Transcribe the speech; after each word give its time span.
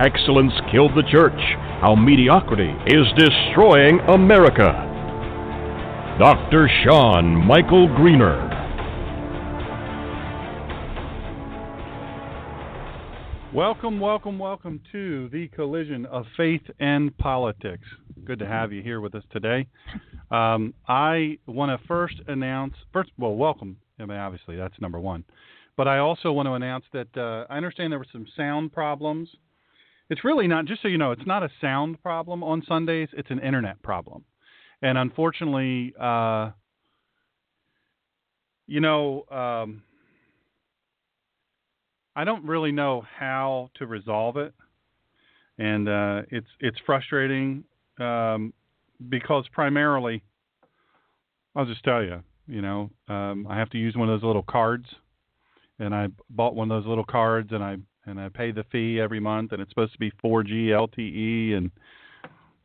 Excellence 0.00 0.52
Killed 0.70 0.92
the 0.94 1.02
Church 1.10 1.40
How 1.80 1.96
Mediocrity 1.96 2.72
is 2.86 3.04
Destroying 3.16 3.98
America. 4.06 4.70
Dr. 6.20 6.70
Shawn 6.84 7.34
Michael 7.34 7.88
Greener. 7.96 8.46
Welcome, 13.52 13.98
welcome, 13.98 14.38
welcome 14.38 14.80
to 14.92 15.28
the 15.30 15.48
collision 15.48 16.06
of 16.06 16.26
faith 16.36 16.62
and 16.78 17.16
politics. 17.18 17.88
Good 18.24 18.38
to 18.38 18.46
have 18.46 18.72
you 18.72 18.82
here 18.84 19.00
with 19.00 19.16
us 19.16 19.24
today. 19.32 19.66
Um, 20.30 20.74
I 20.86 21.38
want 21.46 21.76
to 21.76 21.88
first 21.88 22.20
announce, 22.28 22.74
first, 22.92 23.10
well, 23.18 23.34
welcome. 23.34 23.78
I 23.98 24.04
mean, 24.04 24.18
obviously, 24.18 24.54
that's 24.54 24.80
number 24.80 25.00
one. 25.00 25.24
But 25.76 25.88
I 25.88 25.98
also 25.98 26.30
want 26.30 26.46
to 26.46 26.52
announce 26.52 26.84
that 26.92 27.08
uh, 27.16 27.52
I 27.52 27.56
understand 27.56 27.90
there 27.90 27.98
were 27.98 28.06
some 28.12 28.26
sound 28.36 28.72
problems. 28.72 29.28
It's 30.10 30.24
really 30.24 30.46
not, 30.46 30.64
just 30.64 30.82
so 30.82 30.88
you 30.88 30.98
know, 30.98 31.12
it's 31.12 31.26
not 31.26 31.42
a 31.42 31.50
sound 31.60 32.02
problem 32.02 32.42
on 32.42 32.62
Sundays, 32.66 33.08
it's 33.12 33.30
an 33.30 33.40
internet 33.40 33.82
problem. 33.82 34.24
And 34.80 34.96
unfortunately, 34.96 35.94
uh, 36.00 36.50
you 38.66 38.80
know, 38.80 39.24
um, 39.30 39.82
I 42.14 42.24
don't 42.24 42.44
really 42.44 42.72
know 42.72 43.02
how 43.18 43.70
to 43.76 43.86
resolve 43.86 44.36
it, 44.36 44.52
and 45.58 45.88
uh, 45.88 46.22
it's 46.30 46.46
it's 46.60 46.78
frustrating 46.84 47.64
um, 47.98 48.52
because 49.08 49.46
primarily, 49.52 50.22
I'll 51.54 51.64
just 51.66 51.84
tell 51.84 52.02
you, 52.02 52.22
you 52.46 52.60
know, 52.62 52.90
um, 53.08 53.46
I 53.48 53.56
have 53.56 53.70
to 53.70 53.78
use 53.78 53.96
one 53.96 54.08
of 54.08 54.20
those 54.20 54.26
little 54.26 54.42
cards, 54.42 54.86
and 55.78 55.94
I 55.94 56.08
bought 56.28 56.54
one 56.54 56.70
of 56.70 56.82
those 56.82 56.88
little 56.88 57.04
cards, 57.04 57.50
and 57.52 57.62
I 57.62 57.76
and 58.08 58.20
I 58.20 58.28
pay 58.28 58.50
the 58.52 58.64
fee 58.72 59.00
every 59.00 59.20
month, 59.20 59.52
and 59.52 59.60
it's 59.60 59.70
supposed 59.70 59.92
to 59.92 59.98
be 59.98 60.10
4G 60.24 60.68
LTE 60.68 61.56
and 61.56 61.70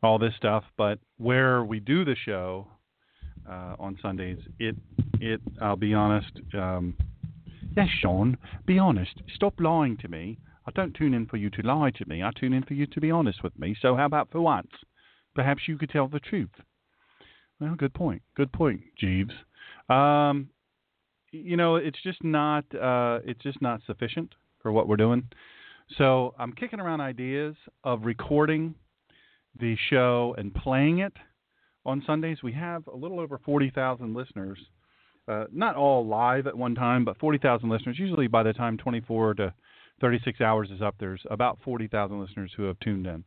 all 0.02 0.18
this 0.18 0.34
stuff. 0.36 0.64
But 0.76 0.98
where 1.18 1.64
we 1.64 1.80
do 1.80 2.04
the 2.04 2.16
show 2.24 2.66
uh, 3.48 3.76
on 3.78 3.98
Sundays, 4.02 4.38
it 4.58 4.76
it 5.20 5.40
I'll 5.60 5.76
be 5.76 5.94
honest. 5.94 6.32
Um, 6.54 6.96
Yes, 7.76 7.88
Shawn, 8.00 8.36
be 8.66 8.78
honest. 8.78 9.20
Stop 9.34 9.54
lying 9.58 9.96
to 9.98 10.08
me. 10.08 10.38
I 10.66 10.70
don't 10.72 10.94
tune 10.94 11.12
in 11.12 11.26
for 11.26 11.36
you 11.36 11.50
to 11.50 11.62
lie 11.62 11.90
to 11.90 12.08
me. 12.08 12.22
I 12.22 12.30
tune 12.38 12.52
in 12.52 12.62
for 12.62 12.74
you 12.74 12.86
to 12.86 13.00
be 13.00 13.10
honest 13.10 13.42
with 13.42 13.58
me. 13.58 13.76
So 13.82 13.96
how 13.96 14.06
about 14.06 14.30
for 14.30 14.40
once? 14.40 14.70
Perhaps 15.34 15.62
you 15.66 15.76
could 15.76 15.90
tell 15.90 16.06
the 16.06 16.20
truth. 16.20 16.50
Well, 17.60 17.74
good 17.74 17.92
point. 17.92 18.22
Good 18.36 18.52
point, 18.52 18.80
Jeeves. 18.98 19.32
Um, 19.88 20.50
you 21.32 21.56
know, 21.56 21.74
it's 21.76 22.00
just 22.02 22.22
not 22.22 22.64
uh, 22.74 23.18
it's 23.24 23.42
just 23.42 23.60
not 23.60 23.80
sufficient 23.86 24.32
for 24.64 24.72
what 24.72 24.88
we're 24.88 24.96
doing. 24.96 25.28
So 25.96 26.34
I'm 26.40 26.52
kicking 26.52 26.80
around 26.80 27.00
ideas 27.00 27.54
of 27.84 28.04
recording 28.04 28.74
the 29.60 29.76
show 29.90 30.34
and 30.36 30.52
playing 30.52 30.98
it 30.98 31.12
on 31.86 32.02
Sundays. 32.04 32.38
We 32.42 32.52
have 32.54 32.84
a 32.88 32.96
little 32.96 33.20
over 33.20 33.38
40,000 33.44 34.12
listeners 34.12 34.58
uh, 35.26 35.44
not 35.52 35.76
all 35.76 36.06
live 36.06 36.46
at 36.46 36.56
one 36.56 36.74
time, 36.74 37.04
but 37.04 37.18
40,000 37.18 37.68
listeners. 37.68 37.98
Usually, 37.98 38.26
by 38.26 38.42
the 38.42 38.52
time 38.52 38.76
24 38.76 39.34
to 39.34 39.54
36 40.00 40.40
hours 40.40 40.70
is 40.70 40.82
up, 40.82 40.96
there's 40.98 41.22
about 41.30 41.58
40,000 41.64 42.20
listeners 42.20 42.52
who 42.56 42.64
have 42.64 42.78
tuned 42.80 43.06
in. 43.06 43.24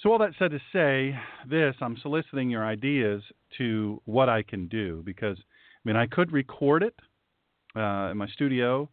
So, 0.00 0.10
all 0.10 0.18
that 0.18 0.32
said 0.38 0.50
to 0.50 0.60
say, 0.72 1.16
this 1.48 1.76
I'm 1.80 1.96
soliciting 2.02 2.50
your 2.50 2.66
ideas 2.66 3.22
to 3.58 4.02
what 4.04 4.28
I 4.28 4.42
can 4.42 4.66
do 4.66 5.02
because, 5.04 5.38
I 5.38 5.88
mean, 5.88 5.96
I 5.96 6.06
could 6.06 6.32
record 6.32 6.82
it 6.82 6.94
uh, 7.76 8.10
in 8.10 8.16
my 8.16 8.26
studio, 8.26 8.88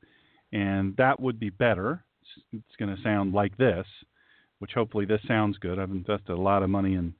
and 0.52 0.96
that 0.98 1.20
would 1.20 1.40
be 1.40 1.50
better. 1.50 2.04
It's, 2.54 2.76
going 2.80 2.96
to 2.96 3.02
sound 3.02 3.34
like 3.34 3.58
this, 3.58 3.86
which 4.60 4.72
hopefully 4.74 5.06
this 5.06 5.22
sounds 5.28 5.58
good. 5.58 5.80
I've 5.80 5.92
invested 5.92 6.32
a 6.32 6.42
lot 6.42 6.64
of 6.64 6.70
money 6.70 6.94
in 6.94 7.14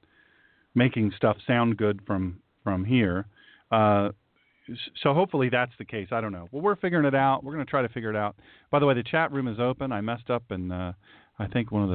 making 0.74 1.12
stuff 1.16 1.36
sound 1.46 1.76
good 1.76 2.00
from 2.06 2.40
from 2.64 2.84
here. 2.84 3.26
Uh, 3.70 4.10
so 5.02 5.12
hopefully 5.12 5.48
that's 5.50 5.72
the 5.78 5.84
case. 5.84 6.08
I 6.12 6.20
don't 6.20 6.32
know. 6.32 6.48
Well, 6.52 6.62
we're 6.62 6.76
figuring 6.76 7.04
it 7.04 7.14
out. 7.14 7.42
We're 7.42 7.54
going 7.54 7.66
to 7.66 7.70
try 7.70 7.82
to 7.82 7.88
figure 7.88 8.10
it 8.10 8.16
out. 8.16 8.36
By 8.70 8.78
the 8.78 8.86
way, 8.86 8.94
the 8.94 9.02
chat 9.02 9.32
room 9.32 9.48
is 9.48 9.58
open. 9.58 9.90
I 9.90 10.00
messed 10.00 10.30
up, 10.30 10.44
and 10.50 10.72
uh, 10.72 10.92
I 11.38 11.46
think 11.48 11.72
one 11.72 11.82
of 11.82 11.90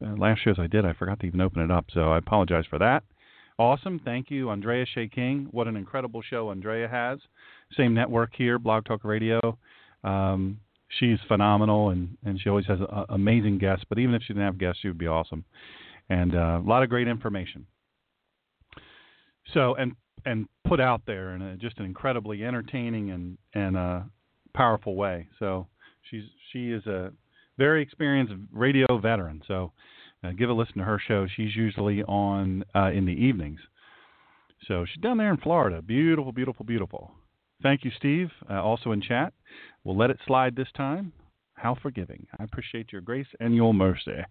the 0.00 0.06
uh, 0.06 0.16
last 0.16 0.40
shows 0.44 0.56
I 0.58 0.68
did, 0.68 0.84
I 0.84 0.92
forgot 0.92 1.20
to 1.20 1.26
even 1.26 1.40
open 1.40 1.62
it 1.62 1.70
up. 1.70 1.86
So 1.92 2.12
I 2.12 2.18
apologize 2.18 2.64
for 2.70 2.78
that. 2.78 3.02
Awesome. 3.58 4.00
Thank 4.04 4.30
you, 4.30 4.50
Andrea 4.50 4.86
Shea 4.86 5.08
King. 5.08 5.48
What 5.50 5.68
an 5.68 5.76
incredible 5.76 6.22
show 6.22 6.50
Andrea 6.50 6.88
has. 6.88 7.18
Same 7.76 7.94
network 7.94 8.30
here, 8.34 8.58
Blog 8.58 8.84
Talk 8.84 9.04
Radio. 9.04 9.58
Um, 10.04 10.58
she's 10.98 11.18
phenomenal, 11.28 11.90
and, 11.90 12.16
and 12.24 12.40
she 12.40 12.48
always 12.48 12.66
has 12.66 12.80
a, 12.80 12.84
a 12.84 13.06
amazing 13.10 13.58
guests. 13.58 13.84
But 13.88 13.98
even 13.98 14.14
if 14.14 14.22
she 14.22 14.32
didn't 14.32 14.46
have 14.46 14.58
guests, 14.58 14.80
she 14.82 14.88
would 14.88 14.98
be 14.98 15.06
awesome. 15.06 15.44
And 16.08 16.34
uh, 16.34 16.60
a 16.62 16.68
lot 16.68 16.82
of 16.82 16.88
great 16.88 17.08
information. 17.08 17.66
So, 19.54 19.74
and 19.74 19.92
and 20.24 20.46
put 20.66 20.80
out 20.80 21.02
there 21.06 21.34
in 21.34 21.42
a, 21.42 21.56
just 21.56 21.78
an 21.78 21.84
incredibly 21.84 22.44
entertaining 22.44 23.10
and 23.10 23.38
and 23.54 23.76
uh, 23.76 24.00
powerful 24.54 24.94
way. 24.94 25.28
So 25.38 25.66
she's 26.10 26.24
she 26.52 26.70
is 26.70 26.86
a 26.86 27.12
very 27.58 27.82
experienced 27.82 28.34
radio 28.52 28.98
veteran. 28.98 29.42
So 29.46 29.72
uh, 30.24 30.32
give 30.32 30.50
a 30.50 30.52
listen 30.52 30.78
to 30.78 30.84
her 30.84 31.00
show. 31.06 31.26
She's 31.36 31.54
usually 31.56 32.02
on 32.04 32.64
uh, 32.74 32.90
in 32.92 33.06
the 33.06 33.12
evenings. 33.12 33.60
So 34.68 34.84
she's 34.84 35.02
down 35.02 35.18
there 35.18 35.30
in 35.30 35.38
Florida. 35.38 35.82
Beautiful, 35.82 36.32
beautiful, 36.32 36.64
beautiful. 36.64 37.12
Thank 37.62 37.84
you, 37.84 37.90
Steve. 37.96 38.30
Uh, 38.50 38.62
also 38.62 38.92
in 38.92 39.00
chat. 39.00 39.32
We'll 39.84 39.96
let 39.96 40.10
it 40.10 40.18
slide 40.26 40.56
this 40.56 40.68
time. 40.76 41.12
How 41.54 41.76
forgiving. 41.80 42.26
I 42.38 42.44
appreciate 42.44 42.92
your 42.92 43.02
grace 43.02 43.26
and 43.38 43.54
your 43.54 43.72
mercy. 43.72 44.24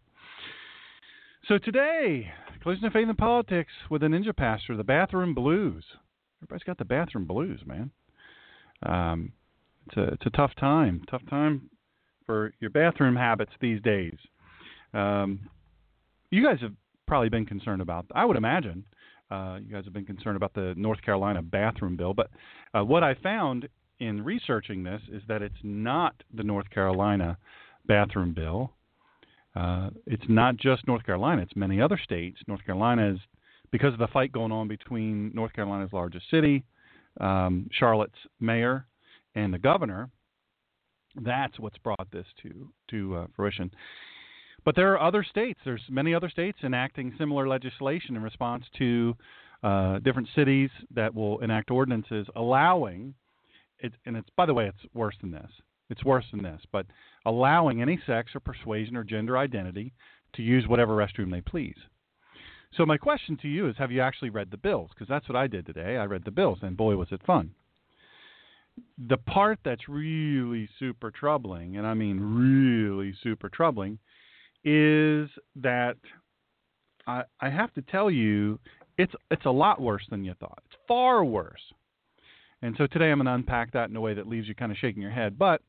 So 1.48 1.58
today, 1.58 2.32
Collision 2.62 2.86
of 2.86 2.94
Faith 2.94 3.08
and 3.08 3.18
Politics 3.18 3.72
with 3.90 4.04
a 4.04 4.08
Ninja 4.08 4.36
Pastor, 4.36 4.76
the 4.76 4.84
bathroom 4.84 5.34
blues. 5.34 5.84
Everybody's 6.40 6.64
got 6.64 6.78
the 6.78 6.86
bathroom 6.86 7.26
blues, 7.26 7.62
man. 7.66 7.92
Um, 8.84 9.32
it's 9.88 9.98
a 9.98 10.04
it's 10.14 10.26
a 10.26 10.30
tough 10.32 10.52
time, 10.60 11.02
tough 11.10 11.22
time 11.30 11.70
for 12.26 12.54
your 12.60 12.70
bathroom 12.70 13.16
habits 13.16 13.52
these 13.60 13.82
days. 13.82 14.18
Um, 14.94 15.50
you 16.30 16.44
guys 16.44 16.60
have 16.62 16.74
probably 17.08 17.30
been 17.30 17.46
concerned 17.46 17.82
about. 17.82 18.06
I 18.14 18.26
would 18.26 18.38
imagine 18.38 18.84
uh, 19.32 19.60
you 19.66 19.74
guys 19.74 19.86
have 19.86 19.94
been 19.94 20.06
concerned 20.06 20.36
about 20.36 20.54
the 20.54 20.74
North 20.76 21.02
Carolina 21.02 21.42
bathroom 21.42 21.96
bill. 21.96 22.14
But 22.14 22.30
uh, 22.74 22.84
what 22.84 23.04
I 23.04 23.16
found 23.16 23.68
in 24.00 24.24
researching 24.24 24.84
this 24.84 25.02
is 25.12 25.22
that 25.28 25.42
it's 25.42 25.56
not 25.64 26.16
the 26.36 26.44
North 26.44 26.70
Carolina 26.70 27.38
bathroom 27.86 28.34
bill. 28.34 28.72
Uh, 29.56 29.90
it's 30.06 30.24
not 30.28 30.58
just 30.58 30.88
North 30.88 31.06
Carolina; 31.06 31.42
it's 31.42 31.56
many 31.56 31.82
other 31.82 32.00
states. 32.02 32.40
North 32.48 32.66
Carolina 32.66 33.14
is 33.14 33.20
because 33.72 33.94
of 33.94 34.00
the 34.00 34.08
fight 34.08 34.32
going 34.32 34.52
on 34.52 34.68
between 34.68 35.32
North 35.34 35.54
Carolina's 35.54 35.94
largest 35.94 36.30
city, 36.30 36.64
um, 37.20 37.70
Charlotte's 37.72 38.14
mayor, 38.40 38.86
and 39.36 39.54
the 39.54 39.60
governor. 39.60 40.10
That's 41.16 41.60
what's 41.60 41.78
brought 41.80 42.08
this 42.12 42.26
to 42.44 42.70
to 42.92 43.16
uh, 43.16 43.28
fruition. 43.36 43.72
But 44.64 44.76
there 44.76 44.92
are 44.94 45.02
other 45.02 45.24
states. 45.24 45.60
There's 45.66 45.82
many 45.90 46.14
other 46.14 46.30
states 46.30 46.60
enacting 46.64 47.14
similar 47.18 47.48
legislation 47.48 48.16
in 48.16 48.22
response 48.22 48.66
to 48.78 49.16
uh, 49.64 50.00
different 50.00 50.28
cities 50.36 50.70
that 50.94 51.14
will 51.14 51.40
enact 51.40 51.72
ordinances 51.72 52.28
allowing 52.36 53.14
it. 53.80 53.94
And 54.06 54.18
it's 54.18 54.30
by 54.36 54.46
the 54.46 54.54
way, 54.54 54.68
it's 54.68 54.94
worse 54.94 55.16
than 55.22 55.32
this. 55.32 55.50
It's 55.90 56.06
worse 56.06 56.26
than 56.32 56.42
this, 56.42 56.62
but 56.72 56.86
allowing 57.26 57.82
any 57.82 58.00
sex 58.08 58.32
or 58.34 58.40
persuasion 58.40 58.96
or 58.96 59.04
gender 59.04 59.38
identity 59.38 59.94
to 60.34 60.42
use 60.42 60.66
whatever 60.68 60.96
restroom 60.96 61.32
they 61.32 61.42
please. 61.42 61.76
So 62.78 62.86
my 62.86 62.98
question 62.98 63.38
to 63.42 63.50
you 63.50 63.68
is: 63.68 63.76
Have 63.78 63.92
you 63.92 64.02
actually 64.02 64.30
read 64.30 64.52
the 64.52 64.58
bills? 64.58 64.92
Because 64.94 65.10
that's 65.10 65.28
what 65.28 65.36
I 65.36 65.48
did 65.48 65.66
today. 65.66 65.98
I 65.98 66.06
read 66.06 66.24
the 66.24 66.32
bills, 66.32 66.60
and 66.62 66.78
boy, 66.78 66.96
was 66.96 67.10
it 67.12 67.22
fun. 67.26 67.52
The 68.98 69.18
part 69.18 69.60
that's 69.66 69.90
really 69.90 70.70
super 70.80 71.12
troubling, 71.12 71.76
and 71.76 71.86
I 71.86 71.94
mean 71.94 72.20
really 72.20 73.14
super 73.22 73.50
troubling, 73.50 74.00
is 74.64 75.30
that 75.56 75.98
I, 77.08 77.24
I 77.40 77.50
have 77.50 77.74
to 77.74 77.82
tell 77.82 78.12
you, 78.12 78.60
it's 78.98 79.14
it's 79.30 79.46
a 79.46 79.52
lot 79.52 79.82
worse 79.82 80.06
than 80.10 80.24
you 80.24 80.34
thought. 80.40 80.62
It's 80.66 80.78
far 80.88 81.24
worse. 81.24 81.62
And 82.62 82.76
so 82.78 82.86
today 82.86 83.10
I'm 83.10 83.18
going 83.18 83.26
to 83.26 83.34
unpack 83.34 83.74
that 83.74 83.90
in 83.90 83.96
a 83.96 84.02
way 84.02 84.14
that 84.14 84.28
leaves 84.28 84.48
you 84.48 84.54
kind 84.54 84.72
of 84.72 84.78
shaking 84.78 85.02
your 85.02 85.12
head, 85.12 85.40
but 85.40 85.62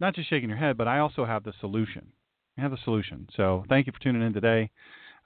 not 0.00 0.14
just 0.14 0.30
shaking 0.30 0.48
your 0.48 0.56
head, 0.56 0.78
but 0.78 0.88
I 0.88 1.00
also 1.00 1.26
have 1.26 1.44
the 1.44 1.52
solution. 1.60 2.06
I 2.56 2.62
have 2.62 2.70
the 2.70 2.78
solution. 2.82 3.28
So 3.36 3.64
thank 3.68 3.86
you 3.86 3.92
for 3.92 4.00
tuning 4.00 4.22
in 4.22 4.32
today. 4.32 4.70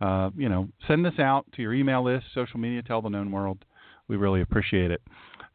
Uh, 0.00 0.30
you 0.36 0.48
know, 0.48 0.68
send 0.88 1.04
this 1.04 1.18
out 1.20 1.46
to 1.54 1.62
your 1.62 1.72
email 1.72 2.04
list, 2.04 2.26
social 2.34 2.58
media, 2.58 2.82
tell 2.82 3.00
the 3.00 3.08
known 3.08 3.30
world. 3.30 3.64
We 4.08 4.16
really 4.16 4.40
appreciate 4.40 4.90
it. 4.90 5.00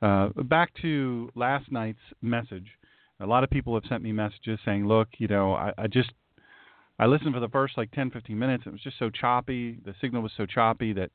Uh, 0.02 0.30
back 0.44 0.72
to 0.82 1.30
last 1.36 1.72
night's 1.72 2.00
message. 2.22 2.68
A 3.20 3.26
lot 3.26 3.44
of 3.44 3.50
people 3.50 3.74
have 3.74 3.84
sent 3.90 4.02
me 4.02 4.14
messages 4.14 4.60
saying, 4.64 4.88
"Look, 4.88 5.10
you 5.18 5.28
know, 5.28 5.54
I, 5.54 5.74
I 5.78 5.88
just 5.88 6.12
I 7.00 7.06
listened 7.06 7.34
for 7.34 7.40
the 7.40 7.48
first 7.48 7.78
like 7.78 7.92
10, 7.92 8.12
15 8.12 8.38
minutes. 8.38 8.64
It 8.66 8.72
was 8.72 8.82
just 8.82 9.00
so 9.00 9.10
choppy. 9.10 9.80
The 9.86 9.96
signal 10.02 10.22
was 10.22 10.34
so 10.36 10.46
choppy 10.46 10.92
that 10.94 11.12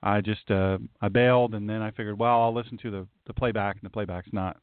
I 0.00 0.20
just 0.20 0.48
uh, 0.50 0.78
I 1.00 1.08
bailed, 1.08 1.54
and 1.54 1.68
then 1.68 1.82
I 1.82 1.90
figured, 1.90 2.18
well, 2.18 2.40
I'll 2.40 2.54
listen 2.54 2.78
to 2.82 2.90
the 2.90 3.06
the 3.26 3.34
playback, 3.34 3.76
and 3.76 3.84
the 3.84 3.92
playback's 3.92 4.32
not 4.32 4.58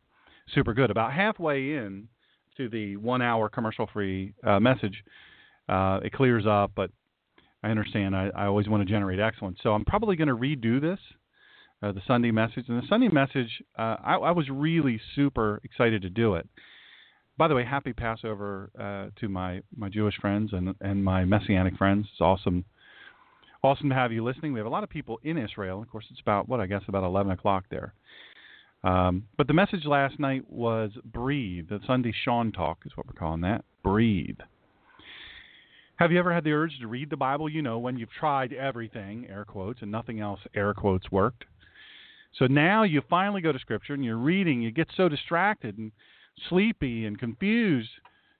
super 0.53 0.73
good. 0.73 0.89
About 0.89 1.11
halfway 1.11 1.73
in 1.73 2.07
to 2.55 2.69
the 2.69 2.95
one 2.95 3.21
hour 3.21 3.49
commercial 3.49 3.87
free 3.91 4.33
uh, 4.45 4.61
message, 4.61 5.03
uh, 5.67 5.99
it 6.03 6.13
clears 6.13 6.45
up, 6.47 6.71
but 6.73 6.89
I 7.63 7.69
understand. 7.69 8.15
I, 8.15 8.31
I 8.33 8.45
always 8.45 8.69
want 8.69 8.87
to 8.87 8.89
generate 8.89 9.19
excellence, 9.19 9.59
so 9.61 9.73
I'm 9.73 9.83
probably 9.83 10.15
going 10.15 10.29
to 10.29 10.35
redo 10.35 10.79
this. 10.79 10.99
Uh, 11.83 11.91
the 11.91 12.01
Sunday 12.07 12.31
message 12.31 12.63
and 12.69 12.81
the 12.81 12.87
Sunday 12.87 13.09
message, 13.09 13.61
uh, 13.77 13.97
I, 14.01 14.15
I 14.15 14.31
was 14.31 14.49
really 14.49 14.99
super 15.13 15.59
excited 15.65 16.01
to 16.03 16.09
do 16.09 16.35
it 16.35 16.47
by 17.37 17.47
the 17.47 17.55
way, 17.55 17.65
happy 17.65 17.93
Passover 17.93 18.69
uh, 18.79 19.19
to 19.19 19.29
my, 19.29 19.61
my 19.75 19.89
Jewish 19.89 20.15
friends 20.21 20.53
and 20.53 20.73
and 20.81 21.03
my 21.03 21.25
Messianic 21.25 21.75
friends. 21.77 22.07
It's 22.11 22.21
awesome, 22.21 22.65
awesome 23.63 23.89
to 23.89 23.95
have 23.95 24.11
you 24.11 24.23
listening. 24.23 24.53
We 24.53 24.59
have 24.59 24.67
a 24.67 24.69
lot 24.69 24.83
of 24.83 24.89
people 24.89 25.19
in 25.23 25.37
Israel. 25.37 25.81
Of 25.81 25.89
course, 25.89 26.05
it's 26.11 26.21
about 26.21 26.47
what 26.47 26.59
I 26.59 26.65
guess 26.65 26.83
about 26.87 27.03
11 27.03 27.31
o'clock 27.33 27.65
there. 27.69 27.93
Um, 28.83 29.23
but 29.37 29.47
the 29.47 29.53
message 29.53 29.85
last 29.85 30.19
night 30.19 30.43
was 30.49 30.91
breathe. 31.03 31.69
The 31.69 31.79
Sunday 31.87 32.13
Shawn 32.23 32.51
talk 32.51 32.79
is 32.85 32.91
what 32.95 33.07
we're 33.07 33.13
calling 33.13 33.41
that. 33.41 33.65
Breathe. 33.83 34.37
Have 35.97 36.11
you 36.11 36.19
ever 36.19 36.33
had 36.33 36.43
the 36.43 36.51
urge 36.51 36.77
to 36.81 36.87
read 36.87 37.09
the 37.09 37.17
Bible? 37.17 37.49
You 37.49 37.61
know, 37.61 37.79
when 37.79 37.97
you've 37.97 38.11
tried 38.11 38.53
everything, 38.53 39.27
air 39.29 39.45
quotes, 39.45 39.81
and 39.81 39.91
nothing 39.91 40.19
else, 40.19 40.41
air 40.53 40.73
quotes, 40.73 41.09
worked. 41.09 41.45
So 42.37 42.47
now 42.47 42.83
you 42.83 43.01
finally 43.09 43.41
go 43.41 43.51
to 43.51 43.59
Scripture 43.59 43.93
and 43.93 44.03
you're 44.03 44.17
reading. 44.17 44.61
You 44.61 44.71
get 44.71 44.89
so 44.95 45.07
distracted 45.07 45.77
and 45.77 45.91
sleepy 46.49 47.05
and 47.05 47.17
confused, 47.19 47.89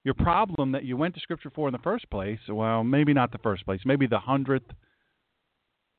your 0.03 0.13
problem 0.13 0.71
that 0.74 0.83
you 0.83 0.97
went 0.97 1.15
to 1.15 1.21
Scripture 1.21 1.51
for 1.53 1.68
in 1.68 1.71
the 1.71 1.80
first 1.80 2.09
place, 2.09 2.39
well, 2.47 2.83
maybe 2.83 3.13
not 3.13 3.31
the 3.31 3.39
first 3.39 3.65
place, 3.65 3.81
maybe 3.86 4.07
the 4.07 4.19
hundredth, 4.19 4.71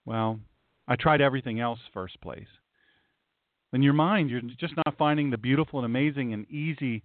well, 0.05 0.39
I 0.87 0.97
tried 0.97 1.21
everything 1.21 1.61
else 1.61 1.81
first 1.93 2.21
place. 2.21 2.47
In 3.73 3.83
your 3.83 3.93
mind, 3.93 4.31
you're 4.31 4.41
just 4.41 4.75
not 4.77 4.97
finding 4.97 5.31
the 5.31 5.39
beautiful 5.39 5.81
and 5.81 5.87
amazing 5.87 6.33
and 6.33 6.49
easy 6.51 7.03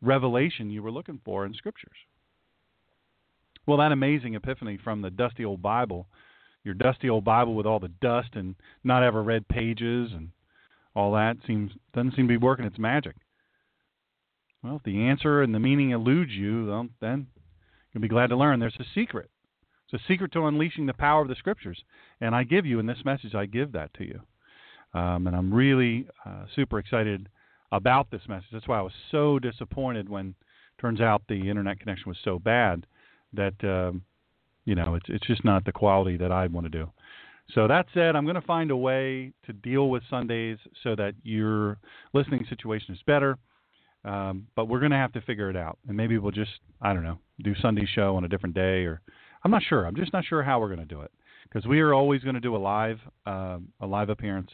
revelation 0.00 0.70
you 0.70 0.82
were 0.82 0.90
looking 0.90 1.20
for 1.24 1.44
in 1.44 1.52
Scriptures. 1.54 1.96
Well, 3.66 3.78
that 3.78 3.92
amazing 3.92 4.34
epiphany 4.34 4.78
from 4.82 5.02
the 5.02 5.10
dusty 5.10 5.44
old 5.44 5.62
Bible, 5.62 6.06
your 6.64 6.74
dusty 6.74 7.10
old 7.10 7.24
Bible 7.24 7.54
with 7.54 7.66
all 7.66 7.80
the 7.80 7.92
dust 8.00 8.30
and 8.34 8.54
not 8.82 9.02
ever 9.02 9.22
read 9.22 9.46
pages 9.48 10.10
and 10.12 10.30
all 10.94 11.12
that 11.12 11.36
seems 11.46 11.72
doesn't 11.92 12.14
seem 12.14 12.26
to 12.26 12.32
be 12.32 12.36
working 12.36 12.64
its 12.64 12.78
magic. 12.78 13.16
Well, 14.64 14.76
if 14.76 14.82
the 14.82 15.02
answer 15.02 15.42
and 15.42 15.54
the 15.54 15.60
meaning 15.60 15.90
eludes 15.90 16.32
you, 16.32 16.66
well, 16.66 16.88
then 17.00 17.26
you'll 17.92 18.00
be 18.00 18.08
glad 18.08 18.28
to 18.28 18.36
learn 18.36 18.60
there's 18.60 18.74
a 18.80 18.84
secret. 18.94 19.28
It's 19.86 20.02
a 20.02 20.06
secret 20.08 20.32
to 20.32 20.46
unleashing 20.46 20.86
the 20.86 20.94
power 20.94 21.20
of 21.20 21.28
the 21.28 21.34
Scriptures. 21.34 21.84
And 22.22 22.34
I 22.34 22.44
give 22.44 22.64
you, 22.64 22.78
in 22.78 22.86
this 22.86 23.04
message, 23.04 23.34
I 23.34 23.44
give 23.44 23.72
that 23.72 23.92
to 23.94 24.04
you. 24.04 24.20
Um, 24.98 25.26
and 25.26 25.36
I'm 25.36 25.52
really 25.52 26.08
uh, 26.24 26.46
super 26.56 26.78
excited 26.78 27.28
about 27.72 28.10
this 28.10 28.22
message. 28.26 28.48
That's 28.52 28.66
why 28.66 28.78
I 28.78 28.82
was 28.82 28.92
so 29.10 29.38
disappointed 29.38 30.08
when 30.08 30.34
turns 30.80 31.00
out 31.00 31.22
the 31.28 31.50
internet 31.50 31.78
connection 31.78 32.08
was 32.08 32.18
so 32.24 32.38
bad 32.38 32.86
that 33.34 33.54
um, 33.62 34.02
you 34.64 34.74
know 34.74 34.94
it's 34.94 35.06
it's 35.08 35.26
just 35.26 35.44
not 35.44 35.64
the 35.64 35.72
quality 35.72 36.16
that 36.16 36.30
I 36.30 36.46
want 36.46 36.66
to 36.66 36.70
do. 36.70 36.90
So 37.52 37.68
that 37.68 37.86
said, 37.92 38.16
I'm 38.16 38.24
going 38.24 38.36
to 38.36 38.40
find 38.40 38.70
a 38.70 38.76
way 38.76 39.32
to 39.46 39.52
deal 39.52 39.90
with 39.90 40.02
Sundays 40.08 40.58
so 40.82 40.94
that 40.96 41.14
your 41.22 41.78
listening 42.14 42.46
situation 42.48 42.94
is 42.94 43.00
better. 43.06 43.36
Um, 44.04 44.46
but 44.54 44.66
we're 44.66 44.80
going 44.80 44.90
to 44.90 44.98
have 44.98 45.12
to 45.12 45.20
figure 45.22 45.48
it 45.48 45.56
out, 45.56 45.78
and 45.88 45.96
maybe 45.96 46.18
we'll 46.18 46.32
just 46.32 46.50
I 46.82 46.92
don't 46.92 47.04
know 47.04 47.18
do 47.42 47.54
Sunday 47.60 47.86
show 47.94 48.16
on 48.16 48.24
a 48.24 48.28
different 48.28 48.54
day, 48.54 48.84
or 48.84 49.00
I'm 49.44 49.50
not 49.50 49.62
sure. 49.62 49.86
I'm 49.86 49.96
just 49.96 50.12
not 50.12 50.24
sure 50.24 50.42
how 50.42 50.60
we're 50.60 50.68
going 50.74 50.86
to 50.86 50.94
do 50.94 51.00
it 51.00 51.10
because 51.44 51.66
we 51.66 51.80
are 51.80 51.94
always 51.94 52.22
going 52.22 52.34
to 52.34 52.40
do 52.40 52.56
a 52.56 52.58
live 52.58 52.98
uh, 53.26 53.58
a 53.80 53.86
live 53.86 54.10
appearance, 54.10 54.50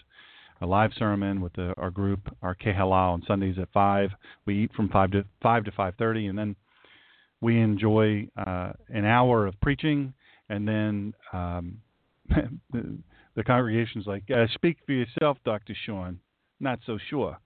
a 0.60 0.66
live 0.66 0.92
sermon 0.96 1.40
with 1.40 1.52
the, 1.54 1.74
our 1.78 1.90
group, 1.90 2.20
our 2.42 2.54
Kehala 2.54 3.12
on 3.12 3.22
Sundays 3.26 3.56
at 3.58 3.68
five. 3.72 4.10
We 4.46 4.64
eat 4.64 4.72
from 4.74 4.88
five 4.88 5.10
to 5.12 5.24
five 5.42 5.64
to 5.64 5.72
five 5.72 5.94
thirty, 5.98 6.26
and 6.26 6.38
then 6.38 6.54
we 7.40 7.60
enjoy 7.60 8.28
uh, 8.36 8.72
an 8.88 9.04
hour 9.04 9.46
of 9.46 9.60
preaching, 9.60 10.12
and 10.48 10.68
then 10.68 11.14
um, 11.32 11.78
the, 12.28 12.98
the 13.34 13.44
congregation's 13.44 14.06
like, 14.06 14.24
uh, 14.30 14.46
"Speak 14.54 14.76
for 14.86 14.92
yourself, 14.92 15.38
Doctor 15.44 15.74
Shawn." 15.86 16.20
Not 16.60 16.80
so 16.84 16.98
sure. 17.08 17.38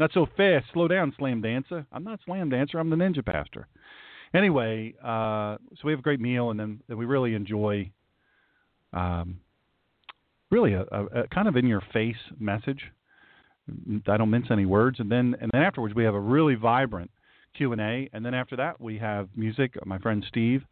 Not 0.00 0.12
so 0.14 0.26
fast. 0.34 0.64
Slow 0.72 0.88
down, 0.88 1.12
Slam 1.18 1.42
Dancer. 1.42 1.86
I'm 1.92 2.04
not 2.04 2.20
Slam 2.24 2.48
Dancer. 2.48 2.78
I'm 2.78 2.88
the 2.88 2.96
Ninja 2.96 3.24
Pastor. 3.24 3.68
Anyway, 4.32 4.94
uh, 5.04 5.58
so 5.74 5.80
we 5.84 5.92
have 5.92 5.98
a 5.98 6.02
great 6.02 6.20
meal, 6.20 6.50
and 6.50 6.58
then 6.58 6.80
we 6.88 7.04
really 7.04 7.34
enjoy, 7.34 7.90
um, 8.94 9.40
really 10.50 10.72
a, 10.72 10.86
a, 10.90 11.04
a 11.22 11.28
kind 11.28 11.48
of 11.48 11.56
in 11.56 11.66
your 11.66 11.82
face 11.92 12.16
message. 12.38 12.80
I 14.08 14.16
don't 14.16 14.30
mince 14.30 14.46
any 14.50 14.64
words, 14.64 15.00
and 15.00 15.12
then 15.12 15.36
and 15.38 15.50
then 15.52 15.62
afterwards 15.62 15.94
we 15.94 16.04
have 16.04 16.14
a 16.14 16.20
really 16.20 16.54
vibrant 16.54 17.10
Q 17.54 17.72
and 17.72 17.80
A, 17.80 18.08
and 18.14 18.24
then 18.24 18.32
after 18.32 18.56
that 18.56 18.80
we 18.80 18.96
have 18.98 19.28
music. 19.36 19.74
My 19.84 19.98
friend 19.98 20.24
Steve 20.26 20.62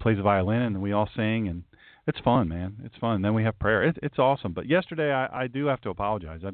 plays 0.00 0.16
the 0.16 0.22
violin, 0.22 0.62
and 0.62 0.80
we 0.80 0.92
all 0.92 1.08
sing, 1.16 1.48
and 1.48 1.64
it's 2.06 2.20
fun, 2.20 2.48
man. 2.48 2.76
It's 2.84 2.96
fun. 3.00 3.20
Then 3.20 3.34
we 3.34 3.42
have 3.42 3.58
prayer. 3.58 3.82
It, 3.82 3.98
it's 4.00 4.18
awesome. 4.18 4.52
But 4.52 4.66
yesterday 4.68 5.12
I, 5.12 5.44
I 5.44 5.46
do 5.48 5.66
have 5.66 5.80
to 5.80 5.90
apologize. 5.90 6.42
I 6.46 6.50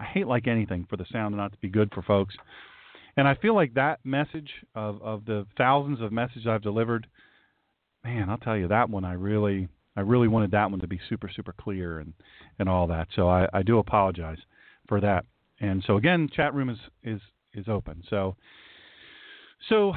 I 0.00 0.04
hate 0.04 0.26
like 0.26 0.46
anything 0.46 0.86
for 0.88 0.96
the 0.96 1.06
sound 1.10 1.36
not 1.36 1.52
to 1.52 1.58
be 1.58 1.68
good 1.68 1.92
for 1.92 2.02
folks. 2.02 2.34
And 3.16 3.26
I 3.26 3.34
feel 3.34 3.54
like 3.54 3.74
that 3.74 4.00
message 4.04 4.50
of 4.74 5.02
of 5.02 5.24
the 5.24 5.46
thousands 5.56 6.00
of 6.00 6.12
messages 6.12 6.46
I've 6.46 6.62
delivered, 6.62 7.06
man, 8.04 8.30
I'll 8.30 8.38
tell 8.38 8.56
you 8.56 8.68
that 8.68 8.88
one 8.88 9.04
I 9.04 9.14
really 9.14 9.68
I 9.96 10.02
really 10.02 10.28
wanted 10.28 10.52
that 10.52 10.70
one 10.70 10.80
to 10.80 10.86
be 10.86 11.00
super 11.08 11.28
super 11.28 11.52
clear 11.52 11.98
and 11.98 12.12
and 12.58 12.68
all 12.68 12.86
that. 12.88 13.08
So 13.16 13.28
I, 13.28 13.48
I 13.52 13.62
do 13.62 13.78
apologize 13.78 14.38
for 14.88 15.00
that. 15.00 15.24
And 15.60 15.82
so 15.86 15.96
again, 15.96 16.28
chat 16.34 16.54
room 16.54 16.70
is 16.70 16.78
is 17.02 17.20
is 17.54 17.66
open. 17.68 18.04
So 18.08 18.36
so 19.68 19.94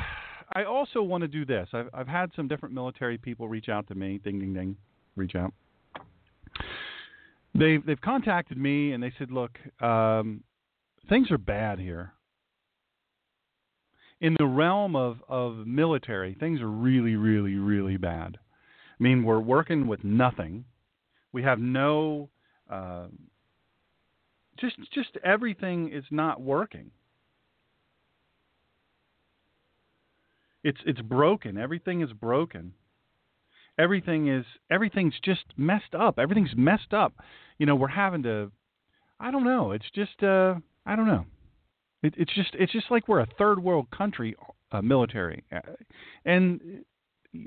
I 0.54 0.64
also 0.64 1.04
want 1.04 1.22
to 1.22 1.28
do 1.28 1.46
this. 1.46 1.70
I've 1.74 1.90
I've 1.94 2.08
had 2.08 2.32
some 2.36 2.48
different 2.48 2.74
military 2.74 3.20
people 3.20 3.48
reach 3.48 3.70
out 3.70 3.88
to 3.90 3.96
me, 3.96 4.20
ding 4.24 4.40
ding 4.40 4.54
ding, 4.54 4.76
reach 5.16 5.36
out 5.36 5.54
they've 7.54 7.86
they've 7.86 8.02
contacted 8.02 8.58
me 8.58 8.92
and 8.92 9.02
they 9.02 9.14
said, 9.18 9.32
look, 9.32 9.58
um, 9.82 10.44
things 11.10 11.32
are 11.32 11.38
bad 11.38 11.80
here. 11.80 12.14
In 14.20 14.36
the 14.38 14.46
realm 14.46 14.96
of, 14.96 15.18
of 15.28 15.66
military, 15.66 16.36
things 16.40 16.62
are 16.62 16.70
really, 16.70 17.16
really, 17.16 17.56
really 17.56 17.98
bad. 17.98 18.38
I 19.00 19.04
mean, 19.04 19.24
we're 19.24 19.40
working 19.40 19.88
with 19.88 20.04
nothing. 20.04 20.66
We 21.32 21.42
have 21.42 21.60
no, 21.60 22.30
uh, 22.70 23.08
just 24.60 24.76
just 24.94 25.18
everything 25.24 25.92
is 25.92 26.04
not 26.12 26.40
working. 26.40 26.92
It's 30.64 30.78
it's 30.86 31.02
broken. 31.02 31.58
Everything 31.58 32.02
is 32.02 32.14
broken 32.14 32.74
everything 33.78 34.28
is 34.28 34.46
everything's 34.70 35.16
just 35.24 35.44
messed 35.58 35.96
up. 35.98 36.20
Everything's 36.20 36.56
messed 36.56 36.94
up. 36.94 37.14
You 37.58 37.66
know, 37.66 37.76
we're 37.76 37.88
having 37.88 38.24
to. 38.24 38.52
I 39.20 39.32
don't 39.32 39.44
know. 39.44 39.72
It's 39.72 39.90
just. 39.94 40.22
Uh, 40.24 40.56
I 40.86 40.96
don't 40.96 41.08
know. 41.08 41.26
It, 42.04 42.16
it's 42.18 42.34
just. 42.34 42.50
It's 42.54 42.72
just 42.72 42.90
like 42.90 43.08
we're 43.08 43.22
a 43.22 43.28
third 43.38 43.62
world 43.62 43.88
country, 43.92 44.36
uh, 44.72 44.82
military, 44.82 45.44
uh, 45.52 45.60
and 46.26 46.84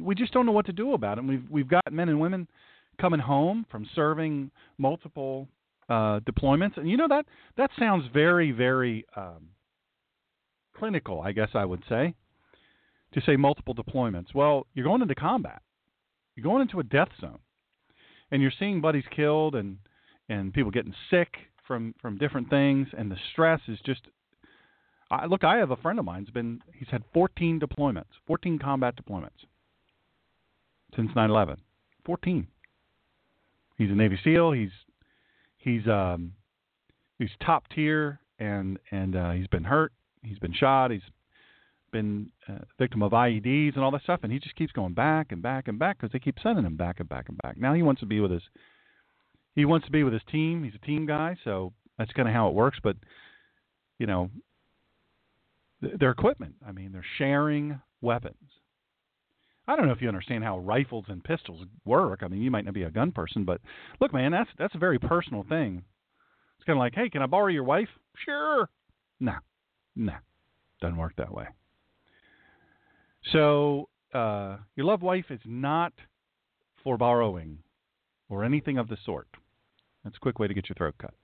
we 0.00 0.14
just 0.14 0.32
don't 0.32 0.46
know 0.46 0.52
what 0.52 0.66
to 0.66 0.72
do 0.72 0.94
about 0.94 1.18
it. 1.18 1.24
we've 1.24 1.44
we've 1.50 1.68
got 1.68 1.92
men 1.92 2.08
and 2.08 2.20
women 2.20 2.48
coming 3.00 3.20
home 3.20 3.66
from 3.70 3.88
serving 3.94 4.50
multiple 4.78 5.48
uh, 5.88 6.20
deployments, 6.20 6.76
and 6.76 6.88
you 6.88 6.96
know 6.96 7.08
that 7.08 7.26
that 7.56 7.70
sounds 7.78 8.04
very 8.12 8.52
very 8.52 9.04
um, 9.16 9.48
clinical. 10.76 11.20
I 11.20 11.32
guess 11.32 11.50
I 11.54 11.64
would 11.64 11.82
say 11.88 12.14
to 13.12 13.20
say 13.22 13.36
multiple 13.36 13.74
deployments. 13.74 14.34
Well, 14.34 14.66
you're 14.74 14.84
going 14.84 15.02
into 15.02 15.14
combat. 15.14 15.62
You're 16.34 16.44
going 16.44 16.62
into 16.62 16.80
a 16.80 16.84
death 16.84 17.10
zone. 17.20 17.38
and 18.30 18.42
you're 18.42 18.52
seeing 18.58 18.80
buddies 18.80 19.04
killed 19.14 19.54
and 19.54 19.78
and 20.28 20.52
people 20.52 20.70
getting 20.70 20.94
sick 21.10 21.28
from 21.66 21.94
from 22.00 22.18
different 22.18 22.50
things, 22.50 22.88
and 22.96 23.10
the 23.10 23.16
stress 23.32 23.60
is 23.68 23.78
just. 23.84 24.02
I, 25.10 25.26
look, 25.26 25.44
I 25.44 25.58
have 25.58 25.70
a 25.70 25.76
friend 25.76 25.98
of 25.98 26.04
mine's 26.04 26.30
been 26.30 26.60
he's 26.72 26.88
had 26.88 27.04
14 27.12 27.60
deployments, 27.60 28.04
14 28.26 28.58
combat 28.58 28.94
deployments 28.96 29.44
since 30.96 31.10
9/11. 31.12 31.58
14. 32.04 32.46
He's 33.76 33.90
a 33.90 33.94
Navy 33.94 34.18
SEAL. 34.24 34.52
He's 34.52 34.70
he's 35.58 35.86
um 35.86 36.32
he's 37.18 37.30
top 37.44 37.68
tier, 37.68 38.20
and 38.38 38.78
and 38.90 39.14
uh, 39.16 39.30
he's 39.32 39.46
been 39.48 39.64
hurt. 39.64 39.92
He's 40.22 40.38
been 40.38 40.54
shot. 40.54 40.90
He's 40.90 41.02
been 41.94 42.28
a 42.48 42.64
victim 42.78 43.02
of 43.02 43.12
IEDs 43.12 43.74
and 43.76 43.84
all 43.84 43.92
that 43.92 44.02
stuff, 44.02 44.20
and 44.22 44.32
he 44.32 44.38
just 44.38 44.56
keeps 44.56 44.72
going 44.72 44.92
back 44.92 45.32
and 45.32 45.40
back 45.40 45.68
and 45.68 45.78
back 45.78 45.96
because 45.96 46.12
they 46.12 46.18
keep 46.18 46.36
sending 46.42 46.66
him 46.66 46.76
back 46.76 47.00
and 47.00 47.08
back 47.08 47.28
and 47.28 47.38
back. 47.38 47.56
Now 47.56 47.72
he 47.72 47.82
wants 47.82 48.00
to 48.00 48.06
be 48.06 48.20
with 48.20 48.32
his 48.32 48.42
he 49.54 49.64
wants 49.64 49.86
to 49.86 49.92
be 49.92 50.02
with 50.02 50.12
his 50.12 50.22
team. 50.30 50.64
He's 50.64 50.74
a 50.74 50.84
team 50.84 51.06
guy, 51.06 51.36
so 51.44 51.72
that's 51.96 52.12
kind 52.12 52.28
of 52.28 52.34
how 52.34 52.48
it 52.48 52.54
works. 52.54 52.78
But 52.82 52.96
you 53.98 54.06
know, 54.06 54.28
their 55.80 56.10
equipment. 56.10 56.56
I 56.66 56.72
mean, 56.72 56.92
they're 56.92 57.06
sharing 57.16 57.80
weapons. 58.00 58.34
I 59.66 59.76
don't 59.76 59.86
know 59.86 59.92
if 59.92 60.02
you 60.02 60.08
understand 60.08 60.44
how 60.44 60.58
rifles 60.58 61.06
and 61.08 61.24
pistols 61.24 61.64
work. 61.86 62.20
I 62.22 62.28
mean, 62.28 62.42
you 62.42 62.50
might 62.50 62.66
not 62.66 62.74
be 62.74 62.82
a 62.82 62.90
gun 62.90 63.12
person, 63.12 63.44
but 63.44 63.60
look, 64.00 64.12
man, 64.12 64.32
that's 64.32 64.50
that's 64.58 64.74
a 64.74 64.78
very 64.78 64.98
personal 64.98 65.44
thing. 65.48 65.84
It's 66.58 66.66
kind 66.66 66.76
of 66.76 66.80
like, 66.80 66.94
hey, 66.94 67.08
can 67.08 67.22
I 67.22 67.26
borrow 67.26 67.46
your 67.46 67.64
wife? 67.64 67.88
Sure. 68.24 68.68
No, 69.20 69.34
no, 69.94 70.14
doesn't 70.82 70.98
work 70.98 71.14
that 71.16 71.32
way. 71.32 71.46
So 73.32 73.88
uh, 74.12 74.58
your 74.76 74.86
love 74.86 75.02
wife 75.02 75.26
is 75.30 75.40
not 75.44 75.92
for 76.82 76.96
borrowing 76.96 77.58
or 78.28 78.44
anything 78.44 78.78
of 78.78 78.88
the 78.88 78.96
sort. 79.04 79.28
That's 80.04 80.16
a 80.16 80.20
quick 80.20 80.38
way 80.38 80.46
to 80.46 80.54
get 80.54 80.68
your 80.68 80.74
throat 80.76 80.94
cut. 81.00 81.14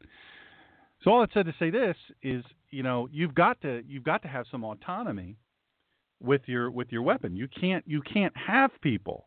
So 1.02 1.11
all 1.11 1.23
it 1.23 1.30
said 1.33 1.47
to 1.47 1.54
say 1.59 1.71
this 1.71 1.97
is, 2.23 2.45
you 2.71 2.83
know, 2.83 3.09
you've 3.11 3.35
got 3.35 3.61
to 3.62 3.83
you've 3.87 4.04
got 4.04 4.23
to 4.23 4.28
have 4.28 4.47
some 4.50 4.64
autonomy 4.64 5.37
with 6.23 6.42
your 6.47 6.71
with 6.71 6.88
your 6.90 7.02
weapon. 7.02 7.37
You 7.37 7.49
can't 7.49 7.85
you 7.87 8.02
can't 8.02 8.37
have 8.37 8.71
people 8.83 9.26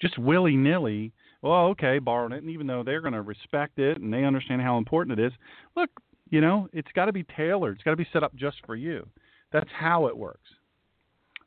just 0.00 0.18
willy 0.18 0.56
nilly. 0.56 1.12
Well, 1.42 1.66
okay, 1.66 1.98
borrowing 1.98 2.32
it, 2.32 2.42
and 2.42 2.50
even 2.50 2.66
though 2.66 2.82
they're 2.82 3.00
going 3.00 3.12
to 3.12 3.22
respect 3.22 3.78
it 3.78 4.00
and 4.00 4.12
they 4.12 4.24
understand 4.24 4.62
how 4.62 4.78
important 4.78 5.18
it 5.18 5.26
is, 5.26 5.32
look, 5.76 5.90
you 6.30 6.40
know, 6.40 6.68
it's 6.72 6.90
got 6.94 7.04
to 7.06 7.12
be 7.12 7.24
tailored. 7.36 7.76
It's 7.76 7.84
got 7.84 7.90
to 7.90 7.96
be 7.96 8.06
set 8.12 8.22
up 8.22 8.34
just 8.34 8.56
for 8.64 8.74
you. 8.74 9.06
That's 9.52 9.68
how 9.78 10.06
it 10.06 10.16
works. 10.16 10.48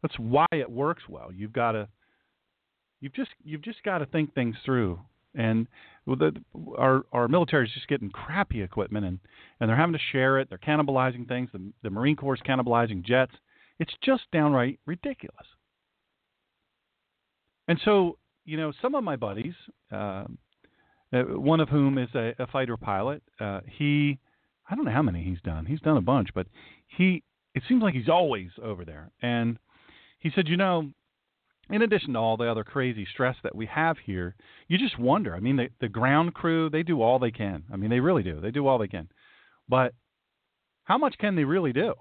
That's 0.02 0.18
why 0.18 0.46
it 0.52 0.70
works 0.70 1.04
well. 1.10 1.32
You've 1.34 1.54
got 1.54 1.74
to 1.74 1.88
you've 3.00 3.14
just 3.14 3.32
you've 3.44 3.64
just 3.64 3.84
got 3.84 4.00
to 4.00 4.06
think 4.06 4.34
things 4.34 4.56
through. 4.66 5.00
And 5.36 5.68
the, 6.08 6.32
our 6.78 7.04
our 7.12 7.28
military 7.28 7.68
is 7.68 7.74
just 7.74 7.88
getting 7.88 8.10
crappy 8.10 8.62
equipment, 8.62 9.06
and 9.06 9.20
and 9.60 9.70
they're 9.70 9.78
having 9.78 9.94
to 9.94 10.00
share 10.12 10.40
it. 10.40 10.50
They're 10.50 10.58
cannibalizing 10.58 11.28
things. 11.28 11.50
The, 11.54 11.62
the 11.84 11.90
Marine 11.90 12.16
Corps 12.16 12.36
is 12.36 12.42
cannibalizing 12.48 13.06
jets. 13.06 13.34
It's 13.80 13.94
just 14.04 14.24
downright 14.32 14.80
ridiculous. 14.86 15.46
And 17.68 17.80
so, 17.84 18.18
you 18.46 18.58
know, 18.58 18.72
some 18.82 18.96
of 18.96 19.04
my 19.04 19.16
buddies, 19.16 19.54
uh, 19.92 20.24
uh, 21.14 21.24
one 21.24 21.60
of 21.60 21.70
whom 21.70 21.98
is 21.98 22.10
a, 22.16 22.34
a 22.40 22.48
fighter 22.48 22.78
pilot, 22.78 23.22
uh, 23.40 23.62
he, 23.66 24.18
I 24.70 24.76
don't 24.76 24.86
know 24.86 24.92
how 24.92 25.02
many 25.02 25.24
he's 25.24 25.42
done. 25.44 25.66
He's 25.66 25.82
done 25.82 25.98
a 25.98 26.02
bunch, 26.02 26.30
but 26.34 26.48
he, 26.98 27.24
it 27.54 27.64
seems 27.68 27.84
like 27.84 27.94
he's 27.94 28.10
always 28.10 28.50
over 28.64 28.86
there. 28.86 29.12
And 29.22 29.60
he 30.20 30.32
said, 30.34 30.48
you 30.48 30.58
know, 30.58 30.92
in 31.70 31.82
addition 31.82 32.14
to 32.14 32.20
all 32.20 32.38
the 32.38 32.50
other 32.50 32.64
crazy 32.64 33.06
stress 33.12 33.36
that 33.44 33.56
we 33.56 33.66
have 33.66 33.98
here, 34.06 34.36
you 34.68 34.78
just 34.78 34.98
wonder. 34.98 35.36
I 35.36 35.40
mean, 35.40 35.58
the, 35.58 35.70
the 35.82 35.90
ground 35.90 36.34
crew, 36.34 36.70
they 36.70 36.84
do 36.84 37.02
all 37.02 37.20
they 37.20 37.32
can. 37.32 37.64
I 37.72 37.76
mean, 37.76 37.90
they 37.90 38.00
really 38.00 38.24
do. 38.24 38.40
They 38.40 38.52
do 38.52 38.68
all 38.68 38.78
they 38.78 38.88
can. 38.88 39.10
But 39.68 39.94
how 40.86 40.98
much 40.98 41.18
can 41.18 41.36
they 41.36 41.44
really 41.44 41.74
do? 41.74 41.94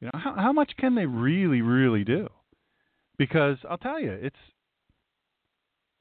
You 0.00 0.06
know, 0.06 0.18
how, 0.18 0.34
how 0.36 0.52
much 0.52 0.72
can 0.78 0.94
they 0.94 1.06
really, 1.06 1.60
really 1.60 2.04
do? 2.04 2.28
Because 3.18 3.58
I'll 3.68 3.78
tell 3.78 4.00
you, 4.00 4.12
it's 4.12 4.36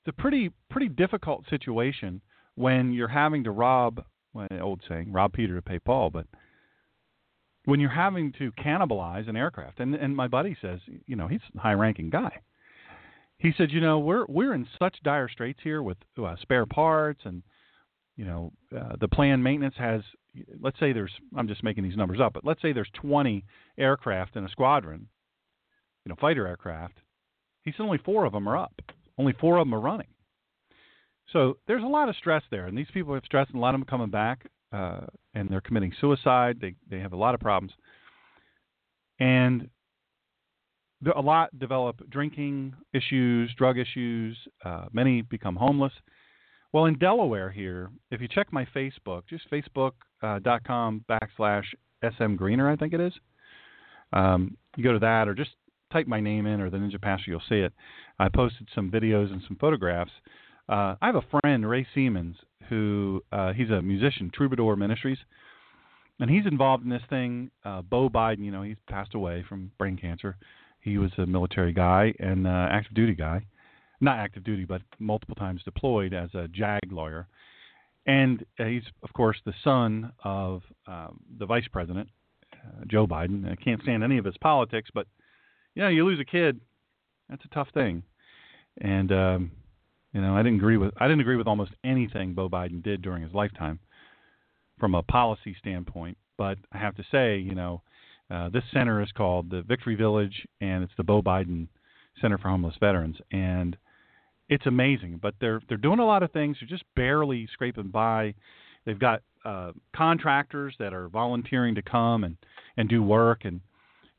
it's 0.05 0.15
a 0.15 0.21
pretty 0.21 0.51
pretty 0.69 0.87
difficult 0.87 1.45
situation 1.49 2.21
when 2.53 2.93
you're 2.93 3.07
having 3.07 3.43
to 3.45 3.51
rob. 3.51 4.03
Well, 4.33 4.47
old 4.61 4.83
saying, 4.87 5.11
rob 5.11 5.33
Peter 5.33 5.55
to 5.55 5.61
pay 5.63 5.79
Paul, 5.79 6.11
but 6.11 6.27
when 7.67 7.81
you're 7.81 7.89
having 7.89 8.31
to 8.39 8.49
cannibalize 8.53 9.27
an 9.27 9.35
aircraft, 9.35 9.81
and 9.81 9.93
and 9.93 10.15
my 10.15 10.29
buddy 10.29 10.55
says, 10.61 10.79
you 11.05 11.17
know, 11.17 11.27
he's 11.27 11.41
a 11.53 11.59
high-ranking 11.59 12.09
guy. 12.09 12.31
He 13.39 13.51
said, 13.57 13.71
you 13.71 13.81
know, 13.81 13.99
we're 13.99 14.25
we're 14.29 14.53
in 14.53 14.65
such 14.79 14.95
dire 15.03 15.27
straits 15.27 15.59
here 15.61 15.83
with 15.83 15.97
uh, 16.17 16.37
spare 16.41 16.65
parts, 16.65 17.19
and 17.25 17.43
you 18.15 18.23
know, 18.23 18.53
uh, 18.73 18.95
the 19.01 19.09
planned 19.09 19.43
maintenance 19.43 19.75
has 19.77 20.01
let's 20.61 20.79
say 20.79 20.93
there's 20.93 21.11
I'm 21.35 21.49
just 21.49 21.61
making 21.61 21.83
these 21.83 21.97
numbers 21.97 22.21
up, 22.21 22.31
but 22.31 22.45
let's 22.45 22.61
say 22.61 22.71
there's 22.71 22.89
20 23.01 23.43
aircraft 23.77 24.37
in 24.37 24.45
a 24.45 24.49
squadron, 24.49 25.09
you 26.05 26.09
know, 26.09 26.15
fighter 26.21 26.47
aircraft. 26.47 27.01
He 27.63 27.73
said 27.73 27.83
only 27.83 27.97
four 27.97 28.23
of 28.23 28.31
them 28.31 28.47
are 28.47 28.55
up. 28.55 28.79
Only 29.17 29.33
four 29.33 29.57
of 29.57 29.67
them 29.67 29.75
are 29.75 29.81
running. 29.81 30.07
So 31.33 31.57
there's 31.67 31.83
a 31.83 31.87
lot 31.87 32.07
of 32.07 32.15
stress 32.15 32.43
there, 32.49 32.65
and 32.65 32.77
these 32.77 32.87
people 32.93 33.13
have 33.13 33.25
stress, 33.25 33.47
and 33.49 33.57
a 33.57 33.59
lot 33.59 33.75
of 33.75 33.81
them 33.81 33.87
coming 33.89 34.09
back, 34.09 34.45
uh, 34.71 35.01
and 35.33 35.49
they're 35.49 35.61
committing 35.61 35.93
suicide. 35.99 36.57
They 36.59 36.75
they 36.89 36.99
have 36.99 37.13
a 37.13 37.17
lot 37.17 37.33
of 37.33 37.39
problems, 37.39 37.71
and 39.19 39.69
a 41.15 41.21
lot 41.21 41.57
develop 41.59 42.01
drinking 42.09 42.73
issues, 42.93 43.53
drug 43.55 43.77
issues. 43.77 44.37
Uh, 44.63 44.85
many 44.91 45.21
become 45.21 45.55
homeless. 45.55 45.93
Well, 46.73 46.85
in 46.85 46.97
Delaware 46.97 47.49
here, 47.49 47.89
if 48.11 48.21
you 48.21 48.27
check 48.27 48.51
my 48.51 48.65
Facebook, 48.75 49.23
just 49.29 49.49
facebook.com 49.49 51.05
uh, 51.09 51.13
backslash 51.13 51.63
SM 52.03 52.35
Greener, 52.35 52.69
I 52.69 52.75
think 52.75 52.93
it 52.93 52.99
is. 52.99 53.13
Um, 54.13 54.57
you 54.75 54.83
go 54.83 54.93
to 54.93 54.99
that 54.99 55.27
or 55.27 55.33
just 55.33 55.51
type 55.91 56.07
my 56.07 56.19
name 56.19 56.45
in 56.45 56.61
or 56.61 56.69
the 56.69 56.77
Ninja 56.77 57.01
Pastor, 57.01 57.31
you'll 57.31 57.41
see 57.47 57.55
it. 57.55 57.73
I 58.19 58.29
posted 58.29 58.67
some 58.75 58.91
videos 58.91 59.31
and 59.31 59.41
some 59.47 59.57
photographs. 59.59 60.11
Uh, 60.69 60.95
I 61.01 61.05
have 61.05 61.15
a 61.15 61.39
friend, 61.41 61.67
Ray 61.67 61.87
Siemens, 61.95 62.35
who 62.69 63.23
uh, 63.31 63.53
he's 63.53 63.69
a 63.69 63.81
musician, 63.81 64.31
Troubadour 64.33 64.75
Ministries, 64.75 65.19
and 66.19 66.29
he's 66.29 66.45
involved 66.45 66.83
in 66.83 66.89
this 66.89 67.03
thing. 67.09 67.51
Uh, 67.63 67.81
Beau 67.81 68.09
Biden, 68.09 68.43
you 68.43 68.51
know, 68.51 68.63
he's 68.63 68.77
passed 68.89 69.13
away 69.13 69.45
from 69.47 69.71
brain 69.77 69.97
cancer. 69.97 70.37
He 70.79 70.97
was 70.97 71.11
a 71.17 71.25
military 71.25 71.73
guy 71.73 72.13
and 72.19 72.47
uh, 72.47 72.67
active 72.71 72.93
duty 72.93 73.13
guy 73.13 73.43
not 73.99 74.19
active 74.19 74.43
duty, 74.43 74.65
but 74.65 74.81
multiple 74.99 75.35
times 75.35 75.61
deployed 75.63 76.13
as 76.13 76.29
a 76.33 76.47
JAG 76.47 76.91
lawyer. 76.91 77.27
And 78.05 78.45
uh, 78.59 78.65
he's, 78.65 78.83
of 79.03 79.11
course, 79.13 79.37
the 79.45 79.53
son 79.63 80.11
of 80.23 80.61
um, 80.87 81.19
the 81.37 81.45
vice 81.45 81.67
president, 81.71 82.09
uh, 82.53 82.85
Joe 82.87 83.07
Biden. 83.07 83.51
I 83.51 83.55
can't 83.55 83.81
stand 83.81 84.03
any 84.03 84.17
of 84.17 84.25
his 84.25 84.37
politics, 84.37 84.89
but 84.93 85.07
you 85.75 85.81
know, 85.81 85.89
you 85.89 86.05
lose 86.05 86.19
a 86.19 86.25
kid, 86.25 86.61
that's 87.29 87.43
a 87.43 87.53
tough 87.53 87.67
thing. 87.73 88.03
And 88.79 89.11
um, 89.11 89.51
you 90.17 90.23
know, 90.23 90.35
I 90.35 90.41
didn't 90.41 90.57
agree 90.57 90.77
with 90.77 90.93
I 90.99 91.05
didn't 91.05 91.21
agree 91.21 91.35
with 91.35 91.45
almost 91.45 91.73
anything 91.83 92.33
Beau 92.33 92.49
Biden 92.49 92.81
did 92.81 93.03
during 93.03 93.21
his 93.21 93.35
lifetime, 93.35 93.77
from 94.79 94.95
a 94.95 95.03
policy 95.03 95.55
standpoint. 95.59 96.17
But 96.39 96.57
I 96.71 96.79
have 96.79 96.95
to 96.95 97.03
say, 97.11 97.37
you 97.37 97.53
know, 97.53 97.83
uh, 98.31 98.49
this 98.49 98.63
center 98.73 98.99
is 99.03 99.11
called 99.11 99.51
the 99.51 99.61
Victory 99.61 99.93
Village, 99.93 100.47
and 100.59 100.83
it's 100.83 100.93
the 100.97 101.03
Beau 101.03 101.21
Biden 101.21 101.67
Center 102.19 102.39
for 102.39 102.49
Homeless 102.49 102.73
Veterans. 102.79 103.17
And 103.31 103.77
it's 104.49 104.65
amazing. 104.65 105.19
But 105.21 105.35
they're 105.39 105.61
they're 105.69 105.77
doing 105.77 105.99
a 105.99 106.05
lot 106.05 106.23
of 106.23 106.31
things. 106.31 106.57
They're 106.59 106.67
just 106.67 106.85
barely 106.95 107.47
scraping 107.53 107.89
by. 107.89 108.33
They've 108.87 108.97
got 108.97 109.21
uh, 109.45 109.73
contractors 109.95 110.73
that 110.79 110.95
are 110.95 111.09
volunteering 111.09 111.75
to 111.75 111.83
come 111.83 112.23
and 112.23 112.37
and 112.75 112.89
do 112.89 113.03
work, 113.03 113.45
and 113.45 113.61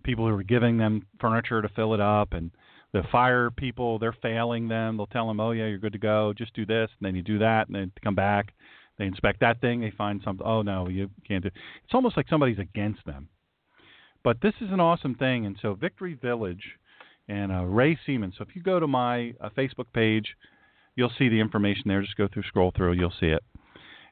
people 0.05 0.29
who 0.29 0.37
are 0.37 0.45
giving 0.45 0.77
them 0.77 1.09
furniture 1.21 1.61
to 1.61 1.69
fill 1.71 1.93
it 1.93 2.01
up, 2.01 2.35
and 2.35 2.53
the 2.93 3.03
fire 3.13 3.51
people 3.51 3.99
they're 3.99 4.17
failing 4.23 4.69
them. 4.69 4.97
They'll 4.97 5.07
tell 5.07 5.29
them, 5.29 5.41
"Oh 5.41 5.53
yeah, 5.53 5.67
you're 5.67 5.79
good 5.79 5.93
to 5.93 5.99
go. 5.99 6.33
Just 6.37 6.55
do 6.55 6.67
this," 6.67 6.91
and 6.99 7.07
then 7.07 7.15
you 7.15 7.23
do 7.23 7.39
that, 7.39 7.67
and 7.67 7.77
then 7.77 7.93
come 8.03 8.15
back. 8.15 8.55
They 8.99 9.07
inspect 9.07 9.41
that 9.41 9.61
thing. 9.61 9.81
They 9.81 9.91
find 9.91 10.21
something. 10.25 10.47
Oh 10.47 10.63
no, 10.63 10.89
you 10.89 11.11
can't 11.27 11.43
do. 11.43 11.49
It. 11.49 11.55
It's 11.85 11.95
almost 11.95 12.17
like 12.17 12.29
somebody's 12.29 12.59
against 12.59 13.05
them. 13.07 13.29
But 14.25 14.41
this 14.41 14.55
is 14.61 14.73
an 14.73 14.81
awesome 14.81 15.15
thing, 15.15 15.47
and 15.47 15.57
so 15.61 15.75
Victory 15.75 16.15
Village 16.15 16.65
and 17.29 17.53
uh, 17.53 17.65
Ray 17.65 17.99
Siemens. 18.07 18.35
So 18.39 18.45
if 18.49 18.57
you 18.57 18.63
go 18.63 18.81
to 18.81 18.87
my 18.87 19.35
uh, 19.41 19.51
Facebook 19.57 19.93
page, 19.93 20.35
you'll 20.97 21.13
see 21.19 21.29
the 21.29 21.41
information 21.41 21.85
there. 21.87 22.03
Just 22.03 22.17
go 22.17 22.27
through, 22.33 22.43
scroll 22.45 22.73
through, 22.77 22.93
you'll 22.95 23.13
see 23.21 23.27
it. 23.27 23.43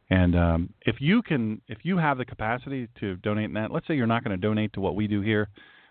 And 0.08 0.36
um, 0.36 0.74
if 0.82 1.00
you 1.00 1.22
can, 1.22 1.60
if 1.66 1.78
you 1.82 1.98
have 1.98 2.18
the 2.18 2.24
capacity 2.24 2.88
to 3.00 3.16
donate 3.16 3.46
in 3.46 3.54
that, 3.54 3.72
let's 3.72 3.86
say 3.88 3.94
you're 3.94 4.06
not 4.06 4.22
going 4.22 4.38
to 4.38 4.40
donate 4.40 4.72
to 4.74 4.80
what 4.80 4.94
we 4.94 5.08
do 5.08 5.20
here, 5.20 5.48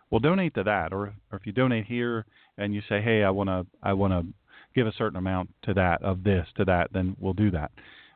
well, 0.10 0.20
donate 0.20 0.54
to 0.56 0.64
that. 0.64 0.94
Or, 0.94 1.14
or 1.32 1.38
if 1.40 1.46
you 1.46 1.52
donate 1.52 1.86
here 1.86 2.26
and 2.58 2.74
you 2.74 2.82
say, 2.88 3.02
hey, 3.02 3.24
I 3.24 3.30
want 3.30 3.50
to, 3.50 3.66
I 3.82 3.94
want 3.94 4.14
to 4.14 4.26
give 4.74 4.88
a 4.88 4.94
certain 4.94 5.18
amount 5.18 5.50
to 5.64 5.74
that, 5.74 6.04
of 6.04 6.24
this 6.24 6.48
to 6.58 6.66
that, 6.66 6.90
then 6.94 7.16
we'll 7.20 7.34
do 7.34 7.52
that. 7.52 7.72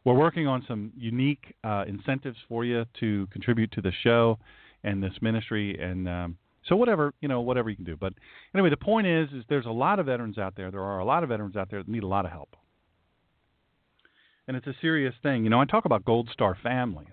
We're 0.05 0.13
working 0.13 0.48
on 0.48 0.63
some 0.67 0.91
unique 0.98 1.55
uh, 1.63 1.84
incentives 1.88 2.38
for 2.48 2.63
you 2.63 2.86
to 3.01 3.27
contribute 3.31 3.72
to 3.74 3.81
the 3.81 3.91
show 4.01 4.39
and 4.84 5.03
this 5.03 5.13
ministry, 5.22 5.77
and 5.77 6.08
um, 6.08 6.38
So 6.69 6.75
whatever 6.75 7.13
you 7.22 7.27
know, 7.27 7.41
whatever 7.41 7.69
you 7.69 7.75
can 7.75 7.86
do. 7.86 7.98
But 7.98 8.13
anyway, 8.53 8.69
the 8.69 8.77
point 8.77 9.08
is, 9.08 9.29
is 9.34 9.43
there's 9.50 9.65
a 9.65 9.72
lot 9.72 10.00
of 10.00 10.05
veterans 10.05 10.38
out 10.38 10.55
there. 10.55 10.72
There 10.72 10.84
are 10.84 11.00
a 11.00 11.05
lot 11.05 11.24
of 11.24 11.29
veterans 11.29 11.55
out 11.55 11.69
there 11.69 11.81
that 11.84 11.91
need 11.91 12.03
a 12.03 12.08
lot 12.08 12.25
of 12.25 12.31
help, 12.31 12.55
and 14.48 14.55
it's 14.55 14.67
a 14.67 14.75
serious 14.81 15.13
thing. 15.22 15.43
You 15.43 15.50
know, 15.50 15.60
I 15.60 15.65
talk 15.65 15.86
about 15.86 16.05
Gold 16.05 16.29
Star 16.31 16.58
families 16.62 17.08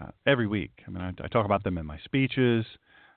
uh, 0.00 0.10
every 0.26 0.46
week. 0.46 0.72
I 0.86 0.90
mean, 0.90 1.02
I, 1.02 1.10
I 1.24 1.28
talk 1.28 1.44
about 1.44 1.64
them 1.64 1.78
in 1.78 1.86
my 1.86 1.98
speeches. 2.04 2.64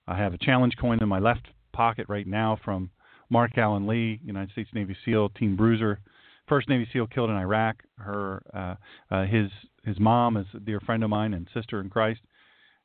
I 0.08 0.18
have 0.18 0.34
a 0.34 0.38
challenge 0.38 0.76
coin 0.80 1.02
in 1.02 1.10
my 1.10 1.20
left 1.20 1.48
pocket 1.74 2.06
right 2.10 2.28
now 2.28 2.58
from 2.64 2.90
Marc 3.30 3.58
Alan 3.58 3.88
Lee, 3.88 4.20
United 4.24 4.52
States 4.52 4.70
Navy 4.74 4.96
SEAL, 5.04 5.30
Team 5.30 5.56
Bruiser, 5.56 6.00
first 6.48 6.70
Navy 6.70 6.88
SEAL 6.94 7.08
killed 7.08 7.30
in 7.30 7.36
Iraq. 7.36 7.78
Her, 7.98 8.42
uh, 8.54 9.14
uh, 9.14 9.26
his 9.26 9.50
his 9.84 10.00
mom 10.00 10.38
is 10.38 10.46
a 10.54 10.60
dear 10.60 10.80
friend 10.80 11.04
of 11.04 11.10
mine 11.10 11.34
and 11.34 11.48
sister 11.54 11.80
in 11.82 11.90
Christ, 11.90 12.22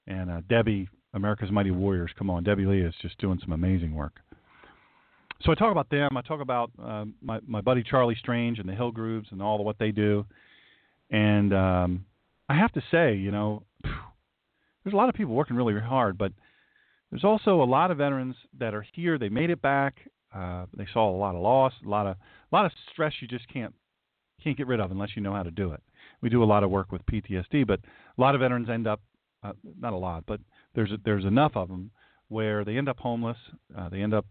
and 0.07 0.31
uh, 0.31 0.41
Debbie, 0.49 0.89
America's 1.15 1.51
Mighty 1.51 1.71
Warriors. 1.71 2.11
Come 2.19 2.31
on, 2.31 2.45
Debbie 2.45 2.67
Lee 2.67 2.81
is 2.81 2.95
just 3.03 3.19
doing 3.19 3.39
some 3.41 3.53
amazing 3.53 3.95
work. 3.95 4.21
So 5.43 5.53
I 5.53 5.55
talk 5.55 5.73
about 5.73 5.89
them. 5.89 6.17
I 6.17 6.23
talk 6.23 6.41
about 6.41 6.71
uh, 6.83 7.07
my 7.23 7.41
my 7.47 7.61
buddy 7.61 7.83
Charlie 7.83 8.17
Strange 8.19 8.59
and 8.59 8.69
the 8.69 8.75
Hillgrooves 8.75 9.31
and 9.33 9.43
all 9.43 9.61
of 9.61 9.67
what 9.67 9.79
they 9.79 9.91
do. 9.91 10.27
And 11.11 11.53
um, 11.53 12.05
I 12.49 12.55
have 12.57 12.73
to 12.73 12.83
say, 12.91 13.17
you 13.17 13.31
know, 13.31 13.65
there's 13.83 14.93
a 14.93 14.97
lot 14.97 15.09
of 15.09 15.15
people 15.15 15.35
working 15.35 15.57
really 15.57 15.79
hard, 15.79 16.17
but 16.17 16.33
there's 17.11 17.25
also 17.25 17.63
a 17.63 17.65
lot 17.65 17.91
of 17.91 17.99
veterans 17.99 18.37
that 18.59 18.75
are 18.75 18.85
here. 18.93 19.19
They 19.19 19.29
made 19.29 19.51
it 19.51 19.61
back. 19.61 19.97
Uh, 20.35 20.67
they 20.77 20.87
saw 20.93 21.11
a 21.11 21.17
lot 21.17 21.35
of 21.35 21.43
loss, 21.43 21.73
a 21.85 21.89
lot 21.89 22.07
of 22.07 22.17
a 22.17 22.55
lot 22.55 22.67
of 22.67 22.73
stress 22.93 23.13
you 23.21 23.27
just 23.27 23.49
can't 23.49 23.75
can't 24.43 24.57
get 24.57 24.69
rid 24.69 24.81
of 24.81 24.91
unless 24.91 25.11
you 25.17 25.23
know 25.23 25.35
how 25.35 25.43
to 25.43 25.51
do 25.51 25.73
it. 25.73 25.83
We 26.23 26.29
do 26.29 26.43
a 26.43 26.45
lot 26.45 26.63
of 26.63 26.71
work 26.71 26.93
with 26.93 27.05
PTSD, 27.07 27.67
but 27.67 27.81
a 28.17 28.21
lot 28.21 28.35
of 28.35 28.41
veterans 28.41 28.69
end 28.69 28.87
up 28.87 29.01
uh, 29.43 29.53
not 29.81 29.93
a 29.93 29.97
lot, 29.97 30.25
but 30.27 30.41
there's 30.75 30.91
there's 31.05 31.25
enough 31.25 31.53
of 31.57 31.69
them 31.69 31.91
where 32.29 32.65
they 32.65 32.77
end 32.77 32.89
up 32.89 32.99
homeless, 32.99 33.39
uh, 33.77 33.89
they 33.89 34.03
end 34.03 34.15
up 34.15 34.27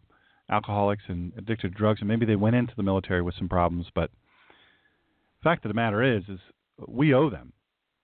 alcoholics 0.50 1.04
and 1.08 1.34
addicted 1.38 1.74
to 1.74 1.78
drugs, 1.78 2.00
and 2.00 2.08
maybe 2.08 2.26
they 2.26 2.36
went 2.36 2.56
into 2.56 2.74
the 2.78 2.84
military 2.84 3.22
with 3.22 3.36
some 3.38 3.50
problems. 3.50 3.88
But 3.94 4.10
the 4.50 5.44
fact 5.44 5.66
of 5.66 5.70
the 5.70 5.76
matter 5.76 6.02
is, 6.02 6.24
is 6.30 6.40
we 6.88 7.14
owe 7.14 7.30
them. 7.30 7.52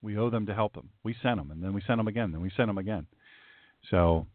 We 0.01 0.17
owe 0.17 0.29
them 0.29 0.45
to 0.45 0.53
help 0.53 0.73
them. 0.73 0.89
We 1.03 1.15
sent 1.23 1.37
them, 1.37 1.49
and 1.49 1.63
then 1.63 1.73
we 1.73 1.81
sent 1.87 1.97
them 1.97 2.07
again, 2.07 2.31
then 2.31 2.41
we 2.41 2.51
sent 2.55 2.67
them 2.67 2.77
again. 2.77 3.07
So 3.89 4.27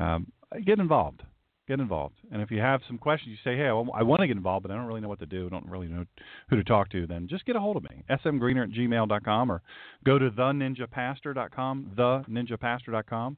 um, 0.00 0.32
get 0.64 0.78
involved 0.78 1.22
get 1.70 1.78
involved. 1.78 2.16
And 2.32 2.42
if 2.42 2.50
you 2.50 2.60
have 2.60 2.80
some 2.88 2.98
questions, 2.98 3.30
you 3.30 3.50
say, 3.50 3.56
hey, 3.56 3.68
I 3.68 4.02
want 4.02 4.20
to 4.20 4.26
get 4.26 4.36
involved, 4.36 4.64
but 4.64 4.72
I 4.72 4.74
don't 4.76 4.86
really 4.86 5.00
know 5.00 5.08
what 5.08 5.20
to 5.20 5.26
do, 5.26 5.46
I 5.46 5.50
don't 5.50 5.66
really 5.66 5.86
know 5.86 6.04
who 6.48 6.56
to 6.56 6.64
talk 6.64 6.90
to, 6.90 7.06
then 7.06 7.28
just 7.28 7.46
get 7.46 7.54
a 7.54 7.60
hold 7.60 7.76
of 7.76 7.84
me, 7.84 8.02
smgreener 8.10 8.64
at 8.64 8.70
gmail.com, 8.70 9.52
or 9.52 9.62
go 10.04 10.18
to 10.18 10.30
theninjapastor.com, 10.30 11.92
theninjapastor.com, 11.96 13.36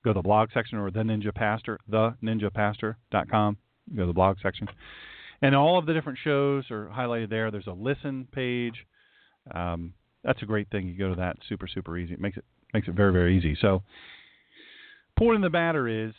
go 0.04 0.10
to 0.10 0.14
the 0.14 0.22
blog 0.22 0.50
section 0.52 0.78
or 0.78 0.90
the 0.90 1.00
Ninja 1.00 1.34
Pastor, 1.34 1.78
the 1.88 2.14
ninjapastor.com. 2.22 3.56
Go 3.96 4.02
to 4.02 4.06
the 4.06 4.12
blog 4.12 4.36
section. 4.42 4.68
And 5.42 5.56
all 5.56 5.78
of 5.78 5.86
the 5.86 5.94
different 5.94 6.18
shows 6.22 6.70
are 6.70 6.90
highlighted 6.94 7.30
there. 7.30 7.50
There's 7.50 7.66
a 7.66 7.72
listen 7.72 8.28
page. 8.32 8.74
Um, 9.52 9.94
that's 10.22 10.42
a 10.42 10.46
great 10.46 10.68
thing. 10.70 10.86
You 10.86 10.98
go 10.98 11.08
to 11.10 11.16
that, 11.16 11.38
super, 11.48 11.66
super 11.66 11.96
easy. 11.96 12.12
It 12.14 12.20
makes 12.20 12.36
it 12.36 12.44
makes 12.74 12.88
it 12.88 12.94
very, 12.94 13.12
very 13.12 13.36
easy. 13.36 13.56
So, 13.60 13.82
point 15.18 15.36
in 15.36 15.42
the 15.42 15.50
matter 15.50 15.88
is, 15.88 16.12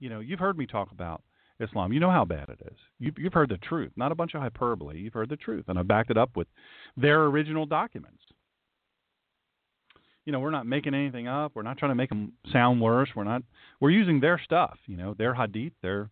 you 0.00 0.10
know, 0.10 0.20
you've 0.20 0.40
heard 0.40 0.58
me 0.58 0.66
talk 0.66 0.90
about 0.90 1.22
Islam. 1.60 1.92
You 1.92 2.00
know 2.00 2.10
how 2.10 2.24
bad 2.24 2.48
it 2.48 2.60
is. 2.66 2.78
You've, 2.98 3.18
you've 3.18 3.32
heard 3.32 3.48
the 3.48 3.58
truth, 3.58 3.92
not 3.96 4.12
a 4.12 4.14
bunch 4.14 4.34
of 4.34 4.42
hyperbole. 4.42 4.98
You've 4.98 5.14
heard 5.14 5.28
the 5.28 5.36
truth, 5.36 5.64
and 5.68 5.78
I 5.78 5.82
backed 5.82 6.10
it 6.10 6.16
up 6.16 6.36
with 6.36 6.46
their 6.96 7.24
original 7.24 7.66
documents 7.66 8.22
you 10.28 10.32
know, 10.32 10.40
we're 10.40 10.50
not 10.50 10.66
making 10.66 10.92
anything 10.92 11.26
up. 11.26 11.52
We're 11.54 11.62
not 11.62 11.78
trying 11.78 11.90
to 11.90 11.94
make 11.94 12.10
them 12.10 12.34
sound 12.52 12.82
worse. 12.82 13.08
We're 13.16 13.24
not. 13.24 13.44
We're 13.80 13.92
using 13.92 14.20
their 14.20 14.38
stuff. 14.44 14.76
You 14.84 14.98
know, 14.98 15.14
their 15.16 15.32
hadith, 15.32 15.72
their, 15.80 16.10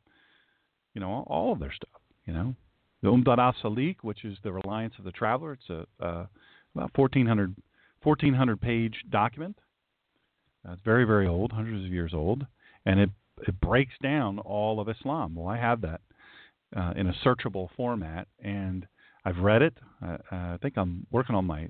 you 0.94 1.02
know, 1.02 1.22
all 1.26 1.52
of 1.52 1.58
their 1.58 1.70
stuff. 1.70 2.00
You 2.24 2.32
know, 2.32 2.54
the 3.02 3.10
Umdat 3.10 3.36
al 3.36 3.54
Salik, 3.62 3.96
which 4.00 4.24
is 4.24 4.38
the 4.42 4.52
Reliance 4.52 4.94
of 4.98 5.04
the 5.04 5.12
Traveler. 5.12 5.52
It's 5.52 5.68
a 6.00 6.28
about 6.74 6.96
1400, 6.96 7.56
1400 8.04 8.58
page 8.58 8.94
document. 9.10 9.58
Uh, 10.66 10.72
it's 10.72 10.82
very 10.82 11.04
very 11.04 11.26
old, 11.26 11.52
hundreds 11.52 11.84
of 11.84 11.92
years 11.92 12.14
old, 12.14 12.46
and 12.86 12.98
it 12.98 13.10
it 13.46 13.60
breaks 13.60 13.94
down 14.02 14.38
all 14.38 14.80
of 14.80 14.88
Islam. 14.88 15.34
Well, 15.34 15.48
I 15.48 15.56
have 15.58 15.80
that 15.82 16.00
uh, 16.76 16.92
in 16.96 17.06
a 17.08 17.14
searchable 17.24 17.68
format, 17.76 18.28
and 18.42 18.86
I've 19.24 19.38
read 19.38 19.62
it. 19.62 19.74
Uh, 20.04 20.18
I 20.30 20.58
think 20.62 20.74
I'm 20.76 21.06
working 21.10 21.34
on 21.34 21.44
my 21.44 21.68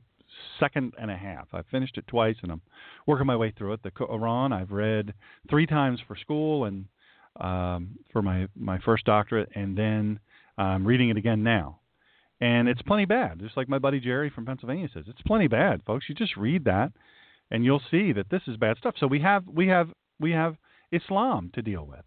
second 0.60 0.94
and 1.00 1.10
a 1.10 1.16
half. 1.16 1.48
I've 1.52 1.66
finished 1.70 1.98
it 1.98 2.06
twice, 2.06 2.36
and 2.42 2.52
I'm 2.52 2.62
working 3.06 3.26
my 3.26 3.36
way 3.36 3.52
through 3.56 3.74
it. 3.74 3.82
The 3.82 3.90
Quran 3.90 4.52
I've 4.52 4.70
read 4.70 5.14
three 5.48 5.66
times 5.66 6.00
for 6.06 6.16
school 6.16 6.64
and 6.64 6.86
um, 7.40 7.98
for 8.12 8.22
my 8.22 8.48
my 8.56 8.78
first 8.78 9.04
doctorate, 9.04 9.50
and 9.54 9.76
then 9.76 10.20
I'm 10.58 10.86
reading 10.86 11.10
it 11.10 11.16
again 11.16 11.42
now. 11.42 11.80
And 12.40 12.68
it's 12.68 12.82
plenty 12.82 13.06
bad, 13.06 13.40
just 13.40 13.56
like 13.56 13.68
my 13.68 13.78
buddy 13.78 13.98
Jerry 13.98 14.30
from 14.30 14.44
Pennsylvania 14.44 14.88
says. 14.92 15.04
It's 15.08 15.22
plenty 15.22 15.46
bad, 15.46 15.82
folks. 15.86 16.04
You 16.08 16.14
just 16.14 16.36
read 16.36 16.64
that, 16.64 16.92
and 17.50 17.64
you'll 17.64 17.82
see 17.90 18.12
that 18.12 18.28
this 18.30 18.42
is 18.46 18.56
bad 18.58 18.76
stuff. 18.76 18.94
So 18.98 19.06
we 19.06 19.20
have 19.20 19.44
we 19.46 19.68
have 19.68 19.88
we 20.20 20.32
have 20.32 20.56
Islam 20.92 21.50
to 21.54 21.62
deal 21.62 21.86
with. 21.86 22.04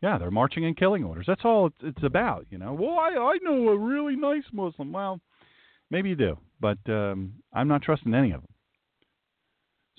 Yeah, 0.00 0.18
they're 0.18 0.30
marching 0.30 0.64
and 0.64 0.76
killing 0.76 1.04
orders. 1.04 1.26
That's 1.28 1.44
all 1.44 1.70
it's 1.80 2.02
about, 2.02 2.46
you 2.50 2.58
know. 2.58 2.72
Well, 2.72 2.98
I 2.98 3.10
I 3.10 3.38
know 3.42 3.68
a 3.68 3.78
really 3.78 4.16
nice 4.16 4.44
Muslim. 4.52 4.92
Well, 4.92 5.20
maybe 5.90 6.08
you 6.08 6.16
do 6.16 6.38
but 6.62 6.78
um, 6.88 7.34
I'm 7.52 7.68
not 7.68 7.82
trusting 7.82 8.14
any 8.14 8.30
of 8.30 8.40
them. 8.40 8.54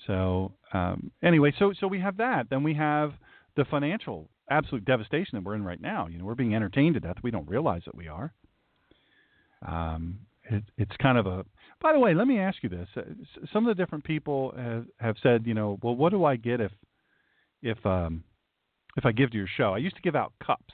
So 0.06 0.54
um, 0.72 1.12
anyway, 1.22 1.52
so 1.58 1.72
so 1.78 1.86
we 1.86 2.00
have 2.00 2.16
that. 2.16 2.50
Then 2.50 2.64
we 2.64 2.74
have 2.74 3.12
the 3.56 3.64
financial 3.66 4.28
absolute 4.50 4.84
devastation 4.84 5.30
that 5.38 5.44
we're 5.44 5.54
in 5.54 5.64
right 5.64 5.80
now. 5.80 6.08
You 6.08 6.18
know, 6.18 6.24
we're 6.24 6.34
being 6.34 6.56
entertained 6.56 6.94
to 6.94 7.00
death. 7.00 7.16
We 7.22 7.30
don't 7.30 7.48
realize 7.48 7.82
that 7.84 7.94
we 7.94 8.08
are. 8.08 8.32
Um, 9.66 10.18
it, 10.50 10.64
it's 10.76 10.96
kind 11.00 11.18
of 11.18 11.26
a. 11.26 11.44
By 11.80 11.92
the 11.92 11.98
way, 11.98 12.14
let 12.14 12.26
me 12.26 12.38
ask 12.38 12.58
you 12.62 12.68
this: 12.68 12.88
uh, 12.96 13.02
some 13.52 13.66
of 13.66 13.76
the 13.76 13.80
different 13.80 14.04
people 14.04 14.52
have, 14.56 14.86
have 14.98 15.16
said, 15.22 15.46
you 15.46 15.54
know, 15.54 15.78
well, 15.82 15.94
what 15.94 16.10
do 16.10 16.24
I 16.24 16.36
get 16.36 16.60
if 16.60 16.72
if 17.64 17.84
um, 17.84 18.22
if 18.96 19.04
I 19.04 19.10
give 19.10 19.30
to 19.32 19.36
your 19.36 19.48
show. 19.56 19.74
I 19.74 19.78
used 19.78 19.96
to 19.96 20.02
give 20.02 20.14
out 20.14 20.32
cups. 20.44 20.72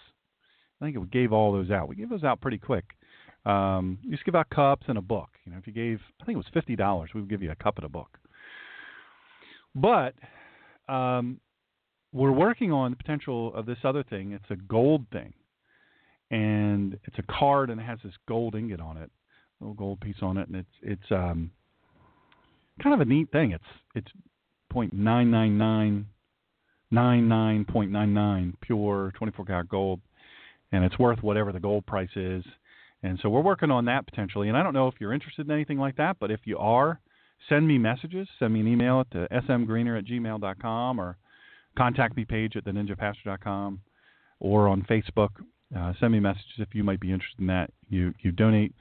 I 0.80 0.84
think 0.84 0.98
we 0.98 1.06
gave 1.06 1.32
all 1.32 1.52
those 1.52 1.70
out. 1.70 1.88
We 1.88 1.96
gave 1.96 2.10
those 2.10 2.24
out 2.24 2.40
pretty 2.40 2.58
quick. 2.58 2.84
Um, 3.46 3.98
we 4.04 4.10
used 4.10 4.22
to 4.22 4.26
give 4.26 4.34
out 4.34 4.50
cups 4.50 4.84
and 4.88 4.98
a 4.98 5.02
book. 5.02 5.30
You 5.46 5.52
know, 5.52 5.58
if 5.58 5.66
you 5.66 5.72
gave, 5.72 6.00
I 6.20 6.24
think 6.24 6.34
it 6.34 6.38
was 6.38 6.46
fifty 6.52 6.76
dollars, 6.76 7.10
we 7.14 7.20
would 7.20 7.30
give 7.30 7.42
you 7.42 7.50
a 7.50 7.56
cup 7.56 7.76
and 7.76 7.86
a 7.86 7.88
book. 7.88 8.18
But 9.74 10.14
um, 10.92 11.40
we're 12.12 12.32
working 12.32 12.72
on 12.72 12.90
the 12.90 12.96
potential 12.96 13.54
of 13.54 13.66
this 13.66 13.78
other 13.84 14.02
thing. 14.02 14.32
It's 14.32 14.50
a 14.50 14.56
gold 14.56 15.06
thing, 15.12 15.32
and 16.30 16.98
it's 17.04 17.18
a 17.18 17.32
card, 17.32 17.70
and 17.70 17.80
it 17.80 17.84
has 17.84 18.00
this 18.02 18.14
gold 18.26 18.56
ingot 18.56 18.80
on 18.80 18.96
it, 18.96 19.10
A 19.60 19.64
little 19.64 19.74
gold 19.74 20.00
piece 20.00 20.22
on 20.22 20.36
it, 20.36 20.48
and 20.48 20.56
it's 20.56 20.76
it's 20.82 21.12
um, 21.12 21.52
kind 22.82 22.94
of 22.94 23.00
a 23.00 23.04
neat 23.04 23.30
thing. 23.30 23.52
It's 23.52 23.64
it's 23.94 24.10
point 24.70 24.92
nine 24.92 25.30
nine 25.30 25.56
nine 25.56 26.06
nine 26.90 27.28
nine 27.28 27.64
point 27.64 27.90
nine 27.90 28.12
nine 28.14 28.56
pure 28.60 29.12
twenty 29.16 29.32
four 29.32 29.44
karat 29.44 29.68
gold, 29.68 30.00
and 30.72 30.84
it's 30.84 30.98
worth 30.98 31.22
whatever 31.22 31.52
the 31.52 31.60
gold 31.60 31.86
price 31.86 32.10
is. 32.16 32.44
And 33.02 33.18
so 33.22 33.30
we're 33.30 33.40
working 33.40 33.70
on 33.70 33.86
that 33.86 34.06
potentially. 34.06 34.48
And 34.48 34.56
I 34.56 34.62
don't 34.62 34.74
know 34.74 34.88
if 34.88 34.94
you're 34.98 35.12
interested 35.12 35.46
in 35.46 35.52
anything 35.52 35.78
like 35.78 35.96
that, 35.96 36.16
but 36.20 36.30
if 36.30 36.40
you 36.44 36.58
are, 36.58 37.00
send 37.48 37.66
me 37.66 37.78
messages. 37.78 38.28
Send 38.38 38.52
me 38.52 38.60
an 38.60 38.68
email 38.68 39.00
at 39.00 39.10
the 39.10 39.26
smgreener 39.32 39.98
at 39.98 40.04
gmail.com 40.04 41.00
or 41.00 41.16
contact 41.76 42.16
me 42.16 42.24
page 42.24 42.56
at 42.56 42.64
theninjapastor.com 42.64 43.80
or 44.40 44.68
on 44.68 44.82
Facebook. 44.82 45.30
Uh, 45.76 45.92
send 46.00 46.12
me 46.12 46.20
messages 46.20 46.58
if 46.58 46.74
you 46.74 46.84
might 46.84 47.00
be 47.00 47.12
interested 47.12 47.40
in 47.40 47.46
that. 47.46 47.70
You 47.88 48.12
you 48.20 48.32
donate 48.32 48.74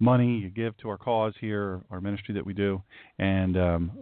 money, 0.00 0.38
you 0.38 0.48
give 0.48 0.76
to 0.78 0.88
our 0.88 0.98
cause 0.98 1.34
here, 1.40 1.82
our 1.90 2.00
ministry 2.00 2.34
that 2.34 2.44
we 2.44 2.54
do, 2.54 2.82
and 3.18 3.56
um, 3.56 3.92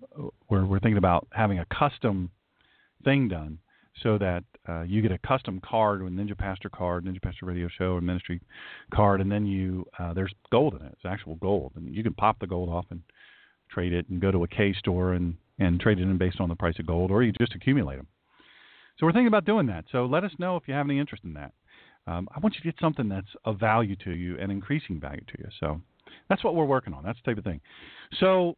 we're 0.49 0.65
we're 0.65 0.81
thinking 0.81 0.97
about 0.97 1.27
having 1.33 1.59
a 1.59 1.67
custom 1.67 2.31
thing 3.05 3.29
done 3.29 3.59
so 4.03 4.19
that 4.19 4.45
uh, 4.69 4.83
you 4.83 5.03
get 5.03 5.13
a 5.13 5.19
custom 5.19 5.61
card 5.65 6.03
with 6.03 6.13
Ninja 6.13 6.37
Pastor 6.37 6.69
card, 6.69 7.05
Ninja 7.05 7.21
Pastor 7.21 7.47
Radio 7.47 7.69
Show 7.69 7.93
or 7.93 8.01
Ministry 8.01 8.41
card, 8.95 9.21
and 9.21 9.31
then 9.31 9.47
you 9.47 9.87
uh, 9.99 10.13
there's 10.15 10.33
gold 10.51 10.75
in 10.75 10.87
it. 10.87 10.93
It's 10.93 11.05
actual 11.05 11.37
gold, 11.37 11.73
and 11.77 11.95
you 11.95 12.03
can 12.03 12.15
pop 12.15 12.39
the 12.39 12.47
gold 12.47 12.69
off 12.69 12.87
and 12.91 13.03
trade 13.71 13.93
it, 13.93 14.09
and 14.09 14.21
go 14.21 14.31
to 14.31 14.45
a 14.45 14.49
K 14.49 14.73
store 14.75 15.15
and 15.15 15.35
and 15.59 15.79
trade 15.81 15.99
it 15.99 16.03
in 16.03 16.19
based 16.19 16.41
on 16.41 16.49
the 16.49 16.57
price 16.57 16.79
of 16.79 16.87
gold, 16.87 17.11
or 17.11 17.23
you 17.23 17.33
just 17.33 17.55
accumulate 17.55 17.97
them. 17.97 18.07
So 18.99 19.07
we're 19.07 19.13
thinking 19.13 19.29
about 19.29 19.45
doing 19.45 19.67
that. 19.67 19.85
So 19.91 20.07
let 20.07 20.25
us 20.25 20.33
know 20.39 20.57
if 20.57 20.65
you 20.67 20.75
have 20.75 20.87
any 20.87 20.99
interest 20.99 21.25
in 21.25 21.35
that. 21.35 21.53
Um, 22.07 22.29
I 22.35 22.41
want 22.41 22.55
you 22.55 22.61
to 22.61 22.67
get 22.67 22.81
something 22.81 23.09
that's 23.09 23.29
of 23.45 23.59
value 23.59 23.97
to 24.05 24.13
you 24.13 24.37
and 24.39 24.51
increasing 24.51 24.99
value 25.01 25.21
to 25.21 25.35
you. 25.39 25.47
So 25.59 25.81
that's 26.29 26.43
what 26.43 26.55
we're 26.55 26.65
working 26.65 26.95
on. 26.95 27.05
That's 27.05 27.19
the 27.25 27.31
type 27.31 27.39
of 27.39 27.45
thing. 27.45 27.61
So 28.19 28.57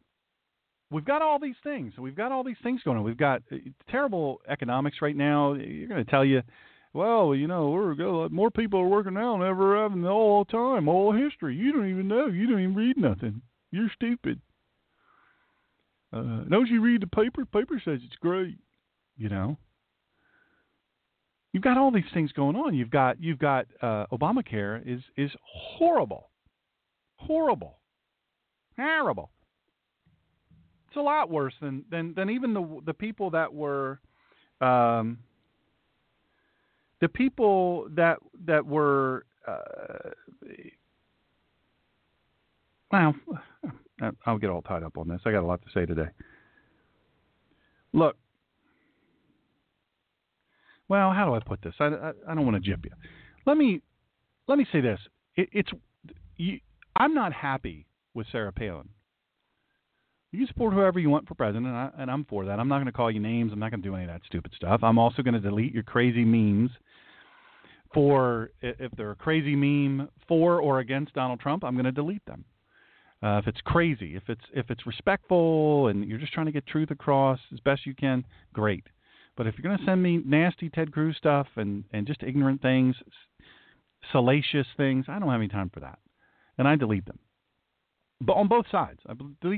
we've 0.93 1.05
got 1.05 1.21
all 1.21 1.39
these 1.39 1.55
things. 1.63 1.93
We've 1.97 2.15
got 2.15 2.31
all 2.31 2.43
these 2.43 2.57
things 2.63 2.81
going 2.83 2.97
on. 2.97 3.03
We've 3.03 3.17
got 3.17 3.41
uh, 3.51 3.57
terrible 3.89 4.41
economics 4.47 4.97
right 5.01 5.15
now. 5.15 5.53
You're 5.53 5.87
going 5.87 6.03
to 6.03 6.09
tell 6.09 6.23
you, 6.23 6.41
well, 6.93 7.35
you 7.35 7.47
know, 7.47 7.69
we're 7.69 8.29
more 8.29 8.51
people 8.51 8.79
are 8.79 8.87
working 8.87 9.15
now 9.15 9.37
than 9.37 9.47
ever 9.47 9.81
have 9.81 9.93
in 9.93 10.03
the 10.03 10.09
all 10.09 10.45
time, 10.45 10.87
all 10.87 11.11
history. 11.11 11.55
You 11.55 11.73
don't 11.73 11.89
even 11.89 12.07
know. 12.07 12.27
You 12.27 12.47
don't 12.47 12.61
even 12.61 12.75
read 12.75 12.97
nothing. 12.97 13.41
You're 13.71 13.91
stupid. 13.95 14.39
Uh, 16.13 16.43
don't 16.49 16.67
you 16.67 16.79
read 16.79 17.01
the 17.01 17.07
paper? 17.07 17.43
Paper 17.45 17.81
says 17.83 17.99
it's 18.03 18.15
great. 18.21 18.57
You 19.17 19.29
know 19.29 19.57
you've 21.53 21.63
got 21.63 21.77
all 21.77 21.91
these 21.91 22.03
things 22.13 22.31
going 22.33 22.55
on. 22.55 22.73
You've 22.73 22.89
got 22.89 23.21
you've 23.21 23.39
got 23.39 23.67
uh, 23.81 24.05
Obamacare 24.11 24.81
is 24.85 25.01
is 25.15 25.31
horrible, 25.45 26.29
horrible, 27.15 27.77
terrible. 28.75 29.29
It's 30.93 30.99
a 30.99 31.01
lot 31.01 31.31
worse 31.31 31.55
than 31.59 31.83
than 31.89 32.13
than 32.13 32.29
even 32.29 32.53
the 32.53 32.81
the 32.85 32.93
people 32.93 33.31
that 33.31 33.51
were. 33.51 33.99
Um, 34.61 35.17
the 37.01 37.09
people 37.09 37.87
that 37.95 38.19
that 38.45 38.63
were 38.63 39.25
uh, 39.47 40.11
well, 42.91 43.15
I'll 44.27 44.37
get 44.37 44.51
all 44.51 44.61
tied 44.61 44.83
up 44.83 44.99
on 44.99 45.07
this. 45.07 45.19
I 45.25 45.31
got 45.31 45.41
a 45.41 45.47
lot 45.47 45.63
to 45.63 45.67
say 45.73 45.87
today. 45.87 46.09
Look, 47.91 48.15
well, 50.87 51.11
how 51.11 51.25
do 51.25 51.33
I 51.33 51.39
put 51.39 51.63
this? 51.63 51.73
I, 51.79 51.85
I, 51.85 52.11
I 52.29 52.35
don't 52.35 52.45
want 52.45 52.63
to 52.63 52.69
jip 52.69 52.85
you. 52.85 52.91
Let 53.47 53.57
me 53.57 53.81
let 54.47 54.59
me 54.59 54.67
say 54.71 54.79
this. 54.79 54.99
It, 55.35 55.49
it's 55.53 55.71
you, 56.37 56.59
I'm 56.95 57.15
not 57.15 57.33
happy 57.33 57.87
with 58.13 58.27
Sarah 58.31 58.53
Palin. 58.53 58.89
You 60.33 60.47
support 60.47 60.73
whoever 60.73 60.99
you 60.99 61.11
want 61.11 61.27
for 61.27 61.35
president, 61.35 61.67
and, 61.67 61.75
I, 61.75 61.89
and 61.99 62.09
I'm 62.09 62.25
for 62.25 62.43
that. 62.45 62.59
I'm 62.59 62.67
not 62.67 62.77
going 62.77 62.87
to 62.87 62.91
call 62.91 63.11
you 63.11 63.19
names. 63.19 63.51
I'm 63.53 63.59
not 63.59 63.69
going 63.69 63.83
to 63.83 63.87
do 63.87 63.93
any 63.95 64.05
of 64.05 64.09
that 64.09 64.21
stupid 64.25 64.51
stuff. 64.55 64.81
I'm 64.83 64.97
also 64.97 65.21
going 65.21 65.35
to 65.35 65.39
delete 65.39 65.73
your 65.73 65.83
crazy 65.83 66.25
memes 66.25 66.71
for 67.93 68.49
if 68.61 68.91
they're 68.97 69.11
a 69.11 69.15
crazy 69.15 69.55
meme 69.55 70.09
for 70.27 70.59
or 70.59 70.79
against 70.79 71.13
Donald 71.13 71.39
Trump. 71.39 71.63
I'm 71.63 71.75
going 71.75 71.85
to 71.85 71.91
delete 71.91 72.25
them. 72.25 72.45
Uh, 73.21 73.37
if 73.37 73.47
it's 73.47 73.61
crazy, 73.61 74.15
if 74.15 74.23
it's 74.27 74.41
if 74.53 74.69
it's 74.71 74.85
respectful, 74.87 75.87
and 75.87 76.03
you're 76.03 76.17
just 76.17 76.33
trying 76.33 76.47
to 76.47 76.51
get 76.51 76.65
truth 76.65 76.89
across 76.89 77.39
as 77.53 77.59
best 77.59 77.85
you 77.85 77.93
can, 77.93 78.25
great. 78.53 78.83
But 79.37 79.47
if 79.47 79.55
you're 79.57 79.63
going 79.63 79.77
to 79.77 79.85
send 79.85 80.01
me 80.01 80.21
nasty 80.25 80.69
Ted 80.69 80.91
Cruz 80.91 81.15
stuff 81.17 81.47
and, 81.55 81.83
and 81.93 82.05
just 82.05 82.23
ignorant 82.23 82.61
things, 82.61 82.95
salacious 84.11 84.67
things, 84.77 85.05
I 85.07 85.19
don't 85.19 85.29
have 85.29 85.39
any 85.39 85.47
time 85.47 85.69
for 85.73 85.79
that. 85.79 85.99
And 86.57 86.67
I 86.67 86.75
delete 86.75 87.05
them. 87.05 87.19
But 88.25 88.33
on 88.33 88.47
both 88.47 88.65
sides, 88.71 88.99
I 89.07 89.13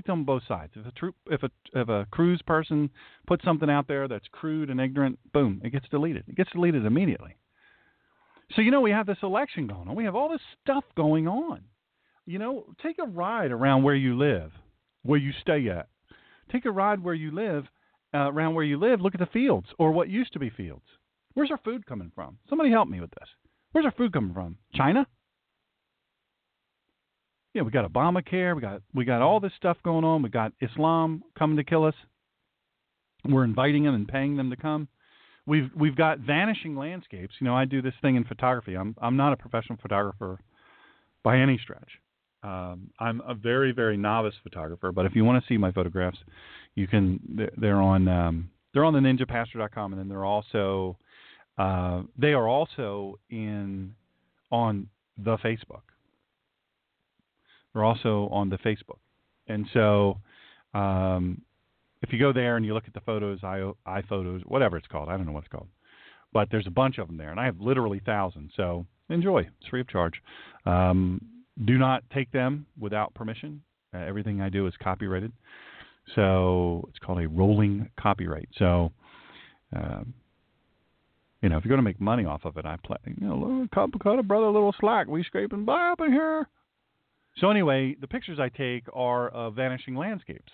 them 0.07 0.19
on 0.19 0.23
both 0.23 0.43
sides. 0.47 0.73
If 0.75 0.85
a 0.85 0.91
troop, 0.91 1.15
if 1.27 1.43
a 1.43 1.51
if 1.73 1.89
a 1.89 2.07
Cruz 2.11 2.41
person 2.47 2.89
puts 3.27 3.43
something 3.43 3.69
out 3.69 3.87
there 3.87 4.07
that's 4.07 4.25
crude 4.31 4.69
and 4.69 4.81
ignorant, 4.81 5.19
boom, 5.33 5.61
it 5.63 5.71
gets 5.71 5.87
deleted. 5.89 6.23
It 6.27 6.35
gets 6.35 6.51
deleted 6.51 6.85
immediately. 6.85 7.35
So 8.55 8.61
you 8.61 8.71
know 8.71 8.81
we 8.81 8.91
have 8.91 9.05
this 9.05 9.17
election 9.23 9.67
going 9.67 9.87
on. 9.87 9.95
We 9.95 10.05
have 10.05 10.15
all 10.15 10.29
this 10.29 10.41
stuff 10.63 10.83
going 10.95 11.27
on. 11.27 11.61
You 12.25 12.39
know, 12.39 12.65
take 12.81 12.97
a 12.99 13.05
ride 13.07 13.51
around 13.51 13.83
where 13.83 13.95
you 13.95 14.17
live, 14.17 14.51
where 15.03 15.19
you 15.19 15.31
stay 15.41 15.69
at. 15.69 15.87
Take 16.51 16.65
a 16.65 16.71
ride 16.71 17.03
where 17.03 17.13
you 17.13 17.31
live 17.31 17.65
uh, 18.15 18.31
around 18.31 18.55
where 18.55 18.63
you 18.63 18.79
live, 18.79 19.01
look 19.01 19.13
at 19.13 19.19
the 19.19 19.25
fields 19.27 19.67
or 19.77 19.91
what 19.91 20.09
used 20.09 20.33
to 20.33 20.39
be 20.39 20.49
fields. 20.49 20.85
Where's 21.33 21.51
our 21.51 21.59
food 21.65 21.85
coming 21.85 22.11
from? 22.15 22.37
Somebody 22.49 22.71
help 22.71 22.87
me 22.87 23.01
with 23.01 23.11
this. 23.11 23.29
Where's 23.73 23.85
our 23.85 23.91
food 23.91 24.13
coming 24.13 24.33
from? 24.33 24.57
China? 24.73 25.05
Yeah, 27.55 27.61
we 27.61 27.71
got 27.71 27.89
Obamacare. 27.89 28.53
We 28.53 28.61
got 28.61 28.81
we 28.93 29.05
got 29.05 29.21
all 29.21 29.39
this 29.39 29.53
stuff 29.55 29.77
going 29.81 30.03
on. 30.03 30.21
We 30.21 30.27
got 30.27 30.51
Islam 30.59 31.23
coming 31.39 31.55
to 31.55 31.63
kill 31.63 31.85
us. 31.85 31.95
We're 33.23 33.45
inviting 33.45 33.85
them 33.85 33.95
and 33.95 34.05
paying 34.05 34.35
them 34.35 34.49
to 34.49 34.57
come. 34.57 34.89
We've 35.45 35.69
we've 35.73 35.95
got 35.95 36.19
vanishing 36.19 36.75
landscapes. 36.75 37.33
You 37.39 37.45
know, 37.45 37.55
I 37.55 37.63
do 37.63 37.81
this 37.81 37.93
thing 38.01 38.17
in 38.17 38.25
photography. 38.25 38.75
I'm 38.75 38.93
I'm 39.01 39.15
not 39.15 39.31
a 39.31 39.37
professional 39.37 39.79
photographer 39.81 40.37
by 41.23 41.37
any 41.37 41.57
stretch. 41.57 41.87
Um, 42.43 42.91
I'm 42.99 43.21
a 43.25 43.33
very 43.33 43.71
very 43.71 43.95
novice 43.95 44.35
photographer, 44.43 44.91
but 44.91 45.05
if 45.05 45.15
you 45.15 45.23
want 45.23 45.41
to 45.41 45.47
see 45.47 45.57
my 45.57 45.71
photographs, 45.71 46.17
you 46.75 46.87
can. 46.87 47.49
They're 47.55 47.81
on 47.81 48.09
um, 48.09 48.49
they're 48.73 48.83
on 48.83 48.93
the 48.93 48.99
ninjapastor.com, 48.99 49.93
and 49.93 49.99
then 49.99 50.09
they're 50.09 50.25
also 50.25 50.97
uh, 51.57 52.01
they 52.17 52.33
are 52.33 52.49
also 52.49 53.17
in 53.29 53.95
on 54.51 54.89
the 55.17 55.37
Facebook. 55.37 55.83
They're 57.75 57.83
also 57.83 58.29
on 58.31 58.49
the 58.49 58.57
Facebook, 58.59 58.99
and 59.49 59.67
so 59.73 60.17
um, 60.73 61.41
if 62.01 62.13
you 62.13 62.17
go 62.17 62.31
there 62.31 62.55
and 62.55 62.65
you 62.65 62.73
look 62.73 62.85
at 62.87 62.93
the 62.93 63.01
photos, 63.01 63.39
i 63.43 63.69
iPhotos, 63.85 64.45
whatever 64.45 64.77
it's 64.77 64.87
called, 64.87 65.09
I 65.09 65.17
don't 65.17 65.25
know 65.25 65.33
what 65.33 65.43
it's 65.43 65.51
called, 65.51 65.67
but 66.31 66.47
there's 66.49 66.67
a 66.67 66.71
bunch 66.71 66.99
of 66.99 67.07
them 67.07 67.17
there, 67.17 67.31
and 67.31 67.39
I 67.39 67.43
have 67.43 67.59
literally 67.59 68.01
thousands. 68.05 68.51
So 68.55 68.85
enjoy; 69.09 69.41
it's 69.41 69.67
free 69.69 69.81
of 69.81 69.89
charge. 69.89 70.13
Um, 70.65 71.19
do 71.65 71.77
not 71.77 72.03
take 72.13 72.31
them 72.31 72.65
without 72.79 73.13
permission. 73.13 73.61
Uh, 73.93 73.99
everything 73.99 74.39
I 74.39 74.47
do 74.47 74.67
is 74.67 74.73
copyrighted. 74.81 75.33
So 76.15 76.85
it's 76.89 76.99
called 76.99 77.19
a 77.19 77.27
rolling 77.27 77.89
copyright. 77.99 78.47
So, 78.57 78.93
um, 79.75 80.13
you 81.41 81.49
know, 81.49 81.57
if 81.57 81.65
you're 81.65 81.69
going 81.69 81.79
to 81.79 81.83
make 81.83 81.99
money 81.99 82.23
off 82.23 82.45
of 82.45 82.55
it, 82.55 82.65
I 82.65 82.77
play, 82.85 82.97
you 83.19 83.27
know, 83.27 83.67
cut 83.73 83.89
a 84.17 84.23
brother 84.23 84.45
a 84.45 84.51
little 84.51 84.73
slack. 84.79 85.07
We 85.07 85.23
scraping 85.23 85.65
by 85.65 85.89
up 85.89 85.99
in 85.99 86.11
here. 86.11 86.47
So 87.37 87.49
anyway, 87.49 87.95
the 87.99 88.07
pictures 88.07 88.39
I 88.39 88.49
take 88.49 88.85
are 88.93 89.29
of 89.29 89.55
vanishing 89.55 89.95
landscapes, 89.95 90.51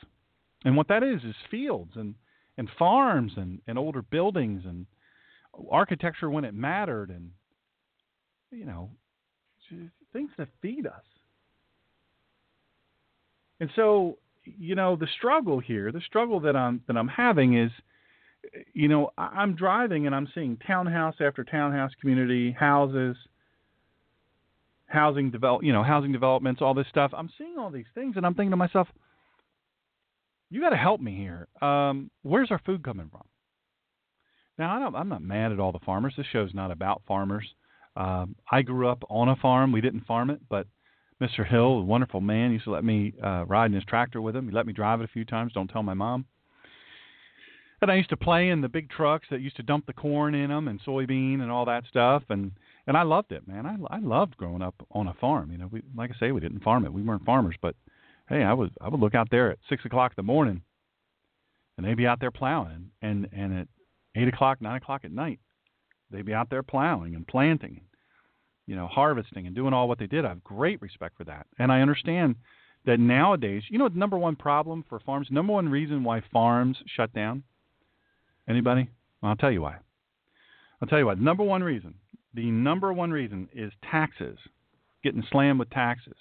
and 0.65 0.75
what 0.75 0.87
that 0.87 1.03
is 1.03 1.23
is 1.23 1.35
fields 1.49 1.91
and 1.95 2.15
and 2.57 2.69
farms 2.77 3.33
and 3.37 3.61
and 3.67 3.77
older 3.77 4.01
buildings 4.01 4.63
and 4.65 4.85
architecture 5.69 6.29
when 6.29 6.45
it 6.45 6.53
mattered 6.53 7.09
and 7.09 7.31
you 8.51 8.65
know 8.65 8.89
things 10.11 10.31
that 10.37 10.47
feed 10.61 10.87
us. 10.87 11.03
And 13.59 13.69
so 13.75 14.17
you 14.43 14.73
know 14.75 14.95
the 14.95 15.07
struggle 15.17 15.59
here, 15.59 15.91
the 15.91 16.01
struggle 16.01 16.39
that 16.41 16.55
I'm 16.55 16.81
that 16.87 16.97
I'm 16.97 17.07
having 17.07 17.57
is, 17.57 17.71
you 18.73 18.87
know, 18.87 19.11
I'm 19.17 19.55
driving 19.55 20.07
and 20.07 20.15
I'm 20.15 20.27
seeing 20.33 20.57
townhouse 20.65 21.15
after 21.21 21.43
townhouse 21.43 21.91
community 22.01 22.51
houses, 22.51 23.15
housing 24.91 25.31
develop, 25.31 25.63
you 25.63 25.73
know, 25.73 25.83
housing 25.83 26.11
developments, 26.11 26.61
all 26.61 26.73
this 26.73 26.87
stuff. 26.89 27.11
I'm 27.15 27.29
seeing 27.37 27.55
all 27.57 27.71
these 27.71 27.85
things 27.95 28.17
and 28.17 28.25
I'm 28.25 28.33
thinking 28.33 28.51
to 28.51 28.57
myself, 28.57 28.87
you 30.49 30.59
got 30.59 30.71
to 30.71 30.77
help 30.77 30.99
me 30.99 31.15
here. 31.15 31.47
Um, 31.61 32.11
where's 32.23 32.51
our 32.51 32.59
food 32.65 32.83
coming 32.83 33.09
from? 33.09 33.23
Now, 34.57 34.75
I 34.75 34.79
don't, 34.79 34.95
I'm 34.95 35.09
not 35.09 35.23
mad 35.23 35.51
at 35.51 35.59
all 35.59 35.71
the 35.71 35.79
farmers. 35.79 36.13
This 36.17 36.25
show's 36.31 36.53
not 36.53 36.71
about 36.71 37.01
farmers. 37.07 37.47
Um, 37.95 38.35
I 38.51 38.61
grew 38.61 38.87
up 38.87 39.03
on 39.09 39.29
a 39.29 39.35
farm. 39.37 39.71
We 39.71 39.81
didn't 39.81 40.05
farm 40.05 40.29
it, 40.29 40.41
but 40.49 40.67
Mr. 41.21 41.47
Hill, 41.47 41.79
a 41.79 41.81
wonderful 41.83 42.21
man, 42.21 42.51
used 42.51 42.65
to 42.65 42.71
let 42.71 42.83
me 42.83 43.13
uh, 43.23 43.45
ride 43.45 43.67
in 43.67 43.73
his 43.73 43.85
tractor 43.85 44.21
with 44.21 44.35
him. 44.35 44.47
He 44.49 44.53
let 44.53 44.67
me 44.67 44.73
drive 44.73 45.01
it 45.01 45.05
a 45.05 45.13
few 45.13 45.23
times. 45.23 45.53
Don't 45.53 45.67
tell 45.67 45.83
my 45.83 45.93
mom. 45.93 46.25
And 47.81 47.89
I 47.89 47.95
used 47.95 48.09
to 48.09 48.17
play 48.17 48.49
in 48.49 48.61
the 48.61 48.69
big 48.69 48.89
trucks 48.89 49.27
that 49.31 49.41
used 49.41 49.55
to 49.55 49.63
dump 49.63 49.87
the 49.87 49.93
corn 49.93 50.35
in 50.35 50.49
them 50.49 50.67
and 50.67 50.83
soybean 50.83 51.41
and 51.41 51.49
all 51.49 51.65
that 51.65 51.85
stuff. 51.89 52.23
And 52.29 52.51
and 52.87 52.97
I 52.97 53.03
loved 53.03 53.31
it, 53.31 53.47
man. 53.47 53.65
I 53.65 53.77
I 53.95 53.99
loved 53.99 54.37
growing 54.37 54.61
up 54.61 54.75
on 54.91 55.07
a 55.07 55.13
farm. 55.15 55.51
You 55.51 55.57
know, 55.57 55.67
we 55.71 55.81
like 55.95 56.11
I 56.11 56.19
say, 56.19 56.31
we 56.31 56.41
didn't 56.41 56.63
farm 56.63 56.85
it. 56.85 56.93
We 56.93 57.01
weren't 57.01 57.25
farmers, 57.25 57.55
but 57.61 57.75
hey, 58.29 58.43
I 58.43 58.53
was 58.53 58.69
I 58.81 58.89
would 58.89 58.99
look 58.99 59.15
out 59.15 59.29
there 59.31 59.51
at 59.51 59.59
six 59.69 59.85
o'clock 59.85 60.11
in 60.11 60.15
the 60.17 60.23
morning, 60.23 60.61
and 61.77 61.85
they'd 61.85 61.97
be 61.97 62.07
out 62.07 62.19
there 62.19 62.31
plowing, 62.31 62.91
and 63.01 63.27
and 63.31 63.59
at 63.59 63.67
eight 64.15 64.27
o'clock, 64.27 64.61
nine 64.61 64.77
o'clock 64.77 65.01
at 65.03 65.11
night, 65.11 65.39
they'd 66.09 66.25
be 66.25 66.33
out 66.33 66.49
there 66.49 66.63
plowing 66.63 67.15
and 67.15 67.27
planting, 67.27 67.81
you 68.65 68.75
know, 68.75 68.87
harvesting 68.87 69.45
and 69.47 69.55
doing 69.55 69.73
all 69.73 69.87
what 69.87 69.99
they 69.99 70.07
did. 70.07 70.25
I 70.25 70.29
have 70.29 70.43
great 70.43 70.81
respect 70.81 71.17
for 71.17 71.23
that, 71.25 71.47
and 71.59 71.71
I 71.71 71.81
understand 71.81 72.35
that 72.85 72.99
nowadays, 72.99 73.63
you 73.69 73.77
know, 73.77 73.89
the 73.89 73.99
number 73.99 74.17
one 74.17 74.35
problem 74.35 74.83
for 74.89 74.99
farms, 74.99 75.27
number 75.29 75.53
one 75.53 75.69
reason 75.69 76.03
why 76.03 76.23
farms 76.33 76.77
shut 76.95 77.13
down. 77.13 77.43
Anybody? 78.49 78.89
Well, 79.21 79.29
I'll 79.29 79.35
tell 79.35 79.51
you 79.51 79.61
why. 79.61 79.77
I'll 80.81 80.87
tell 80.87 80.97
you 80.97 81.05
why. 81.05 81.13
Number 81.13 81.43
one 81.43 81.63
reason. 81.63 81.93
The 82.33 82.49
number 82.49 82.93
one 82.93 83.11
reason 83.11 83.49
is 83.53 83.71
taxes, 83.89 84.37
getting 85.03 85.23
slammed 85.31 85.59
with 85.59 85.69
taxes. 85.69 86.15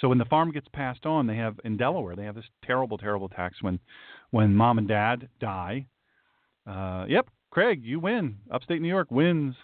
So 0.00 0.08
when 0.08 0.18
the 0.18 0.24
farm 0.24 0.52
gets 0.52 0.68
passed 0.72 1.04
on, 1.04 1.26
they 1.26 1.36
have 1.36 1.60
in 1.64 1.76
Delaware 1.76 2.16
they 2.16 2.24
have 2.24 2.34
this 2.34 2.48
terrible, 2.64 2.98
terrible 2.98 3.28
tax 3.28 3.62
when 3.62 3.78
when 4.30 4.54
mom 4.54 4.78
and 4.78 4.88
dad 4.88 5.28
die. 5.40 5.86
Uh, 6.66 7.04
yep, 7.08 7.28
Craig, 7.50 7.82
you 7.84 8.00
win. 8.00 8.38
Upstate 8.50 8.80
New 8.80 8.88
York 8.88 9.10
wins. 9.10 9.54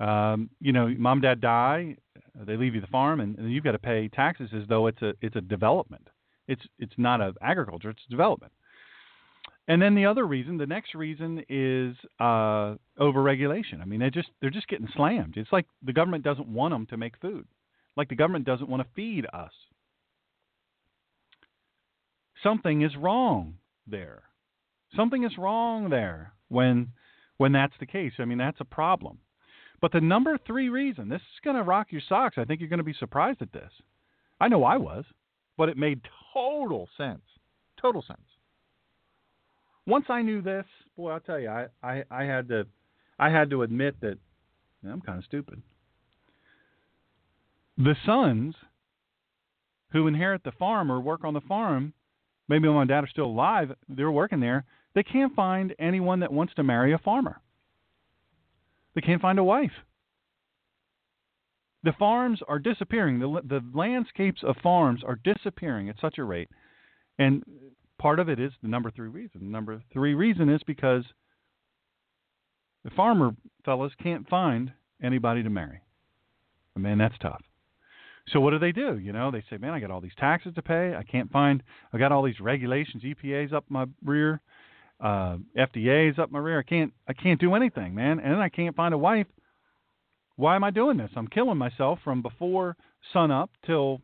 Um, 0.00 0.50
you 0.60 0.72
know, 0.72 0.88
mom 0.98 1.18
and 1.18 1.22
dad 1.22 1.40
die, 1.40 1.96
they 2.34 2.56
leave 2.56 2.74
you 2.74 2.80
the 2.80 2.86
farm, 2.86 3.20
and, 3.20 3.38
and 3.38 3.52
you've 3.52 3.64
got 3.64 3.72
to 3.72 3.78
pay 3.78 4.08
taxes 4.08 4.50
as 4.54 4.66
though 4.68 4.86
it's 4.86 5.02
a 5.02 5.14
it's 5.20 5.36
a 5.36 5.40
development. 5.40 6.08
It's 6.48 6.62
it's 6.78 6.94
not 6.96 7.20
a 7.20 7.34
agriculture; 7.42 7.90
it's 7.90 8.02
development. 8.08 8.52
And 9.70 9.80
then 9.80 9.94
the 9.94 10.04
other 10.04 10.26
reason, 10.26 10.58
the 10.58 10.66
next 10.66 10.94
reason 10.94 11.44
is 11.48 11.96
uh, 12.18 12.74
overregulation. 12.98 13.80
I 13.80 13.86
mean, 13.86 14.00
they 14.00 14.10
just 14.10 14.28
they're 14.40 14.50
just 14.50 14.68
getting 14.68 14.88
slammed. 14.94 15.38
It's 15.38 15.52
like 15.52 15.66
the 15.82 15.94
government 15.94 16.24
doesn't 16.24 16.48
want 16.48 16.74
them 16.74 16.86
to 16.86 16.98
make 16.98 17.18
food 17.20 17.46
like 17.96 18.08
the 18.08 18.14
government 18.14 18.46
doesn't 18.46 18.68
want 18.68 18.82
to 18.82 18.88
feed 18.94 19.26
us. 19.32 19.52
Something 22.42 22.82
is 22.82 22.96
wrong 22.96 23.56
there. 23.86 24.22
Something 24.96 25.24
is 25.24 25.36
wrong 25.36 25.90
there 25.90 26.32
when 26.48 26.92
when 27.36 27.52
that's 27.52 27.74
the 27.78 27.86
case. 27.86 28.12
I 28.18 28.24
mean, 28.24 28.38
that's 28.38 28.60
a 28.60 28.64
problem. 28.64 29.18
But 29.80 29.92
the 29.92 30.00
number 30.00 30.36
3 30.46 30.68
reason, 30.68 31.08
this 31.08 31.20
is 31.20 31.44
going 31.44 31.56
to 31.56 31.62
rock 31.62 31.86
your 31.90 32.02
socks. 32.06 32.36
I 32.36 32.44
think 32.44 32.60
you're 32.60 32.68
going 32.68 32.78
to 32.78 32.84
be 32.84 32.92
surprised 32.92 33.40
at 33.40 33.52
this. 33.52 33.70
I 34.38 34.48
know 34.48 34.64
I 34.64 34.76
was, 34.76 35.04
but 35.56 35.70
it 35.70 35.78
made 35.78 36.02
total 36.34 36.88
sense. 36.98 37.22
Total 37.80 38.02
sense. 38.02 38.18
Once 39.86 40.06
I 40.08 40.22
knew 40.22 40.42
this, 40.42 40.66
boy, 40.96 41.12
I'll 41.12 41.20
tell 41.20 41.38
you, 41.38 41.48
I, 41.48 41.66
I, 41.82 42.04
I 42.10 42.24
had 42.24 42.48
to 42.48 42.66
I 43.18 43.28
had 43.28 43.50
to 43.50 43.62
admit 43.62 44.00
that 44.00 44.18
I'm 44.88 45.00
kind 45.02 45.18
of 45.18 45.24
stupid. 45.24 45.62
The 47.76 47.94
sons 48.06 48.54
who 49.92 50.06
inherit 50.06 50.42
the 50.44 50.52
farm 50.52 50.90
or 50.90 51.00
work 51.00 51.24
on 51.24 51.34
the 51.34 51.40
farm, 51.42 51.92
maybe 52.48 52.68
my 52.68 52.84
dad 52.84 53.04
are 53.04 53.08
still 53.08 53.26
alive, 53.26 53.72
they're 53.88 54.10
working 54.10 54.40
there, 54.40 54.64
they 54.94 55.02
can't 55.02 55.34
find 55.34 55.74
anyone 55.78 56.20
that 56.20 56.32
wants 56.32 56.54
to 56.54 56.62
marry 56.62 56.92
a 56.92 56.98
farmer. 56.98 57.40
They 58.94 59.00
can't 59.00 59.22
find 59.22 59.38
a 59.38 59.44
wife. 59.44 59.72
The 61.82 61.92
farms 61.98 62.40
are 62.48 62.58
disappearing. 62.58 63.20
The, 63.20 63.40
the 63.44 63.64
landscapes 63.74 64.42
of 64.42 64.56
farms 64.62 65.02
are 65.06 65.18
disappearing 65.22 65.88
at 65.88 66.00
such 66.00 66.18
a 66.18 66.24
rate. 66.24 66.48
And 67.18 67.44
part 68.00 68.18
of 68.18 68.28
it 68.28 68.40
is 68.40 68.52
the 68.62 68.68
number 68.68 68.90
three 68.90 69.08
reason. 69.08 69.40
The 69.40 69.46
number 69.46 69.82
three 69.92 70.14
reason 70.14 70.48
is 70.48 70.62
because 70.66 71.04
the 72.82 72.90
farmer 72.90 73.32
fellas 73.64 73.92
can't 74.02 74.28
find 74.28 74.72
anybody 75.02 75.42
to 75.42 75.50
marry. 75.50 75.82
I 76.74 76.80
mean, 76.80 76.98
that's 76.98 77.18
tough. 77.20 77.42
So 78.28 78.40
what 78.40 78.50
do 78.50 78.58
they 78.58 78.72
do? 78.72 78.98
You 78.98 79.12
know, 79.12 79.30
they 79.30 79.44
say, 79.50 79.58
"Man, 79.58 79.74
I 79.74 79.80
got 79.80 79.90
all 79.90 80.00
these 80.00 80.14
taxes 80.16 80.54
to 80.54 80.62
pay. 80.62 80.94
I 80.94 81.02
can't 81.02 81.30
find. 81.30 81.62
I 81.92 81.98
got 81.98 82.12
all 82.12 82.22
these 82.22 82.40
regulations. 82.40 83.02
EPA's 83.02 83.52
up 83.52 83.64
my 83.68 83.86
rear. 84.04 84.40
Uh, 85.00 85.38
FDA's 85.56 86.18
up 86.18 86.30
my 86.30 86.38
rear. 86.38 86.58
I 86.58 86.62
can't. 86.62 86.92
I 87.08 87.12
can't 87.12 87.40
do 87.40 87.54
anything, 87.54 87.94
man. 87.94 88.20
And 88.20 88.40
I 88.40 88.48
can't 88.48 88.76
find 88.76 88.94
a 88.94 88.98
wife. 88.98 89.26
Why 90.36 90.56
am 90.56 90.64
I 90.64 90.70
doing 90.70 90.96
this? 90.96 91.10
I'm 91.16 91.28
killing 91.28 91.58
myself 91.58 91.98
from 92.02 92.22
before 92.22 92.76
sun 93.12 93.30
up 93.30 93.50
till, 93.66 94.00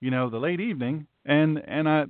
you 0.00 0.10
know, 0.10 0.28
the 0.28 0.38
late 0.38 0.60
evening. 0.60 1.06
And 1.24 1.58
and 1.66 1.88
I, 1.88 2.06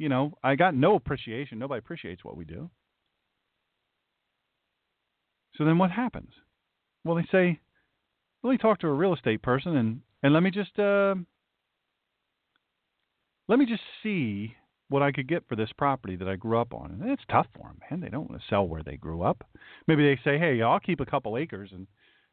you 0.00 0.08
know, 0.08 0.32
I 0.42 0.56
got 0.56 0.74
no 0.74 0.94
appreciation. 0.94 1.58
Nobody 1.58 1.78
appreciates 1.78 2.24
what 2.24 2.34
we 2.34 2.46
do. 2.46 2.70
So 5.56 5.66
then 5.66 5.76
what 5.76 5.90
happens? 5.90 6.30
Well, 7.04 7.16
they 7.16 7.26
say, 7.30 7.60
let 8.42 8.50
me 8.50 8.56
talk 8.56 8.78
to 8.78 8.86
a 8.86 8.94
real 8.94 9.14
estate 9.14 9.42
person 9.42 9.76
and 9.76 10.00
and 10.22 10.32
let 10.32 10.42
me 10.42 10.50
just 10.50 10.78
uh, 10.78 11.16
let 13.46 13.58
me 13.58 13.66
just 13.66 13.82
see 14.02 14.56
what 14.88 15.02
I 15.02 15.12
could 15.12 15.28
get 15.28 15.46
for 15.48 15.56
this 15.56 15.72
property 15.76 16.16
that 16.16 16.28
I 16.28 16.36
grew 16.36 16.58
up 16.58 16.72
on. 16.72 16.98
And 17.00 17.10
it's 17.10 17.22
tough 17.30 17.46
for 17.54 17.68
them, 17.68 17.78
man. 17.90 18.00
They 18.00 18.08
don't 18.08 18.30
want 18.30 18.40
to 18.40 18.46
sell 18.48 18.66
where 18.66 18.82
they 18.82 18.96
grew 18.96 19.20
up. 19.22 19.44
Maybe 19.86 20.02
they 20.02 20.18
say, 20.24 20.38
"Hey, 20.38 20.62
I'll 20.62 20.80
keep 20.80 21.00
a 21.00 21.06
couple 21.06 21.36
acres, 21.36 21.72
and 21.72 21.86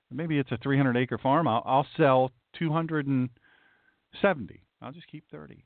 maybe 0.10 0.40
it's 0.40 0.54
a 0.54 0.58
300 0.58 0.96
acre 0.96 1.18
farm. 1.18 1.50
I'll, 1.50 1.64
I'll 1.66 1.88
sell 1.98 2.32
270. 2.58 4.64
I'll 4.82 4.94
just 4.94 5.08
keep 5.08 5.26
30." 5.30 5.66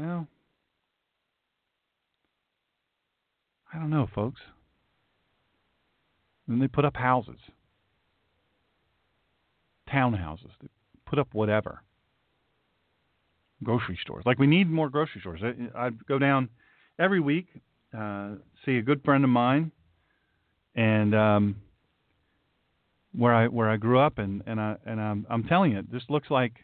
Well, 0.00 0.26
I 3.72 3.78
don't 3.78 3.90
know, 3.90 4.08
folks. 4.14 4.40
Then 6.48 6.58
they 6.58 6.68
put 6.68 6.84
up 6.84 6.96
houses 6.96 7.38
townhouses, 9.92 10.50
they 10.60 10.68
put 11.06 11.18
up 11.18 11.28
whatever. 11.32 11.82
Grocery 13.62 13.98
stores. 14.00 14.24
Like 14.24 14.38
we 14.38 14.46
need 14.46 14.70
more 14.70 14.88
grocery 14.88 15.20
stores. 15.20 15.40
I, 15.42 15.86
I 15.86 15.90
go 16.08 16.18
down 16.18 16.48
every 16.98 17.20
week, 17.20 17.46
uh, 17.96 18.36
see 18.64 18.76
a 18.76 18.82
good 18.82 19.04
friend 19.04 19.22
of 19.22 19.28
mine, 19.28 19.70
and 20.74 21.14
um, 21.14 21.56
where 23.14 23.34
I 23.34 23.48
where 23.48 23.68
I 23.68 23.76
grew 23.76 23.98
up, 23.98 24.16
and 24.16 24.42
and 24.46 24.58
I 24.58 24.76
and 24.86 24.98
I'm 24.98 25.26
I'm 25.28 25.44
telling 25.44 25.72
you, 25.72 25.82
this 25.92 26.04
looks 26.08 26.30
like 26.30 26.54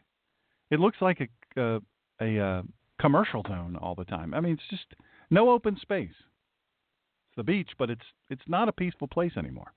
it 0.71 0.81
looks 0.81 0.97
like 1.03 1.21
a 1.21 1.61
a, 1.61 1.81
a, 2.23 2.39
a 2.39 2.63
commercial 3.01 3.43
zone 3.47 3.77
all 3.81 3.95
the 3.95 4.05
time. 4.05 4.35
I 4.35 4.41
mean, 4.41 4.55
it's 4.55 4.71
just 4.71 5.01
no 5.31 5.51
open 5.51 5.79
space. 5.81 6.11
It's 6.11 7.37
the 7.37 7.45
beach, 7.45 7.71
but 7.79 7.91
it's 7.91 8.05
it's 8.31 8.49
not 8.49 8.69
a 8.69 8.73
peaceful 8.73 9.09
place 9.09 9.33
anymore. 9.37 9.73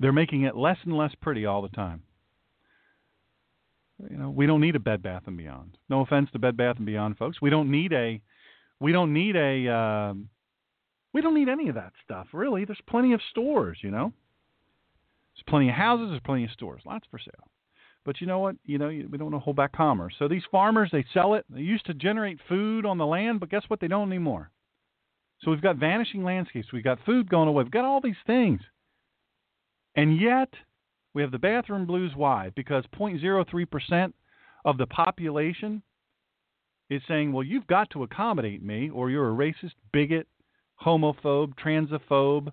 They're 0.00 0.12
making 0.12 0.42
it 0.42 0.56
less 0.56 0.78
and 0.84 0.96
less 0.96 1.12
pretty 1.20 1.44
all 1.44 1.62
the 1.62 1.68
time. 1.68 2.02
You 4.10 4.16
know, 4.16 4.30
we 4.30 4.46
don't 4.46 4.60
need 4.60 4.76
a 4.76 4.80
Bed 4.80 5.02
Bath 5.02 5.22
and 5.26 5.36
Beyond. 5.36 5.76
No 5.88 6.02
offense 6.02 6.30
to 6.32 6.38
Bed 6.38 6.56
Bath 6.56 6.76
and 6.76 6.86
Beyond 6.86 7.18
folks. 7.18 7.42
We 7.42 7.50
don't 7.50 7.70
need 7.70 7.92
a 7.92 8.20
we 8.80 8.92
don't 8.92 9.12
need 9.12 9.34
a 9.34 9.68
um, 9.68 10.28
we 11.12 11.20
don't 11.20 11.34
need 11.34 11.48
any 11.48 11.68
of 11.68 11.74
that 11.74 11.92
stuff 12.04 12.28
really. 12.32 12.64
There's 12.64 12.80
plenty 12.88 13.12
of 13.12 13.20
stores, 13.30 13.78
you 13.82 13.90
know. 13.90 14.12
There's 15.34 15.44
plenty 15.48 15.68
of 15.68 15.74
houses, 15.74 16.10
there's 16.10 16.22
plenty 16.24 16.44
of 16.44 16.50
stores, 16.52 16.82
lots 16.84 17.06
for 17.10 17.18
sale. 17.18 17.48
But 18.08 18.22
you 18.22 18.26
know 18.26 18.38
what? 18.38 18.56
You 18.64 18.78
know, 18.78 18.88
we 18.88 19.18
don't 19.18 19.30
want 19.30 19.34
to 19.34 19.38
hold 19.38 19.56
back 19.56 19.72
commerce. 19.72 20.14
So 20.18 20.28
these 20.28 20.44
farmers, 20.50 20.88
they 20.90 21.04
sell 21.12 21.34
it. 21.34 21.44
They 21.50 21.60
used 21.60 21.84
to 21.84 21.92
generate 21.92 22.38
food 22.48 22.86
on 22.86 22.96
the 22.96 23.04
land, 23.04 23.38
but 23.38 23.50
guess 23.50 23.64
what? 23.68 23.80
They 23.80 23.86
don't 23.86 24.10
anymore. 24.10 24.50
So 25.42 25.50
we've 25.50 25.60
got 25.60 25.76
vanishing 25.76 26.24
landscapes. 26.24 26.72
We've 26.72 26.82
got 26.82 27.04
food 27.04 27.28
going 27.28 27.48
away. 27.48 27.64
We've 27.64 27.70
got 27.70 27.84
all 27.84 28.00
these 28.00 28.16
things. 28.26 28.62
And 29.94 30.18
yet, 30.18 30.48
we 31.12 31.20
have 31.20 31.32
the 31.32 31.38
bathroom 31.38 31.84
blues. 31.84 32.12
Why? 32.16 32.50
Because 32.56 32.82
0.03% 32.98 34.14
of 34.64 34.78
the 34.78 34.86
population 34.86 35.82
is 36.88 37.02
saying, 37.06 37.34
well, 37.34 37.44
you've 37.44 37.66
got 37.66 37.90
to 37.90 38.04
accommodate 38.04 38.62
me, 38.62 38.88
or 38.88 39.10
you're 39.10 39.30
a 39.30 39.36
racist, 39.36 39.74
bigot, 39.92 40.26
homophobe, 40.82 41.52
transphobe, 41.62 42.52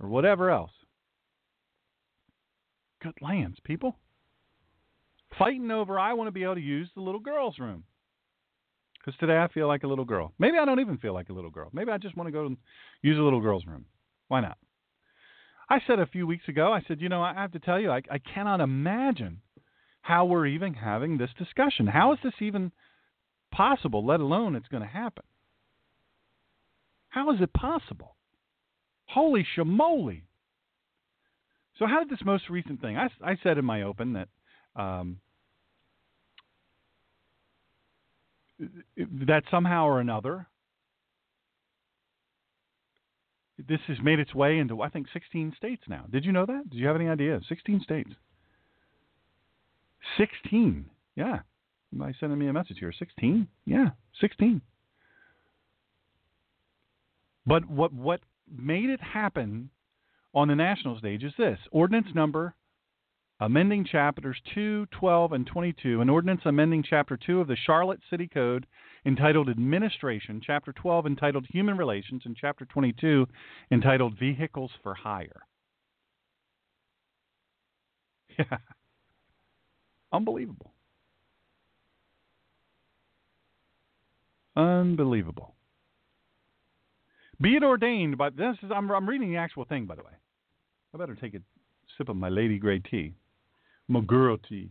or 0.00 0.08
whatever 0.08 0.48
else. 0.48 0.72
Good 3.02 3.18
lands, 3.20 3.58
people. 3.62 3.94
Fighting 5.36 5.70
over, 5.70 5.98
I 5.98 6.14
want 6.14 6.28
to 6.28 6.32
be 6.32 6.44
able 6.44 6.54
to 6.54 6.60
use 6.60 6.88
the 6.94 7.00
little 7.00 7.20
girl's 7.20 7.58
room. 7.58 7.84
Because 8.98 9.18
today 9.18 9.38
I 9.38 9.48
feel 9.48 9.68
like 9.68 9.84
a 9.84 9.88
little 9.88 10.04
girl. 10.04 10.32
Maybe 10.38 10.58
I 10.58 10.64
don't 10.64 10.80
even 10.80 10.98
feel 10.98 11.14
like 11.14 11.28
a 11.28 11.32
little 11.32 11.50
girl. 11.50 11.70
Maybe 11.72 11.90
I 11.90 11.98
just 11.98 12.16
want 12.16 12.28
to 12.28 12.32
go 12.32 12.46
and 12.46 12.56
use 13.02 13.18
a 13.18 13.22
little 13.22 13.40
girl's 13.40 13.66
room. 13.66 13.84
Why 14.28 14.40
not? 14.40 14.58
I 15.70 15.80
said 15.86 15.98
a 15.98 16.06
few 16.06 16.26
weeks 16.26 16.48
ago, 16.48 16.72
I 16.72 16.82
said, 16.86 17.00
you 17.00 17.08
know, 17.08 17.22
I 17.22 17.34
have 17.34 17.52
to 17.52 17.58
tell 17.58 17.78
you, 17.78 17.90
I, 17.90 18.02
I 18.10 18.18
cannot 18.18 18.60
imagine 18.60 19.40
how 20.00 20.24
we're 20.24 20.46
even 20.46 20.74
having 20.74 21.18
this 21.18 21.30
discussion. 21.38 21.86
How 21.86 22.12
is 22.12 22.18
this 22.24 22.34
even 22.40 22.72
possible, 23.52 24.04
let 24.04 24.20
alone 24.20 24.56
it's 24.56 24.68
going 24.68 24.82
to 24.82 24.88
happen? 24.88 25.24
How 27.10 27.30
is 27.32 27.40
it 27.40 27.52
possible? 27.52 28.16
Holy 29.06 29.46
shamoly. 29.56 30.22
So, 31.78 31.86
how 31.86 32.00
did 32.00 32.10
this 32.10 32.24
most 32.24 32.50
recent 32.50 32.80
thing? 32.80 32.96
I, 32.96 33.08
I 33.22 33.36
said 33.42 33.58
in 33.58 33.64
my 33.64 33.82
open 33.82 34.14
that 34.14 34.28
um, 34.76 35.18
that 38.58 39.42
somehow 39.50 39.86
or 39.86 40.00
another 40.00 40.46
this 43.66 43.80
has 43.88 43.96
made 44.02 44.18
its 44.18 44.34
way 44.34 44.58
into 44.58 44.82
I 44.82 44.88
think 44.88 45.08
16 45.12 45.54
states 45.56 45.82
now. 45.88 46.04
Did 46.10 46.24
you 46.24 46.32
know 46.32 46.46
that? 46.46 46.70
Did 46.70 46.78
you 46.78 46.86
have 46.86 46.96
any 46.96 47.08
idea? 47.08 47.40
16 47.48 47.80
states. 47.82 48.10
16. 50.16 50.86
Yeah. 51.16 51.40
Am 51.92 52.14
sending 52.20 52.38
me 52.38 52.48
a 52.48 52.52
message 52.52 52.76
here? 52.78 52.92
16? 52.96 53.48
Yeah, 53.64 53.90
16. 54.20 54.60
But 57.46 57.68
what 57.68 57.92
what 57.92 58.20
made 58.50 58.90
it 58.90 59.00
happen 59.00 59.70
on 60.34 60.48
the 60.48 60.54
national 60.54 60.98
stage 60.98 61.24
is 61.24 61.32
this 61.38 61.58
ordinance 61.70 62.08
number 62.14 62.54
amending 63.40 63.84
chapters 63.84 64.36
2, 64.54 64.86
12, 64.86 65.32
and 65.32 65.46
22, 65.46 66.00
an 66.00 66.10
ordinance 66.10 66.40
amending 66.44 66.84
chapter 66.88 67.16
2 67.16 67.40
of 67.40 67.48
the 67.48 67.56
Charlotte 67.56 68.00
City 68.10 68.28
Code 68.28 68.66
entitled 69.06 69.48
Administration, 69.48 70.40
chapter 70.44 70.72
12 70.72 71.06
entitled 71.06 71.46
Human 71.50 71.76
Relations, 71.76 72.22
and 72.24 72.36
chapter 72.36 72.64
22 72.64 73.26
entitled 73.70 74.18
Vehicles 74.18 74.70
for 74.82 74.94
Hire. 74.94 75.42
Yeah. 78.38 78.44
Unbelievable. 80.12 80.72
Unbelievable. 84.56 85.54
Be 87.40 87.54
it 87.54 87.62
ordained 87.62 88.18
by 88.18 88.30
this 88.30 88.56
is 88.62 88.70
I'm 88.74 88.90
I'm 88.90 89.08
reading 89.08 89.30
the 89.30 89.36
actual 89.36 89.64
thing 89.64 89.86
by 89.86 89.94
the 89.94 90.02
way. 90.02 90.10
I 90.92 90.98
better 90.98 91.14
take 91.14 91.34
a 91.34 91.38
sip 91.96 92.08
of 92.08 92.16
my 92.16 92.28
Lady 92.28 92.58
Grey 92.58 92.80
tea. 92.80 93.14
Tea. 94.48 94.70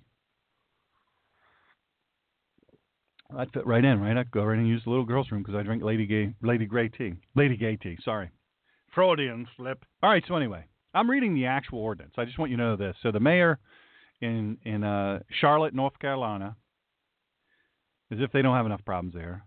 I'd 3.36 3.52
fit 3.52 3.68
right 3.68 3.84
in, 3.84 4.00
right? 4.00 4.16
I'd 4.16 4.32
go 4.32 4.44
right 4.44 4.58
and 4.58 4.68
use 4.68 4.84
the 4.84 4.90
little 4.90 5.06
girl's 5.06 5.32
room 5.32 5.44
because 5.44 5.56
I 5.56 5.64
drink 5.64 5.84
Lady 5.84 6.06
Gay, 6.06 6.34
Lady 6.42 6.66
Grey 6.66 6.88
tea. 6.88 7.16
Lady 7.36 7.58
Gay 7.58 7.76
tea, 7.76 7.98
sorry. 8.04 8.32
Freudian 8.96 9.48
slip. 9.58 9.84
All 10.02 10.10
right, 10.10 10.24
so 10.28 10.36
anyway, 10.36 10.66
I'm 10.94 11.10
reading 11.10 11.36
the 11.36 11.46
actual 11.46 11.80
ordinance. 11.80 12.14
I 12.18 12.26
just 12.26 12.40
want 12.40 12.52
you 12.52 12.58
to 12.58 12.64
know 12.64 12.76
this. 12.76 12.96
So 13.04 13.12
the 13.12 13.20
mayor 13.20 13.60
in 14.22 14.58
in 14.64 14.84
uh, 14.84 15.20
Charlotte, 15.42 15.74
North 15.74 16.00
Carolina, 16.00 16.56
as 18.12 18.20
if 18.22 18.32
they 18.32 18.42
don't 18.42 18.56
have 18.56 18.66
enough 18.66 18.86
problems 18.86 19.14
there, 19.14 19.44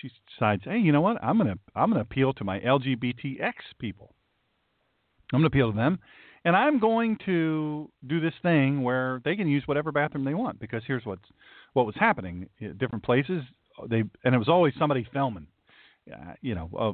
she 0.00 0.10
decides, 0.32 0.62
hey, 0.64 0.78
you 0.78 0.92
know 0.92 1.00
what? 1.00 1.22
I'm 1.22 1.36
gonna 1.36 1.58
I'm 1.74 1.90
gonna 1.90 2.00
appeal 2.00 2.32
to 2.34 2.44
my 2.44 2.60
LGBTX 2.60 3.52
people. 3.78 4.14
I'm 5.32 5.40
gonna 5.40 5.48
appeal 5.48 5.72
to 5.72 5.76
them, 5.76 5.98
and 6.44 6.56
I'm 6.56 6.78
going 6.78 7.18
to 7.26 7.90
do 8.06 8.20
this 8.20 8.34
thing 8.42 8.82
where 8.82 9.20
they 9.24 9.36
can 9.36 9.48
use 9.48 9.62
whatever 9.66 9.92
bathroom 9.92 10.24
they 10.24 10.34
want 10.34 10.58
because 10.58 10.82
here's 10.86 11.04
what's 11.04 11.28
what 11.74 11.86
was 11.86 11.94
happening 11.98 12.48
at 12.62 12.78
different 12.78 13.04
places. 13.04 13.42
They 13.88 14.04
and 14.24 14.34
it 14.34 14.38
was 14.38 14.48
always 14.48 14.74
somebody 14.78 15.06
filming. 15.12 15.46
Uh, 16.10 16.32
you 16.40 16.54
know, 16.54 16.70
uh, 16.78 16.92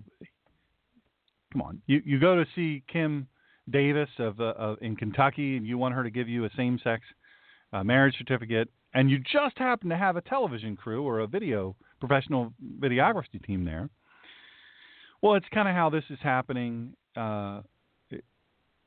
come 1.53 1.63
on, 1.63 1.83
you 1.87 2.03
you 2.05 2.19
go 2.19 2.37
to 2.37 2.45
see 2.55 2.83
Kim 2.93 3.29
Davis 3.71 4.11
of, 4.19 4.41
uh, 4.41 4.77
in 4.81 4.97
Kentucky 4.97 5.57
and 5.57 5.67
you 5.67 5.79
want 5.79 5.95
her 5.95 6.03
to 6.03 6.11
give 6.11 6.29
you 6.29 6.45
a 6.45 6.51
same-sex 6.57 7.03
uh, 7.73 7.83
marriage 7.83 8.15
certificate, 8.17 8.69
and 8.95 9.11
you 9.11 9.19
just 9.19 9.59
happen 9.59 9.89
to 9.89 9.97
have 9.97 10.17
a 10.17 10.21
television 10.21 10.77
crew 10.77 11.03
or 11.03 11.21
a 11.21 11.27
video 11.27 11.75
professional 12.01 12.53
videography 12.81 13.45
team 13.45 13.65
there. 13.65 13.89
Well, 15.23 15.35
it's 15.35 15.47
kind 15.53 15.69
of 15.69 15.75
how 15.75 15.91
this 15.91 16.05
is 16.11 16.19
happening 16.23 16.93
uh, 17.17 17.63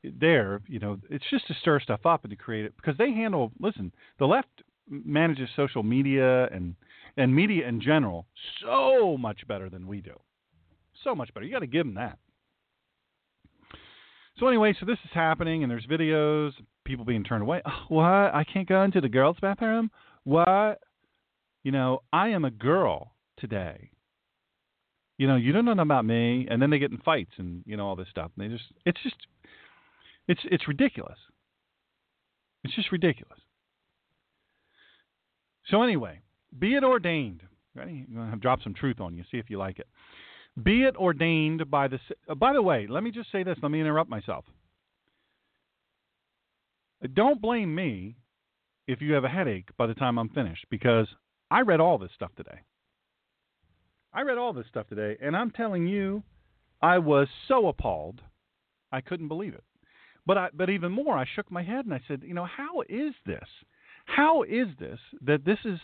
there. 0.02 0.60
You 0.66 0.78
know, 0.78 0.98
it's 1.10 1.24
just 1.30 1.46
to 1.48 1.54
stir 1.60 1.80
stuff 1.80 2.06
up 2.06 2.24
and 2.24 2.30
to 2.30 2.36
create 2.36 2.64
it 2.64 2.74
because 2.76 2.96
they 2.96 3.12
handle. 3.12 3.52
Listen, 3.60 3.92
the 4.18 4.26
left 4.26 4.48
manages 4.88 5.48
social 5.56 5.82
media 5.82 6.46
and 6.46 6.74
and 7.16 7.34
media 7.34 7.66
in 7.68 7.80
general 7.80 8.26
so 8.62 9.16
much 9.18 9.46
better 9.46 9.68
than 9.68 9.86
we 9.86 10.00
do. 10.00 10.14
So 11.04 11.14
much 11.14 11.32
better. 11.32 11.46
You 11.46 11.52
got 11.52 11.60
to 11.60 11.66
give 11.66 11.86
them 11.86 11.94
that. 11.94 12.18
So 14.38 14.46
anyway, 14.46 14.74
so 14.78 14.86
this 14.86 14.98
is 15.04 15.10
happening, 15.12 15.62
and 15.62 15.70
there's 15.70 15.86
videos, 15.86 16.52
people 16.84 17.04
being 17.04 17.24
turned 17.24 17.42
away. 17.42 17.60
Oh, 17.66 17.84
what? 17.88 18.04
I 18.04 18.44
can't 18.50 18.68
go 18.68 18.82
into 18.82 19.00
the 19.00 19.08
girls' 19.08 19.36
bathroom. 19.40 19.90
What? 20.24 20.80
You 21.62 21.72
know, 21.72 22.00
I 22.12 22.28
am 22.28 22.44
a 22.44 22.50
girl 22.50 23.12
today. 23.38 23.90
You 25.18 25.26
know, 25.26 25.36
you 25.36 25.52
don't 25.52 25.66
know 25.66 25.72
about 25.72 26.06
me, 26.06 26.46
and 26.50 26.62
then 26.62 26.70
they 26.70 26.78
get 26.78 26.90
in 26.90 26.98
fights 26.98 27.32
and 27.36 27.62
you 27.66 27.76
know 27.76 27.86
all 27.86 27.96
this 27.96 28.08
stuff. 28.10 28.30
And 28.36 28.50
they 28.50 28.54
just, 28.56 28.70
it's 28.86 29.02
just, 29.02 29.16
it's 30.30 30.40
it's 30.44 30.68
ridiculous. 30.68 31.18
It's 32.62 32.74
just 32.76 32.92
ridiculous. 32.92 33.38
So 35.70 35.82
anyway, 35.82 36.20
be 36.56 36.76
it 36.76 36.84
ordained. 36.84 37.42
Ready? 37.74 38.06
I'm 38.08 38.14
going 38.14 38.30
to 38.30 38.36
drop 38.36 38.62
some 38.62 38.74
truth 38.74 39.00
on 39.00 39.16
you. 39.16 39.24
See 39.30 39.38
if 39.38 39.50
you 39.50 39.58
like 39.58 39.80
it. 39.80 39.88
Be 40.62 40.84
it 40.84 40.94
ordained 40.96 41.68
by 41.68 41.88
the. 41.88 41.98
Uh, 42.28 42.36
by 42.36 42.52
the 42.52 42.62
way, 42.62 42.86
let 42.88 43.02
me 43.02 43.10
just 43.10 43.32
say 43.32 43.42
this. 43.42 43.58
Let 43.60 43.72
me 43.72 43.80
interrupt 43.80 44.08
myself. 44.08 44.44
Don't 47.14 47.42
blame 47.42 47.74
me 47.74 48.16
if 48.86 49.00
you 49.00 49.14
have 49.14 49.24
a 49.24 49.28
headache 49.28 49.70
by 49.76 49.86
the 49.86 49.94
time 49.94 50.16
I'm 50.16 50.28
finished 50.28 50.66
because 50.70 51.08
I 51.50 51.62
read 51.62 51.80
all 51.80 51.98
this 51.98 52.10
stuff 52.14 52.30
today. 52.36 52.60
I 54.12 54.22
read 54.22 54.38
all 54.38 54.52
this 54.52 54.66
stuff 54.68 54.86
today, 54.86 55.16
and 55.20 55.36
I'm 55.36 55.50
telling 55.50 55.88
you, 55.88 56.22
I 56.82 56.98
was 56.98 57.26
so 57.48 57.68
appalled, 57.68 58.20
I 58.92 59.00
couldn't 59.00 59.28
believe 59.28 59.54
it. 59.54 59.64
But 60.26 60.38
I, 60.38 60.48
but 60.52 60.70
even 60.70 60.92
more, 60.92 61.16
I 61.16 61.24
shook 61.34 61.50
my 61.50 61.62
head 61.62 61.84
and 61.84 61.94
I 61.94 62.00
said, 62.06 62.22
you 62.24 62.34
know, 62.34 62.46
how 62.46 62.82
is 62.88 63.14
this? 63.26 63.48
How 64.04 64.42
is 64.42 64.66
this 64.78 64.98
that 65.22 65.44
this 65.44 65.58
is, 65.64 65.78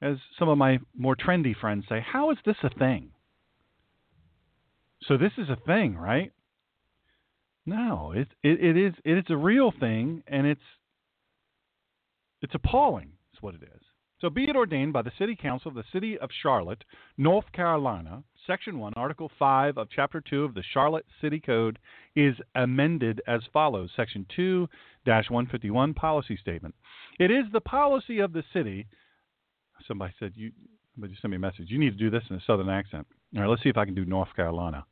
as 0.00 0.16
some 0.38 0.48
of 0.48 0.58
my 0.58 0.78
more 0.96 1.16
trendy 1.16 1.54
friends 1.56 1.84
say, 1.88 2.00
how 2.00 2.30
is 2.30 2.38
this 2.44 2.56
a 2.62 2.70
thing? 2.70 3.10
So 5.08 5.16
this 5.16 5.32
is 5.36 5.48
a 5.48 5.56
thing, 5.66 5.96
right? 5.96 6.32
No, 7.66 8.12
it 8.12 8.28
it, 8.42 8.62
it 8.62 8.76
is 8.76 8.94
it 9.04 9.18
is 9.18 9.24
a 9.30 9.36
real 9.36 9.72
thing, 9.78 10.22
and 10.26 10.46
it's 10.46 10.60
it's 12.42 12.54
appalling. 12.54 13.12
Is 13.32 13.42
what 13.42 13.54
it 13.54 13.62
is. 13.62 13.80
So 14.20 14.30
be 14.30 14.44
it 14.48 14.56
ordained 14.56 14.92
by 14.92 15.02
the 15.02 15.12
City 15.18 15.36
Council 15.36 15.68
of 15.68 15.74
the 15.74 15.84
City 15.92 16.18
of 16.18 16.30
Charlotte, 16.42 16.84
North 17.18 17.50
Carolina, 17.52 18.22
Section 18.46 18.78
1, 18.78 18.92
Article 18.96 19.30
5 19.38 19.78
of 19.78 19.88
Chapter 19.94 20.20
2 20.20 20.44
of 20.44 20.54
the 20.54 20.62
Charlotte 20.72 21.06
City 21.22 21.40
Code 21.40 21.78
is 22.14 22.34
amended 22.54 23.22
as 23.26 23.40
follows 23.52 23.90
Section 23.96 24.26
2 24.36 24.68
151 25.06 25.94
Policy 25.94 26.36
Statement. 26.36 26.74
It 27.18 27.30
is 27.30 27.44
the 27.52 27.60
policy 27.60 28.18
of 28.18 28.32
the 28.32 28.44
city. 28.52 28.86
Somebody 29.88 30.12
said, 30.18 30.32
you, 30.34 30.52
somebody 30.94 31.16
sent 31.20 31.30
me 31.30 31.36
a 31.36 31.40
message. 31.40 31.66
You 31.68 31.78
need 31.78 31.96
to 31.96 32.04
do 32.04 32.10
this 32.10 32.24
in 32.28 32.36
a 32.36 32.42
southern 32.46 32.68
accent. 32.68 33.06
All 33.34 33.42
right, 33.42 33.48
let's 33.48 33.62
see 33.62 33.70
if 33.70 33.78
I 33.78 33.86
can 33.86 33.94
do 33.94 34.04
North 34.04 34.34
Carolina. 34.36 34.84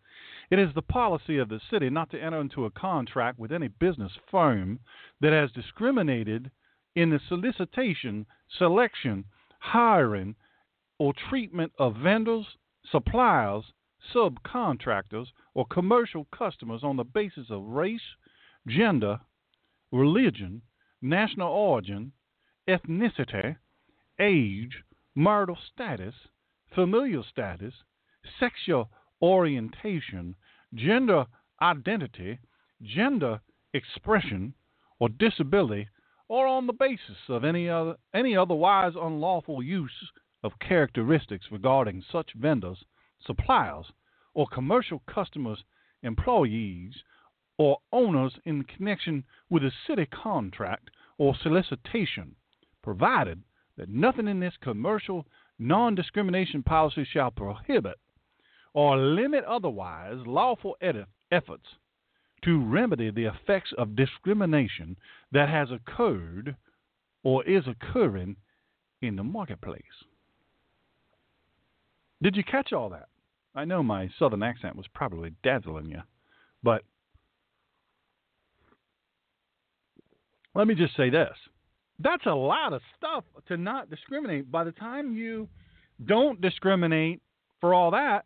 It 0.51 0.59
is 0.59 0.71
the 0.75 0.83
policy 0.83 1.39
of 1.39 1.49
the 1.49 1.61
city 1.71 1.91
not 1.91 2.11
to 2.11 2.23
enter 2.23 2.41
into 2.41 2.65
a 2.65 2.71
contract 2.71 3.39
with 3.39 3.53
any 3.53 3.69
business 3.69 4.13
firm 4.31 4.81
that 5.21 5.33
has 5.33 5.53
discriminated 5.53 6.51
in 6.97 7.11
the 7.11 7.21
solicitation, 7.29 8.27
selection, 8.59 9.25
hiring, 9.59 10.37
or 10.99 11.13
treatment 11.29 11.73
of 11.79 11.97
vendors, 11.97 12.47
suppliers, 12.91 13.65
subcontractors, 14.15 15.27
or 15.55 15.67
commercial 15.67 16.27
customers 16.37 16.83
on 16.83 16.97
the 16.97 17.05
basis 17.05 17.47
of 17.51 17.63
race, 17.65 18.17
gender, 18.67 19.21
religion, 19.91 20.63
national 21.01 21.53
origin, 21.53 22.13
ethnicity, 22.69 23.57
age, 24.21 24.83
marital 25.15 25.59
status, 25.73 26.15
familial 26.75 27.25
status, 27.25 27.75
sexual 28.39 28.89
orientation, 29.21 30.35
gender 30.75 31.27
identity, 31.61 32.39
gender 32.83 33.41
expression, 33.75 34.55
or 34.99 35.09
disability, 35.09 35.89
or 36.29 36.47
on 36.47 36.67
the 36.67 36.73
basis 36.73 37.17
of 37.29 37.45
any 37.45 37.69
other 37.69 37.97
any 38.15 38.37
otherwise 38.37 38.93
unlawful 38.97 39.63
use 39.63 39.91
of 40.43 40.59
characteristics 40.59 41.47
regarding 41.51 42.03
such 42.11 42.33
vendors, 42.35 42.85
suppliers, 43.25 43.87
or 44.35 44.47
commercial 44.47 45.03
customers, 45.07 45.63
employees, 46.03 46.95
or 47.59 47.79
owners 47.93 48.33
in 48.45 48.65
connection 48.65 49.25
with 49.51 49.63
a 49.63 49.73
city 49.87 50.07
contract 50.07 50.91
or 51.19 51.35
solicitation, 51.43 52.35
provided 52.83 53.43
that 53.77 53.89
nothing 53.89 54.27
in 54.29 54.41
this 54.41 54.55
commercial 54.61 55.27
non 55.59 55.95
discrimination 55.95 56.63
policy 56.63 57.05
shall 57.05 57.31
prohibit 57.31 57.99
or 58.75 58.97
limit 58.97 59.45
otherwise 59.45 60.17
lawful 60.27 60.77
efforts 61.31 61.67
to 62.43 62.65
remedy 62.65 63.11
the 63.11 63.27
effects 63.27 63.73
of 63.79 63.95
discrimination 63.95 64.97
that 65.31 65.49
has 65.49 65.69
occurred 65.71 66.57
or 67.23 67.45
is 67.45 67.65
occurring 67.69 68.35
in 69.01 69.17
the 69.17 69.23
marketplace. 69.23 69.83
Did 72.23 72.37
you 72.37 72.45
catch 72.45 72.73
all 72.73 72.91
that? 72.91 73.09
I 73.55 73.65
know 73.65 73.83
my 73.83 74.09
southern 74.19 74.43
accent 74.43 74.77
was 74.77 74.87
probably 74.95 75.33
dazzling 75.43 75.91
you, 75.91 76.01
but 76.63 76.83
let 80.55 80.67
me 80.67 80.75
just 80.75 80.97
say 80.97 81.11
this. 81.11 81.35
That's 81.99 82.27
a 82.27 82.35
lot 82.35 82.73
of 82.73 82.81
stuff 82.97 83.25
to 83.49 83.57
not 83.57 83.91
discriminate. 83.91 84.51
By 84.51 84.65
the 84.65 84.73
time 84.73 85.13
you 85.13 85.49
don't 86.05 86.41
discriminate 86.41 87.21
for 87.61 87.75
all 87.75 87.91
that, 87.91 88.25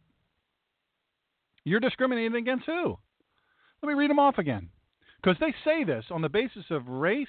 you're 1.65 1.81
discriminating 1.81 2.37
against 2.37 2.67
who? 2.67 2.97
Let 3.83 3.89
me 3.89 3.95
read 3.95 4.11
them 4.11 4.19
off 4.19 4.39
again. 4.39 4.69
Because 5.21 5.37
they 5.41 5.55
say 5.65 5.85
this 5.85 6.05
on 6.11 6.23
the 6.23 6.29
basis 6.29 6.65
of 6.71 6.87
race, 6.87 7.27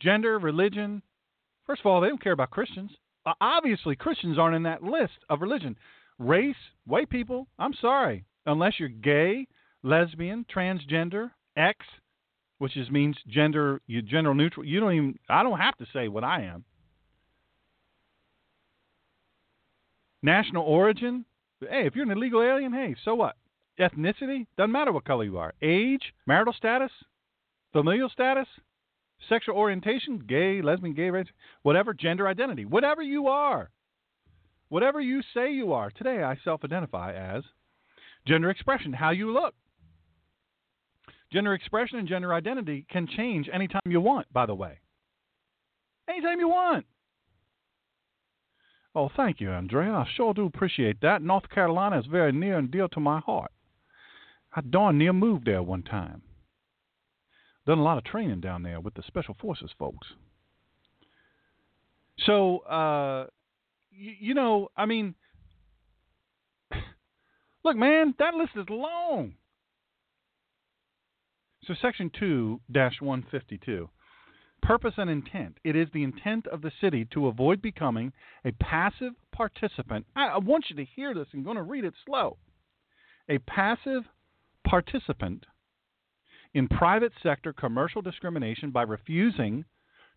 gender, 0.00 0.38
religion. 0.38 1.02
First 1.66 1.80
of 1.80 1.86
all, 1.86 2.00
they 2.00 2.08
don't 2.08 2.22
care 2.22 2.32
about 2.32 2.50
Christians. 2.50 2.92
Obviously, 3.40 3.96
Christians 3.96 4.38
aren't 4.38 4.56
in 4.56 4.62
that 4.64 4.82
list 4.82 5.14
of 5.28 5.40
religion. 5.40 5.76
Race, 6.18 6.56
white 6.86 7.10
people, 7.10 7.46
I'm 7.58 7.74
sorry. 7.80 8.24
Unless 8.46 8.74
you're 8.78 8.88
gay, 8.88 9.46
lesbian, 9.82 10.44
transgender, 10.54 11.30
X, 11.56 11.78
which 12.58 12.76
is 12.76 12.90
means 12.90 13.16
gender 13.28 13.80
you 13.86 14.02
gender 14.02 14.34
neutral. 14.34 14.64
You 14.64 14.80
don't 14.80 14.92
even 14.92 15.18
I 15.28 15.42
don't 15.42 15.58
have 15.58 15.76
to 15.78 15.86
say 15.92 16.08
what 16.08 16.24
I 16.24 16.42
am. 16.42 16.64
National 20.22 20.62
origin, 20.64 21.24
hey, 21.60 21.86
if 21.86 21.96
you're 21.96 22.04
an 22.04 22.12
illegal 22.12 22.42
alien, 22.42 22.72
hey, 22.72 22.94
so 23.04 23.14
what? 23.16 23.36
Ethnicity, 23.80 24.46
doesn't 24.56 24.70
matter 24.70 24.92
what 24.92 25.04
color 25.04 25.24
you 25.24 25.38
are. 25.38 25.54
Age, 25.60 26.12
marital 26.26 26.52
status, 26.52 26.92
familial 27.72 28.08
status, 28.08 28.46
sexual 29.28 29.56
orientation, 29.56 30.22
gay, 30.28 30.62
lesbian, 30.62 30.94
gay, 30.94 31.10
race, 31.10 31.26
whatever, 31.62 31.92
gender 31.92 32.28
identity, 32.28 32.64
whatever 32.64 33.02
you 33.02 33.26
are. 33.26 33.70
Whatever 34.72 35.02
you 35.02 35.20
say 35.34 35.52
you 35.52 35.74
are. 35.74 35.90
Today 35.90 36.22
I 36.22 36.38
self 36.44 36.64
identify 36.64 37.12
as 37.12 37.44
gender 38.26 38.48
expression, 38.48 38.94
how 38.94 39.10
you 39.10 39.30
look. 39.30 39.54
Gender 41.30 41.52
expression 41.52 41.98
and 41.98 42.08
gender 42.08 42.32
identity 42.32 42.86
can 42.90 43.06
change 43.06 43.50
anytime 43.52 43.82
you 43.84 44.00
want, 44.00 44.32
by 44.32 44.46
the 44.46 44.54
way. 44.54 44.78
Anytime 46.08 46.40
you 46.40 46.48
want. 46.48 46.86
Oh, 48.94 49.10
thank 49.14 49.42
you, 49.42 49.50
Andrea. 49.50 49.92
I 49.92 50.06
sure 50.16 50.32
do 50.32 50.46
appreciate 50.46 51.02
that. 51.02 51.20
North 51.20 51.50
Carolina 51.50 51.98
is 51.98 52.06
very 52.06 52.32
near 52.32 52.56
and 52.56 52.70
dear 52.70 52.88
to 52.92 53.00
my 53.00 53.20
heart. 53.20 53.52
I 54.56 54.62
darn 54.62 54.96
near 54.96 55.12
moved 55.12 55.44
there 55.44 55.62
one 55.62 55.82
time. 55.82 56.22
Done 57.66 57.78
a 57.78 57.82
lot 57.82 57.98
of 57.98 58.04
training 58.04 58.40
down 58.40 58.62
there 58.62 58.80
with 58.80 58.94
the 58.94 59.02
Special 59.06 59.36
Forces 59.38 59.70
folks. 59.78 60.06
So, 62.24 62.60
uh, 62.60 63.26
you, 63.92 64.12
you 64.20 64.34
know, 64.34 64.68
I 64.76 64.86
mean, 64.86 65.14
look, 67.64 67.76
man, 67.76 68.14
that 68.18 68.34
list 68.34 68.52
is 68.56 68.66
long. 68.68 69.34
So, 71.64 71.74
Section 71.80 72.10
2 72.18 72.60
152 72.72 73.88
Purpose 74.62 74.94
and 74.96 75.10
intent. 75.10 75.58
It 75.64 75.74
is 75.74 75.88
the 75.92 76.04
intent 76.04 76.46
of 76.46 76.62
the 76.62 76.72
city 76.80 77.06
to 77.12 77.26
avoid 77.26 77.60
becoming 77.60 78.12
a 78.44 78.52
passive 78.52 79.12
participant. 79.32 80.06
I, 80.14 80.26
I 80.28 80.38
want 80.38 80.66
you 80.70 80.76
to 80.76 80.84
hear 80.84 81.14
this. 81.14 81.26
I'm 81.34 81.42
going 81.42 81.56
to 81.56 81.62
read 81.62 81.84
it 81.84 81.94
slow. 82.06 82.36
A 83.28 83.38
passive 83.38 84.04
participant 84.64 85.46
in 86.54 86.68
private 86.68 87.12
sector 87.22 87.52
commercial 87.52 88.02
discrimination 88.02 88.70
by 88.70 88.82
refusing 88.82 89.64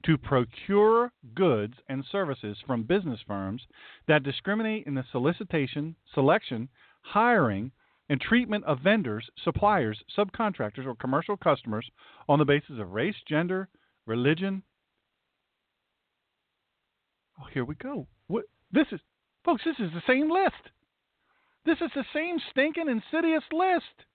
to 0.03 0.17
procure 0.17 1.11
goods 1.33 1.75
and 1.89 2.03
services 2.11 2.57
from 2.65 2.83
business 2.83 3.19
firms 3.25 3.61
that 4.07 4.23
discriminate 4.23 4.85
in 4.85 4.93
the 4.93 5.03
solicitation, 5.11 5.95
selection, 6.13 6.69
hiring, 7.01 7.71
and 8.09 8.21
treatment 8.21 8.63
of 8.65 8.79
vendors, 8.81 9.29
suppliers, 9.43 9.99
subcontractors, 10.17 10.85
or 10.85 10.95
commercial 10.95 11.37
customers 11.37 11.89
on 12.29 12.39
the 12.39 12.45
basis 12.45 12.79
of 12.79 12.91
race, 12.91 13.15
gender, 13.27 13.67
religion. 14.05 14.61
Oh, 17.39 17.47
here 17.51 17.65
we 17.65 17.75
go. 17.75 18.07
What 18.27 18.45
this 18.71 18.87
is, 18.91 18.99
folks. 19.43 19.63
This 19.65 19.79
is 19.79 19.91
the 19.93 20.03
same 20.07 20.29
list. 20.29 20.71
This 21.65 21.77
is 21.81 21.89
the 21.95 22.05
same 22.13 22.37
stinking 22.51 22.89
insidious 22.89 23.43
list. 23.51 24.05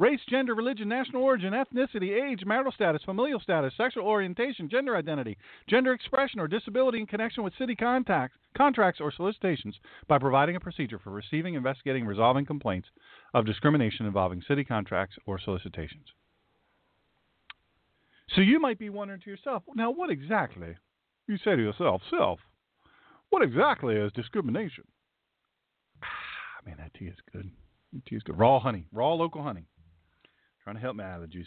Race, 0.00 0.20
gender, 0.30 0.54
religion, 0.54 0.88
national 0.88 1.22
origin, 1.22 1.52
ethnicity, 1.52 2.18
age, 2.24 2.42
marital 2.46 2.72
status, 2.72 3.02
familial 3.04 3.38
status, 3.38 3.74
sexual 3.76 4.06
orientation, 4.06 4.66
gender 4.66 4.96
identity, 4.96 5.36
gender 5.68 5.92
expression, 5.92 6.40
or 6.40 6.48
disability 6.48 7.00
in 7.00 7.06
connection 7.06 7.44
with 7.44 7.52
city 7.58 7.76
contacts, 7.76 8.38
contracts 8.56 8.98
or 8.98 9.12
solicitations 9.12 9.78
by 10.08 10.16
providing 10.16 10.56
a 10.56 10.60
procedure 10.60 10.98
for 10.98 11.10
receiving, 11.10 11.52
investigating, 11.52 12.06
resolving 12.06 12.46
complaints 12.46 12.88
of 13.34 13.44
discrimination 13.44 14.06
involving 14.06 14.40
city 14.48 14.64
contracts 14.64 15.16
or 15.26 15.38
solicitations. 15.38 16.06
So 18.34 18.40
you 18.40 18.58
might 18.58 18.78
be 18.78 18.88
wondering 18.88 19.20
to 19.20 19.30
yourself, 19.30 19.64
now 19.74 19.90
what 19.90 20.08
exactly, 20.08 20.76
you 21.28 21.36
say 21.36 21.56
to 21.56 21.62
yourself, 21.62 22.00
self, 22.08 22.40
what 23.28 23.42
exactly 23.42 23.96
is 23.96 24.10
discrimination? 24.12 24.84
Ah, 26.02 26.06
man, 26.64 26.76
that 26.78 26.94
tea 26.94 27.04
is 27.04 27.18
good. 27.30 27.50
That 27.92 28.06
tea 28.06 28.16
is 28.16 28.22
good. 28.22 28.38
Raw 28.38 28.60
honey, 28.60 28.86
raw 28.94 29.12
local 29.12 29.42
honey. 29.42 29.66
Trying 30.70 30.82
to 30.82 30.86
help 30.86 30.96
me 30.96 31.02
out 31.02 31.20
of 31.20 31.32
the. 31.32 31.44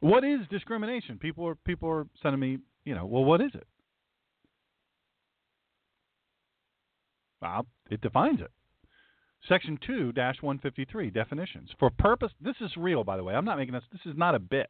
What 0.00 0.24
is 0.24 0.40
discrimination? 0.50 1.16
People 1.18 1.48
are 1.48 1.54
people 1.54 1.88
are 1.88 2.06
sending 2.22 2.38
me, 2.38 2.58
you 2.84 2.94
know, 2.94 3.06
well, 3.06 3.24
what 3.24 3.40
is 3.40 3.52
it? 3.54 3.66
Well, 7.40 7.64
it 7.90 8.02
defines 8.02 8.42
it. 8.42 8.50
Section 9.48 9.78
2 9.86 10.12
153, 10.14 11.08
definitions. 11.08 11.70
For 11.78 11.88
purpose, 11.88 12.32
this 12.42 12.56
is 12.60 12.76
real, 12.76 13.04
by 13.04 13.16
the 13.16 13.24
way. 13.24 13.32
I'm 13.32 13.46
not 13.46 13.56
making 13.56 13.72
this, 13.72 13.84
this 13.90 14.02
is 14.04 14.14
not 14.14 14.34
a 14.34 14.38
bit. 14.38 14.68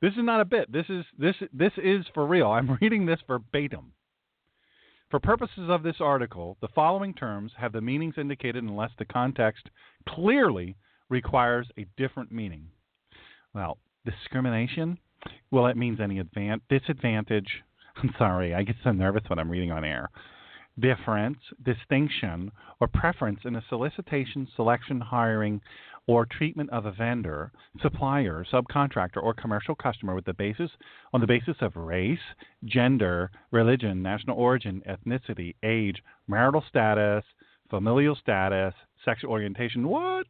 This 0.00 0.12
is 0.12 0.22
not 0.24 0.40
a 0.40 0.46
bit. 0.46 0.72
This 0.72 0.86
is, 0.88 1.04
this, 1.18 1.36
this 1.52 1.72
is 1.76 2.06
for 2.14 2.26
real. 2.26 2.46
I'm 2.46 2.78
reading 2.80 3.04
this 3.04 3.20
verbatim. 3.26 3.92
For 5.10 5.18
purposes 5.18 5.68
of 5.68 5.82
this 5.82 5.96
article, 6.00 6.56
the 6.60 6.68
following 6.68 7.14
terms 7.14 7.52
have 7.58 7.72
the 7.72 7.80
meanings 7.80 8.14
indicated 8.16 8.62
unless 8.62 8.92
the 8.96 9.04
context 9.04 9.68
clearly 10.08 10.76
requires 11.08 11.66
a 11.76 11.86
different 11.96 12.30
meaning. 12.30 12.68
Well, 13.52 13.78
discrimination, 14.04 14.98
well, 15.50 15.66
it 15.66 15.76
means 15.76 15.98
any 16.00 16.22
advan- 16.22 16.60
disadvantage. 16.68 17.62
I'm 17.96 18.14
sorry, 18.18 18.54
I 18.54 18.62
get 18.62 18.76
so 18.84 18.92
nervous 18.92 19.24
when 19.26 19.40
I'm 19.40 19.50
reading 19.50 19.72
on 19.72 19.84
air 19.84 20.10
difference, 20.78 21.38
distinction, 21.64 22.50
or 22.80 22.88
preference 22.88 23.40
in 23.44 23.56
a 23.56 23.64
solicitation, 23.68 24.48
selection, 24.56 25.00
hiring, 25.00 25.60
or 26.10 26.26
treatment 26.26 26.68
of 26.70 26.86
a 26.86 26.90
vendor, 26.90 27.52
supplier, 27.80 28.44
subcontractor, 28.52 29.22
or 29.22 29.32
commercial 29.32 29.76
customer 29.76 30.12
with 30.12 30.24
the 30.24 30.34
basis 30.34 30.68
on 31.12 31.20
the 31.20 31.26
basis 31.26 31.54
of 31.60 31.76
race, 31.76 32.18
gender, 32.64 33.30
religion, 33.52 34.02
national 34.02 34.36
origin, 34.36 34.82
ethnicity, 34.88 35.54
age, 35.62 36.02
marital 36.26 36.64
status, 36.68 37.22
familial 37.70 38.16
status, 38.16 38.74
sexual 39.04 39.30
orientation, 39.30 39.86
what? 39.86 40.26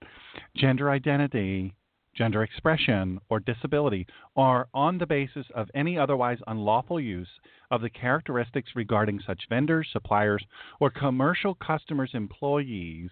Gender 0.54 0.90
identity, 0.90 1.74
gender 2.14 2.42
expression, 2.42 3.18
or 3.30 3.40
disability 3.40 4.06
are 4.36 4.68
on 4.74 4.98
the 4.98 5.06
basis 5.06 5.46
of 5.54 5.70
any 5.74 5.96
otherwise 5.96 6.36
unlawful 6.46 7.00
use 7.00 7.40
of 7.70 7.80
the 7.80 7.88
characteristics 7.88 8.72
regarding 8.76 9.18
such 9.26 9.48
vendors, 9.48 9.88
suppliers, 9.94 10.44
or 10.78 10.90
commercial 10.90 11.54
customers, 11.54 12.10
employees, 12.12 13.08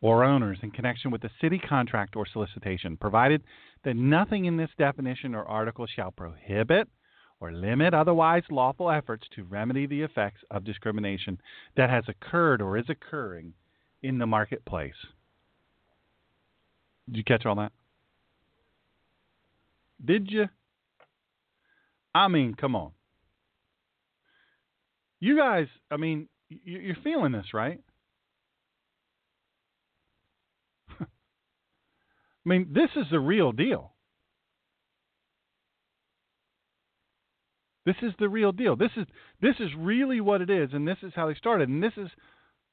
or 0.00 0.24
owners 0.24 0.58
in 0.62 0.70
connection 0.70 1.10
with 1.10 1.22
the 1.22 1.30
city 1.40 1.58
contract 1.58 2.16
or 2.16 2.26
solicitation, 2.26 2.96
provided 2.96 3.42
that 3.84 3.96
nothing 3.96 4.44
in 4.44 4.56
this 4.56 4.70
definition 4.78 5.34
or 5.34 5.44
article 5.44 5.86
shall 5.86 6.10
prohibit 6.10 6.88
or 7.40 7.52
limit 7.52 7.94
otherwise 7.94 8.42
lawful 8.50 8.90
efforts 8.90 9.26
to 9.34 9.44
remedy 9.44 9.86
the 9.86 10.02
effects 10.02 10.40
of 10.50 10.64
discrimination 10.64 11.40
that 11.76 11.90
has 11.90 12.04
occurred 12.08 12.62
or 12.62 12.76
is 12.78 12.88
occurring 12.88 13.52
in 14.02 14.18
the 14.18 14.26
marketplace. 14.26 14.94
Did 17.06 17.16
you 17.16 17.24
catch 17.24 17.46
all 17.46 17.56
that? 17.56 17.72
Did 20.04 20.30
you? 20.30 20.48
I 22.14 22.28
mean, 22.28 22.54
come 22.54 22.74
on. 22.74 22.92
You 25.20 25.36
guys, 25.36 25.66
I 25.90 25.96
mean, 25.96 26.28
you're 26.48 26.96
feeling 27.02 27.32
this, 27.32 27.54
right? 27.54 27.80
I 30.90 31.04
mean, 32.48 32.68
this 32.72 32.90
is 32.96 33.06
the 33.10 33.20
real 33.20 33.52
deal. 33.52 33.92
This 37.84 37.96
is 38.02 38.12
the 38.18 38.28
real 38.28 38.52
deal. 38.52 38.74
This 38.74 38.90
is 38.96 39.06
this 39.40 39.54
is 39.60 39.70
really 39.78 40.20
what 40.20 40.40
it 40.40 40.50
is, 40.50 40.70
and 40.72 40.86
this 40.86 40.98
is 41.02 41.12
how 41.14 41.28
they 41.28 41.34
started. 41.34 41.68
And 41.68 41.82
this 41.82 41.92
is 41.96 42.08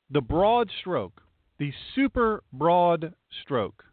the 0.09 0.21
broad 0.21 0.71
stroke, 0.81 1.21
the 1.59 1.71
super 1.93 2.43
broad 2.51 3.13
stroke. 3.43 3.83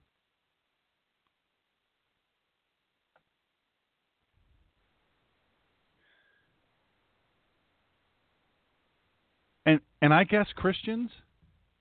And 9.67 9.81
And 10.01 10.15
I 10.15 10.25
guess 10.25 10.47
Christians 10.55 11.11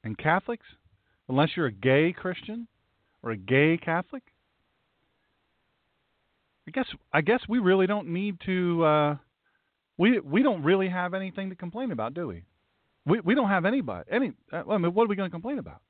and 0.04 0.18
Catholics, 0.18 0.68
unless 1.30 1.50
you're 1.56 1.68
a 1.68 1.72
gay 1.72 2.14
Christian 2.14 2.68
or 3.24 3.32
a 3.32 3.38
gay 3.38 3.78
Catholic, 3.78 4.24
I 6.68 6.72
guess 6.72 6.86
I 7.12 7.22
guess 7.22 7.42
we 7.50 7.60
really 7.60 7.88
don't 7.88 8.10
need 8.10 8.38
to. 8.46 8.84
Uh, 8.84 9.16
we 9.98 10.20
we 10.20 10.44
don't 10.44 10.64
really 10.64 10.90
have 10.90 11.14
anything 11.14 11.50
to 11.50 11.56
complain 11.56 11.92
about, 11.92 12.14
do 12.14 12.28
we? 12.28 12.44
We 13.06 13.20
we 13.22 13.36
don't 13.36 13.50
have 13.50 13.66
anybody 13.66 14.08
any. 14.12 14.34
Uh, 14.54 14.64
I 14.70 14.78
mean, 14.78 14.94
what 14.94 15.06
are 15.06 15.08
we 15.08 15.16
going 15.16 15.30
to 15.30 15.34
complain 15.34 15.60
about? 15.60 15.82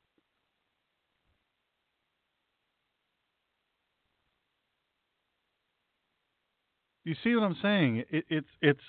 You 7.04 7.16
see 7.24 7.36
what 7.36 7.44
I'm 7.44 7.58
saying? 7.62 8.04
It, 8.10 8.26
it's 8.30 8.48
it's 8.62 8.80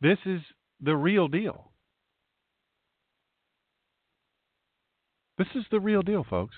this 0.00 0.18
is 0.24 0.40
the 0.80 0.96
real 0.96 1.28
deal. 1.28 1.70
This 5.36 5.48
is 5.54 5.64
the 5.70 5.80
real 5.80 6.02
deal, 6.02 6.24
folks. 6.28 6.54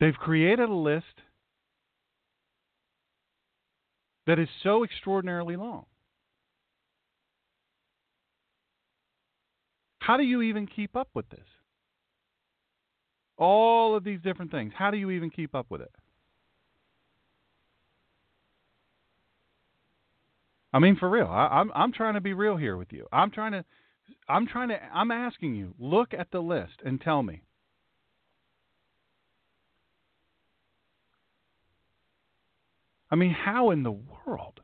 They've 0.00 0.14
created 0.14 0.68
a 0.68 0.74
list 0.74 1.06
that 4.26 4.38
is 4.38 4.48
so 4.62 4.84
extraordinarily 4.84 5.56
long. 5.56 5.86
How 10.00 10.16
do 10.16 10.24
you 10.24 10.42
even 10.42 10.66
keep 10.66 10.96
up 10.96 11.08
with 11.14 11.28
this? 11.28 11.46
All 13.38 13.94
of 13.96 14.02
these 14.02 14.20
different 14.20 14.50
things. 14.50 14.72
How 14.76 14.90
do 14.90 14.96
you 14.96 15.10
even 15.10 15.30
keep 15.30 15.54
up 15.54 15.66
with 15.70 15.80
it? 15.80 15.92
I 20.72 20.78
mean, 20.78 20.96
for 20.96 21.08
real. 21.08 21.26
I, 21.26 21.48
I'm 21.48 21.70
I'm 21.74 21.92
trying 21.92 22.14
to 22.14 22.20
be 22.20 22.32
real 22.32 22.56
here 22.56 22.76
with 22.76 22.92
you. 22.92 23.06
I'm 23.12 23.30
trying 23.30 23.52
to, 23.52 23.64
I'm 24.28 24.46
trying 24.46 24.68
to. 24.68 24.78
I'm 24.92 25.10
asking 25.10 25.54
you. 25.54 25.74
Look 25.78 26.14
at 26.14 26.30
the 26.30 26.40
list 26.40 26.80
and 26.84 27.00
tell 27.00 27.22
me. 27.22 27.42
I 33.10 33.14
mean, 33.14 33.32
how 33.32 33.70
in 33.70 33.82
the 33.82 33.92
world? 33.92 34.60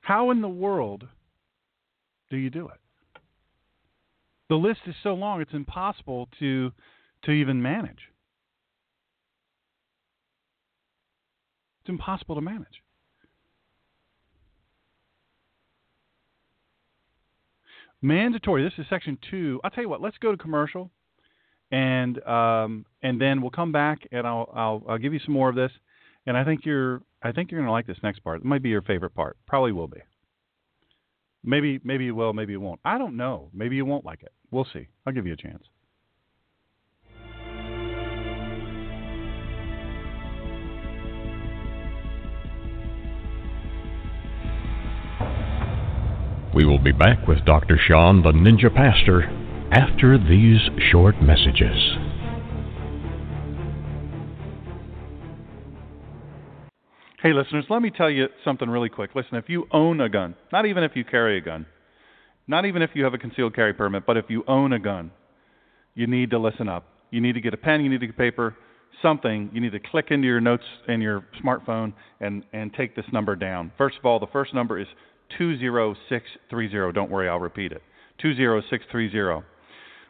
How 0.00 0.30
in 0.30 0.40
the 0.40 0.48
world 0.48 1.08
do 2.30 2.36
you 2.36 2.48
do 2.48 2.68
it? 2.68 2.78
The 4.48 4.54
list 4.54 4.80
is 4.86 4.94
so 5.02 5.14
long 5.14 5.40
it's 5.40 5.52
impossible 5.52 6.28
to 6.38 6.70
to 7.24 7.32
even 7.32 7.60
manage. 7.60 8.10
It's 11.80 11.88
impossible 11.88 12.36
to 12.36 12.40
manage. 12.40 12.82
Mandatory. 18.02 18.62
This 18.62 18.74
is 18.78 18.86
section 18.88 19.18
two. 19.30 19.60
I'll 19.64 19.70
tell 19.70 19.82
you 19.82 19.88
what. 19.88 20.02
Let's 20.02 20.18
go 20.18 20.30
to 20.30 20.36
commercial, 20.36 20.90
and 21.70 22.22
um, 22.24 22.84
and 23.02 23.20
then 23.20 23.40
we'll 23.40 23.50
come 23.50 23.72
back 23.72 24.00
and 24.12 24.26
I'll, 24.26 24.50
I'll 24.54 24.84
I'll 24.88 24.98
give 24.98 25.12
you 25.12 25.20
some 25.24 25.34
more 25.34 25.48
of 25.48 25.56
this. 25.56 25.72
And 26.26 26.36
I 26.36 26.44
think 26.44 26.64
you're 26.64 27.02
I 27.22 27.32
think 27.32 27.50
you're 27.50 27.60
going 27.60 27.68
to 27.68 27.72
like 27.72 27.86
this 27.86 27.98
next 28.02 28.20
part. 28.20 28.40
It 28.40 28.44
might 28.44 28.62
be 28.62 28.68
your 28.68 28.82
favorite 28.82 29.14
part. 29.14 29.36
Probably 29.46 29.72
will 29.72 29.88
be. 29.88 30.00
Maybe 31.42 31.80
maybe 31.84 32.04
you 32.04 32.14
will, 32.14 32.32
maybe 32.32 32.52
you 32.52 32.60
won't. 32.60 32.80
I 32.84 32.98
don't 32.98 33.16
know. 33.16 33.50
Maybe 33.54 33.76
you 33.76 33.84
won't 33.84 34.04
like 34.04 34.22
it. 34.22 34.32
We'll 34.50 34.66
see. 34.72 34.88
I'll 35.06 35.12
give 35.12 35.26
you 35.26 35.32
a 35.32 35.36
chance. 35.36 35.62
We 46.56 46.64
will 46.64 46.78
be 46.78 46.92
back 46.92 47.28
with 47.28 47.44
Dr. 47.44 47.78
Shawn, 47.86 48.22
the 48.22 48.32
Ninja 48.32 48.74
Pastor, 48.74 49.24
after 49.72 50.16
these 50.16 50.58
short 50.90 51.20
messages. 51.20 51.76
Hey, 57.20 57.34
listeners, 57.34 57.66
let 57.68 57.82
me 57.82 57.90
tell 57.90 58.08
you 58.08 58.28
something 58.42 58.70
really 58.70 58.88
quick. 58.88 59.10
Listen, 59.14 59.36
if 59.36 59.50
you 59.50 59.68
own 59.70 60.00
a 60.00 60.08
gun, 60.08 60.34
not 60.50 60.64
even 60.64 60.82
if 60.82 60.92
you 60.94 61.04
carry 61.04 61.36
a 61.36 61.42
gun, 61.42 61.66
not 62.48 62.64
even 62.64 62.80
if 62.80 62.88
you 62.94 63.04
have 63.04 63.12
a 63.12 63.18
concealed 63.18 63.54
carry 63.54 63.74
permit, 63.74 64.06
but 64.06 64.16
if 64.16 64.24
you 64.30 64.42
own 64.48 64.72
a 64.72 64.78
gun, 64.78 65.10
you 65.94 66.06
need 66.06 66.30
to 66.30 66.38
listen 66.38 66.70
up. 66.70 66.86
You 67.10 67.20
need 67.20 67.34
to 67.34 67.42
get 67.42 67.52
a 67.52 67.58
pen, 67.58 67.82
you 67.82 67.90
need 67.90 68.00
to 68.00 68.06
get 68.06 68.16
paper, 68.16 68.56
something. 69.02 69.50
You 69.52 69.60
need 69.60 69.72
to 69.72 69.80
click 69.80 70.06
into 70.08 70.26
your 70.26 70.40
notes 70.40 70.64
in 70.88 71.02
your 71.02 71.26
smartphone 71.44 71.92
and, 72.20 72.44
and 72.54 72.72
take 72.72 72.96
this 72.96 73.04
number 73.12 73.36
down. 73.36 73.72
First 73.76 73.98
of 73.98 74.06
all, 74.06 74.18
the 74.18 74.26
first 74.28 74.54
number 74.54 74.80
is 74.80 74.86
20630. 75.38 76.92
Don't 76.92 77.10
worry, 77.10 77.28
I'll 77.28 77.38
repeat 77.38 77.72
it. 77.72 77.82
20630. 78.20 79.46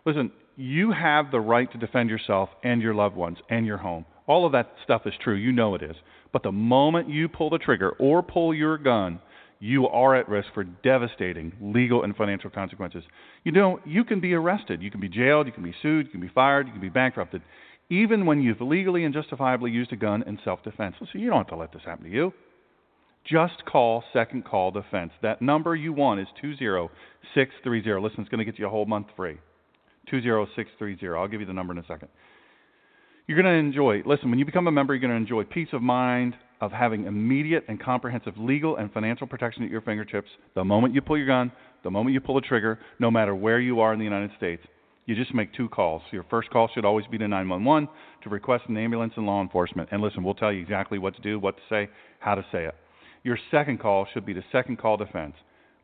Listen, 0.05 0.31
you 0.57 0.93
have 0.93 1.31
the 1.31 1.41
right 1.41 1.71
to 1.73 1.79
defend 1.79 2.11
yourself 2.11 2.49
and 2.65 2.81
your 2.81 2.95
loved 2.95 3.17
ones 3.17 3.39
and 3.51 3.67
your 3.67 3.79
home. 3.79 4.05
All 4.27 4.47
of 4.47 4.53
that 4.53 4.73
stuff 4.85 5.03
is 5.07 5.15
true. 5.23 5.35
You 5.35 5.53
know 5.53 5.75
it 5.75 5.83
is. 5.83 5.97
But 6.33 6.43
the 6.43 6.53
moment 6.53 7.09
you 7.09 7.29
pull 7.29 7.51
the 7.51 7.59
trigger 7.59 7.91
or 7.99 8.23
pull 8.23 8.55
your 8.55 8.79
gun, 8.79 9.21
you 9.59 9.87
are 9.89 10.15
at 10.15 10.29
risk 10.29 10.49
for 10.53 10.65
devastating 10.65 11.53
legal 11.61 12.03
and 12.03 12.15
financial 12.15 12.51
consequences. 12.51 13.05
You 13.45 13.53
know, 13.53 13.81
you 13.85 14.05
can 14.05 14.21
be 14.21 14.35
arrested, 14.35 14.83
you 14.83 14.91
can 14.91 15.01
be 15.01 15.09
jailed, 15.09 15.47
you 15.47 15.53
can 15.53 15.63
be 15.63 15.75
sued, 15.81 16.07
you 16.07 16.13
can 16.13 16.21
be 16.21 16.31
fired, 16.35 16.67
you 16.67 16.73
can 16.73 16.83
be 16.83 16.89
bankrupted, 16.89 17.43
even 17.89 18.27
when 18.27 18.43
you've 18.43 18.61
legally 18.61 19.05
and 19.05 19.15
justifiably 19.15 19.71
used 19.71 19.93
a 19.93 19.97
gun 19.97 20.23
in 20.25 20.39
self 20.45 20.63
defense. 20.63 20.97
So 21.01 21.07
you 21.19 21.29
don't 21.29 21.39
have 21.39 21.49
to 21.49 21.57
let 21.57 21.73
this 21.73 21.83
happen 21.85 22.05
to 22.05 22.11
you. 22.11 22.33
Just 23.29 23.65
call 23.65 24.05
Second 24.13 24.45
Call 24.45 24.71
Defense. 24.71 25.11
That 25.23 25.43
number 25.43 25.75
you 25.75 25.93
want 25.93 26.21
is 26.21 26.29
20630. 26.41 28.01
Listen, 28.01 28.21
it's 28.21 28.29
going 28.29 28.39
to 28.39 28.45
get 28.45 28.59
you 28.59 28.67
a 28.67 28.71
whole 28.71 28.87
month 28.87 29.09
free. 29.17 29.39
20630. 30.11 31.09
I'll 31.17 31.27
give 31.27 31.41
you 31.41 31.47
the 31.47 31.53
number 31.53 31.73
in 31.73 31.79
a 31.79 31.87
second. 31.87 32.09
You're 33.27 33.43
going 33.43 33.53
to 33.53 33.59
enjoy, 33.59 34.03
listen, 34.07 34.31
when 34.31 34.39
you 34.39 34.45
become 34.45 34.69
a 34.69 34.73
member, 34.73 34.95
you're 34.95 35.01
going 35.01 35.11
to 35.11 35.17
enjoy 35.17 35.43
peace 35.43 35.69
of 35.73 35.83
mind 35.83 36.35
of 36.61 36.71
having 36.71 37.07
immediate 37.07 37.65
and 37.69 37.83
comprehensive 37.83 38.35
legal 38.39 38.77
and 38.77 38.93
financial 38.93 39.27
protection 39.27 39.65
at 39.65 39.71
your 39.71 39.81
fingertips 39.81 40.29
the 40.55 40.65
moment 40.65 40.95
you 40.95 41.03
pull 41.03 41.19
your 41.19 41.27
gun, 41.27 41.51
the 41.83 41.91
moment 41.91 42.15
you 42.15 42.21
pull 42.21 42.37
the 42.37 42.41
trigger, 42.41 42.79
no 43.01 43.11
matter 43.11 43.35
where 43.35 43.59
you 43.59 43.81
are 43.81 43.93
in 43.93 43.99
the 43.99 44.05
United 44.05 44.31
States. 44.37 44.63
You 45.07 45.17
just 45.17 45.35
make 45.35 45.53
two 45.53 45.69
calls. 45.69 46.03
Your 46.13 46.25
first 46.31 46.51
call 46.51 46.69
should 46.73 46.85
always 46.85 47.07
be 47.07 47.19
to 47.19 47.29
911 47.29 47.89
to 48.23 48.29
request 48.31 48.65
an 48.69 48.77
ambulance 48.77 49.15
and 49.17 49.27
law 49.27 49.43
enforcement. 49.43 49.89
And 49.93 50.01
listen, 50.01 50.23
we'll 50.23 50.35
tell 50.35 50.53
you 50.53 50.63
exactly 50.63 50.99
what 50.99 51.15
to 51.17 51.23
do, 51.23 51.39
what 51.39 51.57
to 51.57 51.63
say, 51.69 51.89
how 52.21 52.37
to 52.37 52.45
say 52.53 52.65
it. 52.65 52.75
Your 53.27 53.39
second 53.51 53.81
call 53.81 54.07
should 54.15 54.25
be 54.25 54.35
the 54.35 54.45
Second 54.53 54.79
Call 54.79 54.97
Defense. 54.97 55.35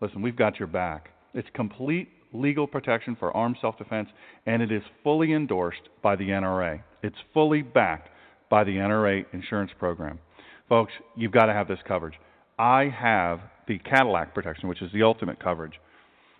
Listen, 0.01 0.23
we've 0.23 0.37
got 0.37 0.61
your 0.61 0.69
back. 0.69 1.09
It's 1.35 1.49
complete 1.55 2.09
legal 2.33 2.69
protection 2.69 3.17
for 3.19 3.37
armed 3.37 3.57
self 3.61 3.77
defense, 3.77 4.09
and 4.47 4.63
it 4.63 4.71
is 4.71 4.85
fully 5.03 5.33
endorsed 5.33 5.89
by 6.05 6.15
the 6.15 6.29
NRA. 6.29 6.85
It's 7.03 7.17
fully 7.35 7.63
backed 7.63 8.11
by 8.49 8.63
the 8.63 8.77
NRA 8.77 9.25
insurance 9.33 9.73
program. 9.77 10.21
Folks, 10.69 10.93
you've 11.17 11.33
got 11.33 11.47
to 11.47 11.53
have 11.53 11.67
this 11.67 11.81
coverage. 11.85 12.15
I 12.61 12.89
have 12.97 13.41
the 13.67 13.81
Cadillac 13.81 14.37
protection, 14.37 14.69
which 14.69 14.81
is 14.81 14.93
the 14.93 15.03
ultimate 15.03 15.43
coverage, 15.43 15.75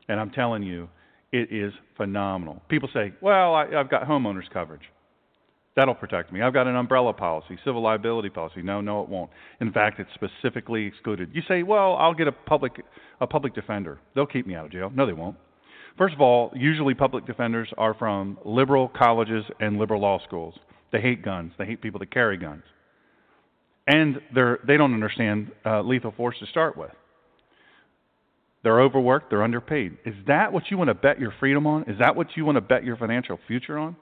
and 0.09 0.21
I'm 0.21 0.31
telling 0.31 0.63
you, 0.63 0.89
it 1.33 1.53
is 1.53 1.73
phenomenal. 1.97 2.63
People 2.69 2.89
say, 2.95 3.13
well, 3.21 3.57
I, 3.57 3.67
have 3.73 3.91
got 3.91 4.05
homeowners 4.05 4.49
coverage. 4.53 4.83
That'll 5.75 5.95
protect 5.95 6.33
me. 6.33 6.43
I've 6.43 6.53
got 6.53 6.67
an 6.67 6.77
umbrella 6.77 7.15
policy, 7.15 7.59
civil 7.65 7.83
liability 7.83 8.29
policy. 8.29 8.61
No, 8.63 8.83
no, 8.83 9.03
it 9.03 9.09
won't. 9.09 9.31
In 9.61 9.73
fact, 9.73 10.01
it's 10.01 10.11
specifically 10.15 10.85
excluded. 10.85 11.31
You 11.33 11.41
say, 11.49 11.63
well, 11.63 11.97
I'll 11.97 12.15
get 12.15 12.29
a 12.29 12.33
public 12.33 12.85
a 13.21 13.27
public 13.27 13.55
defender. 13.55 13.99
They'll 14.15 14.27
keep 14.27 14.47
me 14.47 14.55
out 14.55 14.67
of 14.67 14.73
jail. 14.73 14.91
No, 14.95 15.07
they 15.07 15.13
won't. 15.13 15.37
First 15.97 16.15
of 16.15 16.21
all, 16.21 16.51
usually 16.55 16.95
public 16.95 17.27
defenders 17.27 17.69
are 17.79 17.95
from 17.95 18.39
liberal 18.45 18.89
colleges 18.89 19.45
and 19.61 19.79
liberal 19.79 20.01
law 20.01 20.19
schools. 20.27 20.55
They 20.91 21.01
hate 21.01 21.23
guns. 21.25 21.53
They 21.59 21.65
hate 21.65 21.81
people 21.81 22.01
that 22.01 22.13
carry 22.13 22.37
guns, 22.37 22.63
and 23.87 24.21
they're 24.35 24.59
they 24.67 24.77
don't 24.77 24.93
understand 24.93 25.53
uh, 25.65 25.81
lethal 25.81 26.13
force 26.13 26.37
to 26.41 26.47
start 26.47 26.77
with. 26.77 26.91
They're 28.63 28.81
overworked. 28.81 29.31
They're 29.31 29.43
underpaid. 29.43 29.97
Is 30.05 30.15
that 30.27 30.53
what 30.53 30.65
you 30.71 30.77
want 30.77 30.89
to 30.89 30.95
bet 30.95 31.19
your 31.19 31.33
freedom 31.41 31.67
on? 31.67 31.85
Is 31.89 31.99
that 31.99 32.15
what 32.15 32.29
you 32.37 32.45
want 32.45 32.57
to 32.57 32.61
bet 32.61 32.85
your 32.85 32.97
financial 32.97 33.39
future 33.49 33.79
on? 33.79 33.97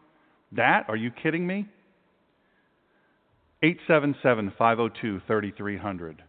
That? 0.53 0.87
Are 0.89 0.97
you 0.97 1.11
kidding 1.11 1.47
me? 1.47 1.69
877 3.63 4.53
502 4.59 5.21
3300. 5.27 6.23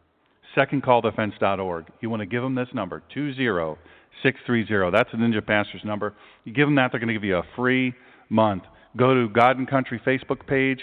SecondCallDefense.org. 0.55 1.85
You 2.01 2.09
want 2.09 2.19
to 2.21 2.25
give 2.25 2.43
them 2.43 2.55
this 2.55 2.67
number, 2.73 3.01
20630. 3.13 4.91
That's 4.91 5.09
the 5.11 5.17
Ninja 5.17 5.45
Pastor's 5.45 5.83
number. 5.85 6.13
You 6.43 6.53
give 6.53 6.67
them 6.67 6.75
that, 6.75 6.91
they're 6.91 6.99
going 6.99 7.07
to 7.07 7.13
give 7.13 7.23
you 7.23 7.37
a 7.37 7.43
free 7.55 7.93
month. 8.29 8.63
Go 8.97 9.13
to 9.13 9.29
God 9.29 9.57
and 9.57 9.67
Country 9.67 10.01
Facebook 10.05 10.45
page. 10.45 10.81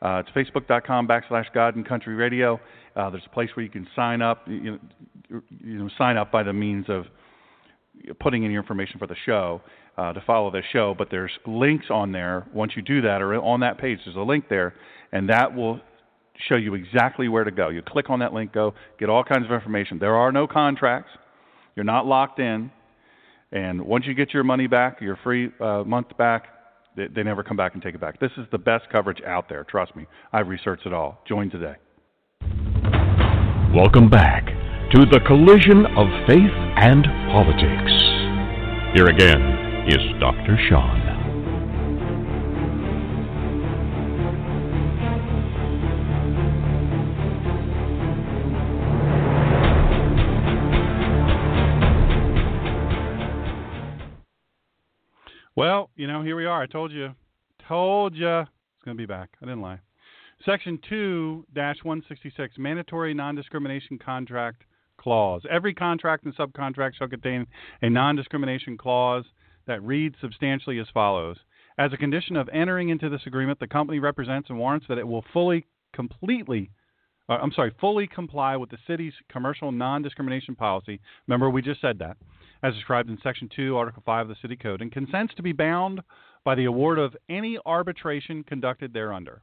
Uh, 0.00 0.22
it's 0.26 0.30
facebook.com 0.30 1.06
backslash 1.06 1.52
God 1.52 1.76
and 1.76 1.86
Country 1.86 2.14
Radio. 2.14 2.58
Uh, 2.96 3.10
there's 3.10 3.26
a 3.26 3.34
place 3.34 3.50
where 3.54 3.62
you 3.64 3.70
can 3.70 3.86
sign 3.94 4.22
up. 4.22 4.48
You 4.48 4.78
you 5.28 5.78
know, 5.78 5.90
sign 5.96 6.16
up 6.16 6.32
by 6.32 6.42
the 6.42 6.52
means 6.52 6.86
of 6.88 7.04
putting 8.18 8.42
in 8.44 8.50
your 8.50 8.62
information 8.62 8.98
for 8.98 9.06
the 9.06 9.16
show 9.26 9.60
uh, 9.96 10.12
to 10.12 10.20
follow 10.26 10.50
this 10.50 10.64
show. 10.72 10.94
But 10.96 11.08
there's 11.10 11.32
links 11.46 11.86
on 11.90 12.12
there. 12.12 12.46
Once 12.52 12.72
you 12.76 12.82
do 12.82 13.02
that, 13.02 13.22
or 13.22 13.34
on 13.34 13.60
that 13.60 13.78
page, 13.78 13.98
there's 14.04 14.16
a 14.16 14.20
link 14.20 14.48
there, 14.48 14.74
and 15.12 15.28
that 15.28 15.54
will 15.54 15.80
show 16.48 16.56
you 16.56 16.74
exactly 16.74 17.28
where 17.28 17.44
to 17.44 17.50
go. 17.50 17.68
You 17.68 17.82
click 17.82 18.10
on 18.10 18.20
that 18.20 18.32
link, 18.32 18.52
go 18.52 18.74
get 18.98 19.08
all 19.08 19.24
kinds 19.24 19.44
of 19.44 19.52
information. 19.52 19.98
There 19.98 20.16
are 20.16 20.32
no 20.32 20.46
contracts. 20.46 21.10
You're 21.76 21.84
not 21.84 22.06
locked 22.06 22.38
in. 22.38 22.70
And 23.52 23.82
once 23.82 24.06
you 24.06 24.14
get 24.14 24.32
your 24.32 24.44
money 24.44 24.66
back, 24.66 25.00
your 25.00 25.18
free 25.22 25.50
uh, 25.60 25.82
month 25.84 26.16
back, 26.16 26.46
they, 26.96 27.08
they 27.08 27.22
never 27.22 27.42
come 27.42 27.56
back 27.56 27.74
and 27.74 27.82
take 27.82 27.94
it 27.94 28.00
back. 28.00 28.20
This 28.20 28.30
is 28.36 28.46
the 28.52 28.58
best 28.58 28.84
coverage 28.90 29.20
out 29.26 29.48
there. 29.48 29.64
Trust 29.64 29.94
me. 29.96 30.06
I've 30.32 30.48
researched 30.48 30.86
it 30.86 30.92
all. 30.92 31.22
Join 31.28 31.50
today. 31.50 31.74
Welcome 33.74 34.08
back 34.08 34.46
to 34.46 35.06
the 35.06 35.20
collision 35.26 35.86
of 35.96 36.06
faith 36.26 36.50
and 36.76 37.04
politics. 37.30 37.92
Here 38.94 39.06
again 39.06 39.49
is 39.90 40.20
Dr. 40.20 40.56
Shawn. 40.68 41.00
Well, 55.56 55.90
you 55.96 56.06
know, 56.06 56.22
here 56.22 56.36
we 56.36 56.46
are. 56.46 56.62
I 56.62 56.66
told 56.66 56.92
you. 56.92 57.12
Told 57.66 58.14
you 58.14 58.28
it's 58.28 58.84
going 58.84 58.96
to 58.96 59.02
be 59.02 59.06
back. 59.06 59.30
I 59.42 59.46
didn't 59.46 59.60
lie. 59.60 59.80
Section 60.44 60.78
2 60.88 61.46
166, 61.52 62.54
Mandatory 62.58 63.12
Non 63.12 63.34
Discrimination 63.34 63.98
Contract 63.98 64.62
Clause. 64.98 65.42
Every 65.50 65.74
contract 65.74 66.26
and 66.26 66.36
subcontract 66.36 66.94
shall 66.94 67.08
contain 67.08 67.48
a 67.82 67.90
non 67.90 68.14
discrimination 68.14 68.78
clause 68.78 69.24
that 69.70 69.82
reads 69.82 70.16
substantially 70.20 70.78
as 70.80 70.86
follows 70.92 71.36
As 71.78 71.92
a 71.92 71.96
condition 71.96 72.36
of 72.36 72.48
entering 72.52 72.88
into 72.88 73.08
this 73.08 73.22
agreement, 73.24 73.60
the 73.60 73.66
company 73.66 74.00
represents 74.00 74.50
and 74.50 74.58
warrants 74.58 74.86
that 74.88 74.98
it 74.98 75.06
will 75.06 75.24
fully, 75.32 75.64
completely, 75.94 76.70
uh, 77.28 77.38
I'm 77.40 77.52
sorry, 77.52 77.72
fully 77.80 78.08
comply 78.08 78.56
with 78.56 78.70
the 78.70 78.78
city's 78.86 79.14
commercial 79.30 79.70
non 79.70 80.02
discrimination 80.02 80.56
policy. 80.56 81.00
Remember, 81.28 81.48
we 81.48 81.62
just 81.62 81.80
said 81.80 82.00
that 82.00 82.16
as 82.62 82.74
described 82.74 83.08
in 83.08 83.18
Section 83.22 83.48
2, 83.54 83.76
Article 83.76 84.02
5 84.04 84.22
of 84.22 84.28
the 84.28 84.40
City 84.42 84.56
Code, 84.56 84.82
and 84.82 84.92
consents 84.92 85.34
to 85.34 85.42
be 85.42 85.52
bound 85.52 86.00
by 86.44 86.54
the 86.54 86.64
award 86.64 86.98
of 86.98 87.16
any 87.28 87.58
arbitration 87.64 88.42
conducted 88.44 88.92
thereunder. 88.92 89.42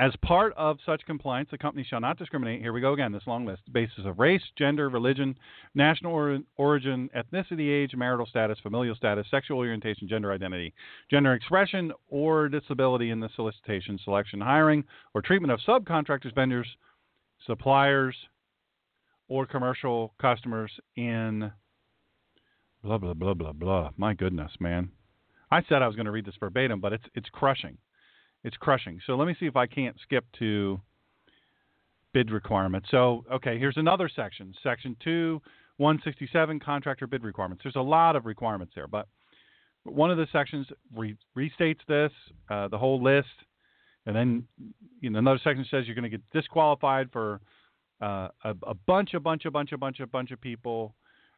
As 0.00 0.14
part 0.22 0.52
of 0.56 0.78
such 0.86 1.04
compliance, 1.06 1.48
the 1.50 1.58
company 1.58 1.84
shall 1.84 2.00
not 2.00 2.18
discriminate, 2.18 2.60
here 2.60 2.72
we 2.72 2.80
go 2.80 2.92
again, 2.92 3.10
this 3.10 3.26
long 3.26 3.44
list, 3.44 3.62
basis 3.72 4.04
of 4.04 4.20
race, 4.20 4.42
gender, 4.56 4.88
religion, 4.88 5.36
national 5.74 6.12
or- 6.12 6.38
origin, 6.56 7.10
ethnicity, 7.16 7.68
age, 7.68 7.96
marital 7.96 8.24
status, 8.24 8.60
familial 8.60 8.94
status, 8.94 9.26
sexual 9.28 9.58
orientation, 9.58 10.06
gender 10.06 10.30
identity, 10.30 10.72
gender 11.10 11.34
expression, 11.34 11.92
or 12.10 12.48
disability 12.48 13.10
in 13.10 13.18
the 13.18 13.28
solicitation, 13.34 13.98
selection, 14.04 14.40
hiring, 14.40 14.84
or 15.14 15.22
treatment 15.22 15.50
of 15.50 15.58
subcontractors, 15.66 16.32
vendors, 16.32 16.68
suppliers, 17.44 18.14
or 19.26 19.46
commercial 19.46 20.14
customers 20.20 20.70
in 20.94 21.50
blah 22.84 22.98
blah 22.98 23.14
blah 23.14 23.34
blah 23.34 23.52
blah. 23.52 23.90
My 23.96 24.14
goodness, 24.14 24.52
man. 24.60 24.92
I 25.50 25.62
said 25.68 25.82
I 25.82 25.88
was 25.88 25.96
going 25.96 26.06
to 26.06 26.12
read 26.12 26.24
this 26.24 26.36
verbatim, 26.38 26.80
but 26.80 26.92
it's 26.92 27.04
it's 27.14 27.28
crushing. 27.30 27.78
It's 28.44 28.56
crushing. 28.56 29.00
So 29.06 29.16
let 29.16 29.26
me 29.26 29.36
see 29.38 29.46
if 29.46 29.56
I 29.56 29.66
can't 29.66 29.96
skip 30.02 30.24
to 30.38 30.80
bid 32.12 32.30
requirements. 32.30 32.88
So 32.90 33.24
okay, 33.32 33.58
here's 33.58 33.76
another 33.76 34.08
section. 34.14 34.54
Section 34.62 34.96
2 35.02 35.40
167 35.78 36.58
contractor 36.60 37.06
bid 37.06 37.22
requirements. 37.22 37.62
There's 37.62 37.76
a 37.76 37.80
lot 37.80 38.16
of 38.16 38.26
requirements 38.26 38.72
there, 38.74 38.88
but 38.88 39.06
one 39.84 40.10
of 40.10 40.16
the 40.16 40.26
sections 40.32 40.66
re- 40.94 41.16
restates 41.36 41.78
this, 41.86 42.10
uh, 42.50 42.66
the 42.68 42.76
whole 42.76 43.02
list, 43.02 43.28
and 44.06 44.14
then 44.14 44.44
you 45.00 45.10
know 45.10 45.18
another 45.18 45.40
section 45.42 45.64
says 45.70 45.86
you're 45.86 45.94
going 45.94 46.02
to 46.02 46.16
get 46.16 46.22
disqualified 46.32 47.10
for 47.12 47.40
uh, 48.02 48.28
a, 48.44 48.54
a, 48.66 48.74
bunch, 48.74 49.14
a 49.14 49.20
bunch, 49.20 49.44
a 49.44 49.50
bunch, 49.50 49.72
a 49.72 49.78
bunch, 49.78 50.00
a 50.00 50.06
bunch 50.06 50.30
of 50.30 50.40
people. 50.40 50.94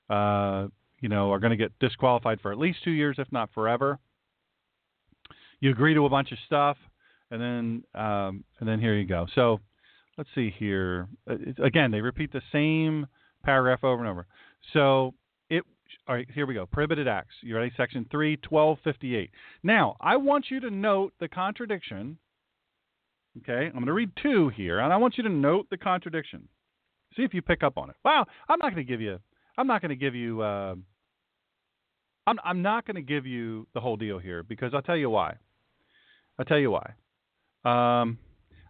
Uh, 0.08 0.66
you 1.00 1.08
know, 1.08 1.32
are 1.32 1.38
going 1.38 1.50
to 1.50 1.56
get 1.56 1.72
disqualified 1.78 2.40
for 2.40 2.52
at 2.52 2.58
least 2.58 2.78
two 2.84 2.90
years, 2.90 3.16
if 3.18 3.30
not 3.32 3.50
forever. 3.54 3.98
You 5.60 5.70
agree 5.70 5.94
to 5.94 6.04
a 6.04 6.10
bunch 6.10 6.32
of 6.32 6.38
stuff, 6.46 6.76
and 7.30 7.40
then 7.40 7.84
um, 7.94 8.44
and 8.58 8.68
then 8.68 8.80
here 8.80 8.94
you 8.94 9.06
go. 9.06 9.26
So 9.34 9.60
let's 10.18 10.30
see 10.34 10.52
here. 10.56 11.08
Uh, 11.28 11.36
again, 11.62 11.90
they 11.90 12.00
repeat 12.00 12.32
the 12.32 12.42
same 12.52 13.06
paragraph 13.44 13.84
over 13.84 14.00
and 14.00 14.10
over. 14.10 14.26
So 14.72 15.14
it. 15.48 15.64
All 16.08 16.14
right, 16.14 16.28
here 16.32 16.46
we 16.46 16.54
go. 16.54 16.66
Prohibited 16.66 17.08
acts. 17.08 17.34
You 17.42 17.56
ready? 17.56 17.72
Section 17.76 18.06
three, 18.10 18.36
twelve 18.36 18.78
fifty 18.84 19.16
eight. 19.16 19.30
Now, 19.62 19.96
I 20.00 20.16
want 20.16 20.46
you 20.50 20.60
to 20.60 20.70
note 20.70 21.12
the 21.20 21.28
contradiction. 21.28 22.18
Okay, 23.38 23.66
I'm 23.66 23.74
going 23.74 23.86
to 23.86 23.92
read 23.92 24.10
two 24.20 24.48
here, 24.48 24.80
and 24.80 24.92
I 24.92 24.96
want 24.96 25.16
you 25.16 25.22
to 25.22 25.28
note 25.28 25.68
the 25.70 25.76
contradiction. 25.76 26.48
See 27.16 27.22
if 27.22 27.32
you 27.32 27.42
pick 27.42 27.62
up 27.62 27.78
on 27.78 27.90
it. 27.90 27.96
Wow, 28.04 28.26
I'm 28.48 28.58
not 28.58 28.74
going 28.74 28.84
to 28.84 28.90
give 28.90 29.00
you. 29.00 29.18
I'm 29.56 29.66
not 29.66 29.82
going 29.82 29.90
to 29.90 29.96
give 29.96 30.14
you. 30.14 30.42
Uh, 30.42 30.74
I'm, 32.26 32.38
I'm 32.44 32.62
not 32.62 32.86
going 32.86 32.96
to 32.96 33.02
give 33.02 33.26
you 33.26 33.66
the 33.74 33.80
whole 33.80 33.96
deal 33.96 34.18
here 34.18 34.42
because 34.42 34.72
I'll 34.74 34.82
tell 34.82 34.96
you 34.96 35.10
why. 35.10 35.36
I'll 36.38 36.44
tell 36.44 36.58
you 36.58 36.70
why. 36.70 36.94
Um, 37.64 38.18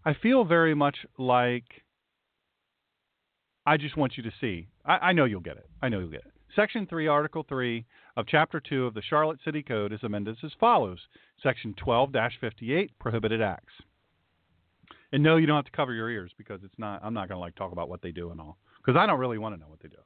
I 0.04 0.14
feel 0.20 0.44
very 0.44 0.74
much 0.74 0.96
like 1.18 1.64
I 3.66 3.76
just 3.76 3.96
want 3.96 4.16
you 4.16 4.22
to 4.24 4.32
see. 4.40 4.68
I, 4.84 4.98
I 4.98 5.12
know 5.12 5.24
you'll 5.24 5.40
get 5.40 5.56
it. 5.56 5.68
I 5.82 5.88
know 5.88 6.00
you'll 6.00 6.10
get 6.10 6.22
it. 6.26 6.32
Section 6.56 6.86
3, 6.86 7.06
Article 7.06 7.44
3 7.48 7.84
of 8.16 8.26
Chapter 8.26 8.60
2 8.60 8.86
of 8.86 8.94
the 8.94 9.02
Charlotte 9.02 9.38
City 9.44 9.62
Code 9.62 9.92
is 9.92 10.00
amended 10.02 10.36
as 10.42 10.50
follows 10.58 10.98
Section 11.42 11.74
12 11.74 12.10
58, 12.40 12.90
Prohibited 12.98 13.40
Acts. 13.40 13.72
And 15.12 15.22
no, 15.22 15.36
you 15.36 15.46
don't 15.46 15.56
have 15.56 15.64
to 15.66 15.70
cover 15.70 15.92
your 15.92 16.10
ears 16.10 16.32
because 16.36 16.60
it's 16.64 16.74
not, 16.78 17.00
I'm 17.04 17.14
not 17.14 17.28
going 17.28 17.36
to 17.36 17.40
like 17.40 17.54
talk 17.54 17.72
about 17.72 17.88
what 17.88 18.02
they 18.02 18.10
do 18.10 18.30
and 18.30 18.40
all 18.40 18.58
because 18.78 18.98
I 18.98 19.06
don't 19.06 19.20
really 19.20 19.38
want 19.38 19.54
to 19.54 19.60
know 19.60 19.68
what 19.68 19.80
they 19.80 19.88
do. 19.88 19.96